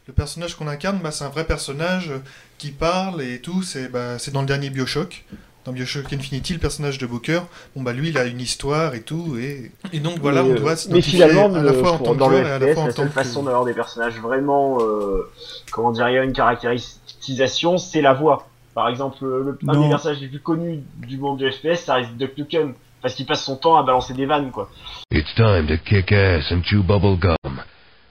le, 0.06 0.12
personnage 0.12 0.54
qu'on 0.54 0.68
incarne, 0.68 0.98
bah, 0.98 1.10
c'est 1.10 1.24
un 1.24 1.28
vrai 1.28 1.44
personnage 1.44 2.10
euh, 2.10 2.18
qui 2.58 2.70
parle 2.70 3.22
et 3.22 3.40
tout. 3.40 3.62
C'est 3.62 3.88
bah, 3.88 4.18
c'est 4.18 4.32
dans 4.32 4.40
le 4.40 4.46
dernier 4.46 4.70
Bioshock. 4.70 5.24
Dans 5.64 5.70
Bioshock 5.72 6.12
Infinity, 6.12 6.54
le 6.54 6.58
personnage 6.58 6.98
de 6.98 7.06
Booker, 7.06 7.40
bon 7.76 7.82
bah 7.84 7.92
lui, 7.92 8.08
il 8.08 8.18
a 8.18 8.24
une 8.24 8.40
histoire 8.40 8.96
et 8.96 9.02
tout, 9.02 9.36
et, 9.38 9.70
et 9.92 10.00
donc 10.00 10.18
voilà, 10.18 10.42
Mais, 10.42 10.50
on 10.50 10.52
euh, 10.54 10.58
doit 10.58 10.70
mais 10.70 10.76
s'identifier 10.76 11.28
finalement, 11.28 11.54
à 11.54 11.62
la 11.62 11.70
le- 11.70 11.78
fois 11.78 11.92
en 11.92 11.98
tant 11.98 12.14
que 12.14 12.18
joueur 12.18 12.46
et 12.48 12.50
à 12.50 12.58
la 12.58 12.74
fois 12.74 12.82
en 12.82 12.86
la 12.86 12.92
tant 12.92 13.02
seule 13.02 13.08
que 13.10 13.14
façon 13.14 13.44
d'avoir 13.44 13.64
des 13.64 13.72
personnages 13.72 14.18
vraiment, 14.18 14.78
euh, 14.80 15.30
comment 15.70 15.92
dire, 15.92 16.08
il 16.08 16.14
y 16.14 16.18
a 16.18 16.24
une 16.24 16.32
caractérisation, 16.32 17.78
c'est 17.78 18.00
la 18.00 18.12
voix. 18.12 18.48
Par 18.74 18.88
exemple, 18.88 19.18
le, 19.24 19.56
un 19.68 19.80
des 19.80 19.88
personnages 19.88 20.20
les 20.20 20.26
plus 20.26 20.40
connus 20.40 20.80
du 20.96 21.18
monde 21.18 21.38
du 21.38 21.48
FPS, 21.48 21.84
ça 21.84 21.94
reste 21.94 22.16
Duck 22.16 22.36
Nukem, 22.36 22.74
parce 23.00 23.14
qu'il 23.14 23.26
passe 23.26 23.44
son 23.44 23.54
temps 23.54 23.76
à 23.76 23.84
balancer 23.84 24.14
des 24.14 24.26
vannes, 24.26 24.50
quoi. 24.50 24.68
It's 25.12 25.32
time 25.36 25.68
to 25.68 25.76
kick 25.84 26.10
ass 26.10 26.50
and 26.50 26.62
chew 26.64 26.82
bubble 26.82 27.16
gum. 27.16 27.36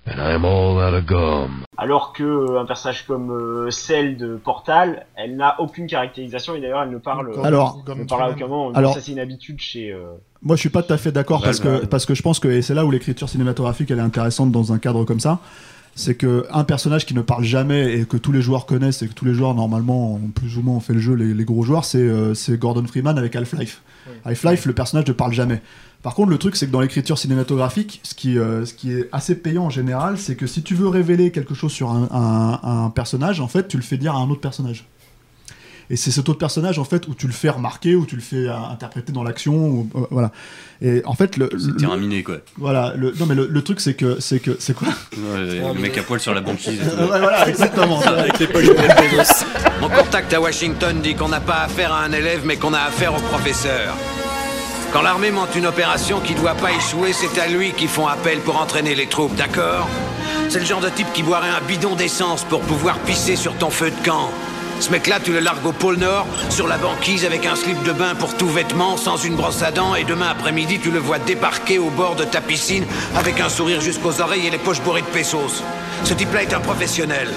And 0.07 0.13
I'm 0.17 0.45
all 0.45 0.77
out 0.79 0.93
of 0.95 1.05
gum. 1.05 1.63
Alors 1.77 2.11
que 2.11 2.23
euh, 2.23 2.59
un 2.59 2.65
personnage 2.65 3.05
comme 3.05 3.29
euh, 3.31 3.69
celle 3.69 4.17
de 4.17 4.35
Portal, 4.35 5.05
elle 5.15 5.35
n'a 5.35 5.59
aucune 5.61 5.85
caractérisation 5.87 6.55
et 6.55 6.61
d'ailleurs 6.61 6.81
elle 6.83 6.89
ne 6.89 6.97
parle, 6.97 7.27
Gordon- 7.27 7.43
Alors, 7.43 7.83
ne 7.87 8.03
parle 8.05 8.23
à 8.23 8.29
aucun 8.31 8.47
moment. 8.47 8.71
Alors- 8.73 8.93
ça 8.95 9.01
c'est 9.01 9.11
une 9.11 9.19
habitude 9.19 9.59
chez. 9.61 9.91
euh, 9.91 9.99
Moi, 10.41 10.55
je 10.55 10.61
suis 10.61 10.69
pas 10.69 10.81
tout 10.81 10.91
à 10.93 10.97
fait 10.97 11.11
d'accord 11.11 11.41
parce 11.43 11.59
que 11.59 11.85
parce 11.85 12.05
que 12.07 12.15
je 12.15 12.21
pense 12.23 12.39
que 12.39 12.47
et 12.47 12.63
c'est 12.63 12.73
là 12.73 12.83
où 12.83 12.89
l'écriture 12.91 13.29
cinématographique 13.29 13.91
elle 13.91 13.99
est 13.99 14.01
intéressante 14.01 14.51
dans 14.51 14.73
un 14.73 14.79
cadre 14.79 15.03
comme 15.05 15.19
ça. 15.19 15.39
C'est 15.93 16.15
que 16.15 16.45
un 16.51 16.63
personnage 16.63 17.05
qui 17.05 17.13
ne 17.13 17.21
parle 17.21 17.43
jamais 17.43 17.93
et 17.99 18.05
que 18.05 18.15
tous 18.17 18.31
les 18.31 18.41
joueurs 18.41 18.65
connaissent 18.65 19.01
et 19.03 19.07
que 19.07 19.13
tous 19.13 19.25
les 19.25 19.33
joueurs 19.33 19.53
normalement 19.53 20.13
ont 20.15 20.29
plus 20.33 20.57
ou 20.57 20.61
moins 20.63 20.79
fait 20.79 20.93
le 20.93 20.99
jeu 20.99 21.13
les, 21.13 21.33
les 21.33 21.43
gros 21.45 21.63
joueurs, 21.63 21.83
c'est 21.85 21.99
euh, 21.99 22.33
c'est 22.33 22.57
Gordon 22.57 22.85
Freeman 22.87 23.17
avec 23.19 23.35
Half-Life. 23.35 23.81
Half-Life, 24.25 24.65
le 24.65 24.73
personnage 24.73 25.05
ne 25.07 25.13
parle 25.13 25.33
jamais. 25.33 25.61
Par 26.03 26.15
contre, 26.15 26.29
le 26.31 26.37
truc, 26.39 26.55
c'est 26.55 26.65
que 26.65 26.71
dans 26.71 26.81
l'écriture 26.81 27.17
cinématographique, 27.19 27.99
ce 28.03 28.15
qui, 28.15 28.37
euh, 28.39 28.65
ce 28.65 28.73
qui 28.73 28.91
est 28.91 29.07
assez 29.11 29.35
payant 29.35 29.65
en 29.65 29.69
général, 29.69 30.17
c'est 30.17 30.35
que 30.35 30.47
si 30.47 30.63
tu 30.63 30.73
veux 30.73 30.87
révéler 30.87 31.31
quelque 31.31 31.53
chose 31.53 31.71
sur 31.71 31.91
un, 31.91 32.07
un- 32.11 32.85
un 32.85 32.89
personnage, 32.89 33.39
en 33.39 33.47
fait, 33.47 33.67
tu 33.67 33.77
le 33.77 33.83
fais 33.83 33.97
dire 33.97 34.15
à 34.15 34.17
un 34.19 34.29
autre 34.29 34.41
personnage. 34.41 34.85
Et 35.91 35.97
c'est 35.97 36.09
cet 36.09 36.29
autre 36.29 36.39
personnage, 36.39 36.79
en 36.79 36.85
fait, 36.85 37.07
où 37.09 37.13
tu 37.13 37.27
le 37.27 37.33
fais 37.33 37.49
remarquer, 37.49 37.95
où 37.95 38.05
tu 38.05 38.15
le 38.15 38.21
fais 38.21 38.47
euh, 38.47 38.55
interpréter 38.55 39.11
dans 39.11 39.23
l'action, 39.23 39.53
ou- 39.53 39.89
euh, 39.95 39.99
voilà. 40.09 40.31
Et 40.81 41.03
en 41.05 41.13
fait, 41.13 41.37
le, 41.37 41.49
C'est 41.59 41.75
terminé 41.77 42.23
quoi. 42.23 42.37
voilà, 42.57 42.93
le, 42.95 43.13
non 43.19 43.25
mais 43.27 43.35
le, 43.35 43.45
le 43.45 43.61
truc, 43.61 43.79
c'est 43.81 43.93
que, 43.93 44.19
c'est 44.21 44.39
que, 44.39 44.55
c'est 44.57 44.73
quoi? 44.73 44.87
Ouais, 44.87 45.73
le 45.73 45.79
mec 45.79 45.95
à 45.97 46.03
poil 46.03 46.19
sur 46.19 46.33
la 46.33 46.41
banquise. 46.41 46.79
et 46.81 46.89
tout. 46.89 46.95
Ouais, 47.11 47.19
Voilà, 47.19 47.47
exactement. 47.47 47.99
Avec 48.05 48.39
les 48.39 48.47
poches. 48.47 48.65
Mon 49.81 49.89
contact 49.89 50.33
à 50.33 50.41
Washington 50.41 50.99
dit 51.03 51.13
qu'on 51.13 51.29
n'a 51.29 51.41
pas 51.41 51.63
affaire 51.63 51.93
à 51.93 52.03
un 52.05 52.11
élève, 52.13 52.41
mais 52.45 52.55
qu'on 52.55 52.73
a 52.73 52.79
affaire 52.79 53.13
au 53.13 53.19
professeur. 53.21 53.93
Quand 54.91 55.01
l'armée 55.01 55.31
monte 55.31 55.55
une 55.55 55.67
opération 55.67 56.19
qui 56.19 56.33
doit 56.33 56.53
pas 56.53 56.73
échouer, 56.73 57.13
c'est 57.13 57.39
à 57.39 57.47
lui 57.47 57.71
qu'ils 57.71 57.87
font 57.87 58.07
appel 58.07 58.39
pour 58.41 58.59
entraîner 58.59 58.93
les 58.93 59.07
troupes, 59.07 59.35
d'accord? 59.35 59.87
C'est 60.49 60.59
le 60.59 60.65
genre 60.65 60.81
de 60.81 60.89
type 60.89 61.07
qui 61.13 61.23
boirait 61.23 61.49
un 61.49 61.61
bidon 61.61 61.95
d'essence 61.95 62.43
pour 62.43 62.59
pouvoir 62.59 62.99
pisser 62.99 63.37
sur 63.37 63.55
ton 63.55 63.69
feu 63.69 63.89
de 63.89 64.05
camp. 64.05 64.29
Ce 64.81 64.89
mec-là, 64.89 65.19
tu 65.23 65.31
le 65.31 65.39
largues 65.39 65.65
au 65.65 65.71
pôle 65.71 65.97
Nord, 65.97 66.25
sur 66.49 66.67
la 66.67 66.77
banquise 66.79 67.23
avec 67.23 67.45
un 67.45 67.55
slip 67.55 67.81
de 67.83 67.91
bain 67.91 68.15
pour 68.15 68.35
tout 68.35 68.47
vêtement, 68.47 68.97
sans 68.97 69.15
une 69.15 69.35
brosse 69.35 69.61
à 69.61 69.69
dents, 69.71 69.93
et 69.93 70.03
demain 70.03 70.29
après-midi, 70.29 70.79
tu 70.81 70.89
le 70.89 70.97
vois 70.97 71.19
débarquer 71.19 71.77
au 71.77 71.91
bord 71.91 72.15
de 72.15 72.23
ta 72.23 72.41
piscine 72.41 72.83
avec 73.15 73.39
un 73.39 73.47
sourire 73.47 73.79
jusqu'aux 73.79 74.19
oreilles 74.21 74.47
et 74.47 74.49
les 74.49 74.57
poches 74.57 74.81
bourrées 74.81 75.01
de 75.01 75.07
pesos. 75.07 75.61
Ce 76.03 76.15
type-là 76.15 76.41
est 76.41 76.53
un 76.55 76.59
professionnel. 76.59 77.27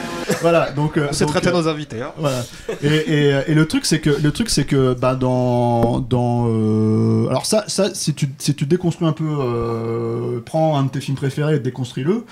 voilà, 0.40 0.70
donc. 0.70 0.96
euh, 0.96 1.10
donc, 1.10 1.28
traité 1.28 1.48
euh, 1.48 1.52
nos 1.52 1.68
invités. 1.68 2.00
Hein. 2.00 2.12
Voilà. 2.16 2.42
Et, 2.82 2.86
et, 2.88 3.34
et 3.48 3.54
le 3.54 3.66
truc 3.66 3.84
c'est 3.84 4.00
que 4.00 4.08
le 4.08 4.32
truc 4.32 4.48
c'est 4.48 4.64
que 4.64 4.94
bah 4.94 5.14
dans 5.14 6.00
dans 6.00 6.46
euh, 6.48 7.28
alors 7.28 7.44
ça 7.44 7.64
ça 7.66 7.94
si 7.94 8.14
tu 8.14 8.30
si 8.38 8.54
tu 8.54 8.64
déconstruis 8.64 9.06
un 9.06 9.12
peu 9.12 9.24
euh, 9.28 10.40
prends 10.46 10.78
un 10.78 10.84
de 10.84 10.88
tes 10.88 11.00
films 11.00 11.16
préférés 11.16 11.56
et 11.56 11.58
déconstruis-le 11.58 12.24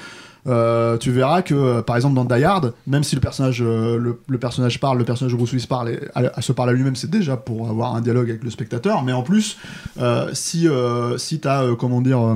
euh, 0.46 0.96
tu 0.98 1.12
verras 1.12 1.42
que 1.42 1.54
euh, 1.54 1.82
par 1.82 1.94
exemple 1.96 2.14
dans 2.16 2.24
Die 2.24 2.42
Hard 2.42 2.74
même 2.86 3.04
si 3.04 3.14
le 3.14 3.20
personnage 3.20 3.62
euh, 3.62 3.96
le, 4.26 4.38
personnage 4.38 4.80
parle 4.80 4.98
le 4.98 5.04
personnage 5.04 5.32
de 5.32 5.36
Bruce 5.36 5.52
Willis 5.52 5.66
parle 5.68 5.90
et, 5.90 6.00
à- 6.14 6.42
se 6.42 6.52
parle 6.52 6.70
à 6.70 6.72
lui-même 6.72 6.96
c'est 6.96 7.10
déjà 7.10 7.36
pour 7.36 7.68
avoir 7.68 7.94
un 7.94 8.00
dialogue 8.00 8.28
avec 8.28 8.42
le 8.42 8.50
spectateur 8.50 9.02
mais 9.04 9.12
en 9.12 9.22
plus 9.22 9.56
euh, 10.00 10.30
si 10.32 10.66
euh, 10.68 11.16
si 11.18 11.38
t'as 11.38 11.62
euh, 11.62 11.76
comment 11.76 12.00
dire 12.00 12.20
euh, 12.20 12.34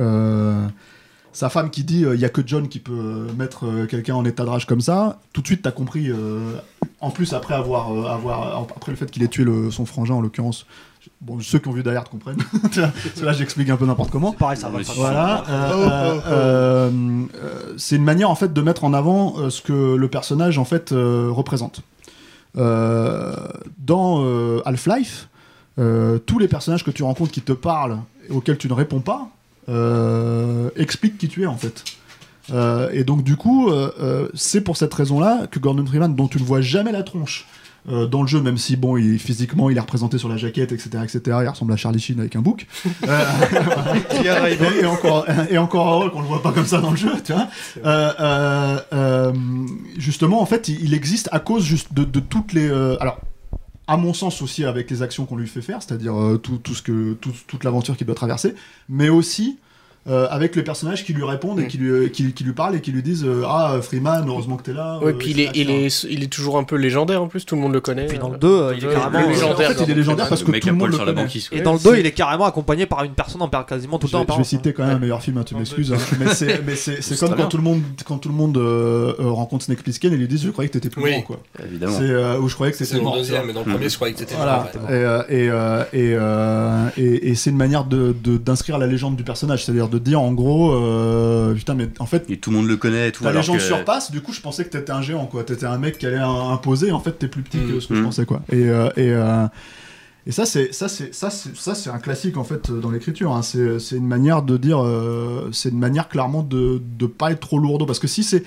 euh, 0.00 0.66
sa 1.32 1.48
femme 1.50 1.70
qui 1.70 1.84
dit 1.84 2.04
il 2.12 2.20
y 2.20 2.24
a 2.24 2.28
que 2.30 2.40
John 2.46 2.68
qui 2.68 2.78
peut 2.78 2.92
euh, 2.92 3.26
mettre 3.38 3.66
euh, 3.66 3.86
quelqu'un 3.86 4.14
en 4.14 4.24
état 4.24 4.44
de 4.44 4.48
rage 4.48 4.66
comme 4.66 4.80
ça, 4.80 5.18
tout 5.34 5.42
de 5.42 5.46
suite 5.46 5.60
t'as 5.62 5.70
compris. 5.70 6.10
euh, 6.10 6.38
en 7.00 7.10
plus 7.10 7.34
après 7.34 7.54
avoir, 7.54 7.92
euh, 7.92 8.06
avoir 8.06 8.56
après 8.74 8.90
le 8.90 8.96
fait 8.96 9.10
qu'il 9.10 9.22
ait 9.22 9.28
tué 9.28 9.44
son 9.70 9.84
frangin 9.84 10.14
en 10.14 10.22
l'occurrence. 10.22 10.64
Bon, 11.20 11.40
ceux 11.40 11.58
qui 11.58 11.68
ont 11.68 11.72
vu 11.72 11.82
Die 11.82 11.88
Hard 11.90 12.08
comprennent. 12.08 12.38
Là, 13.22 13.32
j'explique 13.32 13.68
un 13.70 13.76
peu 13.76 13.86
n'importe 13.86 14.10
comment. 14.10 14.32
Pareil, 14.32 14.56
ça 14.56 14.68
va. 14.68 14.80
Voilà. 14.94 15.44
euh, 15.48 15.70
Oh, 15.72 15.76
oh, 15.76 15.90
euh, 15.90 16.14
oh. 16.14 16.20
euh, 16.28 16.90
euh, 17.42 17.74
c'est 17.76 17.96
une 17.96 18.04
manière 18.04 18.30
en 18.30 18.34
fait 18.34 18.52
de 18.52 18.60
mettre 18.62 18.84
en 18.84 18.92
avant 18.94 19.34
euh, 19.38 19.50
ce 19.50 19.62
que 19.62 19.94
le 19.96 20.08
personnage 20.08 20.58
en 20.58 20.64
fait 20.64 20.92
euh, 20.92 21.28
représente. 21.30 21.80
Euh, 22.56 23.34
dans 23.78 24.22
euh, 24.24 24.62
Half-Life, 24.64 25.28
euh, 25.78 26.18
tous 26.18 26.38
les 26.38 26.48
personnages 26.48 26.84
que 26.84 26.90
tu 26.90 27.02
rencontres 27.02 27.32
qui 27.32 27.42
te 27.42 27.52
parlent 27.52 27.98
et 28.28 28.32
auxquels 28.32 28.56
tu 28.58 28.68
ne 28.68 28.72
réponds 28.72 29.00
pas 29.00 29.28
euh, 29.68 30.70
expliquent 30.76 31.18
qui 31.18 31.28
tu 31.28 31.42
es 31.42 31.46
en 31.46 31.56
fait. 31.56 31.84
Euh, 32.52 32.90
et 32.92 33.04
donc 33.04 33.22
du 33.24 33.36
coup, 33.36 33.68
euh, 33.70 33.90
euh, 34.00 34.28
c'est 34.34 34.60
pour 34.60 34.76
cette 34.76 34.94
raison-là 34.94 35.46
que 35.50 35.58
Gordon 35.58 35.84
Freeman, 35.84 36.14
dont 36.14 36.28
tu 36.28 36.38
ne 36.38 36.44
vois 36.44 36.60
jamais 36.60 36.92
la 36.92 37.02
tronche 37.02 37.46
euh, 37.88 38.06
dans 38.06 38.22
le 38.22 38.28
jeu, 38.28 38.40
même 38.40 38.56
si 38.58 38.76
bon, 38.76 38.96
il, 38.96 39.18
physiquement, 39.18 39.70
il 39.70 39.76
est 39.76 39.80
représenté 39.80 40.18
sur 40.18 40.28
la 40.28 40.36
jaquette, 40.36 40.72
etc., 40.72 40.90
etc. 41.04 41.20
Il 41.42 41.48
ressemble 41.48 41.72
à 41.72 41.76
Charlie 41.76 42.00
Sheen 42.00 42.18
avec 42.20 42.34
un 42.36 42.40
bouc. 42.40 42.66
Et, 44.24 44.80
et 44.82 44.86
encore, 44.86 45.26
et 45.50 45.58
encore 45.58 45.88
heureux 45.88 46.10
qu'on 46.10 46.20
le 46.20 46.26
voit 46.26 46.42
pas 46.42 46.52
comme 46.52 46.66
ça 46.66 46.80
dans 46.80 46.90
le 46.90 46.96
jeu, 46.96 47.12
tu 47.24 47.32
vois. 47.32 47.48
Justement, 49.96 50.40
en 50.40 50.46
fait, 50.46 50.68
il, 50.68 50.82
il 50.84 50.94
existe 50.94 51.28
à 51.32 51.40
cause 51.40 51.64
juste 51.64 51.92
de, 51.94 52.04
de 52.04 52.20
toutes 52.20 52.52
les. 52.52 52.68
alors, 53.00 53.18
à 53.88 53.96
mon 53.96 54.14
sens 54.14 54.42
aussi 54.42 54.64
avec 54.64 54.90
les 54.90 55.02
actions 55.02 55.26
qu'on 55.26 55.36
lui 55.36 55.46
fait 55.46 55.62
faire, 55.62 55.80
c'est-à-dire 55.80 56.20
euh, 56.20 56.38
tout, 56.38 56.56
tout 56.58 56.74
ce 56.74 56.82
que 56.82 57.12
tout- 57.14 57.30
toute 57.46 57.62
l'aventure 57.62 57.96
qu'il 57.96 58.04
doit 58.06 58.16
traverser, 58.16 58.54
mais 58.88 59.08
aussi 59.08 59.58
euh, 60.08 60.26
avec 60.30 60.54
les 60.56 60.62
personnages 60.62 61.04
qui 61.04 61.12
lui 61.12 61.24
répondent 61.24 61.58
et 61.60 61.66
qui 61.66 61.78
lui, 61.78 62.10
qui, 62.10 62.32
qui 62.32 62.44
lui 62.44 62.52
parlent 62.52 62.76
et 62.76 62.80
qui 62.80 62.92
lui 62.92 63.02
disent 63.02 63.24
euh, 63.24 63.42
ah 63.46 63.78
Freeman, 63.82 64.24
heureusement 64.28 64.56
que 64.56 64.62
t'es 64.62 64.72
là. 64.72 64.98
Ouais, 65.02 65.10
euh, 65.10 65.16
puis 65.18 65.30
il 65.32 65.40
est, 65.40 65.50
il, 65.54 65.70
est, 65.70 66.04
il 66.04 66.22
est 66.22 66.32
toujours 66.32 66.58
un 66.58 66.64
peu 66.64 66.76
légendaire 66.76 67.22
en 67.22 67.26
plus, 67.28 67.44
tout 67.44 67.56
le 67.56 67.60
monde 67.60 67.72
le 67.72 67.80
connaît. 67.80 68.06
puis 68.06 68.18
dans 68.18 68.28
le 68.28 68.34
Euh, 68.36 68.38
2, 68.38 68.46
euh, 68.48 68.74
il 68.76 68.84
est 68.84 68.86
ouais, 68.88 68.94
carrément- 68.94 69.18
le 69.20 69.24
En 69.26 69.28
légendaire. 69.30 69.72
fait, 69.72 69.84
il 69.84 69.90
est 69.90 69.94
légendaire 69.94 70.28
parce 70.28 70.42
que 70.44 70.50
tout 70.52 70.66
le 70.68 70.74
monde 70.74 70.90
le 70.92 70.96
connaît. 70.98 71.12
banquise. 71.12 71.48
Et 71.52 71.60
dans 71.60 71.72
le 71.74 71.78
2, 71.80 71.98
il 71.98 72.06
est 72.06 72.12
carrément 72.12 72.44
accompagné 72.44 72.86
par 72.86 73.02
une 73.04 73.12
personne 73.12 73.42
en 73.42 73.48
quasiment 73.48 73.98
tout 73.98 74.06
le 74.06 74.18
Je 74.18 74.24
temps. 74.24 74.34
je 74.34 74.38
vais 74.38 74.44
citer 74.44 74.72
quand 74.72 74.84
même 74.86 74.96
un 74.96 75.00
meilleur 75.00 75.22
film, 75.22 75.38
hein, 75.38 75.44
tu 75.44 75.54
m'excuses, 75.56 75.92
hein, 75.92 75.96
mais 76.20 76.26
c'est 76.34 76.62
mais 76.64 76.76
c'est- 76.76 76.96
c'est 77.02 77.14
C'est 77.14 77.18
comme 77.26 77.36
quand 77.36 77.46
tout 77.48 77.56
le 77.56 77.62
monde 77.62 77.80
quand 78.04 78.18
tout 78.18 78.28
le 78.28 78.34
monde 78.34 78.56
euh, 78.58 79.14
euh, 79.18 79.30
rencontre 79.30 79.64
Snake 79.64 79.82
Plissken 79.82 80.12
et 80.12 80.16
lui 80.16 80.28
disent 80.28 80.42
je 80.44 80.50
croyais 80.50 80.68
que 80.68 80.74
t'étais 80.74 80.88
plus 80.90 81.02
grand 81.02 81.22
quoi. 81.22 81.40
Évidemment. 81.64 81.98
Euh, 82.00 82.38
ou 82.38 82.48
je 82.48 82.54
croyais 82.54 82.72
que 82.72 82.84
le 82.94 83.00
mort. 83.00 83.16
deuxième, 83.16 83.46
mais 83.46 83.52
dans 83.52 83.64
le 83.64 83.70
premier, 83.72 83.88
je 83.88 83.94
croyais 83.96 84.14
que 84.14 84.18
t'étais 84.20 84.34
Voilà. 84.36 84.70
mort, 84.80 84.90
Et, 84.90 84.92
euh, 84.94 85.22
euh, 85.28 85.84
euh, 85.94 87.34
c'est 87.34 87.50
une 87.50 87.56
manière 87.56 87.84
d'inscrire 87.84 88.78
la 88.78 88.86
légende 88.86 89.16
du 89.16 89.22
personnage, 89.24 89.64
c'est-à-dire 89.64 89.88
de 89.98 90.04
dire 90.04 90.20
en 90.20 90.32
gros, 90.32 90.72
euh, 90.72 91.54
putain 91.54 91.74
mais 91.74 91.88
en 91.98 92.06
fait 92.06 92.24
Et 92.28 92.38
tout 92.38 92.50
le 92.50 92.56
monde 92.56 92.66
le 92.68 92.76
connaît 92.76 93.10
tout. 93.12 93.26
alors 93.26 93.42
légende 93.42 93.56
que- 93.58 93.62
surpasse. 93.62 94.10
Du 94.10 94.20
coup, 94.20 94.32
je 94.32 94.40
pensais 94.40 94.64
que 94.64 94.70
t'étais 94.70 94.92
un 94.92 95.02
géant 95.02 95.26
quoi. 95.26 95.44
T'étais 95.44 95.66
un 95.66 95.78
mec 95.78 95.98
qui 95.98 96.06
allait 96.06 96.16
imposer. 96.18 96.92
En 96.92 97.00
fait, 97.00 97.12
t'es 97.12 97.28
plus 97.28 97.42
petit 97.42 97.58
que 97.58 97.80
ce 97.80 97.88
que 97.88 97.94
je 97.94 98.00
Mm. 98.00 98.04
pensais 98.04 98.26
quoi. 98.26 98.42
Et 98.50 98.68
euh, 98.68 98.88
et 98.96 99.10
euh, 99.12 99.46
et 100.28 100.32
ça, 100.32 100.44
c'est 100.44 100.74
ça, 100.74 100.88
c'est 100.88 101.14
ça, 101.14 101.30
c'est 101.30 101.56
ça, 101.56 101.74
c'est 101.74 101.88
un 101.90 101.98
classique 101.98 102.36
en 102.36 102.42
fait 102.44 102.70
dans 102.70 102.90
l'écriture. 102.90 103.32
hein. 103.32 103.42
C'est 103.42 103.78
c'est 103.78 103.96
une 103.96 104.08
manière 104.08 104.42
de 104.42 104.56
dire, 104.56 104.82
euh, 104.82 105.48
c'est 105.52 105.68
une 105.68 105.78
manière 105.78 106.08
clairement 106.08 106.42
de 106.42 106.82
de 106.98 107.06
pas 107.06 107.30
être 107.30 107.40
trop 107.40 107.58
lourdeau 107.58 107.86
parce 107.86 107.98
que 108.00 108.08
si 108.08 108.24
c'est 108.24 108.42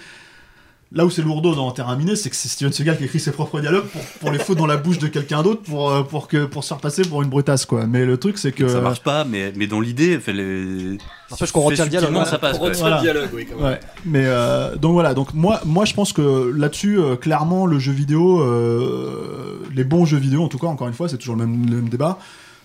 Là 0.92 1.06
où 1.06 1.12
c'est 1.12 1.22
lourdeau 1.22 1.54
dans 1.54 1.70
Terrain 1.70 1.96
Miné, 1.96 2.16
c'est 2.16 2.32
que 2.32 2.36
c'est 2.36 2.48
Steven 2.48 2.74
Seagal 2.74 2.98
qui 2.98 3.04
écrit 3.04 3.20
ses 3.20 3.32
propres 3.32 3.60
dialogues 3.60 3.86
pour, 3.86 4.02
pour 4.02 4.32
les 4.32 4.40
foutre 4.40 4.58
dans 4.60 4.66
la 4.66 4.78
bouche 4.78 4.98
de 4.98 5.06
quelqu'un 5.06 5.44
d'autre 5.44 5.62
pour, 5.62 5.92
euh, 5.92 6.02
pour, 6.02 6.28
que, 6.28 6.46
pour 6.46 6.64
se 6.64 6.70
faire 6.70 6.80
passer 6.80 7.04
pour 7.04 7.22
une 7.22 7.30
brutasse, 7.30 7.68
quoi. 7.68 7.86
Mais 7.86 8.06
le 8.06 8.18
truc, 8.18 8.40
c'est 8.40 8.52
que. 8.52 8.68
Ça 8.68 8.82
marche 8.82 9.02
pas, 9.04 9.24
mais, 9.24 9.54
mais 9.56 9.68
dans 9.68 9.82
l'idée, 9.82 10.18
fait 10.20 10.34
les... 10.34 10.98
N'empêche 11.30 11.52
qu'on 11.52 11.62
retient 11.62 11.84
le 11.84 11.92
dialogue, 11.92 12.08
subtilement, 12.08 12.22
hein. 12.22 12.32
ça 12.32 12.40
passe. 12.40 12.58
On 12.60 12.64
retient 12.64 12.80
Voilà. 12.82 12.96
le 12.96 13.02
dialogue, 13.04 13.30
oui, 13.36 13.46
quand 13.48 13.58
même. 13.58 13.66
Ouais, 13.74 13.80
mais 14.04 14.24
euh, 14.26 14.76
donc 14.78 14.94
voilà, 14.94 15.14
donc 15.14 15.36
moi, 15.36 15.62
moi 15.64 15.86
je 15.86 15.94
pense 15.94 16.12
que 16.12 16.52
là-dessus, 16.58 17.00
euh, 17.00 17.16
clairement, 17.16 17.68
le 17.68 17.78
jeu 17.78 17.92
vidéo, 17.92 18.42
euh, 18.42 19.60
les 19.76 19.84
bons 19.84 20.06
jeux 20.06 20.18
vidéo, 20.18 20.44
en 20.44 20.48
tout 20.48 20.58
cas, 20.58 20.66
encore 20.68 20.88
une 20.88 20.96
fois, 20.96 21.08
c'est 21.08 21.18
toujours 21.18 21.36
le 21.36 21.46
même, 21.46 21.70
le 21.70 21.76
même 21.76 21.90
débat, 21.90 22.18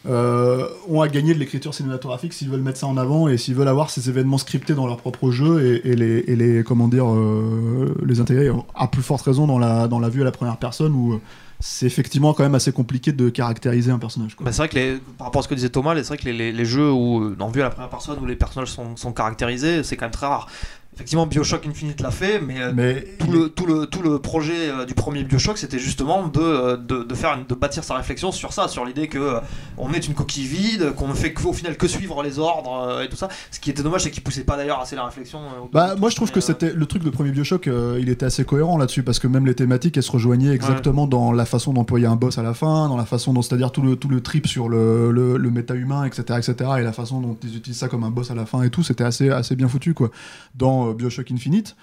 euh, 0.07 0.66
ont 0.88 1.00
à 1.00 1.09
gagner 1.09 1.32
de 1.34 1.38
l'écriture 1.38 1.72
cinématographique 1.74 2.32
s'ils 2.32 2.50
veulent 2.50 2.61
mettre 2.61 2.78
ça 2.78 2.86
en 2.86 2.96
avant 2.96 3.28
et 3.28 3.38
s'ils 3.38 3.55
veulent 3.55 3.68
avoir 3.68 3.90
ces 3.90 4.09
événements 4.09 4.38
scriptés 4.38 4.74
dans 4.74 4.86
leur 4.86 4.98
propre 4.98 5.30
jeu 5.30 5.80
et, 5.84 5.94
les, 5.96 6.62
comment 6.64 6.88
dire, 6.88 7.07
euh, 7.09 7.94
les 8.05 8.20
intégrer 8.20 8.50
à 8.74 8.86
plus 8.88 9.02
forte 9.02 9.22
raison 9.22 9.46
dans 9.46 9.59
la, 9.59 9.88
dans 9.88 9.98
la 10.00 10.09
vue 10.11 10.20
à 10.20 10.24
la 10.24 10.32
première 10.32 10.59
personne 10.59 10.92
où 10.94 11.14
euh, 11.14 11.20
c'est 11.61 11.86
effectivement 11.86 12.34
quand 12.34 12.42
même 12.42 12.55
assez 12.55 12.72
compliqué 12.72 13.12
de 13.12 13.30
caractériser 13.30 13.90
un 13.90 13.98
personnage. 13.98 14.36
Bah, 14.40 14.52
c'est 14.52 14.59
vrai 14.59 14.68
que 14.68 14.74
les, 14.74 14.98
par 15.16 15.28
rapport 15.28 15.40
à 15.40 15.42
ce 15.44 15.48
que 15.48 15.55
disait 15.55 15.70
Thomas, 15.70 15.94
c'est 15.96 16.02
vrai 16.09 16.18
que 16.18 16.28
les, 16.28 16.52
les- 16.52 16.64
jeux 16.66 16.90
où, 16.92 17.34
en 17.38 17.48
vue 17.48 17.61
à 17.62 17.64
la 17.64 17.70
première 17.70 17.88
personne 17.88 18.18
où 18.20 18.26
les 18.26 18.36
personnages 18.36 18.68
sont, 18.68 18.96
sont 18.96 19.12
caractérisés, 19.12 19.82
c'est 19.82 19.96
quand 19.96 20.05
même 20.05 20.12
très 20.12 20.26
rare. 20.26 20.48
Effectivement, 20.95 21.26
Bioshock 21.26 21.66
Infinite 21.66 22.01
l'a 22.01 22.12
fait, 22.12 22.40
mais, 22.40 22.61
euh, 22.61 22.72
Mais 22.72 23.05
tout, 23.18 23.26
il 23.28 23.32
le, 23.32 23.49
tout, 23.49 23.66
le, 23.66 23.86
tout 23.86 24.01
le 24.01 24.20
projet 24.20 24.68
euh, 24.68 24.84
du 24.84 24.95
premier 24.95 25.24
Bioshock, 25.24 25.59
c'était 25.59 25.80
justement 25.80 26.28
de, 26.28 26.40
euh, 26.40 26.76
de, 26.76 27.03
de 27.03 27.14
faire 27.16 27.36
de 27.49 27.55
bâtir 27.57 27.82
sa 27.82 27.97
réflexion 27.97 28.30
sur 28.30 28.53
ça, 28.53 28.68
sur 28.68 28.84
l'idée 28.84 29.09
que 29.09 29.18
euh, 29.18 29.40
on 29.76 29.92
est 29.92 30.07
une 30.07 30.14
coquille 30.14 30.47
vide, 30.47 30.92
qu'on 30.95 31.09
ne 31.09 31.14
fait 31.14 31.32
que, 31.32 31.45
au 31.47 31.53
final 31.53 31.76
que 31.76 31.88
suivre 31.88 32.22
les 32.22 32.38
ordres 32.38 32.86
euh, 32.88 33.03
et 33.03 33.09
tout 33.09 33.16
ça. 33.16 33.28
Ce 33.51 33.59
qui 33.59 33.70
était 33.70 33.82
dommage, 33.82 34.03
c'est 34.05 34.12
qu'il 34.12 34.22
poussait 34.22 34.45
pas 34.45 34.57
d'ailleurs 34.57 34.80
assez 34.80 34.95
la 34.95 35.05
réflexion. 35.05 35.40
Bah, 35.72 35.97
moi 35.99 36.11
je 36.11 36.16
trouve 36.16 36.30
que 36.30 36.40
c'était 36.40 36.72
le 36.72 36.86
truc 36.86 37.03
de 37.03 37.11
premier 37.11 37.32
Bioshock, 37.32 37.68
il 37.99 38.09
était 38.09 38.26
assez 38.26 38.45
cohérent 38.45 38.78
là-dessus 38.78 39.03
parce 39.03 39.18
que 39.18 39.26
même 39.26 39.47
les 39.47 39.55
thématiques 39.55 39.97
elles 39.97 40.03
se 40.05 40.12
rejoignaient 40.12 40.55
exactement 40.55 41.09
dans 41.09 41.32
la 41.32 41.45
façon 41.45 41.72
d'employer 41.72 42.07
un 42.07 42.16
boss 42.16 42.38
à 42.38 42.42
la 42.45 42.55
fin, 42.55 42.88
dans 42.88 42.97
la 42.97 43.05
façon 43.05 43.32
dont 43.32 43.42
c'est-à-dire 43.42 43.72
tout 43.72 43.82
le 43.82 43.97
tout 43.97 44.09
le 44.09 44.20
trip 44.20 44.47
sur 44.47 44.68
le, 44.68 45.11
le, 45.11 45.38
le 45.38 45.51
méta 45.51 45.74
humain, 45.74 46.05
etc., 46.05 46.22
etc. 46.38 46.70
Et 46.78 46.82
la 46.82 46.92
façon 46.92 47.20
dont 47.20 47.36
ils 47.42 47.57
utilisent 47.57 47.78
ça 47.80 47.88
comme 47.88 48.05
un 48.05 48.11
boss 48.11 48.30
à 48.30 48.34
la 48.34 48.47
fin 48.47 48.62
et 48.62 48.70
tout, 48.70 48.84
c'était 48.84 49.05
assez 49.05 49.30
assez 49.30 49.57
bien 49.57 49.66
foutu 49.66 49.92
quoi. 49.92 50.11
Dans 50.55 50.84
euh, 50.91 50.95
Bioshock 50.95 51.30
Infinite. 51.30 51.76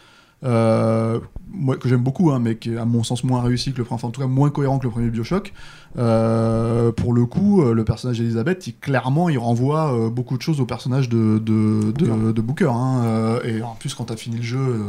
euh, 0.44 1.20
moi, 1.54 1.76
que 1.78 1.88
j'aime 1.88 2.02
beaucoup, 2.02 2.32
hein, 2.32 2.40
mais 2.40 2.56
qui 2.56 2.72
est 2.74 2.78
à 2.78 2.86
mon 2.86 3.04
sens 3.04 3.24
moins 3.24 3.42
réussi 3.44 3.74
que 3.74 3.78
le 3.78 3.84
premier, 3.84 3.96
enfin 3.98 4.08
en 4.08 4.12
tout 4.12 4.22
cas 4.22 4.28
moins 4.28 4.50
cohérent 4.50 4.80
que 4.80 4.86
le 4.86 4.90
premier 4.92 5.10
Bioshock. 5.10 5.54
Euh, 5.98 6.92
pour 6.92 7.14
le 7.14 7.26
coup, 7.26 7.62
le 7.64 7.84
personnage 7.84 8.18
d'Elisabeth, 8.20 8.66
il, 8.68 8.76
clairement, 8.76 9.30
il 9.30 9.38
renvoie 9.38 9.94
euh, 9.94 10.10
beaucoup 10.10 10.38
de 10.38 10.42
choses 10.42 10.60
au 10.62 10.66
personnage 10.66 11.10
de, 11.10 11.38
de, 11.38 11.92
de, 11.92 12.32
de 12.32 12.42
Booker. 12.42 12.72
hein, 12.74 13.40
et 13.44 13.62
en 13.62 13.76
plus, 13.76 13.94
quand 13.94 14.06
tu 14.06 14.14
as 14.14 14.18
fini 14.18 14.38
le 14.38 14.44
jeu 14.44 14.82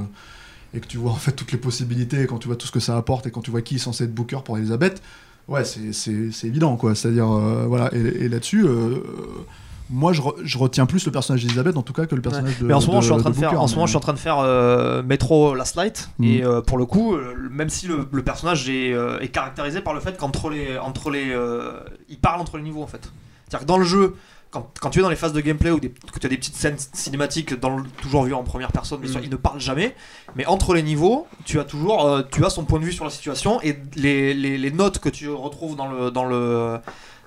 et 0.75 0.81
que 0.81 0.87
tu 0.87 0.97
vois 0.97 1.11
en 1.11 1.17
fait 1.17 1.33
toutes 1.33 1.53
les 1.53 1.59
possibilités, 1.59 2.23
et 2.23 2.27
quand 2.27 2.39
tu 2.39 2.47
vois 2.47 2.57
tout 2.57 2.67
ce 2.67 2.73
que 2.73 2.81
ça 2.81 2.97
apporte, 2.97 3.27
et 3.27 3.31
quand 3.31 3.43
tu 3.43 3.51
vois 3.51 3.61
qui 3.61 3.75
est 3.75 3.79
censé 3.79 4.05
être 4.05 4.15
Booker 4.15 4.39
pour 4.45 4.57
Elisabeth, 4.57 5.03
ouais, 5.49 5.65
c'est- 5.65 6.47
évident, 6.47 6.77
quoi. 6.77 6.95
C'est-à-dire, 6.95 7.27
voilà, 7.27 7.93
et, 7.95 7.99
et 8.25 8.29
là-dessus. 8.31 8.65
Moi, 9.93 10.13
je, 10.13 10.21
re- 10.23 10.35
je 10.43 10.59
retiens 10.59 10.87
plus 10.87 11.05
le 11.07 11.13
personnage 11.13 11.43
d'Elisabeth 11.43 11.77
en 11.77 11.83
tout 11.83 11.93
cas 11.93 12.07
que 12.07 12.15
le 12.15 12.23
personnage 12.23 12.59
de. 12.59 12.65
mais 12.67 12.75
en 12.75 12.81
ce 12.81 12.87
moment, 12.89 13.01
je 13.01 13.07
suis 13.07 13.15
en 13.15 13.19
train 13.19 13.31
de, 13.31 13.35
Booker, 13.35 13.51
faire, 13.51 13.61
en 13.63 13.67
ce 13.67 13.75
moment, 13.75 13.83
mais- 13.85 13.87
je 13.87 13.91
suis 13.91 13.97
en 13.99 14.01
train 14.01 14.13
de 14.15 14.19
faire 14.19 14.39
euh, 14.41 15.03
Metro 15.03 15.55
Last 15.55 15.77
Light, 15.77 16.09
Mhm. 16.19 16.27
et 16.29 16.43
euh, 16.45 16.61
pour 16.63 16.79
le 16.79 16.87
coup, 16.87 17.15
euh, 17.15 17.35
même 17.51 17.69
si 17.69 17.87
le, 17.87 18.09
le 18.11 18.23
personnage 18.23 18.69
est, 18.69 18.91
est 19.21 19.29
caractérisé 19.29 19.81
par 19.81 19.95
le 19.95 20.01
fait 20.01 20.17
qu'entre 20.17 20.51
les, 20.51 20.79
entre 20.79 21.11
les, 21.11 21.37
il 22.09 22.19
parle 22.19 22.41
entre 22.41 22.57
les 22.57 22.63
niveaux 22.63 22.83
en 22.83 22.87
fait. 22.89 23.11
C'est-à-dire 23.49 23.61
que 23.67 23.69
dans 23.69 23.79
le 23.79 23.85
jeu, 23.85 24.17
quand, 24.51 24.71
quand 24.81 24.91
tu 24.91 24.99
es 24.99 25.03
dans 25.03 25.09
les 25.09 25.17
phases 25.17 25.33
de 25.33 25.41
gameplay 25.41 25.71
ou 25.71 25.79
que 25.79 26.19
tu 26.19 26.27
as 26.27 26.29
des 26.29 26.37
petites 26.37 26.57
scènes 26.57 26.77
cinématiques, 26.93 27.59
dans 27.59 27.77
le- 27.79 27.85
toujours 28.03 28.23
vues 28.25 28.35
en 28.35 28.43
première 28.45 28.71
personne, 28.73 29.07
sûr, 29.07 29.19
Mhm. 29.19 29.25
il 29.25 29.31
ne 29.31 29.37
parle 29.37 29.61
jamais. 29.61 29.95
Mais 30.37 30.45
entre 30.47 30.75
les 30.75 30.83
niveaux, 30.83 31.27
tu 31.47 31.59
as 31.59 31.65
toujours, 31.65 32.07
euh, 32.07 32.23
tu 32.31 32.45
as 32.45 32.51
son 32.51 32.65
point 32.65 32.79
de 32.79 32.85
vue 32.85 32.93
sur 32.93 33.05
la 33.05 33.11
situation 33.11 33.61
et 33.63 33.79
les, 33.97 34.35
les, 34.35 34.59
les 34.59 34.71
notes 34.71 34.99
que 34.99 35.09
tu 35.09 35.31
retrouves 35.31 35.75
dans 35.77 35.91
le, 35.91 36.11
dans 36.11 36.25
le, 36.27 36.79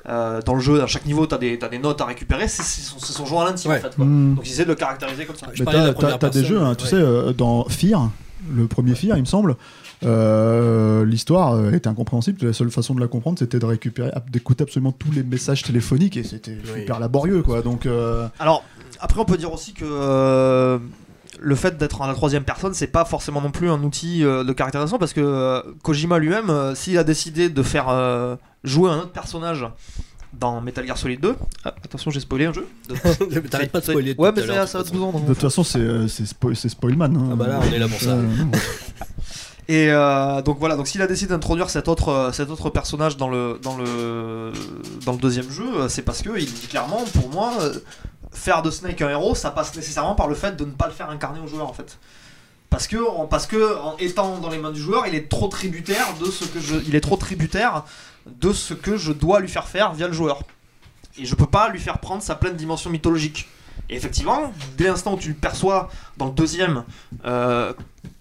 euh, 0.07 0.41
dans 0.41 0.53
le 0.55 0.61
jeu, 0.61 0.81
à 0.81 0.87
chaque 0.87 1.05
niveau, 1.05 1.25
tu 1.27 1.33
as, 1.35 1.37
des 1.37 1.57
t'as 1.59 1.69
des 1.69 1.79
notes 1.79 1.99
à 2.01 2.05
récupérer. 2.05 2.47
C'est 2.47 2.63
son, 2.63 2.99
c'est 2.99 3.13
son 3.13 3.25
joint 3.25 3.47
intime 3.47 3.71
Ouais. 3.71 3.77
en 3.79 3.81
fait. 3.81 3.95
Quoi. 3.95 4.05
Mm. 4.05 4.35
Donc 4.35 4.47
ils 4.47 4.51
essaient 4.51 4.63
de 4.63 4.69
le 4.69 4.75
caractériser 4.75 5.25
comme 5.25 5.35
ça. 5.35 5.47
Mais 5.57 5.65
t'as- 5.65 6.29
des 6.29 6.43
jeux, 6.45 6.61
hein, 6.61 6.75
tu 6.75 6.83
ouais. 6.85 6.89
sais, 6.89 6.95
euh, 6.97 7.33
dans 7.33 7.65
Fear, 7.69 8.09
le 8.53 8.67
premier 8.67 8.93
Fear, 8.95 9.17
il 9.17 9.21
me 9.21 9.25
semble, 9.25 9.55
euh, 10.03 11.05
l'histoire 11.05 11.73
était 11.73 11.87
incompréhensible. 11.87 12.45
La 12.45 12.53
seule 12.53 12.69
façon 12.71 12.93
de 12.95 12.99
la 12.99 13.07
comprendre, 13.07 13.39
c'était 13.39 13.59
de 13.59 13.65
récupérer, 13.65 14.11
d'écouter 14.31 14.63
absolument 14.63 14.91
tous 14.91 15.11
les 15.11 15.23
messages 15.23 15.63
téléphoniques 15.63 16.17
et 16.17 16.23
c'était 16.23 16.57
Oui. 16.73 16.81
super 16.81 16.99
laborieux, 16.99 17.41
quoi. 17.41 17.61
Donc, 17.61 17.85
euh, 17.85 18.27
Alors, 18.39 18.63
après, 18.99 19.19
on 19.21 19.25
peut 19.25 19.37
dire 19.37 19.51
aussi 19.53 19.73
que 19.73 19.85
euh, 19.85 20.77
le 21.39 21.55
fait 21.55 21.77
d'être 21.77 22.01
en 22.01 22.07
la 22.07 22.13
troisième 22.13 22.43
personne, 22.43 22.73
c'est 22.73 22.87
pas 22.87 23.05
forcément 23.05 23.41
non 23.41 23.51
plus 23.51 23.69
un 23.69 23.81
outil 23.83 24.23
euh, 24.23 24.43
de 24.43 24.53
caractérisation 24.53 24.97
parce 24.97 25.13
que 25.13 25.21
euh, 25.21 25.61
Kojima 25.83 26.17
lui-même, 26.19 26.49
euh, 26.49 26.75
s'il 26.75 26.97
a 26.97 27.03
décidé 27.03 27.49
de 27.49 27.63
faire 27.63 27.89
euh, 27.89 28.35
jouer 28.63 28.89
un 28.91 28.97
autre 28.99 29.11
personnage 29.11 29.65
dans 30.37 30.59
Metal 30.61 30.85
Gear 30.85 30.97
Solid 30.97 31.19
2, 31.21 31.35
ah, 31.63 31.73
attention, 31.83 32.11
j'ai 32.11 32.19
spoilé 32.19 32.45
un 32.45 32.53
jeu. 32.53 32.67
De- 32.89 33.39
T'arrêtes 33.39 33.71
pas 33.71 33.79
de 33.79 33.85
spoiler 33.85 34.15
Ouais, 34.17 34.31
mais 34.35 34.41
ça, 34.41 34.67
ça 34.67 34.77
va 34.79 34.83
façon. 34.83 34.83
te 34.83 34.97
vous 34.97 35.19
de 35.21 35.27
toute 35.27 35.41
façon, 35.41 35.63
c'est 35.63 35.79
euh, 35.79 36.07
c'est 36.09 36.23
spo- 36.23 36.53
c'est 36.53 36.69
Spoilman. 36.69 37.15
hein. 37.15 37.29
Ah 37.31 37.35
bah 37.35 37.47
là, 37.47 37.59
on 37.61 37.71
est 37.73 37.79
là 37.79 37.87
pour 37.87 37.99
ça. 37.99 38.17
Et 39.67 39.87
euh, 39.89 40.43
donc 40.43 40.59
voilà, 40.59 40.75
donc 40.75 40.87
s'il 40.87 41.01
a 41.01 41.07
décidé 41.07 41.31
d'introduire 41.31 41.71
cet 41.71 41.87
autre, 41.87 42.29
cet 42.33 42.51
autre 42.51 42.69
personnage 42.69 43.17
dans 43.17 43.29
le, 43.29 43.57
dans 43.63 43.75
le, 43.77 44.51
dans 45.05 45.13
le 45.13 45.17
deuxième 45.17 45.49
jeu, 45.49 45.87
c'est 45.89 46.03
parce 46.03 46.21
que 46.21 46.37
il 46.37 46.45
dit 46.45 46.67
clairement, 46.67 47.03
pour 47.15 47.29
moi, 47.31 47.51
euh, 47.61 47.73
faire 48.35 48.61
de 48.61 48.69
Snake 48.69 49.01
un 49.01 49.09
héros, 49.09 49.35
ça 49.35 49.51
passe 49.51 49.75
nécessairement 49.75 50.15
par 50.15 50.27
le 50.27 50.35
fait 50.35 50.55
de 50.55 50.65
ne 50.65 50.71
pas 50.71 50.87
le 50.87 50.93
faire 50.93 51.09
incarner 51.09 51.39
au 51.39 51.47
joueur 51.47 51.67
en 51.67 51.73
fait. 51.73 51.97
Parce 52.69 52.87
que, 52.87 52.97
en, 52.97 53.25
parce 53.25 53.47
que 53.47 53.77
en 53.79 53.95
étant 53.97 54.37
dans 54.39 54.49
les 54.49 54.57
mains 54.57 54.71
du 54.71 54.81
joueur, 54.81 55.07
il 55.07 55.15
est 55.15 55.29
trop 55.29 55.47
tributaire 55.47 56.07
de 56.19 56.25
ce 56.25 56.45
que 56.45 56.59
je, 56.59 56.75
il 56.85 56.95
est 56.95 57.01
trop 57.01 57.17
tributaire 57.17 57.85
de 58.25 58.51
ce 58.51 58.73
que 58.73 58.97
je 58.97 59.11
dois 59.11 59.39
lui 59.39 59.47
faire 59.47 59.67
faire 59.67 59.93
via 59.93 60.07
le 60.07 60.13
joueur. 60.13 60.43
Et 61.17 61.25
je 61.25 61.35
peux 61.35 61.45
pas 61.45 61.69
lui 61.69 61.79
faire 61.79 61.99
prendre 61.99 62.21
sa 62.21 62.35
pleine 62.35 62.55
dimension 62.55 62.89
mythologique. 62.89 63.47
Et 63.89 63.95
effectivement, 63.95 64.51
dès 64.77 64.85
l'instant 64.85 65.13
où 65.13 65.17
tu 65.17 65.29
le 65.29 65.35
perçois 65.35 65.89
dans 66.17 66.25
le 66.25 66.31
deuxième, 66.31 66.83
euh, 67.25 67.73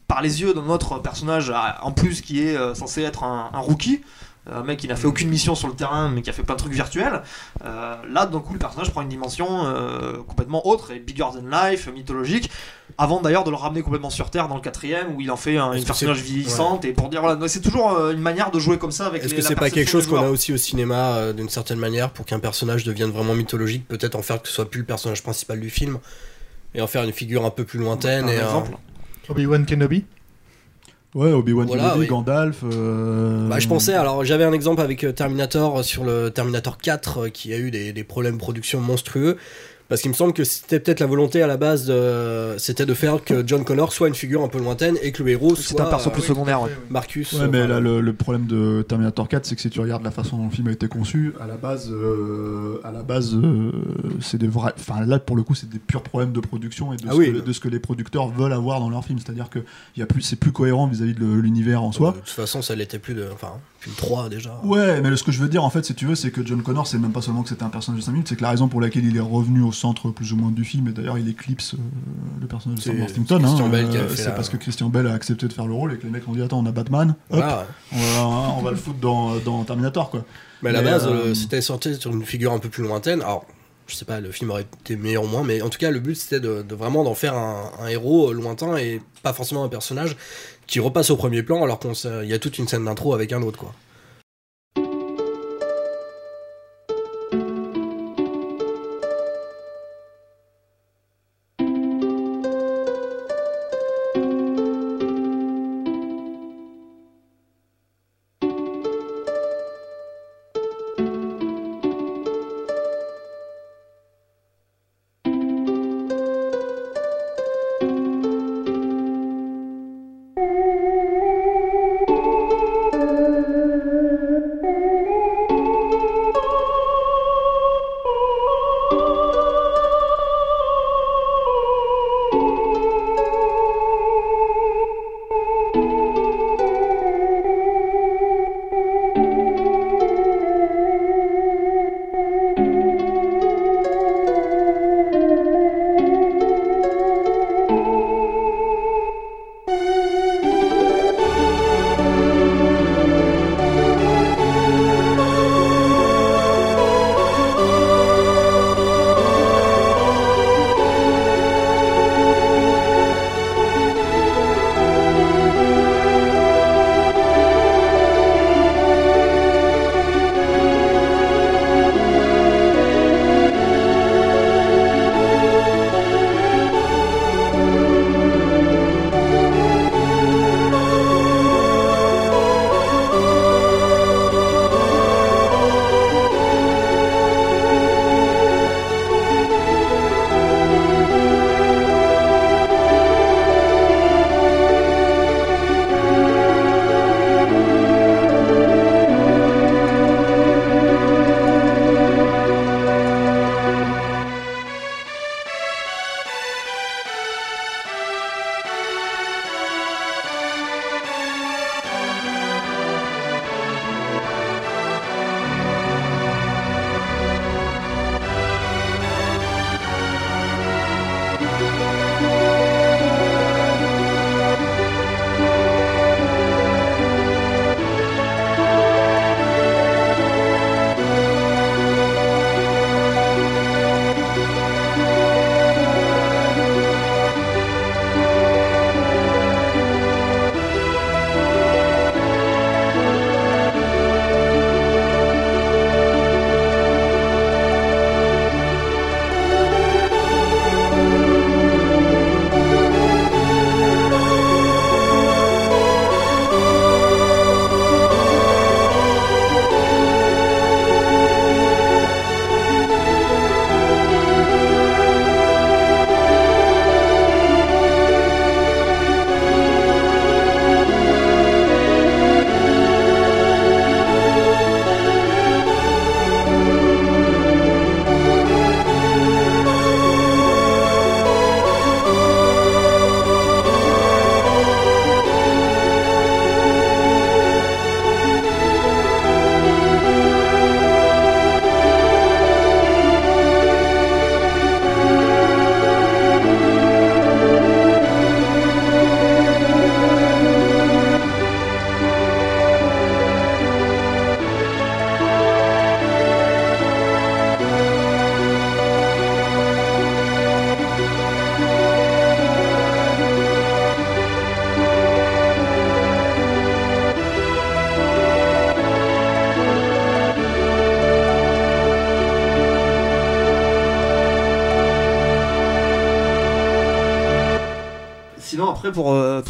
par 0.06 0.22
les 0.22 0.42
yeux 0.42 0.52
d'un 0.54 0.68
autre 0.68 0.98
personnage, 0.98 1.52
en 1.82 1.90
plus 1.90 2.20
qui 2.20 2.42
est 2.42 2.56
euh, 2.56 2.74
censé 2.74 3.02
être 3.02 3.24
un 3.24 3.50
rookie, 3.54 4.02
un 4.50 4.62
mec 4.62 4.78
qui 4.78 4.88
n'a 4.88 4.96
fait 4.96 5.06
aucune 5.06 5.30
mission 5.30 5.54
sur 5.54 5.68
le 5.68 5.74
terrain 5.74 6.10
mais 6.10 6.20
qui 6.22 6.30
a 6.30 6.32
fait 6.32 6.42
plein 6.42 6.54
de 6.54 6.60
trucs 6.60 6.72
virtuels, 6.74 7.22
euh, 7.64 7.94
là 8.10 8.26
d'un 8.26 8.40
coup 8.40 8.52
le 8.52 8.58
personnage 8.58 8.90
prend 8.90 9.00
une 9.02 9.08
dimension 9.08 9.64
euh, 9.66 10.18
complètement 10.28 10.66
autre 10.66 10.90
et 10.90 10.98
bigger 10.98 11.24
than 11.34 11.48
life, 11.50 11.88
mythologique, 11.88 12.50
avant 12.98 13.20
d'ailleurs 13.22 13.44
de 13.44 13.50
le 13.50 13.56
ramener 13.56 13.82
complètement 13.82 14.10
sur 14.10 14.30
Terre 14.30 14.48
dans 14.48 14.56
le 14.56 14.60
quatrième 14.60 15.14
où 15.14 15.20
il 15.20 15.30
en 15.30 15.36
fait 15.36 15.56
un, 15.56 15.72
une 15.72 15.84
personnage 15.84 16.20
vieillissante 16.20 16.84
et 16.84 16.92
pour 16.92 17.08
dire 17.08 17.20
voilà, 17.22 17.48
c'est 17.48 17.60
toujours 17.62 17.92
euh, 17.92 18.12
une 18.12 18.20
manière 18.20 18.50
de 18.50 18.58
jouer 18.58 18.78
comme 18.78 18.92
ça 18.92 19.06
avec 19.06 19.24
Est-ce 19.24 19.34
que 19.34 19.40
c'est 19.40 19.54
pas 19.56 19.70
quelque 19.70 19.90
chose 19.90 20.06
qu'on 20.06 20.18
a 20.22 20.28
aussi 20.28 20.52
au 20.52 20.56
cinéma 20.58 21.16
euh, 21.16 21.32
d'une 21.32 21.48
certaine 21.48 21.78
manière 21.78 22.10
pour 22.10 22.26
qu'un 22.26 22.38
personnage 22.40 22.84
devienne 22.84 23.10
vraiment 23.10 23.34
mythologique, 23.34 23.88
peut-être 23.88 24.14
en 24.14 24.22
faire 24.22 24.42
que 24.42 24.48
ce 24.48 24.54
soit 24.54 24.68
plus 24.68 24.80
le 24.80 24.86
personnage 24.86 25.22
principal 25.22 25.58
du 25.58 25.70
film 25.70 25.98
et 26.74 26.82
en 26.82 26.86
faire 26.86 27.04
une 27.04 27.12
figure 27.12 27.44
un 27.44 27.50
peu 27.50 27.64
plus 27.64 27.78
lointaine 27.78 28.26
Un 28.26 28.28
et 28.28 28.38
un- 28.40 28.44
exemple. 28.44 28.72
Obi-Wan 29.28 29.64
Kenobi? 29.64 30.04
Ouais, 31.14 31.30
Obi-Wan 31.32 31.66
Voilà, 31.68 31.84
Kenobi, 31.84 32.00
oui. 32.00 32.06
Gandalf. 32.08 32.56
euh, 32.64 33.48
Bah, 33.48 33.60
je 33.60 33.68
pensais, 33.68 33.94
alors 33.94 34.24
j'avais 34.24 34.42
un 34.44 34.52
exemple 34.52 34.80
avec 34.80 35.04
euh, 35.04 35.12
Terminator 35.12 35.78
euh, 35.78 35.82
sur 35.84 36.02
le 36.04 36.30
Terminator 36.30 36.76
4 36.76 37.18
euh, 37.18 37.28
qui 37.28 37.52
a 37.54 37.58
eu 37.58 37.70
des, 37.70 37.92
des 37.92 38.04
problèmes 38.04 38.34
de 38.34 38.38
production 38.40 38.80
monstrueux. 38.80 39.36
Parce 39.94 40.02
qu'il 40.02 40.10
me 40.10 40.16
semble 40.16 40.32
que 40.32 40.42
c'était 40.42 40.80
peut-être 40.80 40.98
la 40.98 41.06
volonté 41.06 41.40
à 41.40 41.46
la 41.46 41.56
base, 41.56 41.86
de- 41.86 42.56
c'était 42.58 42.84
de 42.84 42.94
faire 42.94 43.22
que 43.22 43.46
John 43.46 43.62
Connor 43.62 43.92
soit 43.92 44.08
une 44.08 44.16
figure 44.16 44.42
un 44.42 44.48
peu 44.48 44.58
lointaine 44.58 44.96
et 45.02 45.12
que 45.12 45.22
le 45.22 45.30
héros 45.30 45.54
C'est 45.54 45.62
soit 45.76 45.82
un 45.82 45.88
perso 45.88 46.10
euh, 46.10 46.12
plus 46.12 46.22
secondaire. 46.22 46.62
ouais. 46.62 46.70
Marcus. 46.90 47.32
Ouais, 47.34 47.42
euh, 47.42 47.48
mais 47.48 47.64
là, 47.68 47.78
le, 47.78 48.00
le 48.00 48.12
problème 48.12 48.46
de 48.46 48.82
Terminator 48.82 49.28
4, 49.28 49.46
c'est 49.46 49.54
que 49.54 49.60
si 49.62 49.70
tu 49.70 49.78
regardes 49.78 50.02
la 50.02 50.10
façon 50.10 50.36
dont 50.36 50.46
le 50.46 50.50
film 50.50 50.66
a 50.66 50.72
été 50.72 50.88
conçu, 50.88 51.32
à 51.40 51.46
la 51.46 51.54
base, 51.56 51.88
euh, 51.92 52.80
à 52.82 52.90
la 52.90 53.04
base, 53.04 53.36
euh, 53.36 53.70
c'est 54.20 54.38
des 54.38 54.48
vrais. 54.48 54.72
Enfin, 54.76 55.06
là, 55.06 55.20
pour 55.20 55.36
le 55.36 55.44
coup, 55.44 55.54
c'est 55.54 55.68
des 55.70 55.78
purs 55.78 56.02
problèmes 56.02 56.32
de 56.32 56.40
production 56.40 56.92
et 56.92 56.96
de, 56.96 57.04
Ah 57.08 57.12
ce, 57.12 57.16
oui. 57.16 57.32
que, 57.32 57.38
de 57.38 57.52
ce 57.52 57.60
que 57.60 57.68
les 57.68 57.78
producteurs 57.78 58.26
veulent 58.26 58.52
avoir 58.52 58.80
dans 58.80 58.90
leur 58.90 59.04
film. 59.04 59.20
C'est-à-dire 59.20 59.48
que 59.48 59.60
il 59.96 60.00
y 60.00 60.02
a 60.02 60.06
plus, 60.06 60.22
c'est 60.22 60.34
plus 60.34 60.50
cohérent 60.50 60.88
vis-à-vis 60.88 61.14
de 61.14 61.24
l'univers 61.24 61.84
en 61.84 61.92
soi. 61.92 62.10
De 62.10 62.16
toute 62.16 62.28
façon, 62.30 62.62
ça 62.62 62.74
l'était 62.74 62.98
plus 62.98 63.14
de. 63.14 63.28
Enfin, 63.32 63.52
plus 63.84 63.90
de 63.90 63.96
3 63.96 64.28
déjà. 64.30 64.58
Ouais, 64.64 65.00
mais 65.02 65.14
ce 65.14 65.22
que 65.22 65.30
je 65.30 65.38
veux 65.40 65.48
dire, 65.48 65.62
en 65.62 65.68
fait, 65.68 65.84
si 65.84 65.94
tu 65.94 66.06
veux, 66.06 66.14
c'est 66.14 66.30
que 66.30 66.44
John 66.44 66.62
Connor, 66.62 66.86
c'est 66.86 66.98
même 66.98 67.12
pas 67.12 67.20
seulement 67.20 67.42
que 67.42 67.50
c'était 67.50 67.64
un 67.64 67.68
personnage 67.68 68.00
de 68.00 68.04
5 68.04 68.12
minutes, 68.12 68.28
c'est 68.28 68.36
que 68.36 68.42
la 68.42 68.50
raison 68.50 68.68
pour 68.68 68.80
laquelle 68.80 69.04
il 69.04 69.14
est 69.16 69.20
revenu 69.20 69.60
au 69.62 69.72
centre 69.72 70.08
plus 70.10 70.32
ou 70.32 70.36
moins 70.36 70.50
du 70.50 70.64
film, 70.64 70.88
et 70.88 70.92
d'ailleurs 70.92 71.18
il 71.18 71.28
éclipse 71.28 71.74
euh, 71.74 71.78
le 72.40 72.46
personnage 72.46 72.78
de 72.78 72.82
Sam 72.82 72.98
Worthington, 72.98 73.38
Christian 73.40 73.66
hein, 73.66 73.74
euh, 73.74 74.08
c'est 74.14 74.34
parce 74.34 74.48
que 74.48 74.56
Christian 74.56 74.88
Bell 74.88 75.06
a 75.06 75.12
accepté 75.12 75.46
de 75.48 75.52
faire 75.52 75.66
le 75.66 75.74
rôle 75.74 75.92
et 75.92 75.98
que 75.98 76.04
les 76.04 76.10
mecs 76.10 76.26
ont 76.26 76.32
dit 76.32 76.42
Attends, 76.42 76.60
on 76.60 76.66
a 76.66 76.72
Batman, 76.72 77.10
hop, 77.10 77.16
Voilà. 77.36 77.66
on, 77.92 77.96
va, 77.98 78.54
on 78.58 78.62
va 78.62 78.70
le 78.70 78.76
foutre 78.76 78.98
dans, 79.00 79.36
dans 79.36 79.62
Terminator, 79.64 80.08
quoi. 80.10 80.24
Mais 80.62 80.70
à 80.70 80.72
la 80.72 80.82
Mais, 80.82 80.90
base, 80.92 81.06
euh, 81.06 81.34
c'était 81.34 81.60
sorti 81.60 81.94
sur 81.94 82.10
une 82.10 82.24
figure 82.24 82.52
un 82.52 82.58
peu 82.58 82.70
plus 82.70 82.82
lointaine. 82.82 83.20
Alors, 83.20 83.44
je 83.86 83.94
sais 83.94 84.06
pas, 84.06 84.20
le 84.20 84.30
film 84.30 84.50
aurait 84.50 84.66
été 84.80 84.96
meilleur 84.96 85.24
ou 85.24 85.28
moins, 85.28 85.42
mais 85.42 85.60
en 85.60 85.68
tout 85.68 85.78
cas, 85.78 85.90
le 85.90 86.00
but 86.00 86.14
c'était 86.14 86.40
de, 86.40 86.62
de 86.62 86.74
vraiment 86.74 87.04
d'en 87.04 87.14
faire 87.14 87.34
un, 87.36 87.70
un 87.82 87.88
héros 87.88 88.32
lointain 88.32 88.76
et 88.78 89.02
pas 89.22 89.34
forcément 89.34 89.62
un 89.64 89.68
personnage 89.68 90.16
qui 90.66 90.80
repasse 90.80 91.10
au 91.10 91.16
premier 91.16 91.42
plan 91.42 91.62
alors 91.62 91.78
qu'il 91.78 92.24
y 92.24 92.32
a 92.32 92.38
toute 92.38 92.58
une 92.58 92.68
scène 92.68 92.84
d'intro 92.84 93.14
avec 93.14 93.32
un 93.32 93.42
autre, 93.42 93.58
quoi. 93.58 93.74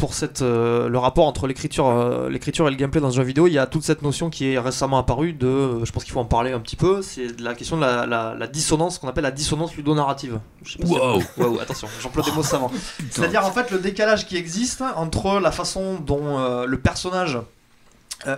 Pour, 0.05 0.11
euh, 0.11 0.17
cette, 0.17 0.41
euh, 0.41 0.87
le 0.89 0.97
rapport 0.97 1.25
entre 1.25 1.47
l'écriture 1.47 1.87
euh, 1.87 2.29
l'écriture 2.29 2.67
et 2.67 2.71
le 2.71 2.77
gameplay 2.77 3.01
dans 3.01 3.11
ce 3.11 3.15
jeu 3.17 3.23
vidéo, 3.23 3.47
il 3.47 3.53
y 3.53 3.57
a 3.59 3.65
toute 3.65 3.83
cette 3.83 4.01
notion 4.01 4.29
qui 4.29 4.51
est 4.53 4.59
récemment 4.59 4.97
apparue 4.97 5.33
de, 5.33 5.47
euh, 5.47 5.85
je 5.85 5.91
pense 5.91 6.03
qu'il 6.03 6.13
faut 6.13 6.19
en 6.19 6.25
parler 6.25 6.51
un 6.51 6.59
petit 6.59 6.75
peu, 6.75 7.01
c'est 7.01 7.39
la 7.39 7.53
question 7.55 7.75
de 7.77 7.81
la, 7.81 8.05
la, 8.05 8.35
la 8.37 8.47
dissonance, 8.47 8.99
qu'on 8.99 9.07
appelle 9.07 9.23
la 9.23 9.31
dissonance 9.31 9.75
ludonarrative. 9.75 10.39
Pas 10.79 10.85
si- 10.87 10.93
Wow. 10.93 11.21
Waouh, 11.37 11.59
attention, 11.59 11.87
j'emploie 12.01 12.23
des 12.23 12.31
mots 12.31 12.43
savants. 12.43 12.71
C'est-à-dire 13.11 13.45
en 13.45 13.51
fait 13.51 13.71
le 13.71 13.79
décalage 13.79 14.25
qui 14.27 14.37
existe 14.37 14.81
entre 14.95 15.39
la 15.39 15.51
façon 15.51 15.95
dont 15.99 16.39
euh, 16.39 16.65
le 16.65 16.79
personnage 16.79 17.39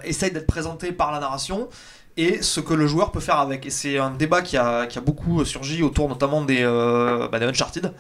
essaye 0.04 0.32
d'être 0.32 0.48
présenté 0.48 0.92
par 0.92 1.12
la 1.12 1.20
narration 1.20 1.70
et 2.18 2.42
ce 2.42 2.60
que 2.60 2.74
le 2.74 2.88
joueur 2.88 3.12
peut 3.12 3.20
faire 3.20 3.40
avec. 3.40 3.66
Et 3.66 3.70
c'est 3.70 3.98
un 4.00 4.10
débat 4.10 4.42
qui 4.42 4.58
a, 4.58 4.86
qui 4.88 4.98
a 4.98 5.02
beaucoup 5.02 5.46
surgi 5.46 5.84
autour 5.84 6.10
notamment 6.10 6.42
des, 6.44 6.64
bah, 7.32 7.40
des 7.40 7.46
Uncharted. 7.46 7.94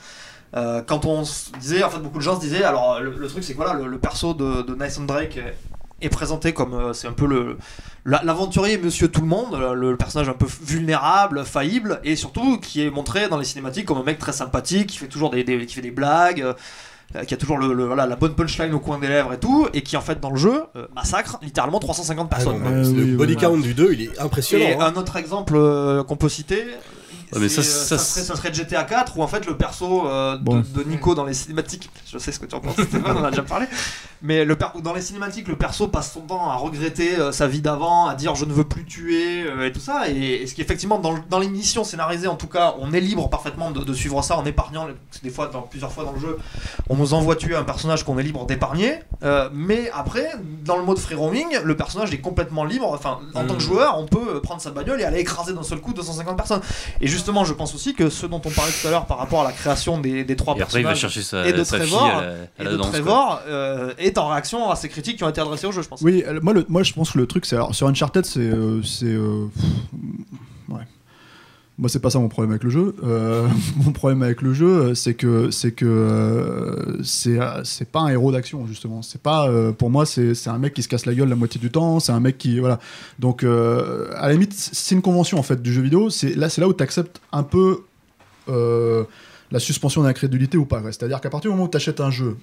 Euh, 0.55 0.81
quand 0.81 1.05
on 1.05 1.25
se 1.25 1.51
disait, 1.59 1.83
en 1.83 1.89
fait, 1.89 1.99
beaucoup 1.99 2.19
de 2.19 2.23
gens 2.23 2.35
se 2.35 2.41
disaient, 2.41 2.63
alors 2.63 2.99
le, 3.01 3.11
le 3.11 3.27
truc 3.27 3.43
c'est 3.43 3.53
que 3.53 3.57
voilà, 3.57 3.73
le, 3.73 3.87
le 3.87 3.97
perso 3.97 4.33
de, 4.33 4.61
de 4.61 4.75
Nathan 4.75 5.01
Drake 5.03 5.37
est, 5.37 5.57
est 6.01 6.09
présenté 6.09 6.53
comme 6.53 6.73
euh, 6.73 6.93
c'est 6.93 7.07
un 7.07 7.11
peu 7.13 7.25
le 7.27 7.57
la- 8.05 8.21
l'aventurier 8.23 8.77
Monsieur 8.77 9.09
Tout 9.09 9.21
le 9.21 9.27
Monde, 9.27 9.57
le, 9.59 9.73
le 9.91 9.97
personnage 9.97 10.29
un 10.29 10.33
peu 10.33 10.45
vulnérable, 10.63 11.43
faillible, 11.43 11.99
et 12.05 12.15
surtout 12.15 12.59
qui 12.59 12.81
est 12.85 12.89
montré 12.89 13.27
dans 13.27 13.37
les 13.37 13.43
cinématiques 13.45 13.85
comme 13.85 13.97
un 13.97 14.03
mec 14.03 14.19
très 14.19 14.31
sympathique, 14.31 14.87
qui 14.87 14.97
fait 14.97 15.07
toujours 15.07 15.31
des, 15.31 15.43
des- 15.43 15.65
qui 15.65 15.75
fait 15.75 15.81
des 15.81 15.91
blagues. 15.91 16.41
euh, 16.41 16.53
qui 17.25 17.33
a 17.33 17.37
toujours 17.37 17.57
le, 17.57 17.73
le- 17.73 17.85
voilà, 17.85 18.05
la 18.05 18.17
bonne 18.17 18.35
punchline 18.35 18.73
au 18.73 18.79
coin 18.79 18.99
des 18.99 19.07
lèvres 19.07 19.31
et 19.31 19.39
tout, 19.39 19.65
et 19.73 19.81
qui 19.81 19.95
en 19.95 20.01
fait 20.01 20.19
dans 20.19 20.29
le 20.29 20.35
jeu 20.35 20.63
euh, 20.75 20.87
massacre 20.93 21.39
littéralement 21.41 21.79
350 21.79 22.27
Ah 22.29 22.35
personnes. 22.35 22.59
non, 22.61 22.69
Euh, 22.69 22.83
le 22.83 23.03
oui, 23.03 23.11
body 23.15 23.33
oui, 23.35 23.39
count 23.41 23.57
du 23.57 23.73
2, 23.73 23.93
il 23.93 24.01
est 24.03 24.19
impressionnant. 24.19 24.65
Et 24.65 24.73
hein. 24.73 24.91
un 24.93 24.99
autre 24.99 25.15
exemple 25.15 25.53
euh, 25.55 26.03
qu'on 26.03 26.17
peut 26.17 26.27
citer, 26.27 26.65
Ouais, 27.33 27.39
mais 27.41 27.49
c'est, 27.49 27.61
ça, 27.61 27.95
euh, 27.95 27.97
ça, 27.97 27.97
ça, 27.97 28.03
serait, 28.03 28.25
ça 28.25 28.35
serait 28.37 28.53
GTA 28.53 28.83
4 28.83 29.17
où 29.17 29.23
en 29.23 29.27
fait 29.27 29.45
le 29.45 29.57
perso 29.57 30.07
euh, 30.07 30.37
de, 30.37 30.43
Bon. 30.43 30.63
de 30.73 30.83
Nico 30.83 31.13
dans 31.13 31.25
les 31.25 31.33
cinématiques, 31.33 31.89
je 32.09 32.17
sais 32.17 32.31
ce 32.31 32.39
que 32.39 32.45
tu 32.45 32.55
en 32.55 32.61
penses, 32.61 32.75
Stéphane, 32.75 33.03
on 33.17 33.19
en 33.19 33.23
a 33.25 33.29
déjà 33.31 33.43
parlé, 33.43 33.65
mais 34.21 34.45
le 34.45 34.55
per- 34.55 34.67
dans 34.81 34.93
les 34.93 35.01
cinématiques 35.01 35.47
le 35.49 35.57
perso 35.57 35.87
passe 35.89 36.13
son 36.13 36.21
temps 36.21 36.49
à 36.49 36.55
regretter 36.55 37.17
euh, 37.19 37.31
sa 37.33 37.47
vie 37.47 37.59
d'avant, 37.61 38.07
à 38.07 38.15
dire 38.15 38.35
je 38.35 38.45
ne 38.45 38.53
veux 38.53 38.63
plus 38.63 38.85
tuer 38.85 39.43
euh, 39.43 39.67
et 39.67 39.71
tout 39.73 39.79
ça, 39.81 40.09
et, 40.09 40.13
et 40.41 40.47
ce 40.47 40.53
qui 40.53 40.61
effectivement 40.61 40.99
dans, 40.99 41.15
dans 41.29 41.39
les 41.39 41.49
missions 41.49 41.83
scénarisées 41.83 42.27
en 42.27 42.35
tout 42.37 42.47
cas, 42.47 42.75
on 42.79 42.93
est 42.93 43.01
libre 43.01 43.29
parfaitement 43.29 43.71
de, 43.71 43.81
de 43.83 43.93
suivre 43.93 44.21
ça 44.23 44.37
en 44.37 44.45
épargnant, 44.45 44.87
des 45.21 45.29
fois 45.29 45.47
dans 45.47 45.63
plusieurs 45.63 45.91
fois 45.91 46.05
dans 46.05 46.13
le 46.13 46.19
jeu, 46.19 46.37
on 46.89 46.95
nous 46.95 47.13
envoie 47.13 47.35
tuer 47.35 47.55
un 47.57 47.63
personnage 47.63 48.05
qu'on 48.05 48.17
est 48.17 48.23
libre 48.23 48.45
d'épargner, 48.45 48.99
euh, 49.23 49.49
mais 49.53 49.91
après 49.93 50.31
dans 50.63 50.77
le 50.77 50.83
mode 50.83 50.97
free 50.99 51.15
roaming, 51.15 51.47
le 51.63 51.75
personnage 51.75 52.13
est 52.13 52.19
complètement 52.21 52.63
libre, 52.63 52.87
enfin 52.93 53.19
en 53.35 53.45
tant 53.45 53.55
que 53.55 53.61
joueur, 53.61 53.99
on 53.99 54.05
peut 54.05 54.39
prendre 54.41 54.61
sa 54.61 54.71
bagnole 54.71 55.01
et 55.01 55.03
aller 55.03 55.19
écraser 55.19 55.53
d'un 55.53 55.63
seul 55.63 55.81
coup 55.81 55.93
250 55.93 56.37
personnes. 56.37 56.61
Et 57.01 57.07
justement, 57.17 57.43
je 57.45 57.53
pense 57.53 57.75
aussi 57.75 57.93
que 57.93 58.09
ce 58.09 58.25
dont 58.25 58.41
on 58.45 58.49
parlait 58.49 58.71
tout 58.81 58.87
à 58.87 58.91
l'heure 58.91 59.05
par 59.05 59.17
rapport 59.17 59.41
à 59.41 59.43
la 59.43 59.51
création 59.51 59.99
des, 59.99 60.23
des 60.23 60.35
trois 60.35 60.55
Et 60.55 60.61
après, 60.61 60.79
il 60.79 60.83
va 60.83 60.91
personnages 60.91 61.13
chercher 61.13 61.21
sa, 61.21 61.47
et 61.47 61.53
de 61.53 61.63
sa 61.63 61.77
Trevor, 61.77 61.99
fille 62.01 62.09
à 62.11 62.21
la, 62.21 62.27
à 62.29 62.33
et 62.33 62.63
la 62.63 62.71
de 62.71 62.77
danse. 62.77 62.87
quoi. 62.87 62.99
Trevor 62.99 63.41
euh, 63.47 63.93
est 63.97 64.17
en 64.17 64.29
réaction 64.29 64.69
à 64.71 64.75
ces 64.75 64.87
critiques 64.89 65.17
qui 65.17 65.23
ont 65.23 65.29
été 65.29 65.41
adressées 65.41 65.67
au 65.67 65.71
jeu, 65.71 65.81
je 65.81 65.87
pense. 65.89 66.01
Oui, 66.01 66.23
moi, 66.41 66.53
le- 66.53 66.65
moi 66.69 66.83
je 66.83 66.93
pense 66.93 67.11
que 67.11 67.17
le 67.17 67.27
truc, 67.27 67.45
c'est 67.45 67.55
alors, 67.55 67.75
sur 67.75 67.87
Uncharted, 67.87 68.25
c'est. 68.25 68.39
euh, 68.39 68.81
c'est 68.83 69.05
euh. 69.05 69.47
Moi, 71.79 71.89
c'est 71.89 71.99
pas 71.99 72.09
ça 72.09 72.17
mon 72.17 72.27
problème 72.27 72.49
avec 72.51 72.63
le 72.63 72.71
jeu. 72.71 72.95
Euh, 73.03 73.47
mon 73.75 73.91
problème 73.91 74.23
avec 74.23 74.41
le 74.41 74.51
jeu, 74.51 74.95
c'est 74.95 75.13
que 75.13 75.51
c'est 75.51 75.73
que 75.73 75.85
euh, 75.85 77.03
c'est 77.03 77.39
euh, 77.39 77.61
pas 77.91 77.99
un 77.99 78.07
héros 78.07 78.31
d'action 78.31 78.65
justement. 78.65 79.03
C'est 79.03 79.21
pas 79.21 79.47
euh, 79.47 79.71
pour 79.71 79.91
moi, 79.91 80.07
c'est 80.07 80.47
un 80.47 80.57
mec 80.57 80.73
qui 80.73 80.81
se 80.81 80.87
casse 80.87 81.05
la 81.05 81.13
gueule 81.13 81.29
la 81.29 81.35
moitié 81.35 81.61
du 81.61 81.69
temps. 81.69 81.99
C'est 81.99 82.11
un 82.11 82.19
mec 82.19 82.39
qui 82.39 82.59
voilà. 82.59 82.79
Donc 83.19 83.43
à 83.43 84.27
la 84.27 84.31
limite, 84.31 84.53
c'est 84.53 84.95
une 84.95 85.03
convention 85.03 85.37
en 85.37 85.43
fait 85.43 85.61
du 85.61 85.71
jeu 85.71 85.83
vidéo. 85.83 86.09
C'est 86.09 86.35
là, 86.35 86.49
c'est 86.49 86.61
là 86.61 86.67
où 86.67 86.73
tu 86.73 86.83
acceptes 86.83 87.21
un 87.31 87.43
peu 87.43 87.83
la 88.47 89.59
suspension 89.59 90.01
d'incrédulité 90.01 90.57
ou 90.57 90.65
pas. 90.65 90.81
C'est-à-dire 90.85 91.21
qu'à 91.21 91.29
partir 91.29 91.51
du 91.51 91.55
moment 91.55 91.67
où 91.67 91.71
tu 91.71 91.77
achètes 91.77 92.01
un 92.01 92.11
jeu 92.11 92.37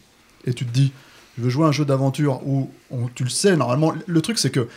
et 0.46 0.54
tu 0.54 0.64
te 0.64 0.72
dis, 0.72 0.92
je 1.36 1.42
veux 1.42 1.50
jouer 1.50 1.66
un 1.66 1.72
jeu 1.72 1.84
d'aventure 1.84 2.46
où 2.46 2.70
tu 3.16 3.24
le 3.24 3.30
sais 3.30 3.56
normalement. 3.56 3.92
Le 4.06 4.20
truc 4.20 4.38
c'est 4.38 4.50
que 4.50 4.68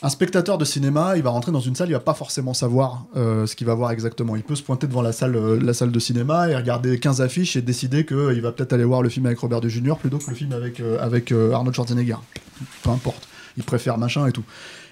un 0.00 0.08
spectateur 0.10 0.58
de 0.58 0.64
cinéma, 0.64 1.16
il 1.16 1.22
va 1.22 1.30
rentrer 1.30 1.50
dans 1.50 1.60
une 1.60 1.74
salle, 1.74 1.88
il 1.88 1.92
va 1.92 1.98
pas 2.00 2.14
forcément 2.14 2.54
savoir 2.54 3.06
euh, 3.16 3.46
ce 3.46 3.56
qu'il 3.56 3.66
va 3.66 3.74
voir 3.74 3.90
exactement. 3.90 4.36
Il 4.36 4.42
peut 4.44 4.54
se 4.54 4.62
pointer 4.62 4.86
devant 4.86 5.02
la 5.02 5.10
salle, 5.12 5.34
euh, 5.34 5.58
la 5.60 5.74
salle 5.74 5.90
de 5.90 5.98
cinéma 5.98 6.48
et 6.48 6.54
regarder 6.56 7.00
15 7.00 7.20
affiches 7.20 7.56
et 7.56 7.62
décider 7.62 8.06
qu'il 8.06 8.40
va 8.40 8.52
peut-être 8.52 8.72
aller 8.72 8.84
voir 8.84 9.02
le 9.02 9.08
film 9.08 9.26
avec 9.26 9.38
Robert 9.40 9.60
De 9.60 9.68
Jr. 9.68 9.94
plutôt 10.00 10.18
que 10.18 10.30
le 10.30 10.36
film 10.36 10.52
avec, 10.52 10.78
euh, 10.80 10.98
avec 11.00 11.32
euh, 11.32 11.52
Arnold 11.52 11.74
Schwarzenegger. 11.74 12.16
Peu 12.84 12.90
importe. 12.90 13.26
Il 13.56 13.64
préfère 13.64 13.98
machin 13.98 14.26
et 14.28 14.32
tout. 14.32 14.44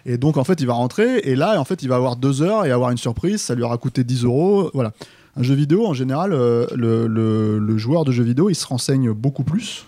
Et 0.06 0.18
donc 0.18 0.36
en 0.38 0.44
fait, 0.44 0.60
il 0.60 0.66
va 0.66 0.74
rentrer 0.74 1.18
et 1.18 1.36
là, 1.36 1.60
en 1.60 1.64
fait, 1.64 1.82
il 1.84 1.88
va 1.88 1.94
avoir 1.96 2.16
deux 2.16 2.42
heures 2.42 2.64
et 2.66 2.72
avoir 2.72 2.90
une 2.90 2.98
surprise. 2.98 3.40
Ça 3.42 3.54
lui 3.54 3.62
aura 3.62 3.78
coûté 3.78 4.02
10 4.02 4.24
euros. 4.24 4.70
Voilà. 4.74 4.92
Un 5.36 5.42
jeu 5.44 5.54
vidéo, 5.54 5.86
en 5.86 5.94
général, 5.94 6.32
euh, 6.32 6.66
le- 6.74 7.58
le 7.58 7.78
joueur 7.78 8.04
de 8.04 8.10
jeu 8.10 8.24
vidéo, 8.24 8.50
il 8.50 8.54
se 8.56 8.66
renseigne 8.66 9.12
beaucoup 9.12 9.44
plus. 9.44 9.84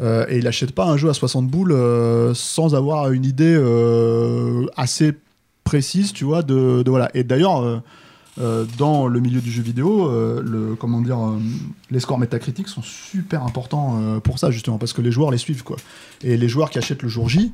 Euh, 0.00 0.26
et 0.28 0.38
il 0.38 0.46
achète 0.46 0.72
pas 0.72 0.86
un 0.86 0.96
jeu 0.96 1.08
à 1.08 1.14
60 1.14 1.48
boules 1.48 1.72
euh, 1.72 2.32
sans 2.34 2.74
avoir 2.74 3.10
une 3.10 3.24
idée 3.24 3.56
euh, 3.58 4.66
assez 4.76 5.12
précise, 5.64 6.12
tu 6.12 6.24
vois, 6.24 6.42
de, 6.42 6.82
voilà. 6.86 7.10
Et 7.14 7.24
d'ailleurs, 7.24 7.82
dans 8.78 9.06
le 9.06 9.20
milieu 9.20 9.40
du 9.40 9.50
jeu 9.50 9.62
vidéo, 9.62 10.10
le, 10.40 10.76
comment 10.76 11.02
dire, 11.02 11.18
les 11.90 12.00
scores 12.00 12.18
métacritiques 12.18 12.68
sont 12.68 12.82
super 12.82 13.42
importants 13.42 14.20
pour 14.20 14.38
ça 14.38 14.50
justement 14.50 14.78
parce 14.78 14.94
que 14.94 15.02
les 15.02 15.10
joueurs 15.10 15.30
les 15.30 15.36
suivent 15.36 15.64
quoi. 15.64 15.76
Et 16.22 16.38
les 16.38 16.48
joueurs 16.48 16.70
qui 16.70 16.78
achètent 16.78 17.02
le 17.02 17.08
jour 17.10 17.28
J. 17.28 17.52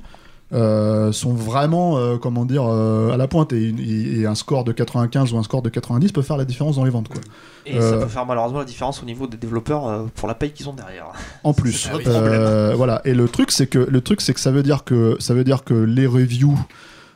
euh, 0.52 1.10
sont 1.10 1.32
vraiment 1.32 1.96
euh, 1.96 2.16
comment 2.18 2.44
dire 2.44 2.64
euh, 2.68 3.10
à 3.10 3.16
la 3.16 3.26
pointe 3.26 3.52
et, 3.52 3.68
une- 3.70 3.80
et- 3.80 4.20
et 4.20 4.26
un 4.26 4.34
score 4.34 4.62
de 4.64 4.72
95 4.72 5.32
ou 5.32 5.38
un 5.38 5.42
score 5.42 5.62
de 5.62 5.68
90 5.70 6.12
peut 6.12 6.22
faire 6.22 6.36
la 6.36 6.44
différence 6.44 6.76
dans 6.76 6.84
les 6.84 6.90
ventes 6.90 7.08
quoi. 7.08 7.20
Et 7.66 7.80
ça 7.80 7.96
peut 7.96 8.06
faire 8.08 8.26
malheureusement 8.26 8.58
la 8.58 8.64
différence 8.66 9.02
au 9.02 9.06
niveau 9.06 9.26
des 9.26 9.38
développeurs 9.38 10.04
pour 10.14 10.28
la 10.28 10.34
paye 10.34 10.52
qu'ils 10.52 10.68
ont 10.68 10.74
derrière. 10.74 11.06
En 11.44 11.54
plus, 11.54 11.88
voilà. 12.76 13.00
Et 13.06 13.14
le 13.14 13.26
truc, 13.26 13.50
c'est 13.50 13.66
que 13.66 13.78
le 13.78 14.00
truc, 14.02 14.20
c'est 14.20 14.34
que 14.34 14.40
ça 14.40 14.50
veut 14.50 14.62
dire 14.62 14.84
que 14.84 15.16
ça 15.18 15.32
veut 15.34 15.44
dire 15.44 15.64
que 15.64 15.72
les 15.74 16.06
reviews 16.06 16.58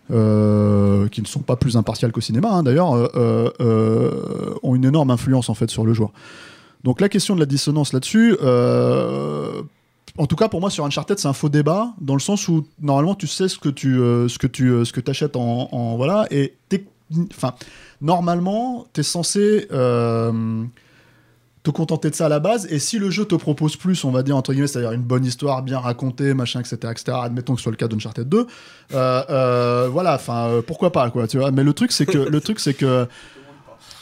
qui 0.08 0.14
ne 1.20 1.26
sont 1.26 1.40
pas 1.40 1.56
plus 1.56 1.76
impartiales 1.76 2.12
qu'au 2.12 2.22
cinéma, 2.22 2.48
hein, 2.50 2.62
d'ailleurs, 2.62 2.90
ont 4.62 4.74
une 4.74 4.84
énorme 4.86 5.10
influence 5.10 5.50
en 5.50 5.54
fait 5.54 5.68
sur 5.70 5.84
le 5.84 5.92
joueur. 5.92 6.10
Donc 6.82 7.00
la 7.02 7.08
question 7.10 7.34
de 7.34 7.40
la 7.40 7.46
dissonance 7.46 7.92
là-dessus. 7.92 8.34
En 10.18 10.26
tout 10.26 10.36
cas, 10.36 10.48
pour 10.48 10.60
moi, 10.60 10.68
sur 10.70 10.84
Uncharted, 10.84 11.18
c'est 11.18 11.28
un 11.28 11.32
faux 11.32 11.48
débat, 11.48 11.92
dans 12.00 12.14
le 12.14 12.20
sens 12.20 12.48
où, 12.48 12.66
normalement, 12.80 13.14
tu 13.14 13.26
sais 13.26 13.48
ce 13.48 13.58
que 13.58 13.68
tu, 13.68 13.98
euh, 13.98 14.28
ce 14.28 14.38
que 14.38 14.46
tu, 14.46 14.70
euh, 14.70 14.84
ce 14.84 14.92
que 14.92 15.08
achètes 15.08 15.36
en, 15.36 15.96
Voilà, 15.96 16.26
et 16.30 16.54
t'es- 16.68 16.84
enfin, 17.32 17.54
normalement, 18.00 18.86
tu 18.92 19.00
es 19.00 19.02
censé 19.04 19.66
euh, 19.72 20.64
te 21.62 21.70
contenter 21.70 22.10
de 22.10 22.14
ça 22.14 22.26
à 22.26 22.28
la 22.28 22.40
base, 22.40 22.66
et 22.70 22.78
si 22.78 22.98
le 22.98 23.10
jeu 23.10 23.24
te 23.24 23.34
propose 23.34 23.76
plus, 23.76 24.04
on 24.04 24.10
va 24.10 24.22
dire, 24.22 24.36
entre 24.36 24.52
guillemets, 24.52 24.66
c'est-à-dire 24.68 24.92
une 24.92 25.02
bonne 25.02 25.24
histoire, 25.24 25.62
bien 25.62 25.78
racontée, 25.78 26.34
machin, 26.34 26.60
etc., 26.60 26.76
etc., 26.90 27.18
admettons 27.22 27.54
que 27.54 27.60
ce 27.60 27.64
soit 27.64 27.72
le 27.72 27.76
cas 27.76 27.88
d'Uncharted 27.88 28.28
2, 28.28 28.46
euh, 28.94 29.22
euh, 29.30 29.88
voilà, 29.90 30.14
enfin, 30.14 30.60
pourquoi 30.66 30.92
pas, 30.92 31.10
quoi, 31.10 31.26
tu 31.28 31.38
vois. 31.38 31.50
Mais 31.52 31.62
le 31.64 31.72
truc, 31.72 31.92
c'est 31.92 32.06
que. 32.06 32.18
le 32.18 32.40
truc, 32.40 32.60
c'est 32.60 32.74
que 32.74 33.06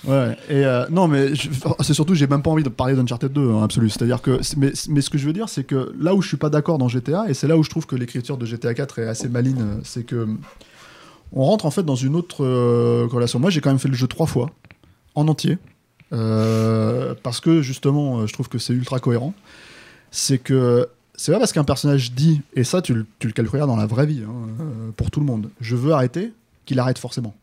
Ouais, 0.06 0.36
et 0.48 0.64
euh, 0.64 0.86
non, 0.88 1.08
mais 1.08 1.32
c'est 1.80 1.94
surtout, 1.94 2.14
j'ai 2.14 2.26
même 2.26 2.42
pas 2.42 2.50
envie 2.50 2.62
de 2.62 2.68
parler 2.68 2.94
d'Uncharted 2.94 3.32
2 3.32 3.50
en 3.50 3.62
absolu. 3.62 3.90
C'est-à-dire 3.90 4.22
que, 4.22 4.40
mais, 4.56 4.72
mais 4.88 5.00
ce 5.00 5.10
que 5.10 5.18
je 5.18 5.26
veux 5.26 5.32
dire, 5.32 5.48
c'est 5.48 5.64
que 5.64 5.92
là 5.98 6.14
où 6.14 6.22
je 6.22 6.28
suis 6.28 6.36
pas 6.36 6.50
d'accord 6.50 6.78
dans 6.78 6.88
GTA, 6.88 7.28
et 7.28 7.34
c'est 7.34 7.48
là 7.48 7.56
où 7.56 7.64
je 7.64 7.70
trouve 7.70 7.86
que 7.86 7.96
l'écriture 7.96 8.36
de 8.38 8.46
GTA 8.46 8.74
4 8.74 9.00
est 9.00 9.08
assez 9.08 9.28
maligne, 9.28 9.64
c'est 9.82 10.04
que 10.04 10.28
on 11.32 11.44
rentre 11.44 11.66
en 11.66 11.72
fait 11.72 11.82
dans 11.82 11.96
une 11.96 12.14
autre 12.14 12.44
euh, 12.44 13.08
relation. 13.10 13.40
Moi, 13.40 13.50
j'ai 13.50 13.60
quand 13.60 13.70
même 13.70 13.80
fait 13.80 13.88
le 13.88 13.94
jeu 13.94 14.06
trois 14.06 14.26
fois, 14.26 14.50
en 15.16 15.26
entier, 15.26 15.58
euh, 16.12 17.14
parce 17.22 17.40
que 17.40 17.60
justement, 17.62 18.26
je 18.26 18.32
trouve 18.32 18.48
que 18.48 18.58
c'est 18.58 18.74
ultra 18.74 19.00
cohérent. 19.00 19.34
C'est 20.12 20.38
que 20.38 20.88
c'est 21.16 21.32
pas 21.32 21.38
parce 21.38 21.52
qu'un 21.52 21.64
personnage 21.64 22.12
dit, 22.12 22.42
et 22.54 22.62
ça, 22.62 22.80
tu, 22.80 22.94
tu 23.18 23.26
le 23.26 23.32
calculeras 23.32 23.66
dans 23.66 23.76
la 23.76 23.86
vraie 23.86 24.06
vie, 24.06 24.22
hein, 24.22 24.92
pour 24.96 25.10
tout 25.10 25.18
le 25.18 25.26
monde, 25.26 25.48
je 25.60 25.74
veux 25.74 25.92
arrêter, 25.92 26.32
qu'il 26.64 26.78
arrête 26.78 26.98
forcément. 26.98 27.34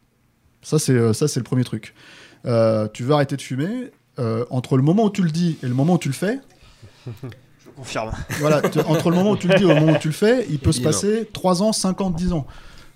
Ça, 0.62 0.80
c'est 0.80 0.94
le 0.94 1.44
premier 1.44 1.64
truc. 1.64 1.94
Euh, 2.46 2.88
tu 2.94 3.04
veux 3.04 3.14
arrêter 3.14 3.36
de 3.38 3.42
fumer, 3.42 3.92
euh, 4.20 4.46
entre 4.50 4.76
le 4.78 4.84
moment 4.84 5.06
où 5.06 5.10
tu 5.10 5.24
le 5.24 5.32
dis 5.32 5.58
et 5.64 5.68
le 5.68 5.74
moment 5.74 5.94
où 5.94 5.98
tu 5.98 6.10
le 6.10 6.14
fais, 6.14 6.40
Je 7.06 7.70
confirme. 7.76 8.12
voilà, 8.40 8.62
tu- 8.70 8.80
entre 8.82 9.10
le 9.10 9.16
moment 9.16 9.32
où 9.32 9.38
tu 9.38 9.48
le 9.48 9.56
dis 9.56 9.64
et 9.64 9.68
le 9.68 9.76
moment 9.76 9.94
où 9.94 9.98
tu 9.98 10.10
le 10.10 10.14
fais, 10.14 10.46
il 10.50 10.60
peut 10.60 10.72
se 10.72 10.82
passer 10.82 11.30
3 11.34 11.64
ans, 11.64 11.72
5 11.74 12.02
ans, 12.02 12.10
10 12.10 12.34
ans. 12.34 12.46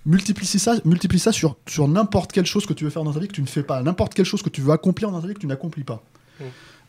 Multiplie 0.06 0.46
ça, 0.46 0.76
multiplie 0.86 1.20
ça 1.20 1.32
sur, 1.34 1.58
sur 1.68 1.88
n'importe 1.88 2.32
quelle 2.32 2.46
chose 2.46 2.66
que 2.66 2.74
tu 2.74 2.84
veux 2.86 2.90
faire 2.90 3.04
dans 3.04 3.12
ta 3.14 3.20
vie 3.20 3.28
que 3.28 3.34
tu 3.34 3.42
ne 3.42 3.48
fais 3.48 3.64
pas, 3.64 3.82
n'importe 3.84 4.14
quelle 4.14 4.26
chose 4.26 4.42
que 4.42 4.50
tu 4.50 4.62
veux 4.62 4.72
accomplir 4.72 5.12
dans 5.12 5.20
ta 5.22 5.28
vie 5.28 5.34
que 5.34 5.40
tu 5.40 5.48
n'accomplis 5.48 5.84
pas. 5.84 6.02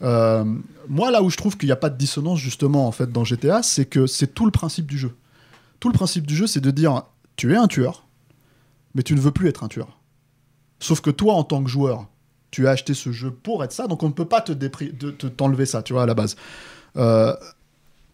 Euh, 0.02 0.44
moi, 0.88 1.10
là 1.10 1.22
où 1.22 1.30
je 1.30 1.36
trouve 1.36 1.56
qu'il 1.56 1.66
n'y 1.66 1.72
a 1.72 1.76
pas 1.76 1.90
de 1.90 1.96
dissonance 1.96 2.38
justement 2.38 2.86
en 2.86 2.92
fait 2.92 3.10
dans 3.10 3.24
GTA, 3.24 3.62
c'est 3.64 3.86
que 3.86 4.06
c'est 4.06 4.28
tout 4.34 4.44
le 4.44 4.52
principe 4.52 4.86
du 4.86 4.96
jeu. 4.98 5.16
Tout 5.80 5.88
le 5.88 5.94
principe 5.94 6.26
du 6.26 6.36
jeu, 6.36 6.46
c'est 6.46 6.60
de 6.60 6.70
dire 6.70 7.02
tu 7.34 7.52
es 7.52 7.56
un 7.56 7.66
tueur, 7.66 8.04
mais 8.94 9.02
tu 9.02 9.14
ne 9.16 9.20
veux 9.20 9.32
plus 9.32 9.48
être 9.48 9.64
un 9.64 9.68
tueur. 9.68 9.98
Sauf 10.78 11.00
que 11.00 11.10
toi, 11.10 11.34
en 11.34 11.42
tant 11.42 11.62
que 11.64 11.68
joueur, 11.70 12.06
tu 12.50 12.66
as 12.66 12.70
acheté 12.70 12.94
ce 12.94 13.12
jeu 13.12 13.30
pour 13.30 13.62
être 13.64 13.72
ça, 13.72 13.86
donc 13.86 14.02
on 14.02 14.08
ne 14.08 14.12
peut 14.12 14.24
pas 14.24 14.40
te 14.40 14.52
de- 14.52 14.68
te- 14.68 15.26
t'enlever 15.26 15.66
ça, 15.66 15.82
tu 15.82 15.92
vois, 15.92 16.04
à 16.04 16.06
la 16.06 16.14
base. 16.14 16.36
Euh, 16.96 17.34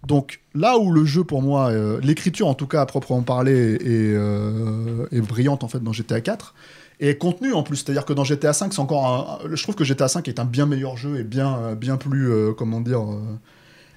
donc 0.07 0.41
là 0.55 0.79
où 0.79 0.93
le 0.93 1.05
jeu, 1.05 1.25
pour 1.25 1.41
moi, 1.41 1.71
euh, 1.71 2.01
l'écriture 2.03 2.47
en 2.49 2.55
tout 2.55 2.67
cas 2.67 2.83
à 2.83 2.87
proprement 2.87 3.23
parler, 3.23 3.75
est, 3.75 3.81
euh, 4.15 5.07
brillante 5.13 5.65
en 5.65 5.69
fait 5.69 5.83
dans 5.83 5.93
GTA 5.93 6.21
4, 6.21 6.55
et 7.01 7.17
contenu 7.17 7.53
en 7.53 7.63
plus, 7.63 7.77
c'est-à-dire 7.77 8.05
que 8.05 8.13
dans 8.13 8.25
GTA 8.25 8.53
5, 8.53 8.73
c'est 8.73 8.81
encore 8.81 9.41
je 9.51 9.63
trouve 9.63 9.75
que 9.75 9.85
GTA 9.85 10.09
5 10.09 10.29
est 10.29 10.39
un 10.39 10.45
bien 10.45 10.67
meilleur 10.67 10.97
jeu 10.97 11.19
et 11.19 11.25
bien, 11.25 11.75
bien 11.75 11.97
plus, 11.97 12.31
comment 12.57 12.81
dire, 12.81 13.03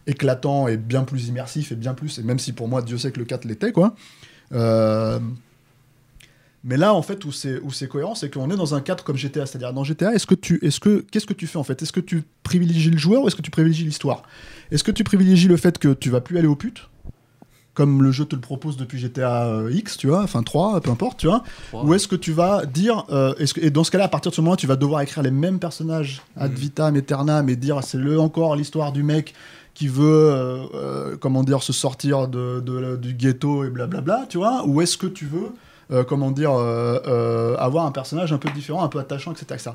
éclatant 0.07 0.67
et 0.67 0.77
bien 0.77 1.03
plus 1.03 1.27
immersif 1.27 1.71
et 1.71 1.75
bien 1.75 1.93
plus, 1.93 2.19
et 2.19 2.23
même 2.23 2.39
si 2.39 2.53
pour 2.53 2.67
moi, 2.67 2.81
Dieu 2.81 2.97
sait 2.97 3.11
que 3.11 3.19
le 3.19 3.25
4 3.25 3.45
l'était, 3.45 3.71
quoi. 3.71 3.93
Mais 6.68 6.78
là, 6.78 6.93
en 6.93 7.01
fait, 7.01 7.26
où 7.26 7.32
c'est 7.32 7.59
où 7.61 7.72
c'est 7.72 7.88
cohérent, 7.88 8.13
c'est 8.13 8.32
qu'on 8.32 8.51
est 8.51 8.55
dans 8.55 8.76
un 8.76 8.82
cadre 8.82 9.03
comme 9.03 9.15
GTA. 9.18 9.45
C'est-à-dire, 9.47 9.74
dans 9.74 9.84
GTA, 9.84 10.13
est-ce 10.13 10.28
que 10.28 10.36
tu, 10.36 10.59
est-ce 10.63 10.80
que, 10.80 11.03
qu'est-ce 11.11 11.26
que 11.26 11.34
tu 11.34 11.47
fais 11.47 11.57
en 11.57 11.63
fait? 11.63 11.82
Est-ce 11.82 11.93
que 11.93 11.99
tu 12.01 12.24
privilégies 12.43 12.91
le 12.91 12.97
joueur 12.97 13.24
ou 13.24 13.28
est-ce 13.28 13.36
que 13.36 13.41
tu 13.41 13.51
privilégies 13.51 13.86
l'histoire? 13.86 14.22
Est-ce 14.72 14.84
que 14.84 14.91
tu 14.91 15.03
privilégies 15.03 15.47
le 15.47 15.57
fait 15.57 15.80
que 15.80 15.93
tu 15.93 16.09
vas 16.09 16.22
plus 16.22 16.38
aller 16.38 16.47
aux 16.47 16.55
putes? 16.55 16.89
Comme 17.74 18.01
le 18.01 18.11
jeu 18.11 18.26
te 18.26 18.34
le 18.36 18.41
propose 18.41 18.76
depuis 18.76 18.97
GTA 18.97 19.45
euh, 19.45 19.72
X, 19.72 19.97
tu 19.97 20.07
vois, 20.07 20.24
enfin 20.24 20.41
3, 20.41 20.82
peu 20.82 20.89
importe, 20.89 21.20
tu 21.20 21.28
vois, 21.28 21.43
ou 21.86 21.93
est-ce 21.93 22.07
que 22.07 22.15
tu 22.15 22.32
vas 22.32 22.65
dire, 22.65 23.05
euh, 23.11 23.36
est-ce 23.38 23.53
que, 23.53 23.61
et 23.61 23.70
dans 23.70 23.84
ce 23.84 23.91
cas-là, 23.91 24.05
à 24.05 24.07
partir 24.07 24.32
de 24.32 24.36
ce 24.36 24.41
moment, 24.41 24.55
tu 24.55 24.65
vas 24.65 24.76
devoir 24.76 25.01
écrire 25.01 25.22
les 25.22 25.30
mêmes 25.30 25.59
personnages 25.59 26.24
ad 26.36 26.51
vitam 26.53 26.95
aeternam 26.95 27.47
et 27.49 27.55
dire 27.55 27.84
c'est 27.84 27.99
le 27.99 28.20
encore 28.20 28.55
l'histoire 28.55 28.91
du 28.93 29.03
mec 29.03 29.36
qui 29.76 29.88
veut, 29.88 30.03
euh, 30.32 30.63
euh, 30.74 31.18
comment 31.20 31.43
dire, 31.43 31.61
se 31.61 31.72
sortir 31.72 32.28
de, 32.28 32.61
de- 32.61 32.95
du 32.95 33.13
ghetto 33.13 33.63
et 33.63 33.70
blablabla, 33.70 34.26
tu 34.28 34.39
vois, 34.39 34.65
ou 34.65 34.82
est-ce 34.82 34.97
que 34.97 35.05
tu 35.05 35.28
veux, 35.28 35.51
euh, 35.91 36.03
comment 36.03 36.31
dire, 36.31 36.51
euh, 36.51 36.99
euh, 37.07 37.55
avoir 37.57 37.85
un 37.85 37.91
personnage 37.91 38.33
un 38.33 38.38
peu 38.38 38.49
différent, 38.51 38.83
un 38.83 38.88
peu 38.88 38.99
attachant, 38.99 39.31
etc. 39.31 39.45
etc. 39.51 39.71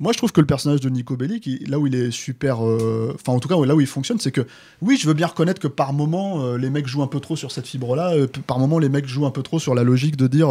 Moi, 0.00 0.12
je 0.12 0.18
trouve 0.18 0.32
que 0.32 0.40
le 0.40 0.46
personnage 0.46 0.80
de 0.80 0.88
Nico 0.88 1.16
Bellic, 1.16 1.48
là 1.68 1.78
où 1.78 1.86
il 1.86 1.94
est 1.94 2.10
super, 2.10 2.58
enfin 2.60 3.32
en 3.32 3.38
tout 3.38 3.48
cas 3.48 3.54
là 3.64 3.76
où 3.76 3.80
il 3.80 3.86
fonctionne, 3.86 4.18
c'est 4.18 4.32
que 4.32 4.44
oui, 4.82 4.98
je 5.00 5.06
veux 5.06 5.14
bien 5.14 5.28
reconnaître 5.28 5.60
que 5.60 5.68
par 5.68 5.92
moment, 5.92 6.56
les 6.56 6.68
mecs 6.68 6.88
jouent 6.88 7.04
un 7.04 7.06
peu 7.06 7.20
trop 7.20 7.36
sur 7.36 7.52
cette 7.52 7.66
fibre-là, 7.68 8.12
par 8.46 8.58
moment, 8.58 8.80
les 8.80 8.88
mecs 8.88 9.06
jouent 9.06 9.24
un 9.26 9.30
peu 9.30 9.42
trop 9.42 9.60
sur 9.60 9.72
la 9.74 9.84
logique 9.84 10.16
de 10.16 10.26
dire. 10.26 10.48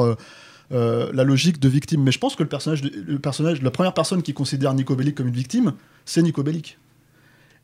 la 0.72 1.24
logique 1.24 1.60
de 1.60 1.68
victime. 1.70 2.02
Mais 2.04 2.12
je 2.12 2.20
pense 2.20 2.36
que 2.38 2.44
le 2.44 2.50
personnage, 2.50 2.82
de- 2.82 2.92
le 3.06 3.20
personnage, 3.20 3.62
la 3.62 3.70
première 3.72 3.94
personne 3.94 4.22
qui 4.24 4.34
considère 4.34 4.74
Nico 4.74 4.96
Bellic 4.96 5.16
comme 5.16 5.28
une 5.28 5.34
victime, 5.34 5.74
c'est 6.06 6.22
Nico 6.22 6.42
Bellic. 6.42 6.78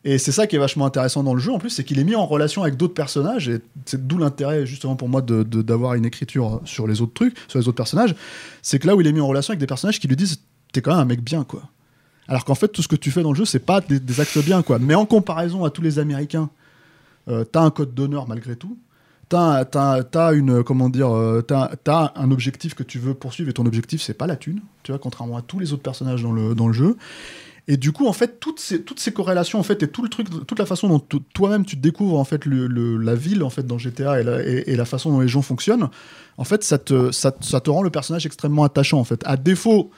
Et 0.06 0.18
c'est 0.18 0.32
ça 0.32 0.48
qui 0.48 0.56
est 0.56 0.60
vachement 0.60 0.86
intéressant 0.86 1.24
dans 1.24 1.34
le 1.34 1.42
jeu, 1.42 1.52
en 1.52 1.60
plus, 1.60 1.70
c'est 1.70 1.84
qu'il 1.84 2.00
est 2.00 2.04
mis 2.06 2.16
en 2.16 2.26
relation 2.26 2.62
avec 2.64 2.78
d'autres 2.78 2.94
personnages, 2.94 3.50
et 3.50 3.60
c'est 3.86 4.08
d'où 4.08 4.18
l'intérêt, 4.18 4.66
justement, 4.66 4.96
pour 4.96 5.10
moi, 5.10 5.22
de- 5.22 5.44
d'avoir 5.44 5.96
une 5.96 6.06
écriture 6.06 6.62
sur 6.64 6.88
les 6.88 7.02
autres 7.02 7.14
trucs, 7.14 7.36
sur 7.50 7.60
les 7.60 7.68
autres 7.68 7.76
personnages, 7.76 8.16
c'est 8.62 8.80
que 8.80 8.88
là 8.88 8.96
où 8.96 9.02
il 9.02 9.08
est 9.08 9.12
mis 9.12 9.20
en 9.20 9.28
relation 9.28 9.52
avec 9.52 9.60
des 9.60 9.68
personnages 9.68 10.00
qui 10.00 10.08
lui 10.08 10.16
disent 10.16 10.42
T'es 10.72 10.82
quand 10.82 10.92
même 10.92 11.00
un 11.00 11.06
mec 11.06 11.24
bien, 11.24 11.44
quoi. 11.44 11.64
Alors 12.28 12.46
qu'en 12.46 12.54
fait, 12.54 12.68
tout 12.68 12.84
ce 12.84 12.88
que 12.88 12.96
tu 12.96 13.10
fais 13.10 13.24
dans 13.24 13.32
le 13.32 13.36
jeu, 13.36 13.46
c'est 13.46 13.58
pas 13.58 13.82
des, 13.82 14.00
des 14.00 14.20
actes 14.22 14.38
bien, 14.46 14.62
quoi. 14.62 14.78
Mais 14.78 14.94
en 14.94 15.08
comparaison 15.08 15.66
à 15.66 15.72
tous 15.72 15.82
les 15.82 15.98
Américains, 15.98 16.52
euh, 17.28 17.44
t'as 17.44 17.62
un 17.62 17.72
code 17.72 17.96
d'honneur 17.96 18.28
malgré 18.28 18.56
tout. 18.56 18.78
T'as, 19.30 19.66
t'as, 19.66 20.04
t'as 20.04 20.34
une 20.34 20.64
comment 20.64 20.90
dire, 20.90 21.10
euh, 21.16 21.42
t'as, 21.42 21.76
t'as 21.84 22.14
un 22.16 22.30
objectif 22.32 22.74
que 22.76 22.84
tu 22.84 23.00
veux 23.00 23.14
poursuivre 23.16 23.50
et 23.50 23.54
ton 23.54 23.66
objectif 23.66 24.02
c'est 24.02 24.16
pas 24.16 24.26
la 24.28 24.36
thune, 24.36 24.62
tu 24.82 24.92
vois, 24.92 24.98
contrairement 25.00 25.38
à 25.38 25.42
tous 25.44 25.60
les 25.60 25.72
autres 25.74 25.84
personnages 25.84 26.24
dans 26.24 26.32
le, 26.32 26.56
dans 26.56 26.68
le 26.68 26.74
jeu. 26.74 26.98
Et 27.72 27.78
du 27.78 27.92
coup, 27.92 28.08
en 28.08 28.14
fait, 28.14 28.40
toutes 28.40 28.60
ces, 28.60 28.82
toutes 28.82 29.00
ces 29.00 29.14
corrélations, 29.14 29.60
en 29.60 29.64
fait, 29.64 29.84
et 29.84 29.88
tout 29.88 30.02
le 30.02 30.10
truc, 30.10 30.28
toute 30.48 30.58
la 30.58 30.66
façon 30.66 30.90
dont 30.90 31.00
toi-même 31.36 31.64
tu 31.64 31.76
découvres 31.76 32.18
en 32.18 32.24
fait 32.24 32.46
le, 32.46 32.98
la 32.98 33.14
ville 33.14 33.44
en 33.44 33.52
fait 33.52 33.62
dans 33.62 33.78
GTA 33.78 34.22
et 34.22 34.76
la, 34.76 34.86
façon 34.86 35.12
dont 35.12 35.20
les 35.20 35.28
gens 35.28 35.44
fonctionnent, 35.44 35.88
en 36.38 36.44
fait, 36.46 36.64
ça 36.64 36.80
te, 36.80 37.12
ça, 37.12 37.32
te- 37.32 37.70
rend 37.70 37.84
le 37.84 37.92
personnage 37.92 38.26
extrêmement 38.26 38.64
attachant 38.64 38.98
en 39.00 39.04
fait. 39.04 39.22
À 39.24 39.38
défaut, 39.38 39.92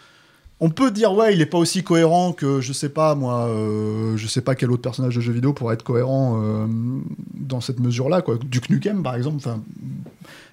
on 0.60 0.70
peut 0.70 0.92
dire 0.92 1.14
ouais, 1.14 1.34
il 1.34 1.40
est 1.40 1.46
pas 1.46 1.60
aussi 1.60 1.82
cohérent 1.82 2.34
que 2.34 2.60
je 2.60 2.74
sais 2.74 2.90
pas 2.90 3.16
moi, 3.16 3.46
euh, 3.48 4.18
je 4.18 4.28
sais 4.28 4.42
pas 4.42 4.54
quel 4.54 4.70
autre 4.70 4.82
personnage 4.82 5.16
de 5.16 5.22
jeu 5.22 5.32
vidéo 5.32 5.54
pourrait 5.54 5.76
être 5.76 5.84
cohérent 5.84 6.42
euh, 6.44 6.68
dans 7.34 7.62
cette 7.62 7.80
mesure-là 7.80 8.22
quoi. 8.22 8.38
Duke 8.44 8.70
Nukem 8.70 9.02
par 9.02 9.16
exemple, 9.16 9.42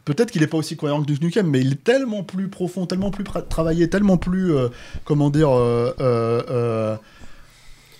peut-être 0.08 0.30
qu'il 0.30 0.42
est 0.42 0.46
pas 0.48 0.56
aussi 0.58 0.76
cohérent 0.76 1.02
que 1.02 1.06
Duke 1.06 1.22
Nukem, 1.22 1.46
mais 1.48 1.60
il 1.60 1.72
est 1.72 1.84
tellement 1.84 2.22
plus 2.24 2.48
profond, 2.48 2.86
tellement 2.86 3.10
plus 3.10 3.24
travaillé, 3.48 3.88
tellement 3.90 4.16
plus 4.16 4.52
euh, 4.54 4.68
comment 5.04 5.30
dire 5.30 5.50
euh, 5.50 5.92
euh, 6.00 6.96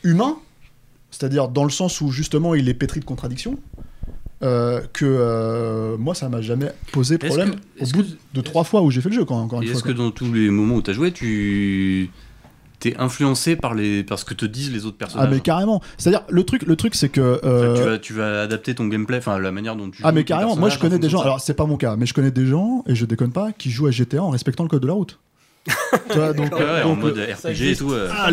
humain, 0.03 0.37
c'est-à-dire 1.11 1.49
dans 1.49 1.65
le 1.65 1.71
sens 1.71 2.01
où 2.01 2.11
justement 2.11 2.55
il 2.55 2.69
est 2.69 2.75
pétri 2.75 3.01
de 3.01 3.05
contradictions. 3.05 3.59
euh, 4.45 4.81
que 4.93 5.05
euh, 5.05 5.97
moi 5.99 6.15
ça 6.15 6.29
m'a 6.29 6.41
jamais 6.41 6.71
posé 6.93 7.17
Est-ce 7.17 7.27
problème 7.27 7.51
que- 7.57 7.57
au 7.81 7.83
est-ce 7.83 7.93
bout 7.93 8.05
que- 8.05 8.09
de 8.35 8.41
trois 8.41 8.63
fois 8.63 8.83
où 8.83 8.91
j'ai 8.93 9.01
fait 9.01 9.09
le 9.09 9.17
jeu 9.17 9.25
quand 9.25 9.37
encore 9.41 9.61
une 9.63 9.69
est-ce 9.69 9.81
fois 9.81 9.91
que 9.91 9.97
quoi. 9.97 10.05
dans 10.05 10.11
tous 10.13 10.33
les 10.33 10.49
moments 10.49 10.77
où 10.77 10.83
tu 10.83 10.91
as 10.91 10.95
joué, 10.95 11.11
tu 11.11 12.09
t'es 12.81 12.97
influencé 12.99 13.57
par, 13.57 13.74
les... 13.74 14.05
par 14.05 14.18
ce 14.18 14.24
que 14.24 14.35
te 14.35 14.47
disent 14.47 14.72
les 14.72 14.87
autres 14.87 14.97
ah 15.01 15.05
personnages. 15.05 15.31
mais 15.31 15.41
carrément. 15.41 15.83
C'est 15.97 16.09
à 16.09 16.12
dire 16.12 16.22
le 16.29 16.45
truc 16.45 16.62
le 16.62 16.76
truc 16.76 16.95
c'est 16.95 17.09
que 17.09 17.41
euh, 17.45 17.76
tu, 17.76 17.83
vas, 17.83 17.99
tu 17.99 18.12
vas 18.12 18.43
adapter 18.43 18.74
ton 18.74 18.87
gameplay, 18.87 19.18
enfin 19.18 19.39
la 19.39 19.53
manière 19.53 19.76
dont 19.76 19.91
tu 19.91 20.03
Ah 20.05 20.12
mais 20.12 20.24
carrément, 20.24 20.57
moi 20.57 20.68
je 20.68 20.79
connais 20.79 20.99
des 20.99 21.09
gens, 21.09 21.20
alors 21.20 21.41
c'est 21.41 21.55
pas 21.55 21.66
mon 21.66 21.76
cas, 21.76 21.97
mais 21.97 22.07
je 22.07 22.14
connais 22.14 22.31
des 22.31 22.47
gens, 22.47 22.85
et 22.87 22.95
je 22.95 23.05
déconne 23.05 23.33
pas, 23.33 23.53
qui 23.53 23.70
jouent 23.70 23.87
à 23.87 23.91
GTA 23.91 24.22
en 24.22 24.31
respectant 24.31 24.64
le 24.64 24.68
code 24.68 24.83
de 24.83 24.87
la 24.87 24.93
route. 24.93 25.18
Tu 26.11 26.19
vois, 26.19 26.33
donc, 26.33 26.53
Ouais, 26.53 26.65
ouais, 26.65 26.83
en 26.83 26.89
donc, 26.91 26.99
mode 27.01 27.19
euh, 27.19 27.35
RPG 27.35 27.63
et 27.73 27.77
tout. 27.77 27.93
euh. 27.93 28.11
Ah, 28.15 28.31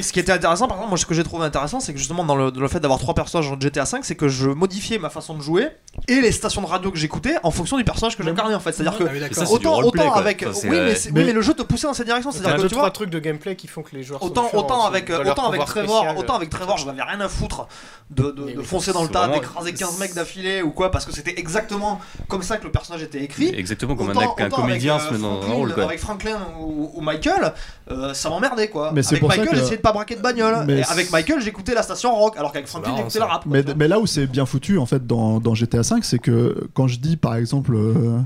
Ce 0.00 0.12
qui 0.12 0.20
était 0.20 0.32
intéressant, 0.32 0.66
par 0.66 0.76
exemple, 0.76 0.90
moi 0.90 0.98
ce 0.98 1.06
que 1.06 1.14
j'ai 1.14 1.22
trouvé 1.24 1.44
intéressant, 1.44 1.80
c'est 1.80 1.92
que 1.92 1.98
justement 1.98 2.24
dans 2.24 2.34
le, 2.36 2.50
dans 2.50 2.60
le 2.60 2.68
fait 2.68 2.80
d'avoir 2.80 2.98
trois 2.98 3.14
personnages 3.14 3.50
dans 3.50 3.60
GTA 3.60 3.84
5, 3.84 4.04
c'est 4.04 4.14
que 4.14 4.28
je 4.28 4.48
modifiais 4.48 4.98
ma 4.98 5.10
façon 5.10 5.34
de 5.34 5.42
jouer 5.42 5.68
et 6.08 6.20
les 6.20 6.32
stations 6.32 6.62
de 6.62 6.66
radio 6.66 6.90
que 6.90 6.98
j'écoutais 6.98 7.36
en 7.42 7.50
fonction 7.50 7.76
du 7.76 7.84
personnage 7.84 8.16
que 8.16 8.22
j'incarnais 8.22 8.54
en 8.54 8.60
fait. 8.60 8.72
C'est-à-dire 8.72 8.98
que 8.98 9.04
Ah. 9.04 9.34
Ça, 9.34 9.50
autant, 9.50 9.74
roleplay, 9.74 10.02
autant 10.02 10.12
avec, 10.14 10.44
oui, 10.64 10.68
euh, 10.70 10.94
mais, 11.12 11.24
oui, 11.24 11.32
le 11.32 11.42
jeu 11.42 11.54
te 11.54 11.62
poussait 11.62 11.86
dans 11.86 11.94
cette 11.94 12.06
direction. 12.06 12.30
C'est-à-dire 12.32 12.56
que 12.56 12.62
tu 12.62 12.68
trois 12.68 12.82
vois, 12.82 12.90
trucs 12.90 13.10
de 13.10 13.18
gameplay 13.18 13.56
qui 13.56 13.66
font 13.66 13.82
que 13.82 13.94
les 13.94 14.02
joueurs 14.02 14.22
Autant, 14.22 14.48
autant 14.52 14.84
avec, 14.84 15.10
autant 15.10 15.48
avec 15.48 15.60
pouvoir 15.60 15.66
Trevor, 15.66 15.96
spécial. 15.98 16.18
autant 16.18 16.34
avec 16.36 16.50
Trevor, 16.50 16.78
je 16.78 16.86
n'avais 16.86 17.02
rien 17.02 17.20
à 17.20 17.28
foutre 17.28 17.66
de, 18.10 18.62
foncer 18.62 18.92
dans 18.92 19.02
le 19.02 19.08
tas, 19.08 19.28
d'écraser 19.28 19.72
15 19.72 19.98
mecs 19.98 20.14
d'affilée 20.14 20.62
ou 20.62 20.70
quoi, 20.70 20.90
parce 20.90 21.04
que 21.04 21.12
c'était 21.12 21.38
exactement 21.38 22.00
comme 22.28 22.42
ça 22.42 22.56
que 22.56 22.64
le 22.64 22.70
personnage 22.72 23.02
était 23.02 23.22
écrit. 23.22 23.54
Exactement 23.54 23.94
comme 23.96 24.10
un, 24.10 24.48
comédien 24.50 24.96
avec, 24.96 25.08
se 25.08 25.14
euh, 25.14 25.16
met 25.18 25.22
dans 25.22 25.42
un 25.42 25.52
rôle. 25.52 25.72
Avec 25.80 25.98
Franklin 26.00 26.38
ou, 26.60 26.90
ou 26.94 27.00
Michael, 27.00 27.52
euh, 27.90 28.14
ça 28.14 28.28
m'emmerdait 28.28 28.68
quoi. 28.68 28.92
Mais 28.92 29.02
c'est 29.02 29.16
avec 29.16 29.28
Michael, 29.28 29.48
que- 29.48 29.56
j'essayais 29.56 29.76
de 29.76 29.82
pas 29.82 29.92
braquer 29.92 30.16
de 30.16 30.20
bagnole. 30.20 30.64
Mais 30.66 30.80
Et 30.80 30.84
avec 30.84 31.10
Michael, 31.12 31.40
j'écoutais 31.40 31.74
la 31.74 31.82
station 31.82 32.14
rock, 32.14 32.36
alors 32.36 32.52
qu'avec 32.52 32.66
Franklin, 32.68 32.94
j'écoutais 32.96 33.18
le 33.18 33.24
rap. 33.24 33.44
quoi, 33.48 33.74
mais, 33.76 33.88
là 33.88 33.98
où 34.00 34.06
c'est 34.06 34.26
bien 34.26 34.46
foutu 34.46 34.78
en 34.78 34.86
fait 34.86 35.06
dans, 35.06 35.40
dans 35.40 35.54
GTA 35.54 35.82
5, 35.82 36.04
c'est 36.04 36.18
que 36.18 36.68
quand 36.74 36.88
je 36.88 36.98
dis 36.98 37.16
par 37.16 37.34
exemple 37.36 37.74
euh, 37.74 38.18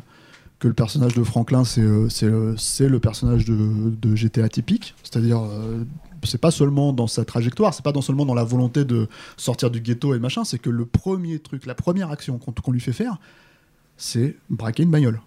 que 0.59 0.69
le 0.69 0.75
personnage 0.75 1.15
de 1.15 1.23
Franklin 1.23 1.65
c'est 1.65 1.83
euh, 1.83 2.57
le 2.81 2.99
personnage 2.99 3.45
de, 3.45 3.91
de 4.01 4.17
GTA 4.17 4.49
typique, 4.49 4.95
c'est-à-dire 5.03 5.43
euh, 5.43 5.85
c'est 6.25 6.41
pas 6.41 6.51
seulement 6.51 6.93
dans 6.93 7.07
sa 7.07 7.25
trajectoire, 7.25 7.75
c'est 7.75 7.85
pas 7.85 7.93
dans 7.93 8.01
seulement 8.01 8.25
dans 8.27 8.35
la 8.35 8.43
volonté 8.45 8.85
de 8.85 9.09
sortir 9.37 9.71
du 9.71 9.81
ghetto 9.81 10.15
et 10.15 10.19
machin, 10.19 10.45
c'est 10.45 10.59
que 10.59 10.71
le 10.71 10.85
premier 10.87 11.39
truc, 11.39 11.67
la 11.67 11.75
première 11.75 12.11
action 12.11 12.39
qu'on 12.39 12.53
qu'on 12.53 12.73
lui 12.73 12.81
fait 12.81 12.93
faire, 12.93 13.19
c'est 13.97 14.37
braquer 14.51 14.83
une 14.83 14.91
bagnole. 14.91 15.21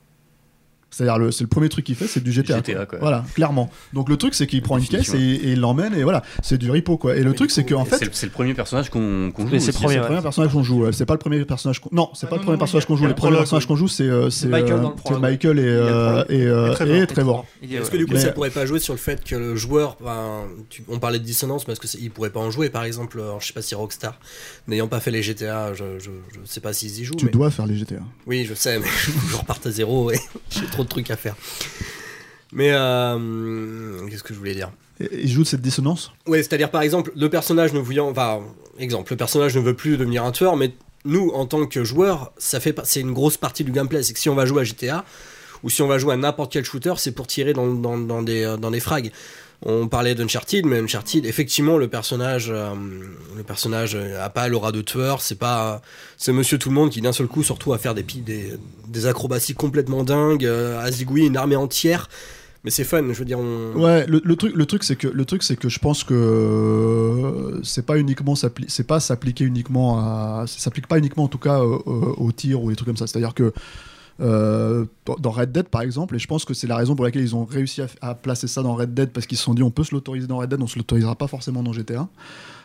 C'est-à-dire, 0.91 1.17
le- 1.19 1.31
c'est 1.31 1.43
le 1.43 1.47
premier 1.49 1.69
truc 1.69 1.85
qu'il 1.85 1.95
fait, 1.95 2.07
c'est 2.07 2.23
du 2.23 2.31
GTA. 2.31 2.57
GTA, 2.57 2.85
quoi. 2.85 2.99
Voilà, 2.99 3.23
clairement. 3.35 3.69
Donc 3.93 4.09
le 4.09 4.17
truc, 4.17 4.33
c'est 4.33 4.47
qu'il 4.47 4.61
prend 4.61 4.77
une 4.77 4.85
caisse 4.87 5.13
et, 5.13 5.17
et 5.19 5.51
il 5.51 5.59
l'emmène, 5.59 5.93
et 5.93 6.03
voilà, 6.03 6.23
c'est 6.41 6.57
du 6.57 6.69
repo, 6.71 6.97
quoi. 6.97 7.15
Et 7.15 7.21
le 7.23 7.29
Mais 7.31 7.35
truc, 7.35 7.51
c'est 7.51 7.63
qu'en 7.63 7.85
fait, 7.85 8.09
C'est 8.11 8.25
le- 8.25 8.31
premier 8.31 8.53
personnage 8.53 8.89
qu'on 8.89 9.31
joue. 9.37 9.59
C'est 9.59 9.67
le 9.67 9.71
premier, 9.73 9.95
le 9.95 10.01
ouais. 10.01 10.07
premier 10.07 10.21
personnage 10.21 10.51
qu'on 10.51 10.63
joue. 10.63 10.91
C'est 10.91 11.05
pas 11.05 11.13
le 11.13 11.19
premier 11.19 11.45
personnage 11.45 11.79
qu'on. 11.79 11.89
Non, 11.91 12.09
c'est 12.13 12.25
Ah 12.25 12.29
pas 12.29 12.35
le 12.35 12.39
non, 12.39 12.45
premier 12.45 12.55
non, 12.55 12.59
personnage 12.59 12.85
qu'on 12.85 12.95
joue. 12.95 13.03
il 13.03 13.09
y 13.09 13.11
a 13.11 13.15
Les 13.15 13.29
le 13.29 13.37
personnages 13.37 13.63
oui. 13.63 13.67
qu'on 13.67 13.75
joue, 13.75 13.87
c'est 13.87 14.03
euh, 14.03 14.29
c'est 14.29 14.47
Michael 14.47 14.79
euh. 15.11 15.19
Michael 15.19 15.59
et, 15.59 15.63
euh, 15.65 16.23
euh, 16.29 17.05
Trevor. 17.05 17.45
Est-ce 17.61 17.91
que 17.91 17.97
du 17.97 18.05
coup 18.05 18.17
ça 18.17 18.31
pourrait 18.31 18.49
pas 18.49 18.65
jouer 18.65 18.79
sur 18.79 18.93
le 18.93 18.99
fait 18.99 19.23
que 19.23 19.35
le 19.35 19.55
joueur, 19.55 19.97
ben, 20.03 20.43
on 20.87 20.99
parlait 20.99 21.19
de 21.19 21.23
dissonance 21.23 21.65
parce 21.65 21.79
que 21.79 21.87
c'est- 21.87 21.99
il 22.01 22.09
pourrait 22.11 22.29
pas 22.29 22.39
en 22.39 22.51
jouer 22.51 22.69
par 22.69 22.83
exemple, 22.83 23.19
alors, 23.19 23.39
je 23.41 23.47
sais 23.47 23.53
pas 23.53 23.61
si 23.61 23.75
Rockstar, 23.75 24.19
n'ayant 24.67 24.87
pas 24.87 24.99
fait 24.99 25.11
les 25.11 25.21
GTA, 25.23 25.73
je, 25.73 25.83
sais 26.45 26.61
pas 26.61 26.73
s'ils 26.73 26.99
y 26.99 27.03
jouent. 27.03 27.15
Tu 27.15 27.29
dois 27.29 27.51
faire 27.51 27.65
les 27.67 27.75
GTA. 27.75 27.95
Oui, 28.27 28.45
je 28.47 28.53
sais, 28.53 28.79
mais 28.79 28.87
je 29.31 29.35
reparte 29.37 29.65
à 29.67 29.71
zéro 29.71 30.11
et 30.11 30.19
j'ai 30.49 30.65
trop 30.67 30.78
de 30.83 30.89
trucs 30.89 31.11
à 31.11 31.15
faire. 31.15 31.35
Mais 32.51 32.71
euh, 32.71 34.07
qu'est-ce 34.09 34.23
que 34.23 34.33
je 34.33 34.39
voulais 34.39 34.55
dire? 34.55 34.71
Il 34.99 35.29
joue 35.29 35.43
de 35.43 35.47
cette 35.47 35.61
dissonance? 35.61 36.11
Ouais, 36.27 36.39
c'est-à-dire 36.39 36.71
par 36.71 36.81
exemple, 36.81 37.11
le 37.15 37.29
personnage 37.29 37.73
ne 37.73 37.79
voulant, 37.79 38.09
enfin, 38.09 38.41
exemple, 38.79 39.13
le 39.13 39.17
personnage 39.17 39.55
ne 39.55 39.61
veut 39.61 39.75
plus 39.75 39.97
devenir 39.97 40.25
un 40.25 40.31
tueur, 40.31 40.57
mais 40.57 40.73
nous, 41.05 41.29
en 41.29 41.45
tant 41.45 41.65
que 41.65 41.83
joueurs, 41.83 42.33
ça 42.37 42.59
fait, 42.59 42.77
c'est 42.83 42.99
une 42.99 43.13
grosse 43.13 43.37
partie 43.37 43.63
du 43.63 43.71
gameplay. 43.71 44.03
C'est 44.03 44.13
que 44.13 44.19
si 44.19 44.29
on 44.29 44.35
va 44.35 44.45
jouer 44.45 44.61
à 44.61 44.63
GTA 44.65 45.05
ou 45.63 45.69
si 45.69 45.81
on 45.81 45.87
va 45.87 45.97
jouer 45.97 46.13
à 46.13 46.17
n'importe 46.17 46.51
quel 46.51 46.65
shooter, 46.65 46.93
c'est 46.97 47.11
pour 47.11 47.27
tirer 47.27 47.53
dans, 47.53 47.67
dans, 47.73 47.97
dans 47.97 48.21
des, 48.21 48.43
euh, 48.43 48.57
dans 48.57 48.71
des 48.71 48.79
frags. 48.79 49.11
On 49.65 49.89
parlait 49.89 50.15
d'Uncharted, 50.15 50.65
mais 50.65 50.79
Uncharted, 50.79 51.25
effectivement, 51.25 51.77
le 51.77 51.89
personnage, 51.89 52.49
euh, 52.49 52.73
le 53.35 53.43
personnage 53.43 53.95
a 53.95 54.29
pas 54.29 54.47
l'aura 54.47 54.71
de 54.71 54.81
tueur. 54.81 55.21
C'est 55.21 55.35
pas, 55.37 55.81
c'est 56.17 56.31
Monsieur 56.31 56.57
Tout 56.57 56.69
le 56.69 56.75
Monde 56.75 56.91
qui 56.91 57.01
d'un 57.01 57.11
seul 57.11 57.27
coup 57.27 57.43
se 57.43 57.51
retrouve 57.51 57.73
à 57.73 57.77
faire 57.77 57.93
des, 57.93 58.05
des, 58.87 59.05
acrobaties 59.05 59.55
complètement 59.55 60.03
dingues, 60.03 60.45
euh, 60.45 60.79
à 60.79 60.89
une 60.89 61.35
armée 61.35 61.57
entière. 61.57 62.07
Mais 62.63 62.71
c'est 62.71 62.85
fun, 62.85 63.03
je 63.11 63.19
veux 63.19 63.25
dire. 63.25 63.39
Ouais, 63.39 64.05
le, 64.07 64.35
truc, 64.35 64.55
le 64.55 64.65
truc, 64.65 64.83
c'est 64.83 64.95
que 64.95 65.07
le 65.07 65.25
truc, 65.25 65.43
c'est 65.43 65.57
que 65.57 65.67
je 65.67 65.79
pense 65.79 66.05
que 66.05 66.13
euh, 66.13 67.59
c'est 67.63 67.85
pas 67.85 67.97
uniquement 67.97 68.35
c'est 68.35 68.87
pas 68.87 68.99
s'appliquer 68.99 69.43
uniquement 69.45 69.97
à, 69.99 70.45
s'applique 70.47 70.87
pas 70.87 70.97
uniquement 70.97 71.25
en 71.25 71.29
tout 71.29 71.37
cas 71.37 71.59
au 71.61 72.31
tir 72.33 72.61
ou 72.61 72.69
des 72.69 72.75
trucs 72.75 72.87
comme 72.87 72.97
ça. 72.97 73.07
C'est-à-dire 73.07 73.33
que 73.33 73.53
euh, 74.21 74.85
dans 75.19 75.31
Red 75.31 75.51
Dead 75.51 75.67
par 75.69 75.81
exemple, 75.81 76.15
et 76.15 76.19
je 76.19 76.27
pense 76.27 76.45
que 76.45 76.53
c'est 76.53 76.67
la 76.67 76.75
raison 76.75 76.95
pour 76.95 77.05
laquelle 77.05 77.21
ils 77.23 77.35
ont 77.35 77.45
réussi 77.45 77.81
à, 77.81 77.87
à 78.01 78.15
placer 78.15 78.47
ça 78.47 78.61
dans 78.61 78.75
Red 78.75 78.93
Dead 78.93 79.09
parce 79.11 79.25
qu'ils 79.27 79.37
se 79.37 79.43
sont 79.43 79.53
dit 79.53 79.63
on 79.63 79.71
peut 79.71 79.83
se 79.83 79.93
l'autoriser 79.95 80.27
dans 80.27 80.37
Red 80.37 80.49
Dead, 80.49 80.61
on 80.61 80.67
se 80.67 80.77
l'autorisera 80.77 81.15
pas 81.15 81.27
forcément 81.27 81.63
dans 81.63 81.73
GTA. 81.73 82.07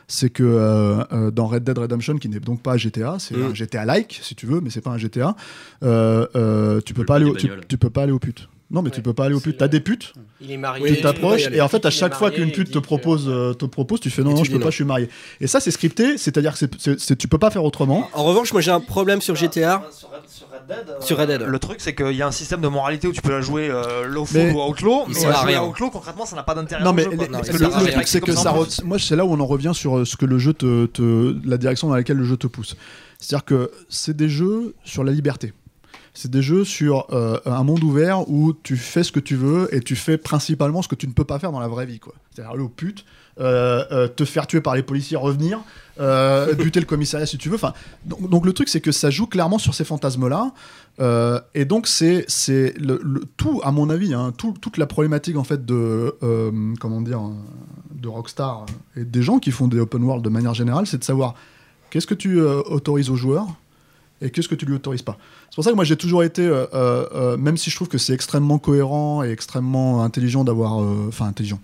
C'est 0.07 0.29
que 0.29 0.43
euh, 0.43 1.03
euh, 1.13 1.31
dans 1.31 1.47
Red 1.47 1.65
Dead 1.65 1.79
Redemption, 1.79 2.19
qui 2.19 2.29
n'est 2.29 2.39
donc 2.41 2.61
pas 2.63 2.75
un 2.75 2.77
GTA, 2.77 3.17
c'est 3.19 3.35
Mm. 3.37 3.43
un 3.45 3.55
GTA 3.55 3.85
like 3.87 4.21
si 4.23 4.35
tu 4.35 4.45
veux, 4.47 4.61
mais 4.61 4.69
c'est 4.69 4.83
pas 4.83 4.91
un 4.91 4.99
GTA. 4.99 5.35
euh, 5.83 6.81
tu 6.85 6.93
peux 6.93 7.05
pas 7.07 7.17
aller, 7.17 7.25
au, 7.25 7.35
tu, 7.35 7.49
tu 7.69 7.79
peux 7.79 7.91
pas 7.91 8.03
aller 8.03 8.13
aux 8.13 8.19
putes. 8.19 8.49
Non, 8.71 8.81
mais 8.83 8.91
tu 8.91 9.03
peux 9.03 9.13
pas 9.13 9.27
aller 9.27 9.35
aux 9.35 9.41
putes. 9.41 9.59
T'as 9.59 9.69
des 9.69 9.81
putes, 9.81 10.15
Il 10.41 10.51
est 10.51 10.57
marié. 10.57 10.97
tu 10.97 11.03
t'approches, 11.03 11.49
et 11.53 11.61
en 11.61 11.69
fait, 11.69 11.85
à 11.85 11.91
chaque 11.91 12.15
fois 12.15 12.31
qu'une 12.31 12.51
pute 12.51 12.71
te 12.71 12.79
que- 12.79 12.83
propose, 12.83 13.27
euh, 13.29 13.53
te 13.53 13.67
propose, 13.67 14.01
tu 14.01 14.09
fais 14.11 14.23
non, 14.23 14.31
non, 14.35 14.43
je 14.43 14.51
peux 14.51 14.57
non. 14.59 14.65
pas, 14.65 14.71
je 14.71 14.77
suis 14.77 14.85
marié. 14.85 15.09
Et 15.41 15.47
ça, 15.47 15.61
c'est 15.61 15.71
scripté, 15.71 16.17
c'est-à-dire 16.19 16.55
que 16.59 16.67
c'est- 16.99 17.17
tu 17.17 17.29
peux 17.29 17.39
pas 17.39 17.51
faire 17.51 17.63
autrement. 17.63 18.09
En 18.15 18.25
revanche, 18.25 18.53
moi 18.53 18.63
j'ai 18.63 18.71
un 18.71 18.81
problème 18.81 19.21
sur 19.21 19.37
GTA. 19.37 19.85
Sur 19.93 20.09
Red, 20.09 20.21
sur 20.29 20.47
Red 20.49 20.67
Dead, 20.67 20.89
euh, 20.89 21.01
Sur 21.01 21.19
Red 21.19 21.29
Dead. 21.29 21.43
Le 21.43 21.59
truc, 21.59 21.77
c'est 21.81 21.95
qu'il 21.95 22.13
y 22.17 22.23
a 22.23 22.27
un 22.27 22.33
système 22.33 22.63
de 22.63 22.69
moralité 22.69 23.07
où 23.07 23.13
tu 23.13 23.21
peux 23.21 23.31
la 23.33 23.43
jouer 23.43 23.69
euh, 23.71 24.09
lawful 24.09 24.39
Mais- 24.41 24.53
ou 24.53 24.63
outlaw. 24.63 25.05
Il 25.09 25.15
Mais 25.15 25.21
sert 25.21 25.31
à 25.37 25.43
jouer 25.43 25.53
rien. 25.53 25.61
à 25.61 25.65
outlaw, 25.67 25.91
concrètement, 25.91 26.25
ça 26.25 26.35
n'a 26.35 26.43
pas 26.43 26.55
d'intérêt. 26.55 26.83
Non, 26.83 26.93
mais 26.95 27.05
le 27.05 27.17
truc, 27.93 28.09
c'est 28.09 28.21
que 28.23 28.33
ça. 28.33 28.55
Moi, 28.85 28.99
c'est 28.99 29.15
là 29.15 29.25
où 29.27 29.33
on 29.33 29.41
en 29.41 29.47
revient 29.47 29.73
sur 29.75 29.99
euh, 29.99 30.05
ce 30.07 30.17
que 30.17 30.25
le 30.27 30.39
jeu 30.39 30.55
te, 30.55 30.87
te- 30.87 31.37
la 31.47 31.59
direction 31.59 31.89
dans 31.89 31.95
laquelle 31.97 32.17
le 32.17 32.25
jeu 32.25 32.37
te 32.39 32.47
pousse. 32.47 32.77
C'est-à-dire 33.21 33.45
que 33.45 33.71
c'est 33.89 34.17
des 34.17 34.29
jeux 34.29 34.75
sur 34.85 35.05
la 35.05 35.13
liberté. 35.13 35.53
C'est 36.17 36.31
des 36.31 36.43
jeux 36.43 36.65
sur 36.65 37.07
euh, 37.13 37.39
un 37.45 37.65
monde 37.65 37.83
ouvert 37.83 38.29
où 38.31 38.53
tu 38.63 38.77
fais 38.77 39.03
ce 39.03 39.11
que 39.11 39.19
tu 39.21 39.35
veux 39.35 39.69
et 39.75 39.81
tu 39.81 39.97
fais 39.97 40.17
principalement 40.17 40.81
ce 40.81 40.87
que 40.87 40.95
tu 40.95 41.09
ne 41.09 41.13
peux 41.13 41.25
pas 41.25 41.41
faire 41.41 41.51
dans 41.51 41.59
la 41.59 41.67
vraie 41.67 41.87
vie. 41.87 41.99
C'est-à-dire 42.31 42.53
aller 42.53 42.63
aux 42.63 42.69
putes, 42.69 43.05
euh, 43.41 43.85
euh, 43.91 44.07
te 44.07 44.25
faire 44.25 44.47
tuer 44.47 44.61
par 44.61 44.77
les 44.77 44.85
policiers, 44.85 45.17
revenir, 45.17 45.61
euh, 45.99 46.55
buter 46.55 46.79
le 46.79 46.87
commissariat 46.87 47.27
si 47.27 47.37
tu 47.37 47.49
veux. 47.49 47.57
Enfin, 47.57 47.73
donc, 48.07 48.47
le 48.47 48.53
truc, 48.53 48.69
c'est 48.69 48.81
que 48.81 48.93
ça 48.93 49.11
joue 49.11 49.27
clairement 49.27 49.59
sur 49.59 49.75
ces 49.75 49.83
fantasmes-là. 49.85 50.53
Euh, 51.01 51.41
et 51.57 51.65
donc 51.65 51.89
c'est 51.89 52.25
tout 53.37 53.61
à 53.65 53.73
mon 53.73 53.91
avis 53.91 54.15
hein, 54.15 54.33
tout- 54.39 54.55
toute 54.61 54.77
la 54.79 54.87
problématique 54.87 55.37
en 55.37 55.43
fait 55.43 55.67
de 55.67 56.15
comment 56.81 57.01
dire 57.01 57.21
de 57.93 58.07
Rockstar 58.07 58.67
et 58.97 59.05
des 59.05 59.23
gens 59.23 59.41
qui 59.41 59.51
font 59.51 59.67
des 59.67 59.81
open 59.81 60.05
world 60.05 60.25
de 60.25 60.29
manière 60.29 60.55
générale 60.55 60.87
c'est 60.87 60.99
de 60.99 61.03
savoir 61.03 61.35
qu'est-ce 61.91 62.07
que 62.07 62.15
tu 62.15 62.41
autorises 62.41 63.11
aux 63.11 63.17
joueurs? 63.17 63.49
Et 64.25 64.31
qu'est-ce 64.31 64.49
que 64.49 64.55
tu 64.55 64.65
lui 64.65 64.75
autorises 64.75 65.03
pas. 65.03 65.19
C'est 65.51 65.55
pour 65.55 65.65
ça 65.65 65.71
que 65.71 65.77
moi 65.77 65.85
j'ai 65.85 65.97
toujours 65.97 66.25
été 66.25 66.43
euh, 66.47 66.67
euh, 66.73 67.07
euh, 67.15 67.37
même 67.37 67.57
si 67.57 67.71
je 67.71 67.77
trouve 67.77 67.89
que 67.89 67.99
c'est 67.99 68.15
extrêmement 68.15 68.59
cohérent 68.59 69.23
et 69.23 69.31
extrêmement 69.31 70.03
intelligent 70.03 70.45
d'avoir 70.45 70.73
enfin 70.73 71.27
intelligent. 71.27 71.61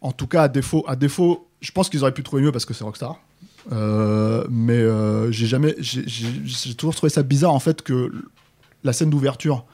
En 0.00 0.12
tout 0.12 0.26
cas 0.26 0.44
à 0.44 0.48
défaut 0.48 0.84
à 0.88 0.96
défaut 0.96 1.46
je 1.60 1.70
pense 1.72 1.90
qu'ils 1.90 2.00
auraient 2.00 2.14
pu 2.14 2.22
trouver 2.22 2.42
mieux 2.42 2.52
parce 2.52 2.64
que 2.64 2.72
c'est 2.72 2.84
Rockstar. 2.84 3.20
Mais 3.70 4.82
j'ai 5.30 5.46
jamais 5.46 5.76
j'ai- 5.78 6.74
toujours 6.74 6.94
trouvé 6.94 7.10
ça 7.10 7.22
bizarre 7.22 7.52
en 7.52 7.60
fait 7.60 7.82
que 7.82 8.10
la 8.82 8.94
scène 8.94 9.10
d'ouverture 9.10 9.64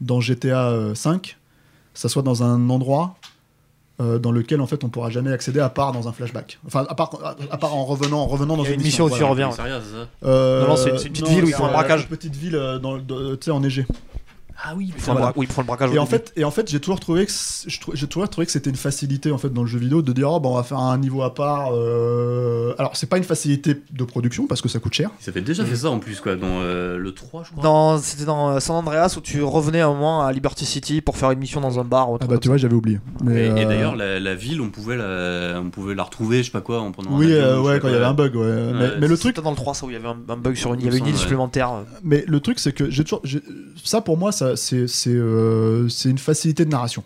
dans 0.00 0.20
GTA 0.20 0.92
5 0.94 1.38
ça 1.94 2.08
soit 2.08 2.22
dans 2.22 2.42
un 2.42 2.68
endroit 2.70 3.16
euh, 4.00 4.18
dans 4.18 4.32
lequel 4.32 4.60
en 4.60 4.66
fait 4.66 4.82
on 4.82 4.88
pourra 4.88 5.10
jamais 5.10 5.30
accéder 5.32 5.60
à 5.60 5.68
part 5.68 5.92
dans 5.92 6.08
un 6.08 6.12
flashback 6.12 6.58
enfin 6.66 6.86
à 6.88 6.94
part, 6.94 7.10
à, 7.24 7.36
à 7.52 7.56
part 7.58 7.74
en 7.76 7.84
revenant 7.84 8.20
en 8.22 8.26
revenant 8.26 8.56
dans 8.56 8.64
Il 8.64 8.68
y 8.68 8.70
a 8.70 8.74
une 8.74 8.80
une 8.80 8.86
mission 8.86 9.04
où 9.04 9.08
tu 9.10 9.16
voilà. 9.18 9.28
reviens. 9.30 9.50
C'est 9.50 9.56
ça 9.62 10.06
Euh, 10.24 10.62
Non, 10.62 10.68
non, 10.70 10.76
c'est 10.76 10.90
une- 10.90 10.96
petite 11.12 11.28
ville 11.28 11.44
où 11.44 11.48
ils 11.48 11.54
font 11.54 11.66
un 11.66 11.72
braquage. 11.72 12.02
Une 12.02 12.06
petite 12.08 12.34
ville 12.36 12.56
euh, 12.56 12.78
dans, 12.78 12.98
tu 12.98 13.04
sais 13.42 13.50
enneigée 13.50 13.86
Ah 14.62 14.74
oui, 14.76 14.92
ils 14.94 15.00
font 15.00 15.14
le 15.14 15.20
bra- 15.20 15.32
oui, 15.36 15.46
ils 15.48 15.52
font 15.52 15.62
le 15.62 15.66
braquage. 15.66 15.94
et 15.94 15.98
en 15.98 16.06
fait, 16.06 16.32
et 16.36 16.44
en 16.44 16.50
fait, 16.50 16.70
j'ai 16.70 16.80
toujours 16.80 17.00
trouvé 17.00 17.26
que 17.26 17.32
j'ai 17.94 18.06
toujours 18.06 18.28
trouvé 18.28 18.46
que 18.46 18.52
c'était 18.52 18.70
une 18.70 18.76
facilité 18.76 19.30
en 19.32 19.38
fait 19.38 19.48
dans 19.50 19.62
le 19.62 19.66
jeu 19.68 19.78
vidéo 19.78 20.02
de 20.02 20.12
dire 20.12 20.30
oh, 20.30 20.40
bah, 20.40 20.48
on 20.50 20.54
va 20.56 20.62
faire 20.62 20.78
un 20.78 20.98
niveau 20.98 21.22
à 21.22 21.34
part. 21.34 21.70
euh, 21.74 22.74
Alors 22.78 22.96
c'est 22.96 23.08
pas 23.08 23.18
une 23.18 23.24
facilité 23.24 23.76
de 23.90 24.04
production 24.04 24.46
parce 24.46 24.60
que 24.60 24.68
ça 24.68 24.78
coûte 24.78 24.94
cher. 24.94 25.10
Ils 25.24 25.28
avaient 25.28 25.40
déjà 25.40 25.64
fait 25.64 25.76
ça 25.76 25.90
en 25.90 25.98
plus, 25.98 26.20
quoi, 26.20 26.36
dans 26.36 26.46
euh, 26.60 26.98
le 26.98 27.12
3, 27.12 27.44
je 27.44 27.50
crois. 27.52 27.62
Dans- 27.62 27.98
C'était 27.98 28.24
dans 28.24 28.50
euh, 28.50 28.60
San 28.60 28.76
Andreas 28.76 29.14
où 29.16 29.20
tu 29.20 29.42
revenais 29.42 29.80
un 29.80 29.88
moment 29.88 30.24
à 30.24 30.32
Liberty 30.32 30.64
City 30.66 31.00
pour 31.00 31.16
faire 31.16 31.30
une 31.30 31.38
mission 31.38 31.60
dans 31.60 31.78
un 31.80 31.84
bar. 31.84 32.10
ou 32.10 32.18
Ah 32.20 32.26
bah 32.26 32.38
tu 32.38 32.48
vois, 32.48 32.56
j'avais 32.56 32.74
oublié. 32.74 33.00
Mais, 33.24 33.44
Et, 33.44 33.46
et 33.46 33.50
euh, 33.64 33.68
d'ailleurs, 33.68 33.96
la, 33.96 34.20
la 34.20 34.34
ville, 34.34 34.60
on 34.60 34.70
pouvait 34.70 34.96
la, 34.96 35.60
on 35.60 35.70
pouvait 35.70 35.94
la 35.94 36.02
retrouver, 36.02 36.38
je 36.38 36.44
sais 36.44 36.50
pas 36.50 36.60
quoi, 36.60 36.80
en 36.80 36.92
prenant 36.92 37.14
un 37.14 37.18
oui, 37.18 37.32
avion, 37.32 37.36
euh, 37.46 37.60
ouais, 37.62 37.80
quand 37.80 37.88
il 37.88 37.94
y 37.94 37.96
avait 37.96 38.04
un 38.04 38.14
bug, 38.14 38.34
ouais. 38.36 38.46
mais, 38.46 38.80
Ouais, 38.80 38.90
mais 39.00 39.08
le 39.08 39.16
ça. 39.16 39.20
truc, 39.22 39.34
C'était 39.36 39.44
dans 39.44 39.50
le 39.50 39.56
3, 39.56 39.74
ça 39.74 39.86
où 39.86 39.90
il 39.90 39.94
y 39.94 39.96
avait 39.96 40.08
un, 40.08 40.16
un 40.28 40.36
bug 40.36 40.54
sur 40.54 40.74
une. 40.74 40.80
Il 40.80 40.84
y 40.86 40.88
avait 40.88 40.98
une 40.98 41.06
île 41.06 41.16
supplémentaire. 41.16 41.70
mais 42.02 42.24
le 42.26 42.40
truc, 42.40 42.58
c'est 42.58 42.72
que 42.72 42.90
j'ai 42.90 43.04
toujours, 43.04 43.22
ça 43.82 44.00
pour 44.00 44.16
moi, 44.18 44.32
ça, 44.32 44.49
c'est, 44.56 44.86
c'est, 44.86 45.10
euh, 45.10 45.88
c'est 45.88 46.10
une 46.10 46.18
facilité 46.18 46.64
de 46.64 46.70
narration. 46.70 47.02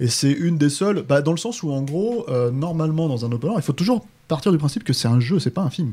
Et 0.00 0.08
c'est 0.08 0.32
une 0.32 0.58
des 0.58 0.70
seules, 0.70 1.02
bah, 1.08 1.22
dans 1.22 1.30
le 1.32 1.36
sens 1.38 1.62
où 1.62 1.70
en 1.70 1.82
gros, 1.82 2.26
euh, 2.28 2.50
normalement 2.50 3.08
dans 3.08 3.24
un 3.24 3.30
open 3.32 3.50
world, 3.50 3.62
il 3.62 3.66
faut 3.66 3.72
toujours 3.72 4.04
partir 4.28 4.50
du 4.52 4.58
principe 4.58 4.82
que 4.84 4.92
c'est 4.92 5.08
un 5.08 5.20
jeu, 5.20 5.38
c'est 5.38 5.50
pas 5.50 5.62
un 5.62 5.70
film. 5.70 5.92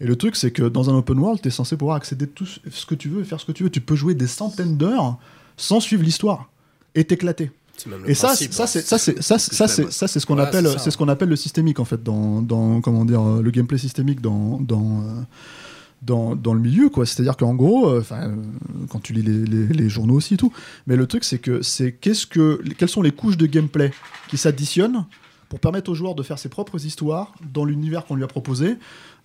Et 0.00 0.06
le 0.06 0.16
truc, 0.16 0.34
c'est 0.34 0.50
que 0.50 0.62
dans 0.62 0.88
un 0.90 0.94
open 0.94 1.18
world, 1.18 1.40
tu 1.42 1.48
es 1.48 1.50
censé 1.50 1.76
pouvoir 1.76 1.96
accéder 1.96 2.24
à 2.24 2.28
tout 2.34 2.46
ce 2.46 2.86
que 2.86 2.94
tu 2.94 3.08
veux 3.08 3.20
et 3.20 3.24
faire 3.24 3.38
ce 3.40 3.44
que 3.44 3.52
tu 3.52 3.62
veux. 3.62 3.70
Tu 3.70 3.80
peux 3.80 3.94
jouer 3.96 4.14
des 4.14 4.26
centaines 4.26 4.76
d'heures 4.76 5.18
sans 5.56 5.78
suivre 5.80 6.02
l'histoire 6.02 6.50
et 6.94 7.04
t'éclater. 7.04 7.50
Et 8.06 8.14
ça, 8.14 8.28
principe, 8.28 8.52
ça, 8.52 8.66
c'est 8.68 8.82
ça, 8.86 8.98
c'est 8.98 9.20
ça, 9.20 9.36
c'est- 9.36 9.52
ça, 9.52 9.68
c'est 9.68 9.90
ça, 9.92 10.06
c'est 10.08 10.20
ce 10.20 10.26
qu'on 10.26 10.34
Voilà, 10.34 10.48
appelle, 10.48 10.68
c'est 10.72 10.78
ça. 10.78 10.90
ce 10.92 10.96
qu'on 10.96 11.08
appelle 11.08 11.28
le 11.28 11.36
systémique 11.36 11.80
en 11.80 11.84
fait 11.84 12.02
dans, 12.02 12.40
dans 12.40 12.80
comment 12.80 13.04
dire, 13.04 13.20
euh, 13.20 13.42
le 13.42 13.50
gameplay 13.50 13.78
systémique 13.78 14.20
dans 14.20 14.58
dans 14.60 15.02
euh, 15.02 15.22
dans, 16.04 16.34
le 16.54 16.60
milieu 16.60 16.88
quoi. 16.88 17.06
C'est-à-dire 17.06 17.36
qu'en 17.36 17.54
gros, 17.54 17.88
euh, 17.88 18.04
euh, 18.12 18.36
quand 18.88 19.00
tu 19.00 19.12
lis 19.12 19.22
les 19.22 19.88
journaux 19.88 20.14
aussi 20.14 20.34
et 20.34 20.36
tout, 20.36 20.52
mais 20.86 20.96
le 20.96 21.06
truc 21.06 21.24
c'est 21.24 21.38
que 21.38 21.62
c'est 21.62 21.92
qu'est-ce 21.92 22.26
que 22.26 22.62
quelles 22.78 22.88
sont 22.88 23.02
les 23.02 23.12
couches 23.12 23.36
de 23.36 23.46
gameplay 23.46 23.90
qui 24.28 24.36
s'additionnent 24.36 25.06
pour 25.48 25.60
permettre 25.60 25.90
au 25.90 25.94
joueur 25.94 26.14
de 26.14 26.22
faire 26.22 26.38
ses 26.38 26.48
propres 26.48 26.84
histoires 26.84 27.32
dans 27.52 27.64
l'univers 27.64 28.04
qu'on 28.06 28.16
lui 28.16 28.24
a 28.24 28.26
proposé. 28.26 28.76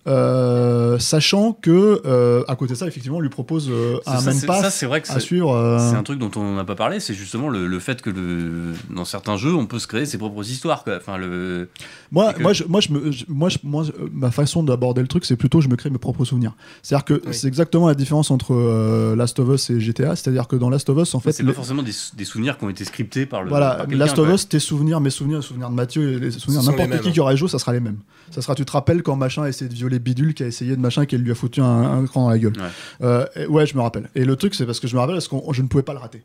Euh, 0.06 0.98
sachant 0.98 1.52
que 1.52 2.00
euh, 2.06 2.42
à 2.48 2.56
côté 2.56 2.72
de 2.72 2.78
ça 2.78 2.86
effectivement 2.86 3.18
on 3.18 3.20
lui 3.20 3.28
propose 3.28 3.68
euh, 3.70 3.98
un 4.06 4.18
ça, 4.18 4.30
même 4.30 4.38
c'est- 4.40 4.46
pass 4.46 4.62
ça, 4.62 4.70
c'est 4.70 4.86
vrai 4.86 5.00
que 5.02 5.10
à 5.10 5.14
c'est- 5.14 5.20
suivre 5.20 5.54
euh, 5.54 5.78
C'est 5.90 5.96
un 5.96 6.02
truc 6.02 6.18
dont 6.18 6.30
on 6.36 6.54
n'a 6.54 6.64
pas 6.64 6.74
parlé, 6.74 7.00
c'est 7.00 7.14
justement 7.14 7.48
le, 7.48 7.66
le 7.66 7.78
fait 7.80 8.00
que 8.00 8.10
le, 8.10 8.72
dans 8.94 9.04
certains 9.04 9.36
jeux, 9.36 9.54
on 9.54 9.66
peut 9.66 9.78
se 9.78 9.86
créer 9.86 10.06
ses 10.06 10.16
propres 10.18 10.48
histoires. 10.50 10.84
Quoi. 10.84 10.96
Enfin, 10.96 11.16
le... 11.18 11.68
Moi, 12.12 12.32
que- 12.32 12.42
moi, 12.42 12.52
je, 12.52 12.64
moi, 12.64 12.80
je 12.80 12.92
me, 12.92 13.10
je- 13.12 13.24
moi, 13.28 13.48
je- 13.50 13.58
moi, 13.62 13.84
ma 14.12 14.30
façon 14.30 14.62
d'aborder 14.62 15.02
le 15.02 15.08
truc, 15.08 15.24
c'est 15.24 15.36
plutôt 15.36 15.60
je 15.60 15.68
me 15.68 15.76
crée 15.76 15.90
mes 15.90 15.98
propres 15.98 16.24
souvenirs. 16.24 16.54
C'est-à-dire 16.82 17.04
que 17.04 17.14
Oui. 17.26 17.34
c'est 17.34 17.46
exactement 17.48 17.86
la 17.86 17.94
différence 17.94 18.30
entre 18.30 18.54
euh, 18.54 19.14
Last 19.16 19.38
of 19.38 19.48
Us 19.54 19.70
et 19.70 19.80
GTA. 19.80 20.16
C'est-à-dire 20.16 20.48
que 20.48 20.56
dans 20.56 20.70
Last 20.70 20.88
of 20.88 20.98
Us, 20.98 21.14
en 21.14 21.20
fait, 21.20 21.32
c'est 21.32 21.42
les- 21.42 21.48
pas 21.50 21.54
forcément 21.54 21.82
des, 21.82 21.92
des 22.16 22.24
souvenirs 22.24 22.56
qui 22.58 22.64
ont 22.64 22.70
été 22.70 22.84
scriptés 22.84 23.26
par 23.26 23.42
le. 23.42 23.48
voilà, 23.50 23.74
par 23.74 23.86
Last 23.88 24.18
of. 24.18 24.28
Us, 24.32 24.48
tes 24.48 24.60
souvenirs, 24.60 25.00
mes 25.00 25.10
souvenirs, 25.10 25.38
les 25.38 25.44
souvenirs 25.44 25.70
de 25.70 25.74
Mathieu, 25.74 26.12
et 26.14 26.18
les 26.20 26.30
souvenirs 26.30 26.62
n'importe 26.62 27.00
qui 27.02 27.12
qui 27.12 27.20
aurait 27.20 27.36
joué, 27.36 27.48
ça 27.48 27.58
sera 27.58 27.72
les 27.72 27.80
mêmes. 27.80 27.98
Ça 28.30 28.42
sera, 28.42 28.54
tu 28.54 28.64
te 28.64 28.70
rappelles 28.72 29.02
quand 29.02 29.16
machin 29.16 29.42
a 29.42 29.48
essayé 29.48 29.68
de 29.68 29.74
violer 29.74 29.89
Bidule, 29.98 30.34
qui 30.34 30.42
a 30.42 30.46
essayé 30.46 30.76
de 30.76 30.80
machin, 30.80 31.06
qui 31.06 31.16
lui 31.18 31.30
a 31.32 31.34
foutu 31.34 31.60
un, 31.60 31.64
un 31.98 32.06
cran 32.06 32.22
dans 32.24 32.30
la 32.30 32.38
gueule. 32.38 32.52
Ouais. 32.56 33.06
Euh, 33.06 33.26
et- 33.36 33.46
ouais, 33.46 33.66
je 33.66 33.76
me 33.76 33.82
rappelle. 33.82 34.08
Et 34.14 34.24
le 34.24 34.36
truc, 34.36 34.54
c'est 34.54 34.66
parce 34.66 34.80
que 34.80 34.86
je 34.88 34.94
me 34.94 35.00
rappelle 35.00 35.16
parce 35.16 35.28
que 35.28 35.36
je 35.52 35.62
ne 35.62 35.68
pouvais 35.68 35.82
pas 35.82 35.92
le 35.92 35.98
rater. 35.98 36.22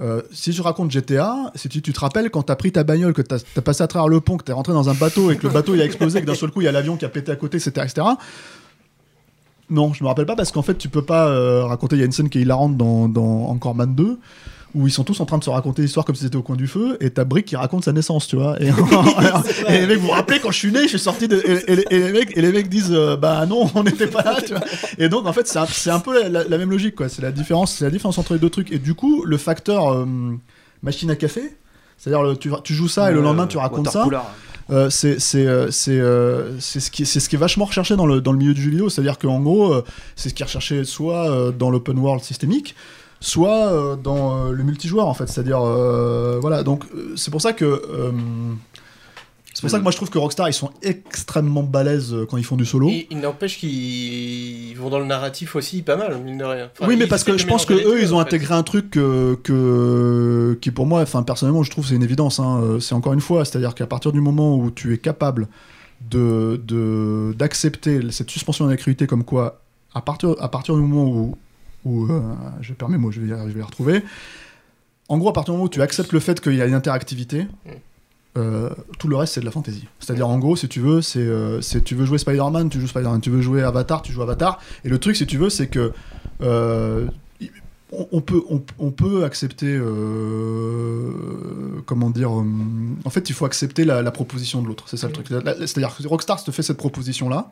Euh, 0.00 0.22
si 0.32 0.52
je 0.52 0.60
raconte 0.60 0.90
GTA, 0.90 1.52
si 1.54 1.68
tu, 1.68 1.80
tu 1.80 1.92
te 1.92 2.00
rappelles 2.00 2.28
quand 2.30 2.42
t'as 2.42 2.56
pris 2.56 2.72
ta 2.72 2.82
bagnole, 2.82 3.12
que 3.12 3.22
t'as 3.22 3.38
as 3.56 3.62
passé 3.62 3.82
à 3.84 3.86
travers 3.86 4.08
le 4.08 4.20
pont, 4.20 4.36
que 4.36 4.42
t'es 4.44 4.52
rentré 4.52 4.72
dans 4.72 4.88
un 4.88 4.94
bateau 4.94 5.30
et 5.30 5.36
que 5.36 5.46
le 5.46 5.52
bateau 5.52 5.74
il 5.76 5.80
a 5.80 5.84
explosé, 5.84 6.20
que 6.20 6.26
d'un 6.26 6.34
seul 6.34 6.50
coup 6.50 6.60
il 6.62 6.64
y 6.64 6.68
a 6.68 6.72
l'avion 6.72 6.96
qui 6.96 7.04
a 7.04 7.08
pété 7.08 7.30
à 7.30 7.36
côté, 7.36 7.58
etc. 7.58 7.70
etc. 7.86 8.04
Non, 9.70 9.92
je 9.94 10.02
me 10.02 10.08
rappelle 10.08 10.26
pas 10.26 10.36
parce 10.36 10.52
qu'en 10.52 10.62
fait 10.62 10.76
tu 10.76 10.88
peux 10.88 11.02
pas 11.04 11.28
euh, 11.28 11.64
raconter. 11.64 11.96
Il 11.96 12.00
y 12.00 12.02
a 12.02 12.06
une 12.06 12.12
scène 12.12 12.28
qui 12.28 12.38
est 12.38 12.42
hilarante 12.42 12.76
dans, 12.76 13.08
dans 13.08 13.46
Encore 13.48 13.74
Man 13.74 13.94
2 13.94 14.18
où 14.74 14.86
ils 14.88 14.90
sont 14.92 15.04
tous 15.04 15.20
en 15.20 15.24
train 15.26 15.38
de 15.38 15.44
se 15.44 15.50
raconter 15.50 15.82
l'histoire 15.82 16.04
comme 16.04 16.16
si 16.16 16.24
c'était 16.24 16.36
au 16.36 16.42
coin 16.42 16.56
du 16.56 16.66
feu 16.66 16.96
et 17.00 17.10
t'as 17.10 17.24
Brick 17.24 17.46
qui 17.46 17.56
raconte 17.56 17.84
sa 17.84 17.92
naissance, 17.92 18.26
tu 18.26 18.36
vois. 18.36 18.60
Et, 18.60 18.68
et 19.68 19.80
les 19.80 19.86
mecs, 19.86 19.98
vous 19.98 20.06
vous 20.06 20.12
rappelez 20.12 20.40
quand 20.40 20.50
je 20.50 20.58
suis 20.58 20.72
né, 20.72 20.82
je 20.82 20.88
suis 20.88 20.98
sorti 20.98 21.28
de. 21.28 21.36
Et, 21.36 21.72
et 21.72 21.76
les- 21.76 21.86
et 21.90 21.98
les, 22.00 22.12
mecs, 22.12 22.36
et 22.36 22.40
les 22.42 22.52
mecs 22.52 22.68
disent 22.68 22.90
euh, 22.92 23.16
bah 23.16 23.46
non, 23.46 23.70
on 23.74 23.82
n'était 23.84 24.06
pas 24.08 24.22
là, 24.22 24.40
tu 24.40 24.52
vois. 24.52 24.64
Et 24.98 25.08
donc 25.08 25.26
en 25.26 25.32
fait 25.32 25.46
c'est 25.46 25.58
un, 25.58 25.66
c'est 25.66 25.90
un 25.90 26.00
peu 26.00 26.20
la, 26.22 26.28
la- 26.28 26.44
la 26.44 26.58
même 26.58 26.70
logique 26.70 26.94
quoi. 26.96 27.08
C'est 27.08 27.22
la 27.22 27.32
différence, 27.32 27.74
c'est 27.76 27.84
la 27.84 27.90
différence 27.90 28.18
entre 28.18 28.32
les 28.34 28.40
deux 28.40 28.50
trucs. 28.50 28.72
Et 28.72 28.78
du 28.78 28.94
coup 28.94 29.24
le 29.24 29.36
facteur 29.38 29.92
euh, 29.92 30.06
machine 30.82 31.10
à 31.10 31.16
café, 31.16 31.56
c'est-à-dire 31.96 32.36
tu, 32.38 32.50
tu 32.64 32.74
joues 32.74 32.88
ça 32.88 33.10
et 33.10 33.14
le 33.14 33.20
lendemain 33.22 33.46
tu 33.46 33.58
racontes 33.58 33.88
ça. 33.92 34.04
Euh, 34.70 34.88
c'est 34.90 35.20
c'est 35.20 35.46
euh, 35.46 35.70
c'est 35.70 36.00
euh, 36.00 36.58
c'est 36.58 36.80
ce 36.80 36.90
qui 36.90 37.04
c'est 37.04 37.20
ce 37.20 37.28
qui 37.28 37.36
est 37.36 37.38
vachement 37.38 37.66
recherché 37.66 37.96
dans 37.96 38.06
le 38.06 38.20
dans 38.22 38.32
le 38.32 38.38
milieu 38.38 38.54
du 38.54 38.62
jeu 38.62 38.70
vidéo 38.70 38.88
c'est 38.88 39.02
à 39.02 39.04
dire 39.04 39.18
qu'en 39.18 39.38
gros 39.40 39.74
c'est 40.16 40.30
ce 40.30 40.34
qui 40.34 40.42
est 40.42 40.46
recherché 40.46 40.84
soit 40.84 41.52
dans 41.52 41.68
l'open 41.70 41.98
world 41.98 42.22
systémique 42.24 42.74
soit 43.24 43.72
euh, 43.72 43.96
dans 43.96 44.46
euh, 44.46 44.50
le 44.52 44.62
multijoueur 44.64 45.06
en 45.08 45.14
fait 45.14 45.28
c'est 45.28 45.40
à 45.40 45.44
dire 45.44 45.60
voilà 46.40 46.62
donc 46.62 46.84
euh, 46.94 47.14
c'est 47.16 47.30
pour 47.30 47.40
ça 47.40 47.52
que 47.54 47.64
euh, 47.64 48.12
c'est 49.54 49.60
pour 49.60 49.70
ça 49.70 49.78
que 49.78 49.82
moi 49.84 49.92
je 49.92 49.96
trouve 49.96 50.10
que 50.10 50.18
Rockstar 50.18 50.48
ils 50.48 50.52
sont 50.52 50.70
extrêmement 50.82 51.62
balèzes 51.62 52.12
euh, 52.12 52.26
quand 52.28 52.36
ils 52.36 52.44
font 52.44 52.56
du 52.56 52.66
solo 52.66 52.88
Il, 52.88 53.06
il 53.10 53.18
n'empêche 53.20 53.56
qu'ils 53.58 54.76
vont 54.76 54.90
dans 54.90 54.98
le 54.98 55.04
narratif 55.06 55.54
aussi 55.56 55.82
pas 55.82 55.96
mal, 55.96 56.18
mine 56.24 56.38
de 56.38 56.44
rien. 56.44 56.70
Enfin, 56.76 56.88
oui, 56.88 56.96
mais 56.98 57.06
parce 57.06 57.22
que 57.24 57.38
je 57.38 57.46
pense 57.46 57.64
que 57.64 57.72
eux, 57.72 58.02
ils 58.02 58.12
ont 58.12 58.18
fait. 58.18 58.24
intégré 58.24 58.52
un 58.54 58.64
truc 58.64 58.90
que, 58.90 59.38
que- 59.44 60.58
qui 60.60 60.70
pour 60.72 60.86
moi, 60.86 61.02
enfin 61.02 61.22
personnellement, 61.22 61.62
je 61.62 61.70
trouve 61.70 61.86
c'est 61.86 61.94
une 61.94 62.02
évidence. 62.02 62.40
hein. 62.40 62.60
Euh, 62.62 62.80
C'est 62.80 62.94
encore 62.96 63.12
une 63.12 63.20
fois, 63.20 63.44
c'est-à-dire 63.44 63.74
qu'à 63.76 63.86
partir 63.86 64.10
du 64.12 64.20
moment 64.20 64.56
où 64.56 64.70
tu 64.72 64.92
es 64.92 64.98
capable 64.98 65.46
de 66.10 66.60
de- 66.66 67.32
d'accepter 67.38 68.00
cette 68.10 68.30
suspension 68.30 68.66
d'incrédulité 68.66 69.06
comme 69.06 69.22
quoi, 69.24 69.60
à 69.94 70.00
partir 70.02 70.34
à 70.40 70.48
partir 70.48 70.74
du 70.74 70.82
moment 70.82 71.04
où 71.08 71.36
où 71.84 72.06
euh, 72.06 72.20
je 72.60 72.72
perds 72.72 72.88
mes 72.88 72.98
mots, 72.98 73.10
je 73.10 73.20
vais 73.20 73.26
y- 73.26 73.30
je 73.30 73.52
vais 73.52 73.54
les 73.54 73.62
retrouver. 73.62 74.02
En 75.08 75.18
gros, 75.18 75.28
à 75.28 75.32
partir 75.32 75.52
du 75.52 75.56
moment 75.58 75.66
où 75.66 75.68
tu 75.70 75.82
acceptes 75.82 76.12
le 76.12 76.20
fait 76.20 76.40
qu'il 76.40 76.54
y 76.54 76.62
a 76.62 76.66
une 76.66 76.74
interactivité. 76.74 77.46
euh, 78.36 78.70
tout 78.98 79.06
le 79.06 79.14
reste 79.14 79.34
c'est 79.34 79.40
de 79.40 79.44
la 79.44 79.52
fantaisie. 79.52 79.86
C'est-à-dire 80.00 80.28
en 80.28 80.38
gros, 80.38 80.56
si 80.56 80.66
tu 80.68 80.80
veux, 80.80 81.00
c'est 81.02 81.20
euh, 81.20 81.60
c'est- 81.60 81.82
tu 81.84 81.94
veux 81.94 82.04
jouer 82.04 82.18
Spider-Man, 82.18 82.68
tu 82.68 82.80
joues 82.80 82.88
Spider-Man, 82.88 83.20
tu 83.20 83.30
veux 83.30 83.40
jouer 83.40 83.62
Avatar, 83.62 84.02
tu 84.02 84.10
joues 84.12 84.22
Avatar. 84.22 84.58
Et 84.84 84.88
le 84.88 84.98
truc, 84.98 85.14
si 85.14 85.24
tu 85.26 85.38
veux, 85.38 85.50
c'est 85.50 85.68
que 85.68 85.92
euh, 86.42 87.06
on, 88.10 88.20
peut 88.20 88.42
on, 88.50 88.60
on 88.80 88.90
peut 88.90 89.22
accepter 89.24 89.72
euh, 89.72 91.10
comment 91.86 92.10
dire 92.10 92.32
euh, 92.40 92.44
en 93.04 93.10
fait 93.10 93.28
il 93.30 93.34
faut 93.34 93.44
accepter 93.44 93.84
la, 93.84 94.02
la 94.02 94.10
proposition 94.10 94.62
de 94.62 94.66
l'autre 94.68 94.84
c'est 94.88 94.96
ça 94.96 95.06
le 95.06 95.12
truc 95.12 95.30
La- 95.30 95.40
la- 95.40 95.54
c'est-à-dire 95.54 95.94
que 95.96 96.06
Rockstar 96.08 96.42
te 96.42 96.50
fait 96.50 96.62
cette 96.62 96.76
proposition 96.76 97.28
là 97.28 97.50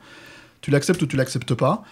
tu 0.61 0.71
l'acceptes 0.71 1.01
ou 1.03 1.07
tu 1.07 1.17
l'acceptes 1.17 1.55
pas 1.55 1.85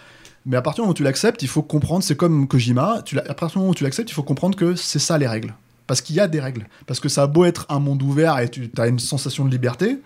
mais 0.45 0.57
à 0.57 0.61
partir 0.61 0.81
du 0.81 0.85
moment 0.85 0.91
où 0.91 0.95
tu 0.95 1.03
l'acceptes 1.03 1.41
il 1.41 1.47
faut 1.47 1.61
comprendre 1.61 2.03
c'est 2.03 2.15
comme 2.15 2.47
Kojima 2.47 3.03
à 3.27 3.33
partir 3.33 3.49
du 3.49 3.57
moment 3.59 3.71
où 3.71 3.75
tu 3.75 3.83
l'acceptes 3.83 4.09
il 4.09 4.13
faut 4.13 4.23
comprendre 4.23 4.55
que 4.55 4.75
c'est 4.75 4.99
ça 4.99 5.17
les 5.17 5.27
règles 5.27 5.53
Parce 5.87 6.01
qu'il 6.01 6.15
y 6.15 6.19
a 6.21 6.27
des 6.27 6.39
règles. 6.39 6.67
Parce 6.87 7.01
que 7.01 7.09
ça 7.09 7.23
a 7.23 7.27
beau 7.27 7.43
être 7.43 7.65
un 7.67 7.79
monde 7.79 8.01
ouvert 8.01 8.39
et 8.39 8.49
tu 8.49 8.71
as 8.77 8.87
une 8.87 8.99
sensation 8.99 9.43
de 9.43 9.51
liberté, 9.51 9.97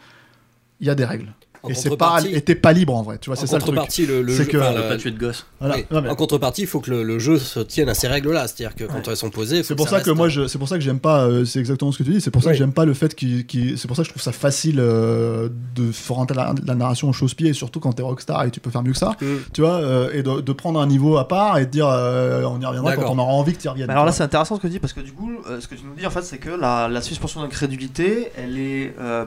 il 0.79 0.87
y 0.87 0.89
a 0.89 0.95
des 0.95 1.05
règles. 1.05 1.31
En 1.65 1.69
et 1.69 1.73
c'est 1.73 1.95
pas, 1.97 2.19
et 2.31 2.41
t'es 2.41 2.55
pas 2.55 2.73
libre 2.73 2.95
en 2.95 3.01
vrai, 3.03 3.17
tu 3.19 3.29
vois, 3.29 3.37
En 3.37 3.41
c'est 3.41 3.47
ça 3.47 3.57
le 3.57 3.61
truc. 3.61 3.75
contrepartie, 3.75 4.05
le, 4.05 4.27
jeu- 4.27 4.45
que- 4.45 4.57
enfin, 4.57 4.73
pas 4.87 4.97
tuer 4.97 5.11
de 5.11 5.19
gosse. 5.19 5.45
Voilà. 5.59 5.75
oui. 5.77 5.85
Non, 5.91 6.01
mais- 6.01 6.09
En 6.09 6.15
contrepartie, 6.15 6.61
il 6.61 6.67
faut 6.67 6.79
que 6.79 6.91
le, 6.91 7.03
le 7.03 7.19
jeu 7.19 7.37
se 7.39 7.59
tienne 7.59 7.89
à 7.89 7.93
ces 7.93 8.07
règles-là. 8.07 8.47
C'est-à-dire 8.47 8.75
que 8.75 8.83
quand 8.85 9.07
elles 9.07 9.17
sont 9.17 9.29
posées, 9.29 9.57
faut 9.63 9.69
C'est 9.69 9.75
pour 9.75 9.85
que 9.85 9.91
ça 9.91 10.01
que 10.01 10.11
moi, 10.11 10.29
je, 10.29 10.47
c'est 10.47 10.57
pour 10.57 10.67
ça 10.67 10.75
que 10.77 10.83
j'aime 10.83 10.99
pas. 10.99 11.25
euh, 11.25 11.45
c'est 11.45 11.59
exactement 11.59 11.91
ce 11.91 11.97
que 11.97 12.03
tu 12.03 12.11
dis. 12.11 12.21
C'est 12.21 12.31
pour 12.31 12.41
ça 12.43 12.49
Oui. 12.49 12.53
que 12.55 12.59
j'aime 12.59 12.73
pas 12.73 12.85
le 12.85 12.93
fait 12.93 13.13
qu'il, 13.15 13.45
qu'il- 13.45 13.77
c'est 13.77 13.87
pour 13.87 13.95
ça 13.97 14.03
que 14.03 14.07
je 14.07 14.11
trouve 14.13 14.21
ça 14.23 14.31
facile 14.31 14.77
euh, 14.79 15.49
de 15.75 15.91
rentrer 16.09 16.35
la, 16.35 16.53
la 16.65 16.75
narration 16.75 17.09
au 17.09 17.13
chausse-pied, 17.13 17.53
surtout 17.53 17.79
quand 17.79 17.93
t'es 17.93 18.03
rockstar 18.03 18.43
et 18.45 18.51
tu 18.51 18.59
peux 18.59 18.69
faire 18.69 18.83
mieux 18.83 18.91
que 18.93 18.97
ça. 18.97 19.11
Mm. 19.21 19.25
Tu 19.53 19.61
vois, 19.61 19.75
euh, 19.81 20.09
et 20.13 20.23
de, 20.23 20.41
de 20.41 20.53
prendre 20.53 20.79
un 20.79 20.87
niveau 20.87 21.17
à 21.17 21.27
part 21.27 21.57
et 21.57 21.65
de 21.65 21.71
dire, 21.71 21.87
euh, 21.87 22.43
on 22.43 22.59
y 22.61 22.65
reviendra 22.65 22.95
quand 22.95 23.11
on 23.11 23.17
aura 23.19 23.31
envie 23.33 23.53
que 23.53 23.59
tu 23.61 23.65
y 23.65 23.69
reviennes. 23.69 23.89
Alors 23.89 24.05
là, 24.05 24.11
c'est 24.11 24.23
intéressant 24.23 24.55
ce 24.55 24.61
que 24.61 24.67
tu 24.67 24.73
dis 24.73 24.79
parce 24.79 24.93
que 24.93 25.01
du 25.01 25.11
coup, 25.13 25.31
euh, 25.49 25.59
ce 25.61 25.67
que 25.67 25.75
tu 25.75 25.83
nous 25.83 25.93
dis 25.95 26.05
en 26.05 26.09
fait, 26.09 26.21
c'est 26.23 26.37
que 26.37 26.49
la, 26.49 27.01
suspension 27.01 27.41
d'incrédulité, 27.41 28.31
elle 28.37 28.57
est, 28.57 28.93
euh, 28.99 29.25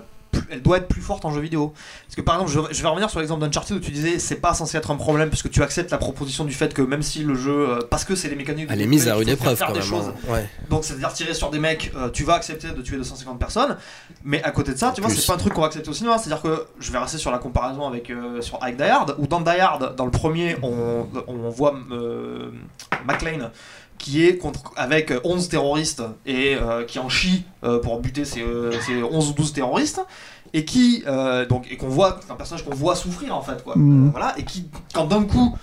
elle 0.50 0.62
doit 0.62 0.78
être 0.78 0.88
plus 0.88 1.00
forte 1.02 1.24
en 1.24 1.32
jeu 1.32 1.40
vidéo. 1.40 1.72
Parce 2.06 2.16
que 2.16 2.20
par 2.20 2.34
exemple, 2.40 2.50
je, 2.70 2.74
je 2.76 2.82
vais 2.82 2.88
revenir 2.88 3.08
sur 3.10 3.18
l'exemple 3.20 3.42
d'Uncharted 3.44 3.76
où 3.76 3.80
tu 3.80 3.90
disais 3.90 4.18
c'est 4.18 4.36
pas 4.36 4.54
censé 4.54 4.76
être 4.76 4.90
un 4.90 4.96
problème 4.96 5.30
parce 5.30 5.42
que 5.42 5.48
tu 5.48 5.62
acceptes 5.62 5.90
la 5.90 5.98
proposition 5.98 6.44
du 6.44 6.52
fait 6.54 6.72
que 6.74 6.82
même 6.82 7.02
si 7.02 7.22
le 7.24 7.34
jeu, 7.34 7.68
euh, 7.70 7.78
parce 7.90 8.04
que 8.04 8.14
c'est 8.14 8.28
les 8.28 8.36
mécaniques, 8.36 8.68
Elle 8.70 8.80
est 8.82 8.86
mise 8.86 9.08
à 9.08 9.14
rude 9.14 9.28
épreuve 9.28 9.56
faire 9.56 9.68
quand 9.68 9.72
des 9.74 9.80
même. 9.80 9.88
choses. 9.88 10.08
hein. 10.08 10.32
Ouais. 10.32 10.48
Donc 10.70 10.84
c'est-à-dire 10.84 11.12
tirer 11.12 11.34
sur 11.34 11.50
des 11.50 11.58
mecs, 11.58 11.92
euh, 11.96 12.08
tu 12.10 12.24
vas 12.24 12.34
accepter 12.34 12.70
de 12.70 12.82
tuer 12.82 12.96
250 12.96 13.38
personnes, 13.38 13.76
mais 14.24 14.42
à 14.42 14.50
côté 14.50 14.72
de 14.72 14.78
ça, 14.78 14.92
tu 14.94 15.00
vois, 15.00 15.10
c'est 15.10 15.26
pas 15.26 15.34
un 15.34 15.38
truc 15.38 15.52
qu'on 15.54 15.60
va 15.62 15.66
accepter 15.68 15.88
au 15.88 15.94
cinéma. 15.94 16.18
C'est-à-dire 16.18 16.42
que 16.42 16.66
je 16.80 16.92
vais 16.92 16.98
rester 16.98 17.18
sur 17.18 17.30
la 17.30 17.38
comparaison 17.38 17.86
avec, 17.86 18.10
euh, 18.10 18.40
sur, 18.42 18.62
avec 18.62 18.76
Die 18.76 18.82
Hard, 18.84 19.14
où 19.18 19.26
dans 19.26 19.40
Die 19.40 19.50
Hard, 19.50 19.96
dans 19.96 20.04
le 20.04 20.10
premier, 20.10 20.56
on, 20.62 21.06
on 21.26 21.48
voit 21.50 21.74
euh, 21.90 22.50
McLean 23.06 23.50
qui 23.98 24.24
est 24.24 24.36
contre, 24.36 24.60
avec 24.76 25.12
11 25.24 25.48
terroristes 25.48 26.02
et 26.26 26.56
euh, 26.56 26.84
qui 26.84 26.98
en 26.98 27.08
chie 27.08 27.44
euh, 27.64 27.78
pour 27.80 28.00
buter 28.00 28.24
ces, 28.24 28.42
euh, 28.42 28.72
ces 28.86 29.02
11 29.02 29.30
ou 29.30 29.32
12 29.32 29.52
terroristes 29.52 30.00
et 30.54 30.64
qui 30.64 31.02
euh, 31.06 31.44
donc 31.46 31.66
et 31.70 31.76
qu'on 31.76 31.88
voit 31.88 32.20
un 32.30 32.34
personnage 32.34 32.64
qu'on 32.64 32.74
voit 32.74 32.94
souffrir 32.96 33.36
en 33.36 33.42
fait 33.42 33.62
quoi. 33.62 33.74
Euh, 33.76 34.08
voilà 34.10 34.34
et 34.38 34.44
qui 34.44 34.66
quand 34.94 35.04
d'un 35.06 35.24
coup 35.24 35.54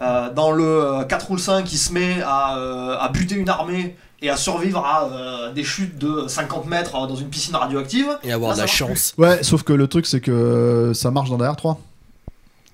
euh, 0.00 0.32
dans 0.32 0.50
le 0.50 0.64
euh, 0.64 1.04
4 1.04 1.30
ou 1.30 1.34
le 1.36 1.40
5 1.40 1.70
il 1.72 1.76
se 1.76 1.92
met 1.92 2.20
à, 2.24 2.56
euh, 2.58 2.96
à 2.98 3.08
buter 3.10 3.36
une 3.36 3.48
armée 3.48 3.96
et 4.20 4.30
à 4.30 4.36
survivre 4.36 4.84
à 4.84 5.04
euh, 5.04 5.52
des 5.52 5.64
chutes 5.64 5.98
de 5.98 6.26
50 6.28 6.66
mètres 6.66 6.94
euh, 6.96 7.06
dans 7.06 7.14
une 7.16 7.28
piscine 7.28 7.54
radioactive 7.56 8.06
Et 8.24 8.32
avoir 8.32 8.50
Là, 8.50 8.56
de 8.56 8.60
la 8.62 8.66
chance. 8.66 9.14
Ouais, 9.18 9.42
sauf 9.42 9.64
que 9.64 9.72
le 9.72 9.88
truc, 9.88 10.06
c'est 10.06 10.20
que 10.20 10.30
euh, 10.30 10.94
ça 10.94 11.10
marche 11.10 11.28
dans 11.28 11.38
Die 11.38 11.44
Hard 11.44 11.56
3. 11.58 11.72
Et 11.74 11.91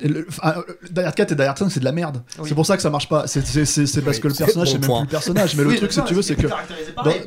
le, 0.01 0.27
euh, 0.45 0.53
Die 0.91 1.01
Hard 1.01 1.15
4 1.15 1.33
et 1.33 1.35
Die 1.35 1.43
Hard 1.43 1.59
5, 1.59 1.71
c'est 1.71 1.81
de 1.81 1.85
la 1.85 1.93
merde. 1.93 2.23
Oui. 2.39 2.49
C'est 2.49 2.55
pour 2.55 2.65
ça 2.67 2.77
que 2.77 2.83
ça 2.83 2.91
marche 2.91 3.09
pas. 3.09 3.27
C'est, 3.27 3.45
c'est, 3.47 3.65
c'est, 3.65 3.87
c'est 3.87 4.03
parce 4.03 4.17
Oui, 4.19 4.23
que 4.23 4.29
le 4.29 4.35
c'est 4.35 4.45
personnage, 4.45 4.69
bon 4.69 4.73
c'est 4.73 4.79
même 4.79 4.87
point. 4.87 5.01
plus 5.01 5.07
le 5.07 5.11
personnage. 5.11 5.57
Mais 5.57 5.65
le 5.65 5.77
truc, 5.77 5.93
si 5.93 6.05
tu 6.05 6.15
veux, 6.15 6.23
c'est 6.23 6.37
que 6.37 6.47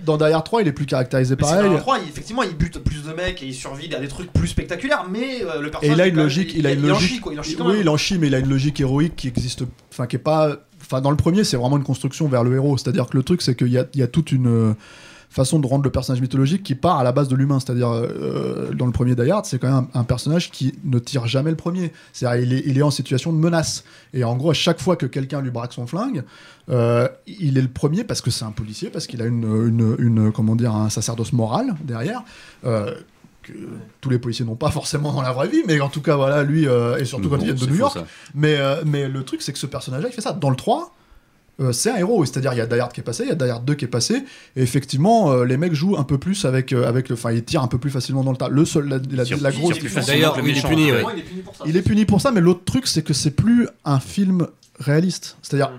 dans, 0.05 0.17
dans 0.17 0.25
Die 0.27 0.33
Hard 0.33 0.45
3, 0.45 0.61
il 0.61 0.67
est 0.67 0.71
plus 0.71 0.85
caractérisé 0.85 1.35
Mais 1.37 1.43
c'est 1.43 1.49
pareil. 1.55 1.67
dans 1.67 1.73
le 1.73 1.79
3, 1.79 1.99
il- 1.99 2.09
effectivement, 2.09 2.43
il 2.43 2.55
bute 2.55 2.79
plus 2.79 3.03
de 3.03 3.13
mecs 3.13 3.41
et 3.43 3.47
il 3.47 3.53
survit 3.53 3.93
à 3.93 3.99
des 3.99 4.07
trucs 4.07 4.31
plus 4.31 4.47
spectaculaires, 4.47 5.05
mais 5.09 5.43
euh, 5.43 5.61
le 5.61 5.69
personnage. 5.71 5.83
Et 5.83 5.99
il 5.99 6.01
a 6.01 6.05
est 6.05 6.09
une 6.09 6.15
quand 6.15 6.17
même- 6.19 6.25
logique, 6.27 6.51
il 6.55 6.67
a 6.67 6.71
une 6.71 6.85
en 6.85 6.87
logique. 6.89 7.09
chie, 7.09 7.19
quoi, 7.19 7.33
il 7.33 7.39
en 7.39 7.43
chie 7.43 7.55
quand 7.55 7.65
oui, 7.65 7.73
même. 7.73 7.81
il 7.81 7.89
en 7.89 7.97
chie, 7.97 8.17
mais 8.17 8.27
il 8.27 8.35
a 8.35 8.39
une 8.39 8.49
logique 8.49 8.79
héroïque 8.79 9.15
qui 9.15 9.27
existe, 9.27 9.63
enfin 9.91 10.07
qui 10.07 10.15
est 10.15 10.19
pas, 10.19 10.55
enfin 10.81 11.01
dans 11.01 11.11
le 11.11 11.17
premier, 11.17 11.43
c'est 11.43 11.57
vraiment 11.57 11.77
une 11.77 11.83
construction 11.83 12.27
vers 12.27 12.43
le 12.43 12.55
héros. 12.55 12.77
C'est-à-dire 12.77 13.07
que 13.07 13.17
le 13.17 13.23
truc, 13.23 13.41
c'est 13.41 13.55
qu'il 13.55 13.67
y 13.69 13.77
a, 13.77 13.85
il 13.93 13.99
y 13.99 14.03
a 14.03 14.07
toute 14.07 14.31
une 14.31 14.47
euh, 14.47 14.73
façon 15.31 15.59
de 15.59 15.65
rendre 15.65 15.83
le 15.83 15.89
personnage 15.89 16.21
mythologique 16.21 16.61
qui 16.61 16.75
part 16.75 16.97
à 16.99 17.03
la 17.03 17.11
base 17.11 17.27
de 17.29 17.35
l'humain. 17.35 17.59
C'est-à-dire 17.59 17.89
euh, 17.89 18.71
dans 18.73 18.85
le 18.85 18.91
premier 18.91 19.15
Die 19.15 19.31
Hard, 19.31 19.45
c'est 19.45 19.57
quand 19.59 19.67
même 19.73 19.87
un, 19.93 20.01
un 20.01 20.03
personnage 20.03 20.51
qui 20.51 20.75
ne 20.83 20.99
tire 20.99 21.25
jamais 21.25 21.49
le 21.49 21.55
premier. 21.57 21.91
C'est-à-dire 22.13 22.43
il 22.43 22.53
est, 22.53 22.63
il 22.65 22.77
est 22.77 22.81
en 22.81 22.91
situation 22.91 23.31
de 23.33 23.37
menace. 23.37 23.83
Et 24.13 24.23
en 24.23 24.35
gros, 24.35 24.51
à 24.51 24.53
chaque 24.53 24.81
fois 24.81 24.95
que 24.97 25.05
quelqu'un 25.05 25.41
lui 25.41 25.49
braque 25.49 25.73
son 25.73 25.87
flingue, 25.87 26.23
euh, 26.69 27.07
il 27.27 27.57
est 27.57 27.61
le 27.61 27.67
premier 27.69 28.03
parce 28.03 28.21
que 28.21 28.29
c'est 28.29 28.45
un 28.45 28.51
policier, 28.51 28.89
parce 28.89 29.07
qu'il 29.07 29.21
a 29.21 29.25
une, 29.25 29.43
une, 29.67 29.95
une- 29.99 30.31
comment 30.31 30.55
dire, 30.55 30.75
un 30.75 30.89
sacerdoce 30.89 31.33
moral 31.33 31.75
derrière. 31.83 32.23
euh, 32.65 32.93
que 33.43 33.53
tous 34.01 34.09
les 34.11 34.19
policiers 34.19 34.45
n'ont 34.45 34.53
pas 34.55 34.69
forcément 34.69 35.11
dans 35.13 35.23
la 35.23 35.31
vraie 35.31 35.47
vie, 35.47 35.63
mais 35.65 35.79
en 35.81 35.89
tout 35.89 36.01
cas, 36.03 36.15
voilà, 36.15 36.43
lui, 36.43 36.67
euh, 36.67 36.97
et 36.99 37.05
surtout 37.05 37.27
quand 37.27 37.37
Bon, 37.37 37.41
ils 37.41 37.45
viennent 37.53 37.57
de 37.57 37.65
New 37.65 37.75
York. 37.79 37.93
ça. 37.97 38.05
Mais, 38.35 38.55
euh, 38.57 38.83
mais 38.85 39.07
le 39.09 39.23
truc, 39.23 39.41
c'est 39.41 39.51
que 39.51 39.57
ce 39.57 39.65
personnage-là, 39.65 40.09
il 40.09 40.13
fait 40.13 40.21
ça. 40.21 40.31
Dans 40.33 40.51
le 40.51 40.55
3, 40.55 40.93
euh, 41.59 41.71
c'est 41.71 41.91
un 41.91 41.97
héros. 41.97 42.23
C'est-à-dire, 42.25 42.53
il 42.53 42.57
y 42.57 42.61
a 42.61 42.65
Die 42.65 42.79
Hard 42.79 42.91
qui 42.93 43.01
est 43.01 43.03
passé, 43.03 43.23
il 43.23 43.29
y 43.29 43.31
a 43.31 43.35
Die 43.35 43.43
Hard 43.49 43.65
2 43.65 43.73
qui 43.75 43.85
est 43.85 43.87
passé, 43.89 44.23
et 44.55 44.61
effectivement, 44.61 45.31
euh, 45.31 45.43
les 45.45 45.57
mecs 45.57 45.73
jouent 45.73 45.97
un 45.97 46.03
peu 46.03 46.17
plus 46.17 46.45
avec, 46.45 46.73
euh, 46.73 46.87
avec 46.87 47.09
le. 47.09 47.13
Enfin, 47.13 47.31
ils 47.31 47.43
tirent 47.43 47.61
un 47.63 47.67
peu 47.67 47.77
plus 47.77 47.91
facilement 47.91 48.23
dans 48.23 48.31
le 48.31 48.37
tas. 48.37 48.49
Le 48.49 48.65
seul, 48.65 48.87
la, 48.87 48.97
la, 48.97 49.51
grosse. 49.51 49.77
D'ailleurs, 50.07 50.41
le 50.41 50.49
il 50.49 50.57
est 50.57 50.67
puni, 50.67 50.91
ouais. 50.91 51.03
Il 51.13 51.19
est 51.19 51.23
puni 51.23 51.41
pour 51.41 51.55
ça. 51.55 51.63
Il 51.67 51.77
est 51.77 51.81
puni 51.81 52.05
pour 52.05 52.21
ça, 52.21 52.31
mais 52.31 52.41
l'autre 52.41 52.63
truc, 52.65 52.87
c'est 52.87 53.03
que 53.03 53.13
c'est 53.13 53.31
plus 53.31 53.67
un 53.85 53.99
film 53.99 54.47
réaliste. 54.79 55.37
C'est-à-dire, 55.41 55.71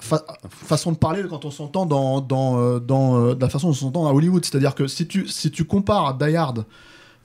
fa- 0.00 0.24
façon 0.48 0.92
de 0.92 0.96
parler 0.98 1.22
quand 1.28 1.44
on 1.44 1.50
s'entend 1.50 1.86
dans, 1.86 2.20
dans, 2.20 2.58
euh, 2.58 2.80
euh, 2.90 3.34
la 3.40 3.48
façon 3.48 3.68
dont 3.68 3.72
on 3.72 3.76
s'entend 3.76 4.06
à 4.08 4.12
Hollywood. 4.12 4.44
C'est-à-dire 4.44 4.74
que 4.74 4.86
si 4.86 5.06
tu, 5.06 5.26
si 5.28 5.50
tu 5.50 5.64
compares 5.64 6.14
Die 6.18 6.36
Hard, 6.36 6.64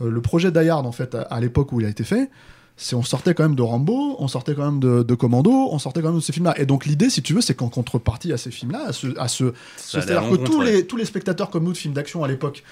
euh, 0.01 0.09
le 0.09 0.21
projet 0.21 0.51
Die 0.51 0.69
Hard, 0.69 0.85
en 0.85 0.91
fait, 0.91 1.15
à, 1.15 1.21
à 1.23 1.39
l'époque 1.39 1.71
où 1.71 1.79
il 1.81 1.85
a 1.85 1.89
été 1.89 2.03
fait, 2.03 2.29
c'est 2.77 2.95
on 2.95 3.03
sortait 3.03 3.33
quand 3.33 3.43
même 3.43 3.55
de 3.55 3.61
Rambo, 3.61 4.17
on 4.19 4.27
sortait 4.27 4.53
quand 4.53 4.65
même 4.65 4.79
de, 4.79 5.01
de 5.03 5.15
Commando, 5.15 5.51
on 5.71 5.79
sortait 5.79 6.01
quand 6.01 6.09
même 6.09 6.17
de 6.17 6.23
ces 6.23 6.33
films-là. 6.33 6.59
Et 6.59 6.65
donc 6.65 6.85
l'idée, 6.85 7.09
si 7.09 7.21
tu 7.21 7.33
veux, 7.33 7.41
c'est 7.41 7.55
qu'en 7.55 7.69
contrepartie 7.69 8.33
à 8.33 8.37
ces 8.37 8.51
films-là, 8.51 8.87
à 8.87 8.93
ce, 8.93 9.17
à 9.17 9.27
ce, 9.27 9.53
c'est-à-dire 9.77 10.29
que 10.29 10.35
tous 10.35 10.61
les, 10.61 10.85
tous 10.85 10.97
les 10.97 11.05
spectateurs 11.05 11.49
comme 11.49 11.63
nous 11.63 11.71
de 11.71 11.77
films 11.77 11.93
d'action 11.93 12.23
à 12.23 12.27
l'époque, 12.27 12.63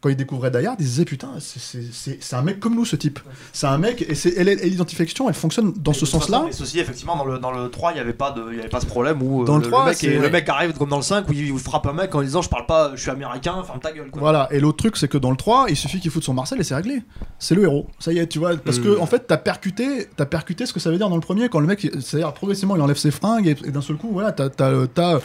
quand 0.00 0.08
ils 0.08 0.16
découvraient 0.16 0.50
Die 0.50 0.64
Hard, 0.66 0.76
ils 0.80 0.84
disaient 0.86 1.04
putain, 1.04 1.28
c'est- 1.38 2.34
un 2.34 2.42
mec 2.42 2.58
comme 2.58 2.74
nous 2.74 2.84
ce 2.86 2.96
type. 2.96 3.18
C'est 3.52 3.66
un 3.66 3.76
mec, 3.76 4.02
et, 4.08 4.14
c'est- 4.14 4.42
l'identification, 4.64 5.28
elle 5.28 5.34
fonctionne 5.34 5.72
dans 5.76 5.92
ce 5.92 6.06
sens-là. 6.06 6.44
Mais 6.46 6.52
ceci, 6.52 6.78
effectivement, 6.80 7.16
dans 7.16 7.24
le, 7.26 7.38
dans 7.38 7.50
le 7.50 7.68
3, 7.70 7.90
il 7.92 7.94
n'y 7.96 8.00
avait, 8.00 8.12
pas 8.14 8.30
de- 8.30 8.46
il 8.50 8.56
y 8.56 8.60
avait 8.60 8.68
pas 8.70 8.80
ce 8.80 8.86
problème 8.86 9.22
où 9.22 9.42
euh, 9.42 9.44
Dans 9.44 9.58
le 9.58 9.62
3, 9.62 9.84
mec, 9.84 9.96
c'est- 9.96 10.06
est- 10.06 10.18
le 10.18 10.30
mec 10.30 10.48
arrive 10.48 10.72
comme 10.72 10.88
dans 10.88 10.96
le 10.96 11.02
5 11.02 11.28
où 11.28 11.32
il 11.32 11.58
frappe 11.58 11.86
un 11.86 11.92
mec 11.92 12.14
en 12.14 12.22
disant 12.22 12.40
Je 12.40 12.48
parle 12.48 12.64
pas, 12.66 12.92
je 12.94 13.00
suis 13.02 13.10
américain, 13.10 13.62
ferme 13.62 13.80
ta 13.80 13.92
gueule. 13.92 14.10
Quoi. 14.10 14.20
Voilà, 14.20 14.48
et 14.50 14.58
l'autre 14.60 14.78
truc, 14.78 14.96
c'est 14.96 15.08
que 15.08 15.18
dans 15.18 15.30
le 15.30 15.36
3, 15.36 15.66
il 15.68 15.76
suffit 15.76 16.00
qu'il 16.00 16.10
foute 16.10 16.24
son 16.24 16.32
Marcel 16.34 16.58
et 16.60 16.64
c'est 16.64 16.74
réglé. 16.74 17.02
C'est 17.38 17.54
le 17.54 17.64
héros. 17.64 17.86
Ça 17.98 18.12
y 18.12 18.18
est, 18.18 18.26
tu 18.26 18.38
vois. 18.38 18.56
Parce 18.56 18.78
que, 18.78 18.96
Mm. 18.96 19.02
en 19.02 19.06
fait, 19.06 19.26
t'as 19.26 19.36
percuté, 19.36 20.08
t'as 20.16 20.24
percuté 20.26 20.64
ce 20.64 20.72
que 20.72 20.80
ça 20.80 20.90
veut 20.90 20.96
dire 20.96 21.10
dans 21.10 21.16
le 21.16 21.20
premier, 21.20 21.48
quand 21.50 21.60
le 21.60 21.66
mec, 21.66 21.80
c'est-à-dire 22.00 22.32
progressivement, 22.32 22.76
il 22.76 22.82
enlève 22.82 22.96
ses 22.96 23.10
fringues 23.10 23.46
et, 23.48 23.56
et 23.66 23.70
d'un 23.70 23.82
seul 23.82 23.96
coup, 23.96 24.08
voilà, 24.12 24.32
t'as. 24.32 24.48
t'as- 24.48 24.86
t'as- 24.86 25.20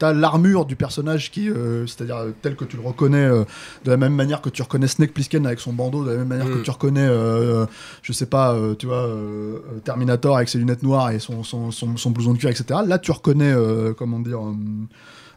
T'as 0.00 0.12
l'armure 0.12 0.64
du 0.64 0.74
personnage 0.74 1.30
qui, 1.30 1.48
euh, 1.48 1.86
c'est-à-dire 1.86 2.16
euh, 2.16 2.30
tel 2.42 2.56
que 2.56 2.64
tu 2.64 2.76
le 2.76 2.82
reconnais, 2.82 3.18
euh, 3.18 3.44
de 3.84 3.90
la 3.90 3.96
même 3.96 4.14
manière 4.14 4.40
que 4.40 4.48
tu 4.48 4.62
reconnais 4.62 4.88
Snake 4.88 5.12
Plissken 5.12 5.46
avec 5.46 5.60
son 5.60 5.72
bandeau, 5.72 6.04
de 6.04 6.10
la 6.10 6.16
même 6.16 6.26
manière 6.26 6.46
Mm. 6.46 6.54
que 6.54 6.64
tu 6.64 6.70
reconnais, 6.70 7.08
je 8.02 8.12
sais 8.12 8.26
pas, 8.26 8.56
tu 8.78 8.86
vois, 8.86 9.08
Terminator 9.84 10.36
avec 10.36 10.48
ses 10.48 10.58
lunettes 10.58 10.82
noires 10.82 11.10
et 11.10 11.20
son, 11.20 11.44
son, 11.44 11.70
son, 11.70 11.96
son 11.96 12.10
blouson 12.10 12.32
de 12.32 12.38
cuir, 12.38 12.50
etc. 12.50 12.80
Là, 12.84 12.98
tu 12.98 13.12
reconnais, 13.12 13.54
comment 13.96 14.18
dire, 14.18 14.40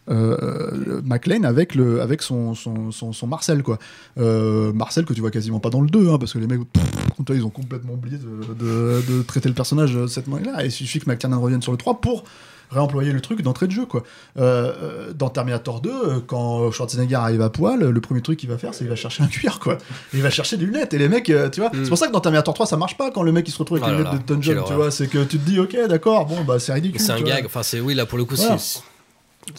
euh, 0.09 1.01
McLean 1.05 1.43
avec, 1.43 1.75
le, 1.75 2.01
avec 2.01 2.21
son, 2.21 2.55
son, 2.55 2.91
son, 2.91 3.13
son 3.13 3.27
Marcel, 3.27 3.63
quoi. 3.63 3.79
Euh, 4.17 4.73
Marcel 4.73 5.05
que 5.05 5.13
tu 5.13 5.21
vois 5.21 5.31
quasiment 5.31 5.59
pas 5.59 5.69
dans 5.69 5.81
le 5.81 5.87
2, 5.87 6.09
hein, 6.09 6.17
parce 6.17 6.33
que 6.33 6.39
les 6.39 6.47
mecs, 6.47 6.59
pff, 6.71 6.83
toi, 7.25 7.35
ils 7.35 7.45
ont 7.45 7.49
complètement 7.49 7.93
oublié 7.93 8.17
de, 8.17 8.53
de, 8.53 9.01
de 9.09 9.21
traiter 9.23 9.47
le 9.47 9.55
personnage 9.55 9.93
de 9.93 10.07
cette 10.07 10.27
manière-là. 10.27 10.65
Il 10.65 10.71
suffit 10.71 10.99
que 10.99 11.09
McTiernan 11.09 11.39
revienne 11.39 11.61
sur 11.61 11.71
le 11.71 11.77
3 11.77 12.01
pour 12.01 12.23
réemployer 12.71 13.11
le 13.11 13.21
truc 13.21 13.41
d'entrée 13.41 13.67
de 13.67 13.71
jeu 13.71 13.85
quoi. 13.85 14.03
Euh, 14.37 14.73
euh, 14.81 15.13
dans 15.13 15.29
Terminator 15.29 15.81
2 15.81 15.89
euh, 15.89 16.19
quand 16.25 16.71
Schwarzenegger 16.71 17.15
arrive 17.15 17.41
à 17.41 17.49
poil 17.49 17.79
le 17.79 18.01
premier 18.01 18.21
truc 18.21 18.39
qu'il 18.39 18.49
va 18.49 18.57
faire 18.57 18.73
c'est 18.73 18.79
qu'il 18.79 18.89
va 18.89 18.95
chercher 18.95 19.23
un 19.23 19.27
cuir 19.27 19.59
quoi 19.59 19.77
il 20.13 20.21
va 20.21 20.29
chercher 20.29 20.57
des 20.57 20.65
lunettes 20.65 20.93
et 20.93 20.97
les 20.97 21.09
mecs 21.09 21.25
tu 21.51 21.59
vois 21.59 21.69
Mm. 21.69 21.83
c'est 21.83 21.89
pour 21.89 21.97
ça 21.97 22.07
que 22.07 22.11
dans 22.13 22.19
Terminator 22.19 22.53
3 22.53 22.65
ça 22.65 22.77
marche 22.77 22.97
pas 22.97 23.11
quand 23.11 23.23
le 23.23 23.31
mec 23.31 23.47
il 23.47 23.51
se 23.51 23.57
retrouve 23.59 23.77
avec 23.83 23.89
Oh 23.89 23.91
les 23.91 23.97
lunettes 23.97 24.13
là, 24.13 24.17
de 24.19 24.33
Elton 24.33 24.41
John 24.41 24.63
tu 24.67 24.73
vois 24.73 24.91
c'est 24.91 25.07
que 25.07 25.23
tu 25.23 25.37
te 25.39 25.45
dis 25.49 25.59
ok 25.59 25.75
d'accord 25.87 26.25
bon 26.25 26.43
bah 26.43 26.59
c'est 26.59 26.73
ridicule 26.73 26.99
C'est 26.99 27.11
un 27.11 27.21
gag. 27.21 27.45
Enfin, 27.45 27.63
c'est 27.63 27.79
oui, 27.79 27.93
là 27.95 28.05
pour 28.05 28.17
le 28.17 28.25
coup, 28.25 28.35
Voilà. 28.35 28.57
c'est. 28.57 28.81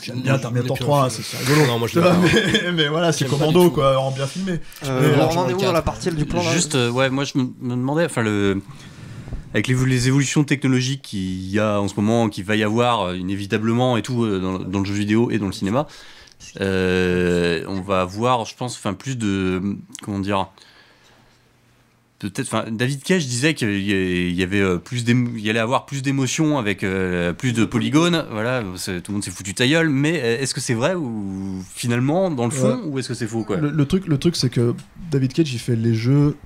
J'aime 0.02 0.22
bien 0.22 0.38
Terminator 0.38 0.76
Je 0.76 0.82
l'ai 0.82 0.86
3 0.88 1.08
plus 1.08 1.18
en 1.18 1.22
c'est 1.22 1.36
rigolo 1.38 1.66
Non, 1.66 1.78
moi 1.78 1.88
je 1.88 2.00
pas. 2.00 2.16
mais, 2.64 2.72
mais 2.72 2.88
voilà 2.88 3.12
c'est 3.12 3.26
commando 3.26 3.70
quoi 3.70 3.98
en 3.98 4.10
bien 4.12 4.26
filmé 4.26 4.58
Euh, 4.86 5.14
on 5.30 5.36
en 5.38 5.48
est 5.48 5.52
où 5.52 5.60
dans 5.60 5.72
la 5.72 5.82
partie 5.82 6.10
du 6.10 6.24
plan 6.24 6.42
là? 6.42 6.50
Juste, 6.52 6.74
euh, 6.74 6.90
ouais, 6.90 7.10
moi 7.10 7.24
je 7.24 7.36
me, 7.36 7.44
me 7.60 7.70
demandais, 7.76 8.06
enfin, 8.06 8.22
le, 8.22 8.62
avec 9.54 9.68
les, 9.68 10.08
évolutions 10.08 10.44
technologiques 10.44 11.02
qu'il 11.02 11.48
y 11.48 11.60
a 11.60 11.80
en 11.80 11.88
ce 11.88 11.94
moment, 11.94 12.28
qu'il 12.28 12.44
va 12.44 12.56
y 12.56 12.64
avoir 12.64 13.02
euh, 13.02 13.16
inévitablement 13.16 13.96
et 13.96 14.02
tout 14.02 14.24
euh, 14.24 14.40
dans, 14.40 14.58
dans 14.58 14.80
le 14.80 14.84
jeu 14.84 14.94
vidéo 14.94 15.30
et 15.30 15.38
dans 15.38 15.46
le 15.46 15.52
cinéma, 15.52 15.86
euh, 16.60 17.64
on 17.68 17.80
va 17.80 18.00
avoir, 18.00 18.44
je 18.44 18.56
pense, 18.56 18.76
enfin, 18.76 18.94
plus 18.94 19.16
de. 19.16 19.62
Comment 20.02 20.18
dire 20.18 20.48
Peut-être, 22.20 22.46
enfin, 22.46 22.64
David 22.70 23.02
Cage 23.02 23.26
disait 23.26 23.54
qu'il 23.54 24.32
y 24.32 24.42
avait 24.42 24.78
plus 24.78 25.04
il 25.06 25.40
y 25.40 25.50
allait 25.50 25.58
avoir 25.58 25.84
plus 25.84 26.00
d'émotions 26.00 26.58
avec 26.58 26.82
euh, 26.82 27.32
plus 27.32 27.52
de 27.52 27.64
polygones. 27.64 28.24
Voilà, 28.30 28.62
tout 28.62 28.90
le 29.08 29.12
monde 29.12 29.24
s'est 29.24 29.30
foutu 29.30 29.52
ta 29.52 29.66
gueule. 29.66 29.90
Mais 29.90 30.14
est-ce 30.14 30.54
que 30.54 30.60
c'est 30.60 30.74
vrai 30.74 30.94
ou 30.94 31.62
finalement 31.74 32.30
dans 32.30 32.46
le 32.46 32.50
fond 32.50 32.80
ou 32.86 32.98
est-ce 32.98 33.08
que 33.08 33.14
c'est 33.14 33.26
faux 33.26 33.44
quoi? 33.44 33.58
Le, 33.58 33.70
le 33.70 33.84
truc, 33.84 34.06
le 34.06 34.16
truc 34.16 34.36
c'est 34.36 34.48
que 34.48 34.74
David 35.10 35.34
Cage, 35.34 35.52
il 35.52 35.58
fait 35.58 35.76
les 35.76 35.94
jeux 35.94 36.36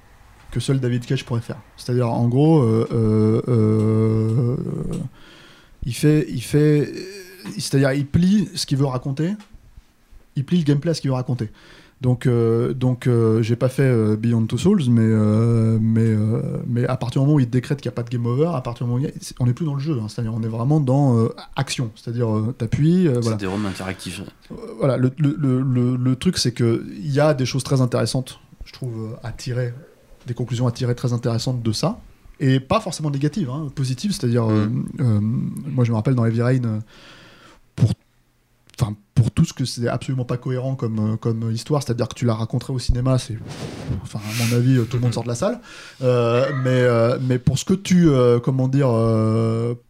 que 0.51 0.61
seul 0.61 0.81
David 0.81 1.05
Cage 1.07 1.25
pourrait 1.25 1.41
faire. 1.41 1.59
C'est-à-dire, 1.77 2.09
en 2.11 2.29
gros, 2.29 2.61
euh, 2.63 2.87
euh, 2.93 3.43
euh, 3.49 4.57
il 5.85 5.95
fait, 5.95 6.27
il 6.29 6.43
fait, 6.43 6.93
c'est-à-dire, 7.55 7.93
il 7.93 8.07
plie 8.07 8.49
ce 8.55 8.67
qu'il 8.67 8.79
veut 8.79 8.87
raconter, 8.87 9.33
il 10.37 10.45
plie 10.45 10.59
le 10.59 10.65
gameplay 10.65 10.91
à 10.91 10.95
ce 10.95 11.01
qu'il 11.01 11.11
veut 11.11 11.15
raconter. 11.17 11.51
Donc, 12.01 12.27
euh, 12.27 12.75
donc 12.75 13.09
euh, 13.09 13.43
j'ai 13.43 13.57
pas 13.57 13.69
fait 13.69 13.83
euh, 13.83 14.15
Beyond 14.17 14.47
Two 14.47 14.57
Souls, 14.57 14.83
mais, 14.89 15.03
mais, 15.81 16.15
mais 16.67 16.87
à 16.87 16.97
partir 16.97 17.21
du 17.21 17.27
moment 17.27 17.37
où 17.37 17.41
il 17.41 17.51
décrète 17.51 17.81
qu'il 17.81 17.89
n'y 17.91 17.95
a 17.95 17.97
pas 17.97 18.05
de 18.05 18.09
game 18.11 18.25
over, 18.25 18.51
à 18.55 18.61
partir 18.61 18.87
du 18.87 18.93
moment 18.93 19.03
où 19.03 19.07
il 19.07 19.11
a- 19.11 19.33
on 19.41 19.47
n'est 19.47 19.53
plus 19.53 19.67
dans 19.67 19.75
le 19.75 19.81
jeu, 19.81 19.99
hein. 20.01 20.07
c'est-à-dire 20.09 20.33
on 20.33 20.43
est 20.45 20.49
vraiment 20.49 20.79
dans 20.79 21.29
action, 21.57 21.91
c'est-à-dire 21.97 22.29
t'appuies, 22.57 23.09
C'est 23.13 23.21
voilà. 23.21 23.37
des 23.37 23.47
roms 23.47 23.67
interactifs. 23.67 24.23
Voilà, 24.79 24.97
le, 24.97 25.11
le, 25.19 25.35
le, 25.61 25.97
le- 25.97 26.17
truc, 26.17 26.39
c'est 26.39 26.53
que 26.53 26.85
il 26.99 27.11
y 27.11 27.19
a 27.19 27.35
des 27.35 27.47
choses 27.47 27.65
très 27.65 27.81
intéressantes, 27.81 28.39
je 28.65 28.73
trouve, 28.73 29.17
à 29.25 29.33
tirer, 29.33 29.75
des 30.29 30.35
conclusions 30.35 30.67
à 30.69 30.73
tirer 30.73 30.95
très 30.95 31.13
intéressantes 31.13 31.63
de 31.63 31.73
ça, 31.73 31.99
et 32.41 32.61
pas 32.61 32.81
forcément 32.81 33.11
négatives, 33.11 33.51
hein, 33.51 33.69
positives, 33.75 34.13
c'est-à-dire, 34.13 34.49
euh, 34.49 34.69
euh, 35.01 35.21
moi 35.21 35.85
je 35.85 35.91
me 35.91 35.97
rappelle 35.97 36.15
dans 36.15 36.25
Heavy 36.25 36.41
Rain, 36.43 36.65
euh, 36.65 36.79
pour, 37.75 37.91
enfin, 38.81 38.95
pour 39.17 39.33
tout 39.33 39.45
ce 39.45 39.53
que 39.53 39.65
c'est 39.65 39.89
absolument 39.89 40.25
pas 40.25 40.37
cohérent 40.37 40.77
comme, 40.77 41.19
comme 41.19 41.51
histoire, 41.51 41.83
c'est-à-dire 41.83 42.07
que 42.07 42.15
tu 42.15 42.25
la 42.25 42.35
raconterais 42.35 42.73
au 42.73 42.79
cinéma, 42.79 43.19
c'est, 43.19 43.37
enfin, 44.03 44.21
à 44.21 44.45
mon 44.45 44.57
avis, 44.57 44.79
tout 44.89 44.99
le 44.99 45.03
monde 45.03 45.15
sort 45.15 45.25
de 45.25 45.29
la 45.29 45.35
salle, 45.35 45.61
Euh, 46.03 46.53
mais, 46.63 46.83
euh, 46.83 47.19
mais 47.21 47.41
pour 47.41 47.59
ce 47.59 47.65
que 47.65 47.75
tu, 47.75 48.09
euh, 48.09 48.39
comment 48.39 48.69
dire, 48.69 48.89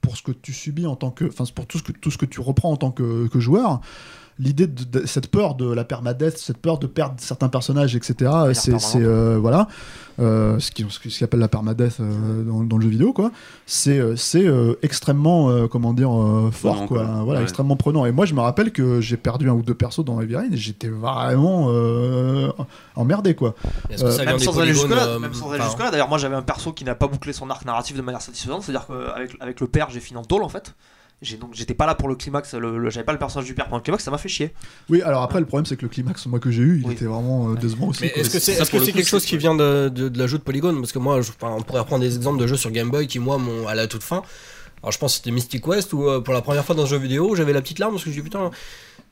pour 0.01 0.17
ce 0.17 0.23
que 0.23 0.33
tu 0.33 0.55
subis 0.55 0.87
en 0.87 0.97
tant 0.97 1.11
que, 1.11 1.27
enfin, 1.27 1.45
pour 1.55 1.67
tout 1.67 1.77
ce 1.79 1.83
que, 1.83 1.93
tout 1.93 2.11
ce 2.11 2.17
que 2.17 2.25
tu 2.27 2.41
reprends 2.41 2.73
en 2.73 2.77
tant 2.79 2.91
que, 2.91 3.29
que 3.29 3.41
joueur, 3.41 3.81
l'idée 4.39 4.67
de, 4.67 4.85
de- 5.01 5.07
cette 5.07 5.29
peur 5.31 5.55
de 5.55 5.73
la 5.73 5.85
permadeath, 5.85 6.39
cette 6.39 6.59
peur 6.59 6.79
de 6.79 6.87
perdre 6.87 7.17
certains 7.19 7.49
personnages, 7.49 7.97
etc. 7.97 8.31
C'est, 8.55 8.79
c'est, 8.79 9.03
euh, 9.03 9.37
voilà, 9.41 9.67
euh, 10.21 10.59
ce 10.59 10.71
qui, 10.71 10.85
ce 10.89 10.99
qui- 11.01 11.25
appelle 11.25 11.41
la 11.41 11.49
permadeath 11.49 12.01
euh, 12.01 12.45
dans, 12.45 12.63
dans 12.65 12.77
le 12.77 12.83
jeu 12.85 12.89
vidéo, 12.89 13.13
quoi. 13.13 13.31
C'est, 13.67 13.99
euh, 13.99 14.17
c'est 14.17 14.47
euh, 14.47 14.75
extrêmement, 14.83 15.51
euh, 15.51 15.67
comment 15.67 15.93
dire, 15.93 16.11
euh, 16.11 16.51
fort, 16.53 16.75
Prenant, 16.75 16.87
quoi. 16.89 17.05
quoi. 17.05 17.23
Voilà, 17.25 17.41
Ouais. 17.41 17.45
extrêmement 17.45 17.77
prenant. 17.77 18.07
Et 18.07 18.13
moi, 18.13 18.27
je 18.27 18.35
me 18.35 18.41
rappelle 18.41 18.71
que 18.73 19.01
j'ai 19.01 19.17
perdu 19.17 19.49
un 19.51 19.55
ou 19.55 19.63
deux 19.63 19.75
persos 19.75 20.05
dans 20.05 20.21
Heavy 20.21 20.37
Rain 20.37 20.49
et 20.53 20.57
j'étais 20.57 20.89
vraiment 20.89 21.67
euh, 21.71 22.51
emmerdé, 22.97 23.35
quoi. 23.35 23.55
Euh, 24.01 24.25
Même 24.25 24.39
sans 24.39 24.59
aller 24.61 24.73
polygones, 24.73 24.89
jusque-là, 24.91 25.07
euh, 25.07 25.19
même 25.19 25.35
sans 25.35 25.51
aller 25.51 25.61
enfin, 25.61 25.69
jusque-là. 25.71 25.91
D'ailleurs, 25.91 26.09
moi 26.09 26.19
j'avais 26.19 26.37
un 26.37 26.43
perso 26.43 26.73
qui 26.73 26.85
n'a 26.85 26.95
pas 26.95 27.07
bouclé 27.09 27.33
son 27.33 27.51
arc 27.51 27.65
narratif 27.65 27.97
de 27.97 28.03
manière 28.03 28.23
satisfaisante, 28.23 28.63
c'est-à-dire 28.63 28.87
qu'avec 28.87 29.37
avec 29.41 29.61
le 29.61 29.67
père, 29.67 29.89
j'ai 29.91 30.01
fini 30.01 30.19
en 30.19 30.25
tôle 30.25 30.43
en 30.43 30.49
fait. 30.49 30.75
J'ai 31.21 31.37
donc 31.37 31.51
j'étais 31.53 31.75
pas 31.75 31.85
là 31.87 31.97
pour 31.97 32.09
le 32.09 32.15
climax, 32.15 32.55
le, 32.55 32.79
le- 32.79 32.91
j'avais 32.91 33.05
pas 33.05 33.13
le 33.13 33.19
personnage 33.19 33.47
du 33.49 33.53
père 33.55 33.65
pendant 33.65 33.79
le 33.79 33.83
climax, 33.83 34.05
ça 34.05 34.11
m'a 34.13 34.19
fait 34.19 34.29
chier. 34.29 34.53
Oui, 34.89 35.03
alors 35.03 35.23
après, 35.23 35.41
le 35.41 35.47
problème, 35.47 35.67
c'est 35.67 35.77
que 35.77 35.83
le 35.83 35.89
climax, 35.89 36.27
moi, 36.27 36.39
que 36.39 36.51
j'ai 36.53 36.63
eu, 36.63 36.79
il 36.81 36.87
Oui. 36.87 36.93
était 36.95 37.07
vraiment 37.07 37.51
euh, 37.51 37.55
décevant 37.57 37.89
aussi. 37.89 38.05
Est-ce 38.05 38.31
que 38.31 38.39
c'est 38.39 38.55
que 38.57 38.85
quelque 38.93 39.03
chose 39.09 39.25
qui 39.25 39.37
vient 39.37 39.57
de, 39.57 39.89
de, 39.89 40.09
de 40.09 40.19
l'ajout 40.19 40.39
de 40.39 40.45
polygone 40.45 40.77
Parce 40.81 40.93
que 40.93 41.01
moi, 41.01 41.21
je- 41.21 41.33
enfin, 41.33 41.53
on 41.59 41.63
pourrait 41.63 41.81
reprendre 41.81 42.03
des 42.05 42.15
exemples 42.15 42.39
de 42.41 42.47
jeux 42.47 42.57
sur 42.57 42.71
Game 42.71 42.91
Boy 42.91 43.09
qui, 43.09 43.19
moi, 43.19 43.37
m'ont 43.39 43.67
à 43.67 43.75
la 43.75 43.89
toute 43.89 44.05
fin. 44.05 44.23
Alors, 44.81 44.93
je 44.93 44.99
pense 44.99 45.15
que 45.15 45.17
c'était 45.17 45.33
Mystic 45.33 45.67
West 45.67 45.93
où, 45.93 46.09
euh, 46.09 46.21
pour 46.21 46.35
la 46.35 46.41
première 46.41 46.65
fois 46.65 46.77
dans 46.77 46.87
ce 46.87 46.91
jeu 46.91 46.99
vidéo, 46.99 47.35
j'avais 47.35 47.53
la 47.53 47.63
petite 47.63 47.81
larme 47.81 47.95
parce 47.95 48.05
que 48.05 48.11
je 48.11 48.15
dis 48.15 48.23
putain, 48.23 48.53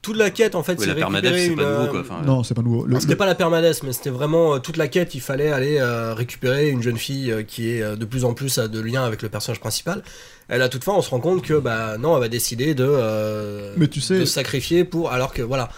toute 0.06 0.16
la 0.16 0.30
quête 0.30 0.54
en 0.54 0.62
fait, 0.62 0.78
c'est 0.80 0.86
récupérer 0.92 1.38
c'est 1.38 1.46
une. 1.48 1.56
pas 1.56 1.62
nouveau 1.70 1.82
euh, 1.82 1.86
quoi. 1.88 2.00
Enfin, 2.00 2.22
Non, 2.24 2.42
c'est 2.42 2.54
pas 2.54 2.62
nouveau. 2.62 2.86
Le- 2.86 2.98
C'était 3.00 3.16
pas 3.16 3.26
la 3.26 3.34
permadeath, 3.34 3.82
mais 3.82 3.92
c'était 3.92 4.10
vraiment 4.10 4.54
euh, 4.54 4.58
toute 4.58 4.76
la 4.76 4.88
quête. 4.88 5.14
Il 5.14 5.20
fallait 5.20 5.50
aller 5.52 5.78
euh, 5.80 6.14
récupérer 6.14 6.70
une 6.70 6.82
jeune 6.82 6.96
fille 6.96 7.30
euh, 7.30 7.42
qui 7.42 7.68
est 7.70 7.96
de 7.96 8.04
plus 8.04 8.24
en 8.24 8.32
plus 8.34 8.58
à 8.58 8.68
de 8.68 8.80
lien 8.80 9.04
avec 9.04 9.22
le 9.22 9.28
personnage 9.28 9.60
principal. 9.60 10.02
Elle 10.48 10.62
a 10.62 10.68
toutefois, 10.68 10.96
on 10.96 11.02
se 11.02 11.10
rend 11.10 11.20
compte 11.20 11.42
que 11.42 11.54
bah 11.54 11.98
non, 11.98 12.14
elle 12.14 12.20
va 12.20 12.28
décider 12.28 12.74
de, 12.74 12.86
euh, 12.88 13.74
Mais 13.76 13.88
tu 13.88 14.00
sais- 14.00 14.18
de 14.20 14.24
se 14.24 14.32
sacrifier 14.32 14.84
pour. 14.84 15.10
Alors 15.12 15.32
que 15.32 15.42
voilà, 15.42 15.68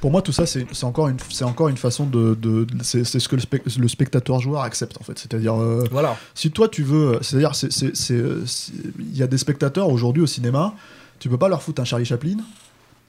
Pour 0.00 0.10
moi, 0.10 0.20
tout 0.22 0.32
ça, 0.32 0.46
c'est 0.46 0.66
c'est 0.72 0.84
encore 0.84 1.08
une, 1.08 1.16
c'est 1.30 1.44
encore 1.44 1.68
une 1.68 1.76
façon 1.76 2.06
de, 2.06 2.36
c'est 2.82 3.04
c'est 3.04 3.20
ce 3.20 3.28
que 3.28 3.36
le, 3.36 3.42
spec- 3.42 3.62
le 3.78 3.88
spectateur 3.88 4.40
joueur 4.40 4.62
accepte 4.62 4.96
en 5.00 5.04
fait. 5.04 5.16
C'est-à-dire, 5.18 5.54
euh, 5.60 5.84
voilà. 5.92 6.16
si 6.34 6.50
toi 6.50 6.68
tu 6.68 6.82
veux, 6.82 7.18
c'est-à-dire, 7.20 7.54
c'est- 7.54 7.70
c'est- 7.72 7.94
c'est, 7.96 8.20
c'est- 8.46 8.72
il 8.98 9.16
y 9.16 9.22
a 9.22 9.26
des 9.28 9.38
spectateurs 9.38 9.88
aujourd'hui 9.88 10.22
au 10.22 10.26
cinéma, 10.26 10.74
tu 11.20 11.28
peux 11.28 11.38
pas 11.38 11.48
leur 11.48 11.62
foutre 11.62 11.80
un 11.82 11.84
Charlie 11.84 12.04
Chaplin. 12.04 12.36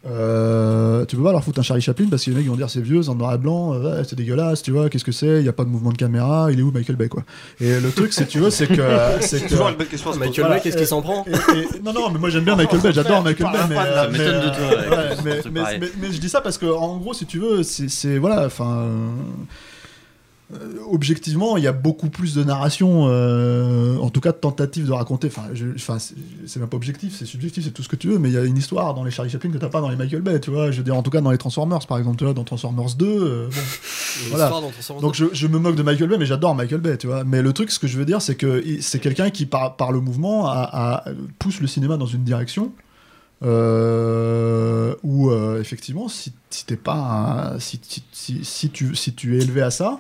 Euh, 0.05 1.05
tu 1.05 1.15
peux 1.15 1.23
pas 1.23 1.31
leur 1.31 1.41
foutre 1.43 1.59
un 1.59 1.63
Charlie 1.63 1.81
Chaplin 1.81 2.07
parce 2.09 2.25
que 2.25 2.29
les 2.31 2.35
mecs 2.35 2.45
ils 2.45 2.49
vont 2.49 2.57
dire 2.57 2.69
c'est 2.69 2.81
vieux, 2.81 3.01
c'est 3.03 3.09
en 3.09 3.15
noir 3.15 3.33
et 3.33 3.37
blanc, 3.37 3.73
euh, 3.73 3.99
ouais, 3.99 4.03
c'est 4.05 4.17
dégueulasse, 4.17 4.61
tu 4.61 4.71
vois, 4.71 4.89
qu'est-ce 4.89 5.05
que 5.05 5.13
c'est, 5.13 5.39
il 5.39 5.45
y 5.45 5.49
a 5.49 5.53
pas 5.53 5.63
de 5.63 5.69
mouvement 5.69 5.91
de 5.93 5.97
caméra, 5.97 6.49
il 6.51 6.59
est 6.59 6.61
où 6.61 6.71
Michael 6.71 6.97
Bay 6.97 7.07
quoi. 7.07 7.23
Et 7.61 7.79
le 7.79 7.89
truc, 7.89 8.11
c'est 8.11 8.25
tu 8.27 8.39
veux, 8.39 8.49
c'est 8.49 8.67
que, 8.67 8.81
c'est 9.21 9.47
toujours 9.47 9.69
une 9.69 9.75
bonne 9.77 9.87
question. 9.87 10.11
Michael 10.15 10.33
Voilà, 10.39 10.55
Bay, 10.55 10.61
qu'est-ce 10.61 10.75
qu'il 10.77 10.87
s'en 10.87 11.01
prend 11.01 11.23
et- 11.25 11.31
et- 11.31 11.79
non, 11.81 11.93
non, 11.93 12.09
mais 12.11 12.19
moi 12.19 12.29
j'aime 12.29 12.43
bien 12.43 12.55
Michael 12.57 12.81
Bay, 12.81 12.91
j'adore 12.91 13.23
Michael 13.23 13.47
Bay, 13.53 13.59
mais, 13.69 13.75
Ça 13.75 14.07
mais, 14.11 14.17
m'étonne 14.17 14.41
de 14.41 15.87
toi, 15.87 16.09
je 16.11 16.17
dis 16.19 16.29
ça 16.29 16.41
parce 16.41 16.57
que 16.57 16.65
en 16.65 16.97
gros, 16.97 17.13
si 17.13 17.25
tu 17.25 17.39
veux, 17.39 17.63
c'est- 17.63 17.89
c'est 17.89 18.17
voilà, 18.17 18.45
enfin. 18.45 18.79
euh, 18.79 19.07
objectivement, 20.89 21.57
il 21.57 21.63
y 21.63 21.67
a 21.67 21.71
beaucoup 21.71 22.09
plus 22.09 22.35
de 22.35 22.43
narration, 22.43 23.05
euh, 23.07 23.97
en 23.97 24.09
tout 24.09 24.19
cas 24.21 24.31
de 24.31 24.37
tentatives 24.37 24.85
de 24.87 24.91
raconter. 24.91 25.27
Enfin, 25.27 25.97
c'est 25.99 26.59
même 26.59 26.69
pas 26.69 26.77
objectif, 26.77 27.15
c'est 27.17 27.25
subjectif, 27.25 27.63
c'est 27.63 27.71
tout 27.71 27.83
ce 27.83 27.89
que 27.89 27.95
tu 27.95 28.07
veux, 28.09 28.19
mais 28.19 28.29
il 28.29 28.33
y 28.33 28.37
a 28.37 28.43
une 28.43 28.57
histoire 28.57 28.93
dans 28.93 29.03
les 29.03 29.11
Charlie 29.11 29.31
Chaplin 29.31 29.49
que 29.51 29.57
t'as 29.57 29.69
pas 29.69 29.81
dans 29.81 29.89
les 29.89 29.95
Michael 29.95 30.21
Bay, 30.21 30.39
tu 30.39 30.51
vois. 30.51 30.71
Je 30.71 30.77
veux 30.77 30.83
dire, 30.83 30.95
en 30.95 31.03
tout 31.03 31.09
cas 31.11 31.21
dans 31.21 31.31
les 31.31 31.37
Transformers, 31.37 31.85
par 31.87 31.97
exemple, 31.97 32.17
tu 32.17 32.23
vois, 32.25 32.33
dans 32.33 32.43
Transformers 32.43 32.95
2, 32.95 33.05
euh, 33.05 33.47
bon, 33.47 33.51
voilà. 34.29 34.45
L'histoire 34.45 34.61
dans 34.61 34.69
Transformers 34.71 35.01
Donc 35.01 35.15
je, 35.15 35.25
je 35.33 35.47
me 35.47 35.57
moque 35.59 35.75
de 35.75 35.83
Michael 35.83 36.09
Bay, 36.09 36.17
mais 36.17 36.25
j'adore 36.25 36.55
Michael 36.55 36.81
Bay, 36.81 36.97
tu 36.97 37.07
vois. 37.07 37.23
Mais 37.23 37.41
le 37.41 37.53
truc, 37.53 37.71
ce 37.71 37.79
que 37.79 37.87
je 37.87 37.97
veux 37.97 38.05
dire, 38.05 38.21
c'est 38.21 38.35
que 38.35 38.63
c'est 38.81 38.99
quelqu'un 38.99 39.29
qui, 39.29 39.45
par, 39.45 39.75
par 39.75 39.91
le 39.91 39.99
mouvement, 39.99 40.47
a- 40.47 40.69
a- 40.71 41.03
pousse 41.39 41.59
le 41.61 41.67
cinéma 41.67 41.97
dans 41.97 42.05
une 42.05 42.23
direction 42.23 42.71
euh, 43.43 44.95
où, 45.03 45.29
euh, 45.29 45.59
effectivement, 45.59 46.07
si, 46.07 46.31
si 46.49 46.65
t'es 46.65 46.75
pas, 46.77 47.53
un- 47.55 47.59
si, 47.59 47.79
si, 47.81 48.03
si, 48.11 48.45
si 48.45 48.69
tu, 48.69 48.95
si 48.95 49.13
tu 49.13 49.37
es 49.37 49.41
élevé 49.41 49.61
à 49.61 49.71
ça, 49.71 49.99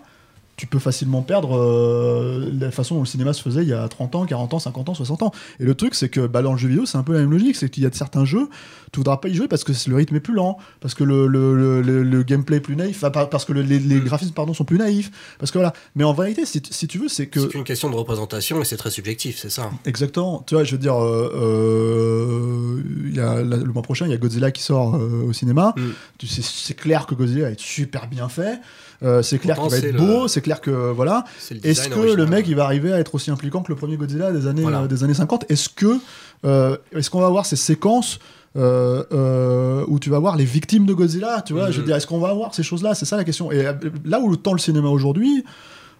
tu 0.55 0.67
peux 0.67 0.79
facilement 0.79 1.23
perdre 1.23 1.57
euh, 1.57 2.51
la 2.59 2.69
façon 2.71 2.95
dont 2.95 3.01
le 3.01 3.07
cinéma 3.07 3.33
se 3.33 3.41
faisait 3.41 3.63
il 3.63 3.69
y 3.69 3.73
a 3.73 3.87
30 3.87 4.15
ans, 4.15 4.25
40 4.25 4.53
ans, 4.53 4.59
50 4.59 4.89
ans, 4.89 4.93
60 4.93 5.23
ans. 5.23 5.31
Et 5.59 5.65
le 5.65 5.73
truc, 5.73 5.95
c'est 5.95 6.09
que 6.09 6.27
bah, 6.27 6.41
dans 6.41 6.51
le 6.51 6.59
jeu 6.59 6.67
vidéo, 6.67 6.85
c'est 6.85 6.97
un 6.97 7.03
peu 7.03 7.13
la 7.13 7.19
même 7.19 7.31
logique. 7.31 7.55
C'est 7.55 7.69
qu'il 7.69 7.81
y 7.81 7.85
a 7.85 7.89
de 7.89 7.95
certains 7.95 8.23
jeux, 8.23 8.47
tu 8.91 8.99
voudras 8.99 9.17
pas 9.17 9.29
y 9.29 9.33
jouer 9.33 9.47
parce 9.47 9.63
que 9.63 9.71
le 9.89 9.95
rythme 9.95 10.15
est 10.15 10.19
plus 10.19 10.35
lent, 10.35 10.57
parce 10.79 10.93
que 10.93 11.03
le, 11.03 11.25
le, 11.27 11.81
le, 11.81 12.23
gameplay 12.23 12.57
est 12.57 12.61
plus 12.61 12.75
naïf, 12.75 13.03
enfin, 13.03 13.25
parce 13.25 13.45
que 13.45 13.53
le- 13.53 13.63
les, 13.63 13.79
les 13.79 13.99
graphismes 13.99 14.33
pardon, 14.33 14.53
sont 14.53 14.63
plus 14.63 14.77
naïfs. 14.77 15.11
Parce 15.39 15.51
que 15.51 15.57
voilà. 15.57 15.73
Mais 15.95 16.03
en 16.03 16.13
réalité, 16.13 16.45
si, 16.45 16.61
si 16.69 16.87
tu 16.87 16.99
veux, 16.99 17.07
c'est 17.09 17.27
que. 17.27 17.39
C'est 17.39 17.47
qu'une 17.47 17.63
question 17.63 17.89
de 17.89 17.95
représentation 17.95 18.61
et 18.61 18.65
c'est 18.65 18.77
très 18.77 18.91
subjectif, 18.91 19.39
c'est 19.39 19.49
ça. 19.49 19.71
Exactement. 19.85 20.43
Tu 20.45 20.53
vois, 20.53 20.63
je 20.63 20.71
veux 20.73 20.77
dire, 20.77 21.01
euh, 21.03 21.33
euh, 21.35 23.11
y 23.11 23.19
a, 23.19 23.41
le 23.41 23.73
mois 23.73 23.81
prochain, 23.81 24.05
il 24.05 24.11
y 24.11 24.15
a 24.15 24.17
Godzilla 24.17 24.51
qui 24.51 24.61
sort 24.61 24.95
euh, 24.95 25.23
au 25.27 25.33
cinéma. 25.33 25.73
Mm. 25.77 26.25
C'est 26.25 26.75
clair 26.75 27.05
que 27.07 27.15
Godzilla 27.15 27.49
être 27.49 27.59
super 27.59 28.07
bien 28.07 28.29
fait. 28.29 28.59
Euh, 29.01 29.21
c'est 29.21 29.39
clair 29.39 29.57
qu'il 29.59 29.69
va 29.69 29.77
être 29.77 29.91
le- 29.93 29.97
beau. 29.99 30.27
C'est 30.27 30.41
clair 30.41 30.61
que 30.61 30.91
voilà. 30.91 31.23
Le 31.51 31.65
Est-ce 31.67 31.89
que 31.89 31.99
le 32.15 32.25
mec 32.25 32.47
il 32.47 32.55
va 32.55 32.65
arriver 32.65 32.93
à 32.93 32.99
être 32.99 33.15
aussi 33.15 33.31
impliquant 33.31 33.61
que 33.63 33.71
le 33.71 33.75
premier 33.75 33.97
Godzilla 33.97 34.31
des 34.31 34.45
années, 34.47 34.61
Voilà. 34.61 34.81
euh, 34.81 34.87
des 34.87 35.03
années 35.03 35.13
50 35.13 35.45
Est-ce 35.49 35.69
que 35.69 35.97
euh, 36.45 36.77
est-ce 36.95 37.09
qu'on 37.09 37.21
va 37.21 37.27
avoir 37.27 37.45
ces 37.45 37.55
séquences 37.55 38.19
où 38.55 39.99
tu 39.99 40.09
vas 40.09 40.19
voir 40.19 40.35
les 40.35 40.45
victimes 40.45 40.85
de 40.85 40.93
Godzilla 40.93 41.41
Tu 41.41 41.53
vois, 41.53 41.67
Mhm. 41.67 41.71
je 41.73 41.79
veux 41.79 41.85
dire, 41.85 41.95
est-ce 41.95 42.07
qu'on 42.07 42.19
va 42.19 42.29
avoir 42.29 42.53
ces 42.53 42.63
choses-là? 42.63 42.93
C'est 42.95 43.05
ça 43.05 43.17
la 43.17 43.23
question. 43.23 43.51
Et 43.51 43.63
là 44.05 44.19
où 44.19 44.35
tend 44.35 44.53
le 44.53 44.59
cinéma 44.59 44.89
aujourd'hui. 44.89 45.43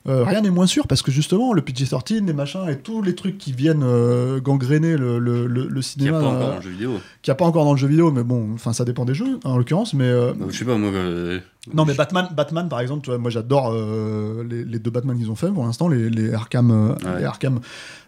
Euh, 0.07 0.23
rien 0.25 0.41
n'est 0.41 0.49
moins 0.49 0.67
sûr 0.67 0.85
parce 0.87 1.01
que 1.01 1.11
justement 1.11 1.53
le 1.53 1.61
PG-13, 1.61 2.25
les 2.25 2.33
machins 2.33 2.67
et 2.69 2.77
tous 2.77 3.01
les 3.01 3.15
trucs 3.15 3.37
qui 3.37 3.53
viennent 3.53 3.83
euh, 3.83 4.41
gangréner 4.41 4.97
le, 4.97 5.17
le, 5.19 5.47
le- 5.47 5.61
le 5.63 5.67
qu'il 5.67 5.75
n'y 5.77 5.83
cinéma, 5.83 6.17
a 6.17 6.21
pas 6.21 6.27
encore 6.27 6.41
euh, 6.41 6.49
dans 6.51 6.55
le 6.57 6.61
jeu 6.61 6.69
vidéo. 6.71 6.91
qu'il 7.21 7.31
n'y 7.31 7.31
a 7.31 7.35
pas 7.35 7.45
encore 7.45 7.63
dans 7.65 7.71
le 7.73 7.77
jeu 7.79 7.87
vidéo, 7.87 8.11
mais 8.11 8.23
bon, 8.23 8.49
enfin 8.53 8.73
ça 8.73 8.83
dépend 8.85 9.05
des 9.05 9.13
jeux 9.13 9.39
en 9.45 9.57
l'occurrence. 9.57 9.93
Mais 9.93 10.11
Bah, 10.11 10.45
je 10.49 10.57
sais 10.57 10.65
pas, 10.65 10.77
moi. 10.77 10.91
non, 11.73 11.85
mais 11.85 11.93
Batman, 11.93 12.27
Batman 12.35 12.67
par 12.67 12.81
exemple, 12.81 13.03
tu 13.05 13.11
vois, 13.11 13.17
moi 13.17 13.31
j'adore 13.31 13.73
les, 14.43 14.65
les 14.65 14.79
deux 14.79 14.91
Batman 14.91 15.17
qu'ils 15.17 15.31
ont 15.31 15.35
fait 15.35 15.47
pour 15.49 15.63
l'instant, 15.65 15.87
les, 15.87 16.09
les 16.09 16.33
Arkham. 16.33 16.71
Ouais. 17.05 17.19
les 17.19 17.23
Arkham. 17.25 17.59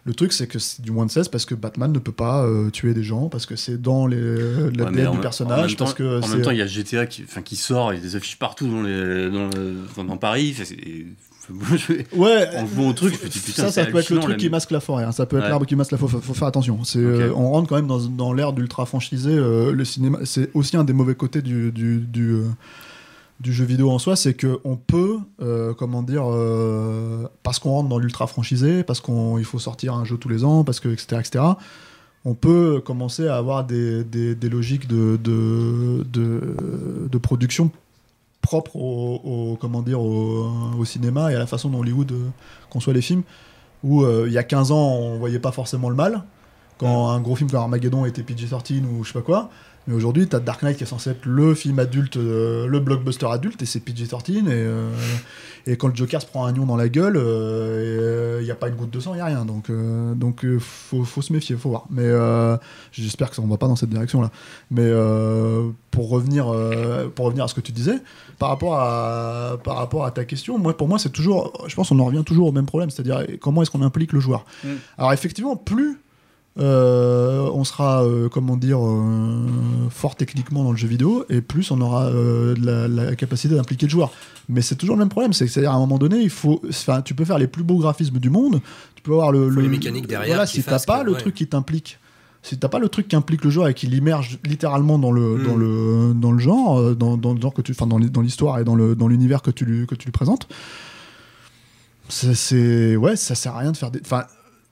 Le 0.04 0.12
truc, 0.14 0.32
c'est 0.32 0.46
que 0.46 0.58
c'est 0.58 0.82
du 0.82 0.90
moins 0.92 1.06
de 1.06 1.10
16 1.10 1.28
parce 1.28 1.46
que 1.46 1.54
Batman 1.56 1.90
ne 1.92 1.98
peut 1.98 2.12
pas 2.12 2.46
tuer 2.72 2.92
des 2.94 3.02
gens, 3.02 3.28
parce 3.28 3.46
que 3.46 3.56
c'est 3.56 3.80
dans 3.80 4.06
les, 4.06 4.20
la 4.76 4.84
ouais, 4.90 5.06
en 5.06 5.14
du 5.14 5.20
personnage, 5.20 5.58
en 5.58 5.66
même 5.66 5.76
parce 5.76 5.90
temps- 5.94 5.96
que 5.96 6.18
En 6.18 6.22
c'est- 6.22 6.34
même 6.34 6.42
temps, 6.42 6.50
il 6.52 6.58
y 6.58 6.62
a 6.62 6.66
GTA 6.66 7.06
qui, 7.06 7.56
sort, 7.56 7.92
il 7.92 7.96
y 7.96 7.98
a 8.00 8.02
des 8.02 8.14
affiches 8.16 8.38
partout 8.38 8.68
dans, 8.68 8.82
les, 8.82 9.30
dans, 9.30 9.48
le- 9.48 9.78
enfin, 9.90 10.04
dans 10.04 10.16
Paris. 10.18 10.54
Ouais, 12.16 12.48
en 12.56 12.66
jouant 12.66 12.88
au 12.88 12.92
truc, 12.92 13.16
je 13.18 13.24
me 13.24 13.30
dis 13.30 13.38
putain, 13.38 13.62
ça, 13.62 13.72
ça 13.72 13.86
peut 13.86 13.98
être 13.98 14.10
le 14.10 14.18
truc 14.20 14.36
qui 14.36 14.50
masque 14.50 14.70
la 14.70 14.80
forêt. 14.80 15.04
hein. 15.04 15.12
Ça 15.12 15.26
peut 15.26 15.36
être 15.36 15.44
Ouais. 15.44 15.48
l'arbre 15.50 15.66
qui 15.66 15.76
masque 15.76 15.92
la 15.92 15.98
forêt. 15.98 16.12
Faut, 16.12 16.20
faut 16.20 16.34
faire 16.34 16.48
attention. 16.48 16.82
C'est, 16.84 16.98
euh, 16.98 17.32
on 17.34 17.50
rentre 17.52 17.68
quand 17.68 17.76
même 17.76 17.86
dans, 17.86 18.00
dans 18.00 18.32
l'ère 18.32 18.52
d'ultra 18.52 18.84
franchisé. 18.86 19.30
euh, 19.32 19.72
le 19.72 19.84
cinéma, 19.84 20.18
c'est 20.24 20.50
aussi 20.54 20.76
un 20.76 20.84
des 20.84 20.92
mauvais 20.92 21.14
côtés 21.14 21.42
du, 21.42 21.70
du, 21.72 21.98
du, 22.00 22.30
euh, 22.32 22.44
du 23.40 23.52
jeu 23.52 23.64
vidéo 23.64 23.90
en 23.90 23.98
soi, 23.98 24.16
c'est 24.16 24.34
que 24.34 24.58
on 24.64 24.76
peut, 24.76 25.18
comment 25.76 26.02
dire, 26.02 26.24
parce 27.42 27.58
qu'on 27.58 27.70
rentre 27.70 27.88
dans 27.88 27.98
l'ultra 27.98 28.26
franchisé, 28.26 28.82
parce 28.82 29.00
qu'il 29.00 29.44
faut 29.44 29.58
sortir 29.58 29.94
un 29.94 30.04
jeu 30.04 30.16
tous 30.16 30.28
les 30.30 30.42
ans, 30.44 30.64
parce 30.64 30.80
que 30.80 30.88
etc. 30.88 31.20
etc. 31.20 31.44
On 32.24 32.34
peut 32.34 32.80
commencer 32.84 33.28
à 33.28 33.36
avoir 33.36 33.64
des, 33.64 34.02
des, 34.04 34.34
des 34.34 34.48
logiques 34.48 34.88
de, 34.88 35.16
de, 35.22 36.02
de, 36.12 36.40
de 37.10 37.18
production 37.18 37.70
propres 38.46 38.76
au, 38.76 39.20
au- 39.24 39.56
comment 39.60 39.82
dire, 39.82 40.00
au, 40.00 40.50
au 40.78 40.84
cinéma 40.84 41.30
et 41.32 41.34
à 41.34 41.38
la 41.38 41.46
façon 41.46 41.68
dont 41.68 41.80
Hollywood 41.80 42.12
euh, 42.12 42.28
conçoit 42.70 42.92
les 42.94 43.02
films, 43.02 43.22
où 43.84 44.02
euh, 44.02 44.24
il 44.28 44.32
y 44.32 44.38
a 44.38 44.42
15 44.44 44.72
ans, 44.72 44.94
on 44.94 45.18
voyait 45.18 45.38
pas 45.38 45.52
forcément 45.52 45.90
le 45.90 45.96
mal. 45.96 46.22
quand 46.78 47.08
un 47.10 47.20
gros 47.20 47.36
film 47.36 47.50
comme 47.50 47.60
Armageddon 47.60 48.04
était 48.06 48.22
PG-13 48.22 48.84
ou 48.84 49.02
je 49.04 49.08
sais 49.12 49.18
pas 49.18 49.24
quoi. 49.24 49.50
Mais 49.86 49.94
aujourd'hui, 49.94 50.26
t'as 50.26 50.40
Dark 50.40 50.62
Knight 50.62 50.76
qui 50.76 50.84
est 50.84 50.86
censé 50.86 51.10
être 51.10 51.24
le 51.24 51.54
film 51.54 51.78
adulte, 51.78 52.16
euh, 52.16 52.66
le 52.66 52.80
blockbuster 52.80 53.26
adulte, 53.26 53.62
et 53.62 53.66
c'est 53.66 53.80
PG-13. 53.80 54.30
Et, 54.30 54.42
euh, 54.50 54.90
et 55.66 55.76
quand 55.76 55.88
le 55.88 55.94
Joker 55.94 56.20
se 56.20 56.26
prend 56.26 56.44
un 56.44 56.52
nion 56.52 56.66
dans 56.66 56.76
la 56.76 56.88
gueule, 56.88 57.16
il 58.40 58.44
n'y 58.44 58.50
a 58.50 58.54
pas 58.54 58.68
une 58.68 58.74
goutte 58.74 58.90
de 58.90 59.00
sang, 59.00 59.14
il 59.14 59.16
n'y 59.16 59.22
a 59.22 59.26
rien. 59.26 59.44
Donc, 59.44 59.70
euh, 59.70 60.14
donc 60.14 60.44
euh, 60.44 60.58
faut, 60.58 61.04
faut 61.04 61.22
se 61.22 61.32
méfier, 61.32 61.56
faut 61.56 61.70
voir. 61.70 61.86
Mais 61.90 62.04
euh, 62.04 62.56
j'espère 62.92 63.30
que 63.30 63.36
ça 63.36 63.42
ne 63.42 63.48
va 63.48 63.56
pas 63.56 63.66
dans 63.66 63.76
cette 63.76 63.90
direction-là. 63.90 64.30
Mais 64.70 64.84
euh, 64.84 65.70
pour, 65.90 66.08
revenir, 66.08 66.48
euh, 66.48 67.08
pour 67.08 67.26
revenir 67.26 67.44
à 67.44 67.48
ce 67.48 67.54
que 67.54 67.60
tu 67.60 67.72
disais, 67.72 67.98
par 68.38 68.50
rapport 68.50 68.74
à, 68.74 69.56
par 69.64 69.76
rapport 69.76 70.04
à 70.04 70.10
ta 70.10 70.24
question, 70.24 70.58
moi, 70.58 70.76
pour 70.76 70.88
moi, 70.88 70.98
c'est 70.98 71.10
toujours, 71.10 71.64
je 71.66 71.74
pense 71.74 71.88
qu'on 71.88 71.98
en 71.98 72.04
revient 72.04 72.24
toujours 72.24 72.48
au 72.48 72.52
même 72.52 72.66
problème, 72.66 72.90
c'est-à-dire 72.90 73.24
comment 73.40 73.62
est-ce 73.62 73.70
qu'on 73.70 73.82
implique 73.82 74.12
le 74.12 74.20
joueur. 74.20 74.44
Mm. 74.64 74.68
Alors 74.98 75.12
effectivement, 75.12 75.56
plus 75.56 75.98
euh, 76.58 77.50
on 77.52 77.64
sera, 77.64 78.02
euh, 78.04 78.28
comment 78.28 78.56
dire, 78.56 78.78
euh, 78.84 79.46
fort 79.90 80.16
techniquement 80.16 80.64
dans 80.64 80.70
le 80.70 80.76
jeu 80.76 80.88
vidéo, 80.88 81.24
et 81.28 81.40
plus 81.40 81.70
on 81.70 81.80
aura 81.80 82.10
la, 82.10 82.88
la 82.88 83.14
capacité 83.16 83.54
d'impliquer 83.54 83.86
le 83.86 83.90
joueur. 83.90 84.10
Mais 84.48 84.62
c'est 84.62 84.76
toujours 84.76 84.96
le 84.96 85.00
même 85.00 85.08
problème, 85.08 85.32
c'est-à-dire 85.32 85.70
à 85.72 85.74
un 85.74 85.78
moment 85.80 85.98
donné, 85.98 86.18
il 86.20 86.30
faut, 86.30 86.62
tu 87.04 87.14
peux 87.14 87.24
faire 87.24 87.38
les 87.38 87.46
plus 87.48 87.62
beaux 87.64 87.78
graphismes 87.78 88.18
du 88.18 88.30
monde, 88.30 88.60
tu 88.94 89.02
peux 89.02 89.12
avoir 89.12 89.32
le, 89.32 89.48
le- 89.48 89.60
les 89.62 89.68
mécaniques 89.68 90.06
derrière 90.06 90.28
Voilà, 90.36 90.46
si 90.46 90.62
t'as 90.62 90.78
pas 90.78 91.00
que- 91.00 91.06
le 91.06 91.12
ouais. 91.12 91.18
truc 91.18 91.34
qui 91.34 91.46
t'implique. 91.46 91.98
Si 92.42 92.56
t'as 92.56 92.68
pas 92.68 92.78
le 92.78 92.88
truc 92.88 93.08
qui 93.08 93.16
implique 93.16 93.42
le 93.44 93.50
joueur 93.50 93.66
et 93.66 93.74
qui 93.74 93.88
l'immerge 93.88 94.38
littéralement 94.44 95.00
dans 95.00 95.10
le, 95.10 95.36
Mm. 95.38 95.42
dans 95.46 95.56
le, 95.56 96.12
dans 96.14 96.30
le 96.32 96.38
genre, 96.38 96.94
dans, 96.94 97.16
dans 97.16 97.34
le 97.34 97.40
genre 97.40 97.52
que 97.52 97.60
tu, 97.60 97.72
enfin 97.72 97.88
dans 97.88 97.98
l'hi- 97.98 98.08
dans 98.08 98.20
l'histoire 98.22 98.60
et 98.60 98.64
dans 98.64 98.76
le, 98.76 98.94
dans 98.94 99.08
l'univers 99.08 99.42
que 99.42 99.50
tu 99.50 99.64
lui, 99.64 99.84
que 99.86 99.96
tu 99.96 100.04
lui 100.06 100.12
présentes, 100.12 100.46
c'est, 102.08 102.34
c'est- 102.34 102.94
ouais, 102.96 103.16
ça 103.16 103.34
sert 103.34 103.56
à 103.56 103.58
rien 103.58 103.72
de 103.72 103.76
faire 103.76 103.90
des, 103.90 104.00
enfin, 104.04 104.24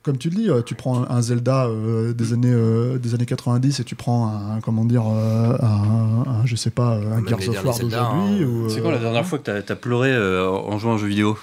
comme 0.04 0.18
tu 0.18 0.28
le 0.30 0.36
dis, 0.36 0.48
euh, 0.50 0.62
tu 0.62 0.74
prends 0.76 1.08
un, 1.10 1.20
Zelda 1.22 1.64
euh, 1.66 2.12
des 2.12 2.32
années 2.34 2.52
euh, 2.52 2.98
des 2.98 3.14
années 3.14 3.26
90 3.26 3.80
et 3.80 3.84
tu 3.84 3.94
prends 3.96 4.28
un, 4.28 4.60
comment 4.60 4.84
dire, 4.84 5.02
euh, 5.08 5.56
un, 5.60 6.24
un- 6.30 6.46
je 6.46 6.54
sais 6.56 6.70
pas, 6.70 6.96
un 6.96 7.20
Même 7.22 7.28
Gears 7.28 7.48
of 7.48 7.64
War 7.64 7.78
d'aujourd'hui. 7.78 7.96
hein. 7.96 8.46
ou, 8.46 8.68
C'est 8.68 8.80
quand 8.82 8.90
la 8.90 8.98
dernière 8.98 9.24
fois 9.26 9.38
que 9.38 9.44
t'as 9.50 9.72
as 9.72 9.76
pleuré 9.76 10.12
euh, 10.12 10.48
en 10.48 10.78
jouant 10.78 10.92
à 10.92 10.94
un 10.94 10.98
jeu 10.98 11.06
vidéo 11.08 11.36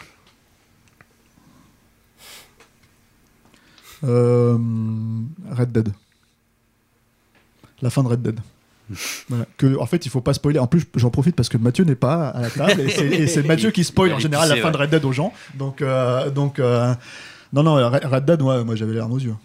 Euh, 4.04 4.58
Red 5.52 5.72
Dead. 5.72 5.90
La 7.82 7.90
fin 7.90 8.04
de 8.04 8.08
Red 8.08 8.22
Dead. 8.22 8.40
Voilà. 9.30 9.46
Que, 9.58 9.78
en 9.78 9.86
fait, 9.86 10.06
il 10.06 10.10
faut 10.10 10.22
pas 10.22 10.34
spoiler. 10.34 10.60
En 10.60 10.68
plus, 10.68 10.84
j'en 10.96 11.10
profite 11.12 11.36
parce 11.36 11.50
que 11.50 11.58
Mathieu 11.58 11.84
n'est 11.86 11.96
pas 11.96 12.30
à 12.30 12.42
la 12.42 12.50
table 12.50 12.82
et 12.82 12.90
c'est- 12.90 13.06
et 13.08 13.28
c'est 13.28 13.44
Mathieu 13.48 13.72
qui 13.72 13.84
spoil 13.84 14.12
en 14.14 14.20
général 14.20 14.50
la 14.50 14.58
fin 14.58 14.72
de. 14.72 14.78
Red 14.78 14.90
Dead 14.90 15.06
aux 15.06 15.12
gens. 15.14 15.32
Donc, 15.56 15.82
euh, 15.82 16.30
donc 16.30 16.60
euh, 16.60 16.94
non, 17.54 17.64
non, 17.64 17.76
Red 17.76 18.26
Dead, 18.26 18.42
ouais, 18.42 18.64
moi 18.64 18.76
j'avais 18.76 18.94
l'air 18.94 19.12
aux 19.12 19.20
yeux. 19.20 19.36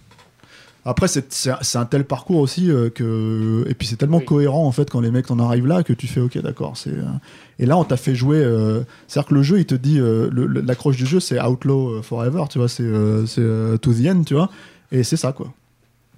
Après, 0.89 1.09
c'est 1.09 1.49
un- 1.75 1.85
tel 1.85 2.05
parcours 2.05 2.39
aussi 2.39 2.71
euh, 2.71 2.91
que. 2.91 3.65
Et 3.69 3.75
puis 3.75 3.89
c'est 3.89 3.97
tellement 3.97 4.19
Oui. 4.19 4.25
cohérent 4.25 4.65
en 4.67 4.71
fait 4.71 4.89
quand 4.89 5.01
les 5.01 5.11
mecs 5.11 5.27
t'en 5.27 5.41
arrivent 5.41 5.67
là 5.67 5.83
que 5.83 5.93
tu 5.93 6.07
fais 6.07 6.21
ok, 6.21 6.39
d'accord. 6.41 6.77
c'est 6.77 6.91
euh, 6.93 7.03
Et 7.59 7.67
là, 7.67 7.77
on 7.77 7.83
t'a 7.83 7.97
fait 7.97 8.15
jouer. 8.15 8.37
euh, 8.39 8.83
C'est-à-dire 9.09 9.29
que 9.31 9.35
le 9.35 9.43
jeu, 9.43 9.59
il 9.59 9.67
te 9.67 9.75
dit. 9.75 9.99
euh, 9.99 10.31
L'accroche 10.65 10.97
du 10.97 11.05
jeu, 11.05 11.19
c'est 11.19 11.43
Outlaw 11.43 12.03
Forever, 12.03 12.45
tu 12.49 12.59
vois, 12.59 12.69
c'est 12.69 12.89
c'est, 13.27 13.43
To 13.83 13.93
the 13.93 14.07
End, 14.07 14.23
tu 14.25 14.35
vois. 14.35 14.49
Et 14.93 15.03
c'est 15.03 15.17
ça, 15.17 15.33
quoi. 15.33 15.53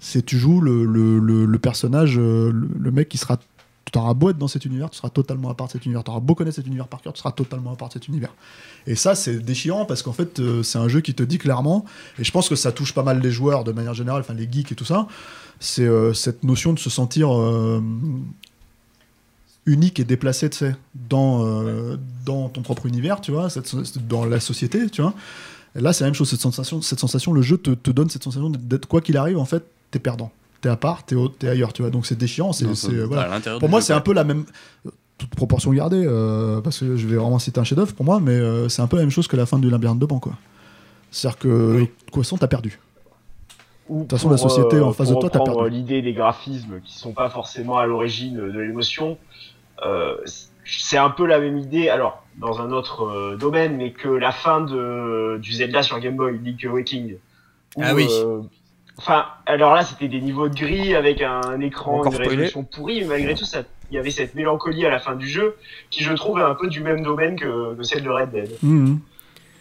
C'est 0.01 0.23
tu 0.25 0.37
joues 0.39 0.61
le, 0.61 0.85
le, 0.85 1.19
le- 1.19 1.47
le 1.47 1.59
personnage, 1.59 2.19
le 2.19 2.91
mec 2.93 3.09
qui 3.09 3.17
sera. 3.17 3.39
Tu 3.91 3.99
auras 3.99 4.15
beau 4.15 4.31
être 4.31 4.39
dans 4.39 4.49
cet 4.49 4.65
univers, 4.65 4.91
tu 4.91 4.99
seras 4.99 5.11
totalement 5.11 5.51
à 5.51 5.55
part 5.55 5.67
de 5.67 5.73
cet 5.73 5.85
univers. 5.85 6.05
Tu 6.05 6.11
auras 6.11 6.21
beau 6.21 6.35
connaître 6.35 6.57
cet 6.57 6.67
univers 6.67 6.89
par 6.89 7.01
cœur, 7.01 7.13
tu 7.13 7.21
seras 7.21 7.33
totalement 7.33 7.73
à 7.73 7.77
part 7.77 7.89
de 7.89 7.95
cet 7.95 8.09
univers. 8.09 8.35
Et 8.87 8.95
ça, 8.95 9.15
c'est 9.15 9.39
déchirant 9.39 9.85
parce 9.85 10.03
qu'en 10.03 10.13
fait, 10.13 10.41
euh, 10.41 10.63
c'est 10.63 10.79
un 10.79 10.89
jeu 10.89 11.01
qui 11.01 11.15
te 11.15 11.23
dit 11.23 11.39
clairement, 11.39 11.85
et 12.19 12.25
je 12.25 12.31
pense 12.31 12.49
que 12.49 12.57
ça 12.57 12.73
touche 12.73 12.93
pas 12.95 13.03
mal 13.03 13.21
les 13.21 13.31
joueurs 13.31 13.65
de 13.65 13.73
manière 13.73 13.95
générale, 13.95 14.21
enfin 14.21 14.35
les 14.35 14.49
geeks 14.51 14.73
et 14.73 14.75
tout 14.75 14.85
ça, 14.85 15.07
c'est 15.61 15.87
euh, 15.87 16.13
cette 16.13 16.45
notion 16.45 16.73
de 16.73 16.79
se 16.79 16.91
sentir 16.91 17.35
euh, 17.35 17.83
unique 19.67 20.01
et 20.01 20.05
déplacé, 20.05 20.51
tu 20.51 20.59
sais, 20.59 20.77
dans, 20.95 21.45
dans 22.25 22.49
ton 22.49 22.63
propre 22.63 22.87
univers, 22.87 23.21
tu 23.21 23.33
vois, 23.33 23.49
dans 24.09 24.25
la 24.25 24.41
société, 24.41 24.89
tu 24.89 25.03
vois. 25.03 25.15
Et 25.77 25.81
là, 25.81 25.93
c'est 25.93 26.05
la 26.05 26.09
même 26.09 26.15
chose, 26.15 26.31
cette 26.31 26.41
sensation, 26.41 26.81
cette 26.83 26.99
sensation 26.99 27.33
le 27.33 27.43
jeu 27.43 27.59
te, 27.59 27.71
te 27.71 27.91
donne 27.91 28.09
cette 28.09 28.25
sensation 28.25 28.51
d'être, 28.51 28.87
quoi 28.87 29.01
qu'il 29.01 29.17
arrive, 29.17 29.39
en 29.39 29.45
fait, 29.45 29.65
t'es 29.91 29.99
perdant. 29.99 30.33
T'es 30.61 30.69
à 30.69 30.77
part, 30.77 31.05
t'es, 31.05 31.15
au- 31.15 31.29
t'es 31.29 31.49
ailleurs, 31.49 31.73
tu 31.73 31.83
vois. 31.83 31.91
Donc 31.91 32.05
c'est 32.07 32.19
déchirant. 32.19 32.53
C'est, 32.53 32.65
Non, 32.67 32.75
c'est, 32.75 32.89
ça- 32.89 32.93
euh, 32.93 33.07
voilà. 33.07 33.41
Pour 33.59 33.69
moi, 33.69 33.81
jeu, 33.81 33.87
c'est 33.87 33.93
un 33.93 34.01
peu 34.01 34.13
la 34.13 34.25
même. 34.25 34.45
Toute 35.19 35.31
proportion 35.31 35.73
gardée, 35.73 36.05
euh, 36.07 36.61
parce 36.61 36.79
que 36.79 36.97
je 36.97 37.07
vais 37.09 37.17
vraiment 37.17 37.41
citer 37.41 37.59
un 37.59 37.65
chef-d'œuvre 37.65 37.93
pour 37.93 38.05
moi, 38.05 38.21
mais 38.21 38.33
euh, 38.33 38.69
c'est 38.69 38.83
un 38.83 38.87
peu 38.87 38.97
la 38.97 39.03
même 39.03 39.11
chose 39.11 39.27
que 39.27 39.37
la 39.37 39.47
fin 39.47 39.59
du 39.59 39.69
labyrinthe 39.69 39.99
de 39.99 40.07
Pan, 40.07 40.21
quoi. 40.21 40.35
C'est-à-dire 41.11 41.39
que, 41.41 41.49
de 41.81 41.87
toute 42.07 42.15
façon, 42.23 42.37
t'as 42.37 42.47
perdu. 42.47 42.79
Ou 43.89 44.03
toute 44.03 44.13
façon, 44.13 44.31
la 44.31 44.37
société 44.37 44.81
en 44.81 44.93
face 44.93 45.09
de 45.09 45.15
toi, 45.15 45.29
t'as 45.31 45.41
perdu. 45.41 45.71
l'idée 45.71 46.03
des 46.03 46.13
graphismes 46.13 46.81
qui 46.85 46.97
sont 46.97 47.13
pas 47.13 47.31
forcément 47.31 47.79
à 47.79 47.87
l'origine 47.87 48.37
de 48.37 48.61
l'émotion, 48.61 49.19
euh, 49.85 50.15
c'est 50.65 50.99
un 50.99 51.11
peu 51.11 51.27
la 51.27 51.41
même 51.41 51.59
idée, 51.59 51.89
alors 51.89 52.23
dans 52.37 52.61
un 52.61 52.71
autre 52.71 53.05
euh, 53.07 53.37
domaine, 53.37 53.77
mais 53.77 53.91
que 53.93 54.09
la 54.09 54.31
fin 54.31 54.61
de, 54.61 55.39
du 55.43 55.53
Zelda 55.53 55.83
sur 55.83 55.99
Game 55.99 56.17
Boy, 56.17 56.39
Link 56.45 56.65
Awakening. 56.65 57.15
où, 57.77 57.81
Ah 57.83 57.95
oui. 57.95 58.07
Enfin, 58.99 59.27
alors 59.47 59.75
là, 59.75 59.85
c'était 59.85 60.09
des 60.09 60.21
niveaux 60.21 60.49
de 60.49 60.55
gris 60.55 60.95
avec 60.95 61.23
un 61.23 61.61
écran, 61.61 62.01
Encore 62.01 62.07
une 62.07 62.13
spoilé. 62.15 62.29
résolution 62.31 62.65
pourrie, 62.65 63.01
mais 63.03 63.07
malgré 63.07 63.35
tout, 63.35 63.45
ça, 63.45 63.63
il 63.91 63.95
y 63.95 63.99
avait 63.99 64.11
cette 64.11 64.35
mélancolie 64.35 64.85
à 64.85 64.91
la 64.91 64.99
fin 64.99 65.15
du 65.15 65.29
jeu 65.29 65.57
qui, 65.91 66.03
je 66.03 66.13
trouve, 66.15 66.39
est 66.41 66.43
un 66.43 66.55
peu 66.57 66.69
du 66.69 66.81
même 66.81 67.03
domaine 67.03 67.39
que, 67.39 67.75
que 67.75 67.83
celle 67.85 68.03
de 68.03 68.11
Red 68.11 68.31
Dead. 68.33 68.51
Mhm. 68.63 68.99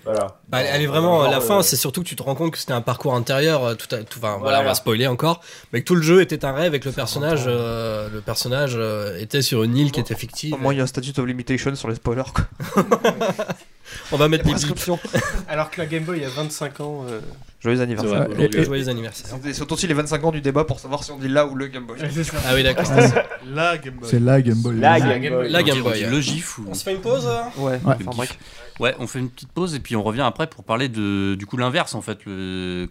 Voilà. 0.08 0.38
Bah, 0.50 0.62
elle 0.62 0.82
est 0.82 0.86
vraiment 0.88 1.22
Genre, 1.24 1.32
la 1.32 1.42
fin, 1.42 1.60
euh, 1.60 1.62
c'est 1.62 1.76
surtout 1.76 2.02
que 2.02 2.08
tu 2.08 2.16
te 2.16 2.24
rends 2.24 2.36
compte 2.36 2.52
que 2.52 2.58
c'était 2.58 2.74
un 2.74 2.82
parcours 2.82 3.14
intérieur. 3.16 3.64
euh, 3.64 3.76
Tout, 3.76 3.94
à- 3.94 4.00
tout, 4.00 4.18
enfin, 4.20 4.38
voilà, 4.38 4.40
Voilà. 4.40 4.62
on 4.62 4.64
va 4.66 4.74
spoiler 4.76 5.08
encore, 5.08 5.42
mais 5.74 5.82
que 5.82 5.86
tout 5.86 5.96
le 5.96 6.02
jeu 6.02 6.22
était 6.22 6.44
un 6.46 6.54
rêve 6.54 6.74
et 6.74 6.80
que 6.80 6.88
le 6.90 6.94
personnage, 6.94 7.44
euh, 7.48 8.08
le 8.12 8.22
personnage 8.22 8.74
euh, 8.76 9.20
était 9.20 9.42
sur 9.42 9.64
une 9.64 9.76
île 9.78 9.92
qui 9.92 10.00
était 10.00 10.16
fictive. 10.16 10.54
Au 10.54 10.58
moins, 10.58 10.74
il 10.74 10.78
y 10.78 10.80
a 10.80 10.84
un 10.84 10.88
statute 10.88 11.18
of 11.20 11.26
limitation 11.26 11.76
sur 11.76 11.88
les 11.90 11.96
spoilers. 11.96 12.24
Quoi. 12.34 12.84
On 14.12 14.18
va 14.18 14.28
mettre 14.28 14.44
des 14.44 14.52
Prescription. 14.52 15.00
Alors 15.48 15.70
que 15.72 15.80
la 15.80 15.88
Game 15.88 16.04
Boy 16.04 16.24
a 16.26 16.30
25 16.30 16.80
ans. 16.82 17.06
euh, 17.10 17.20
Joyeux 17.62 17.82
anniversaire. 17.82 18.28
vrai, 18.28 18.38
Ouais, 18.38 18.50
et- 18.54 18.64
Joyeux 18.66 18.90
anniversaire. 18.90 19.28
C'est 19.52 19.72
aussi 19.72 19.88
les 19.88 19.94
25 19.94 20.24
ans 20.26 20.32
du 20.32 20.42
débat 20.42 20.66
pour 20.66 20.80
savoir 20.80 21.04
si 21.04 21.12
on 21.12 21.18
dit 21.18 21.30
là 21.30 21.46
ou 21.48 21.56
le 21.56 21.68
Game 21.68 21.86
Boy. 21.86 21.98
Ah 22.02 22.52
oui, 22.54 22.64
d'accord. 22.64 22.84
La 23.54 23.78
Game 23.78 23.96
Boy. 23.96 24.10
C'est 24.10 24.20
la 24.20 24.42
Game 24.42 24.58
Boy. 24.62 24.78
La. 24.80 25.00
Game 25.00 25.34
Boy. 25.34 25.50
La 25.50 25.64
Game 25.64 25.82
Boy. 25.82 26.04
Le 26.04 26.20
GIF 26.22 26.60
ou... 26.60 26.66
On 26.70 26.74
se 26.74 26.84
fait 26.84 26.94
une 26.96 27.02
pause 27.02 27.26
euh 27.28 27.42
Ouais, 27.62 27.80
Ouais. 27.84 27.96
enfin. 28.06 28.24
Ouais, 28.80 28.96
on 29.00 29.08
fait 29.08 29.20
une 29.20 29.30
petite 29.30 29.52
pause 29.52 29.74
et 29.74 29.80
puis 29.80 29.96
on 29.96 30.04
revient 30.04 30.22
après 30.22 30.48
pour 30.48 30.64
parler 30.64 30.88
de 30.88 31.36
du 31.36 31.46
coup 31.46 31.58
l'inverse 31.58 31.96
en 31.96 32.02
fait, 32.02 32.20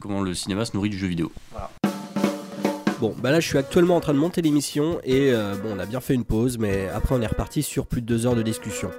comment 0.01 0.21
le 0.21 0.35
cinéma 0.35 0.65
se 0.65 0.75
nourrit 0.75 0.91
du 0.91 0.99
jeu 0.99 1.07
vidéo. 1.07 1.31
Bon, 3.01 3.15
bah 3.19 3.31
là 3.31 3.41
je 3.41 3.47
suis 3.47 3.59
actuellement 3.59 3.97
en 3.97 4.01
train 4.01 4.15
de 4.15 4.19
monter 4.19 4.41
l'émission 4.41 4.99
et 5.05 5.31
euh, 5.31 5.55
bon, 5.63 5.75
on 5.77 5.79
a 5.79 5.85
bien 5.85 6.01
fait 6.01 6.15
une 6.15 6.25
pause, 6.25 6.57
mais 6.57 6.89
après 6.89 7.15
on 7.15 7.21
est 7.21 7.27
reparti 7.27 7.63
sur 7.63 7.87
plus 7.87 8.01
de 8.01 8.07
deux 8.07 8.27
heures 8.27 8.35
de 8.35 8.43
discussion. 8.43 8.91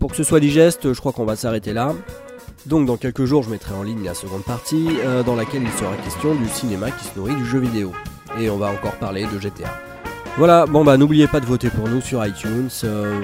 Pour 0.00 0.10
que 0.10 0.16
ce 0.16 0.24
soit 0.24 0.40
digeste, 0.40 0.92
je 0.92 0.98
crois 0.98 1.12
qu'on 1.12 1.24
va 1.24 1.36
s'arrêter 1.36 1.72
là. 1.72 1.94
Donc 2.66 2.86
dans 2.86 2.96
quelques 2.96 3.24
jours, 3.24 3.44
je 3.44 3.50
mettrai 3.50 3.74
en 3.74 3.84
ligne 3.84 4.04
la 4.04 4.14
seconde 4.14 4.42
partie 4.42 4.88
euh, 5.04 5.22
dans 5.22 5.36
laquelle 5.36 5.62
il 5.62 5.72
sera 5.72 5.94
question 5.96 6.34
du 6.34 6.48
cinéma 6.48 6.90
qui 6.90 7.04
se 7.04 7.16
nourrit 7.16 7.36
du 7.36 7.46
jeu 7.46 7.60
vidéo. 7.60 7.92
Et 8.40 8.50
on 8.50 8.56
va 8.56 8.66
encore 8.66 8.96
parler 8.96 9.26
de 9.32 9.38
GTA. 9.38 9.72
Voilà, 10.36 10.66
bon 10.66 10.82
bah 10.82 10.96
n'oubliez 10.96 11.28
pas 11.28 11.38
de 11.38 11.46
voter 11.46 11.70
pour 11.70 11.88
nous 11.88 12.00
sur 12.00 12.26
iTunes, 12.26 12.68
euh, 12.82 13.20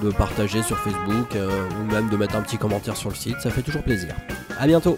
de 0.00 0.10
partager 0.10 0.62
sur 0.62 0.78
Facebook 0.78 1.34
euh, 1.34 1.48
ou 1.80 1.92
même 1.92 2.08
de 2.08 2.16
mettre 2.16 2.36
un 2.36 2.40
petit 2.40 2.56
commentaire 2.56 2.96
sur 2.96 3.08
le 3.08 3.16
site, 3.16 3.40
ça 3.40 3.50
fait 3.50 3.62
toujours 3.62 3.82
plaisir. 3.82 4.14
A 4.60 4.68
bientôt 4.68 4.96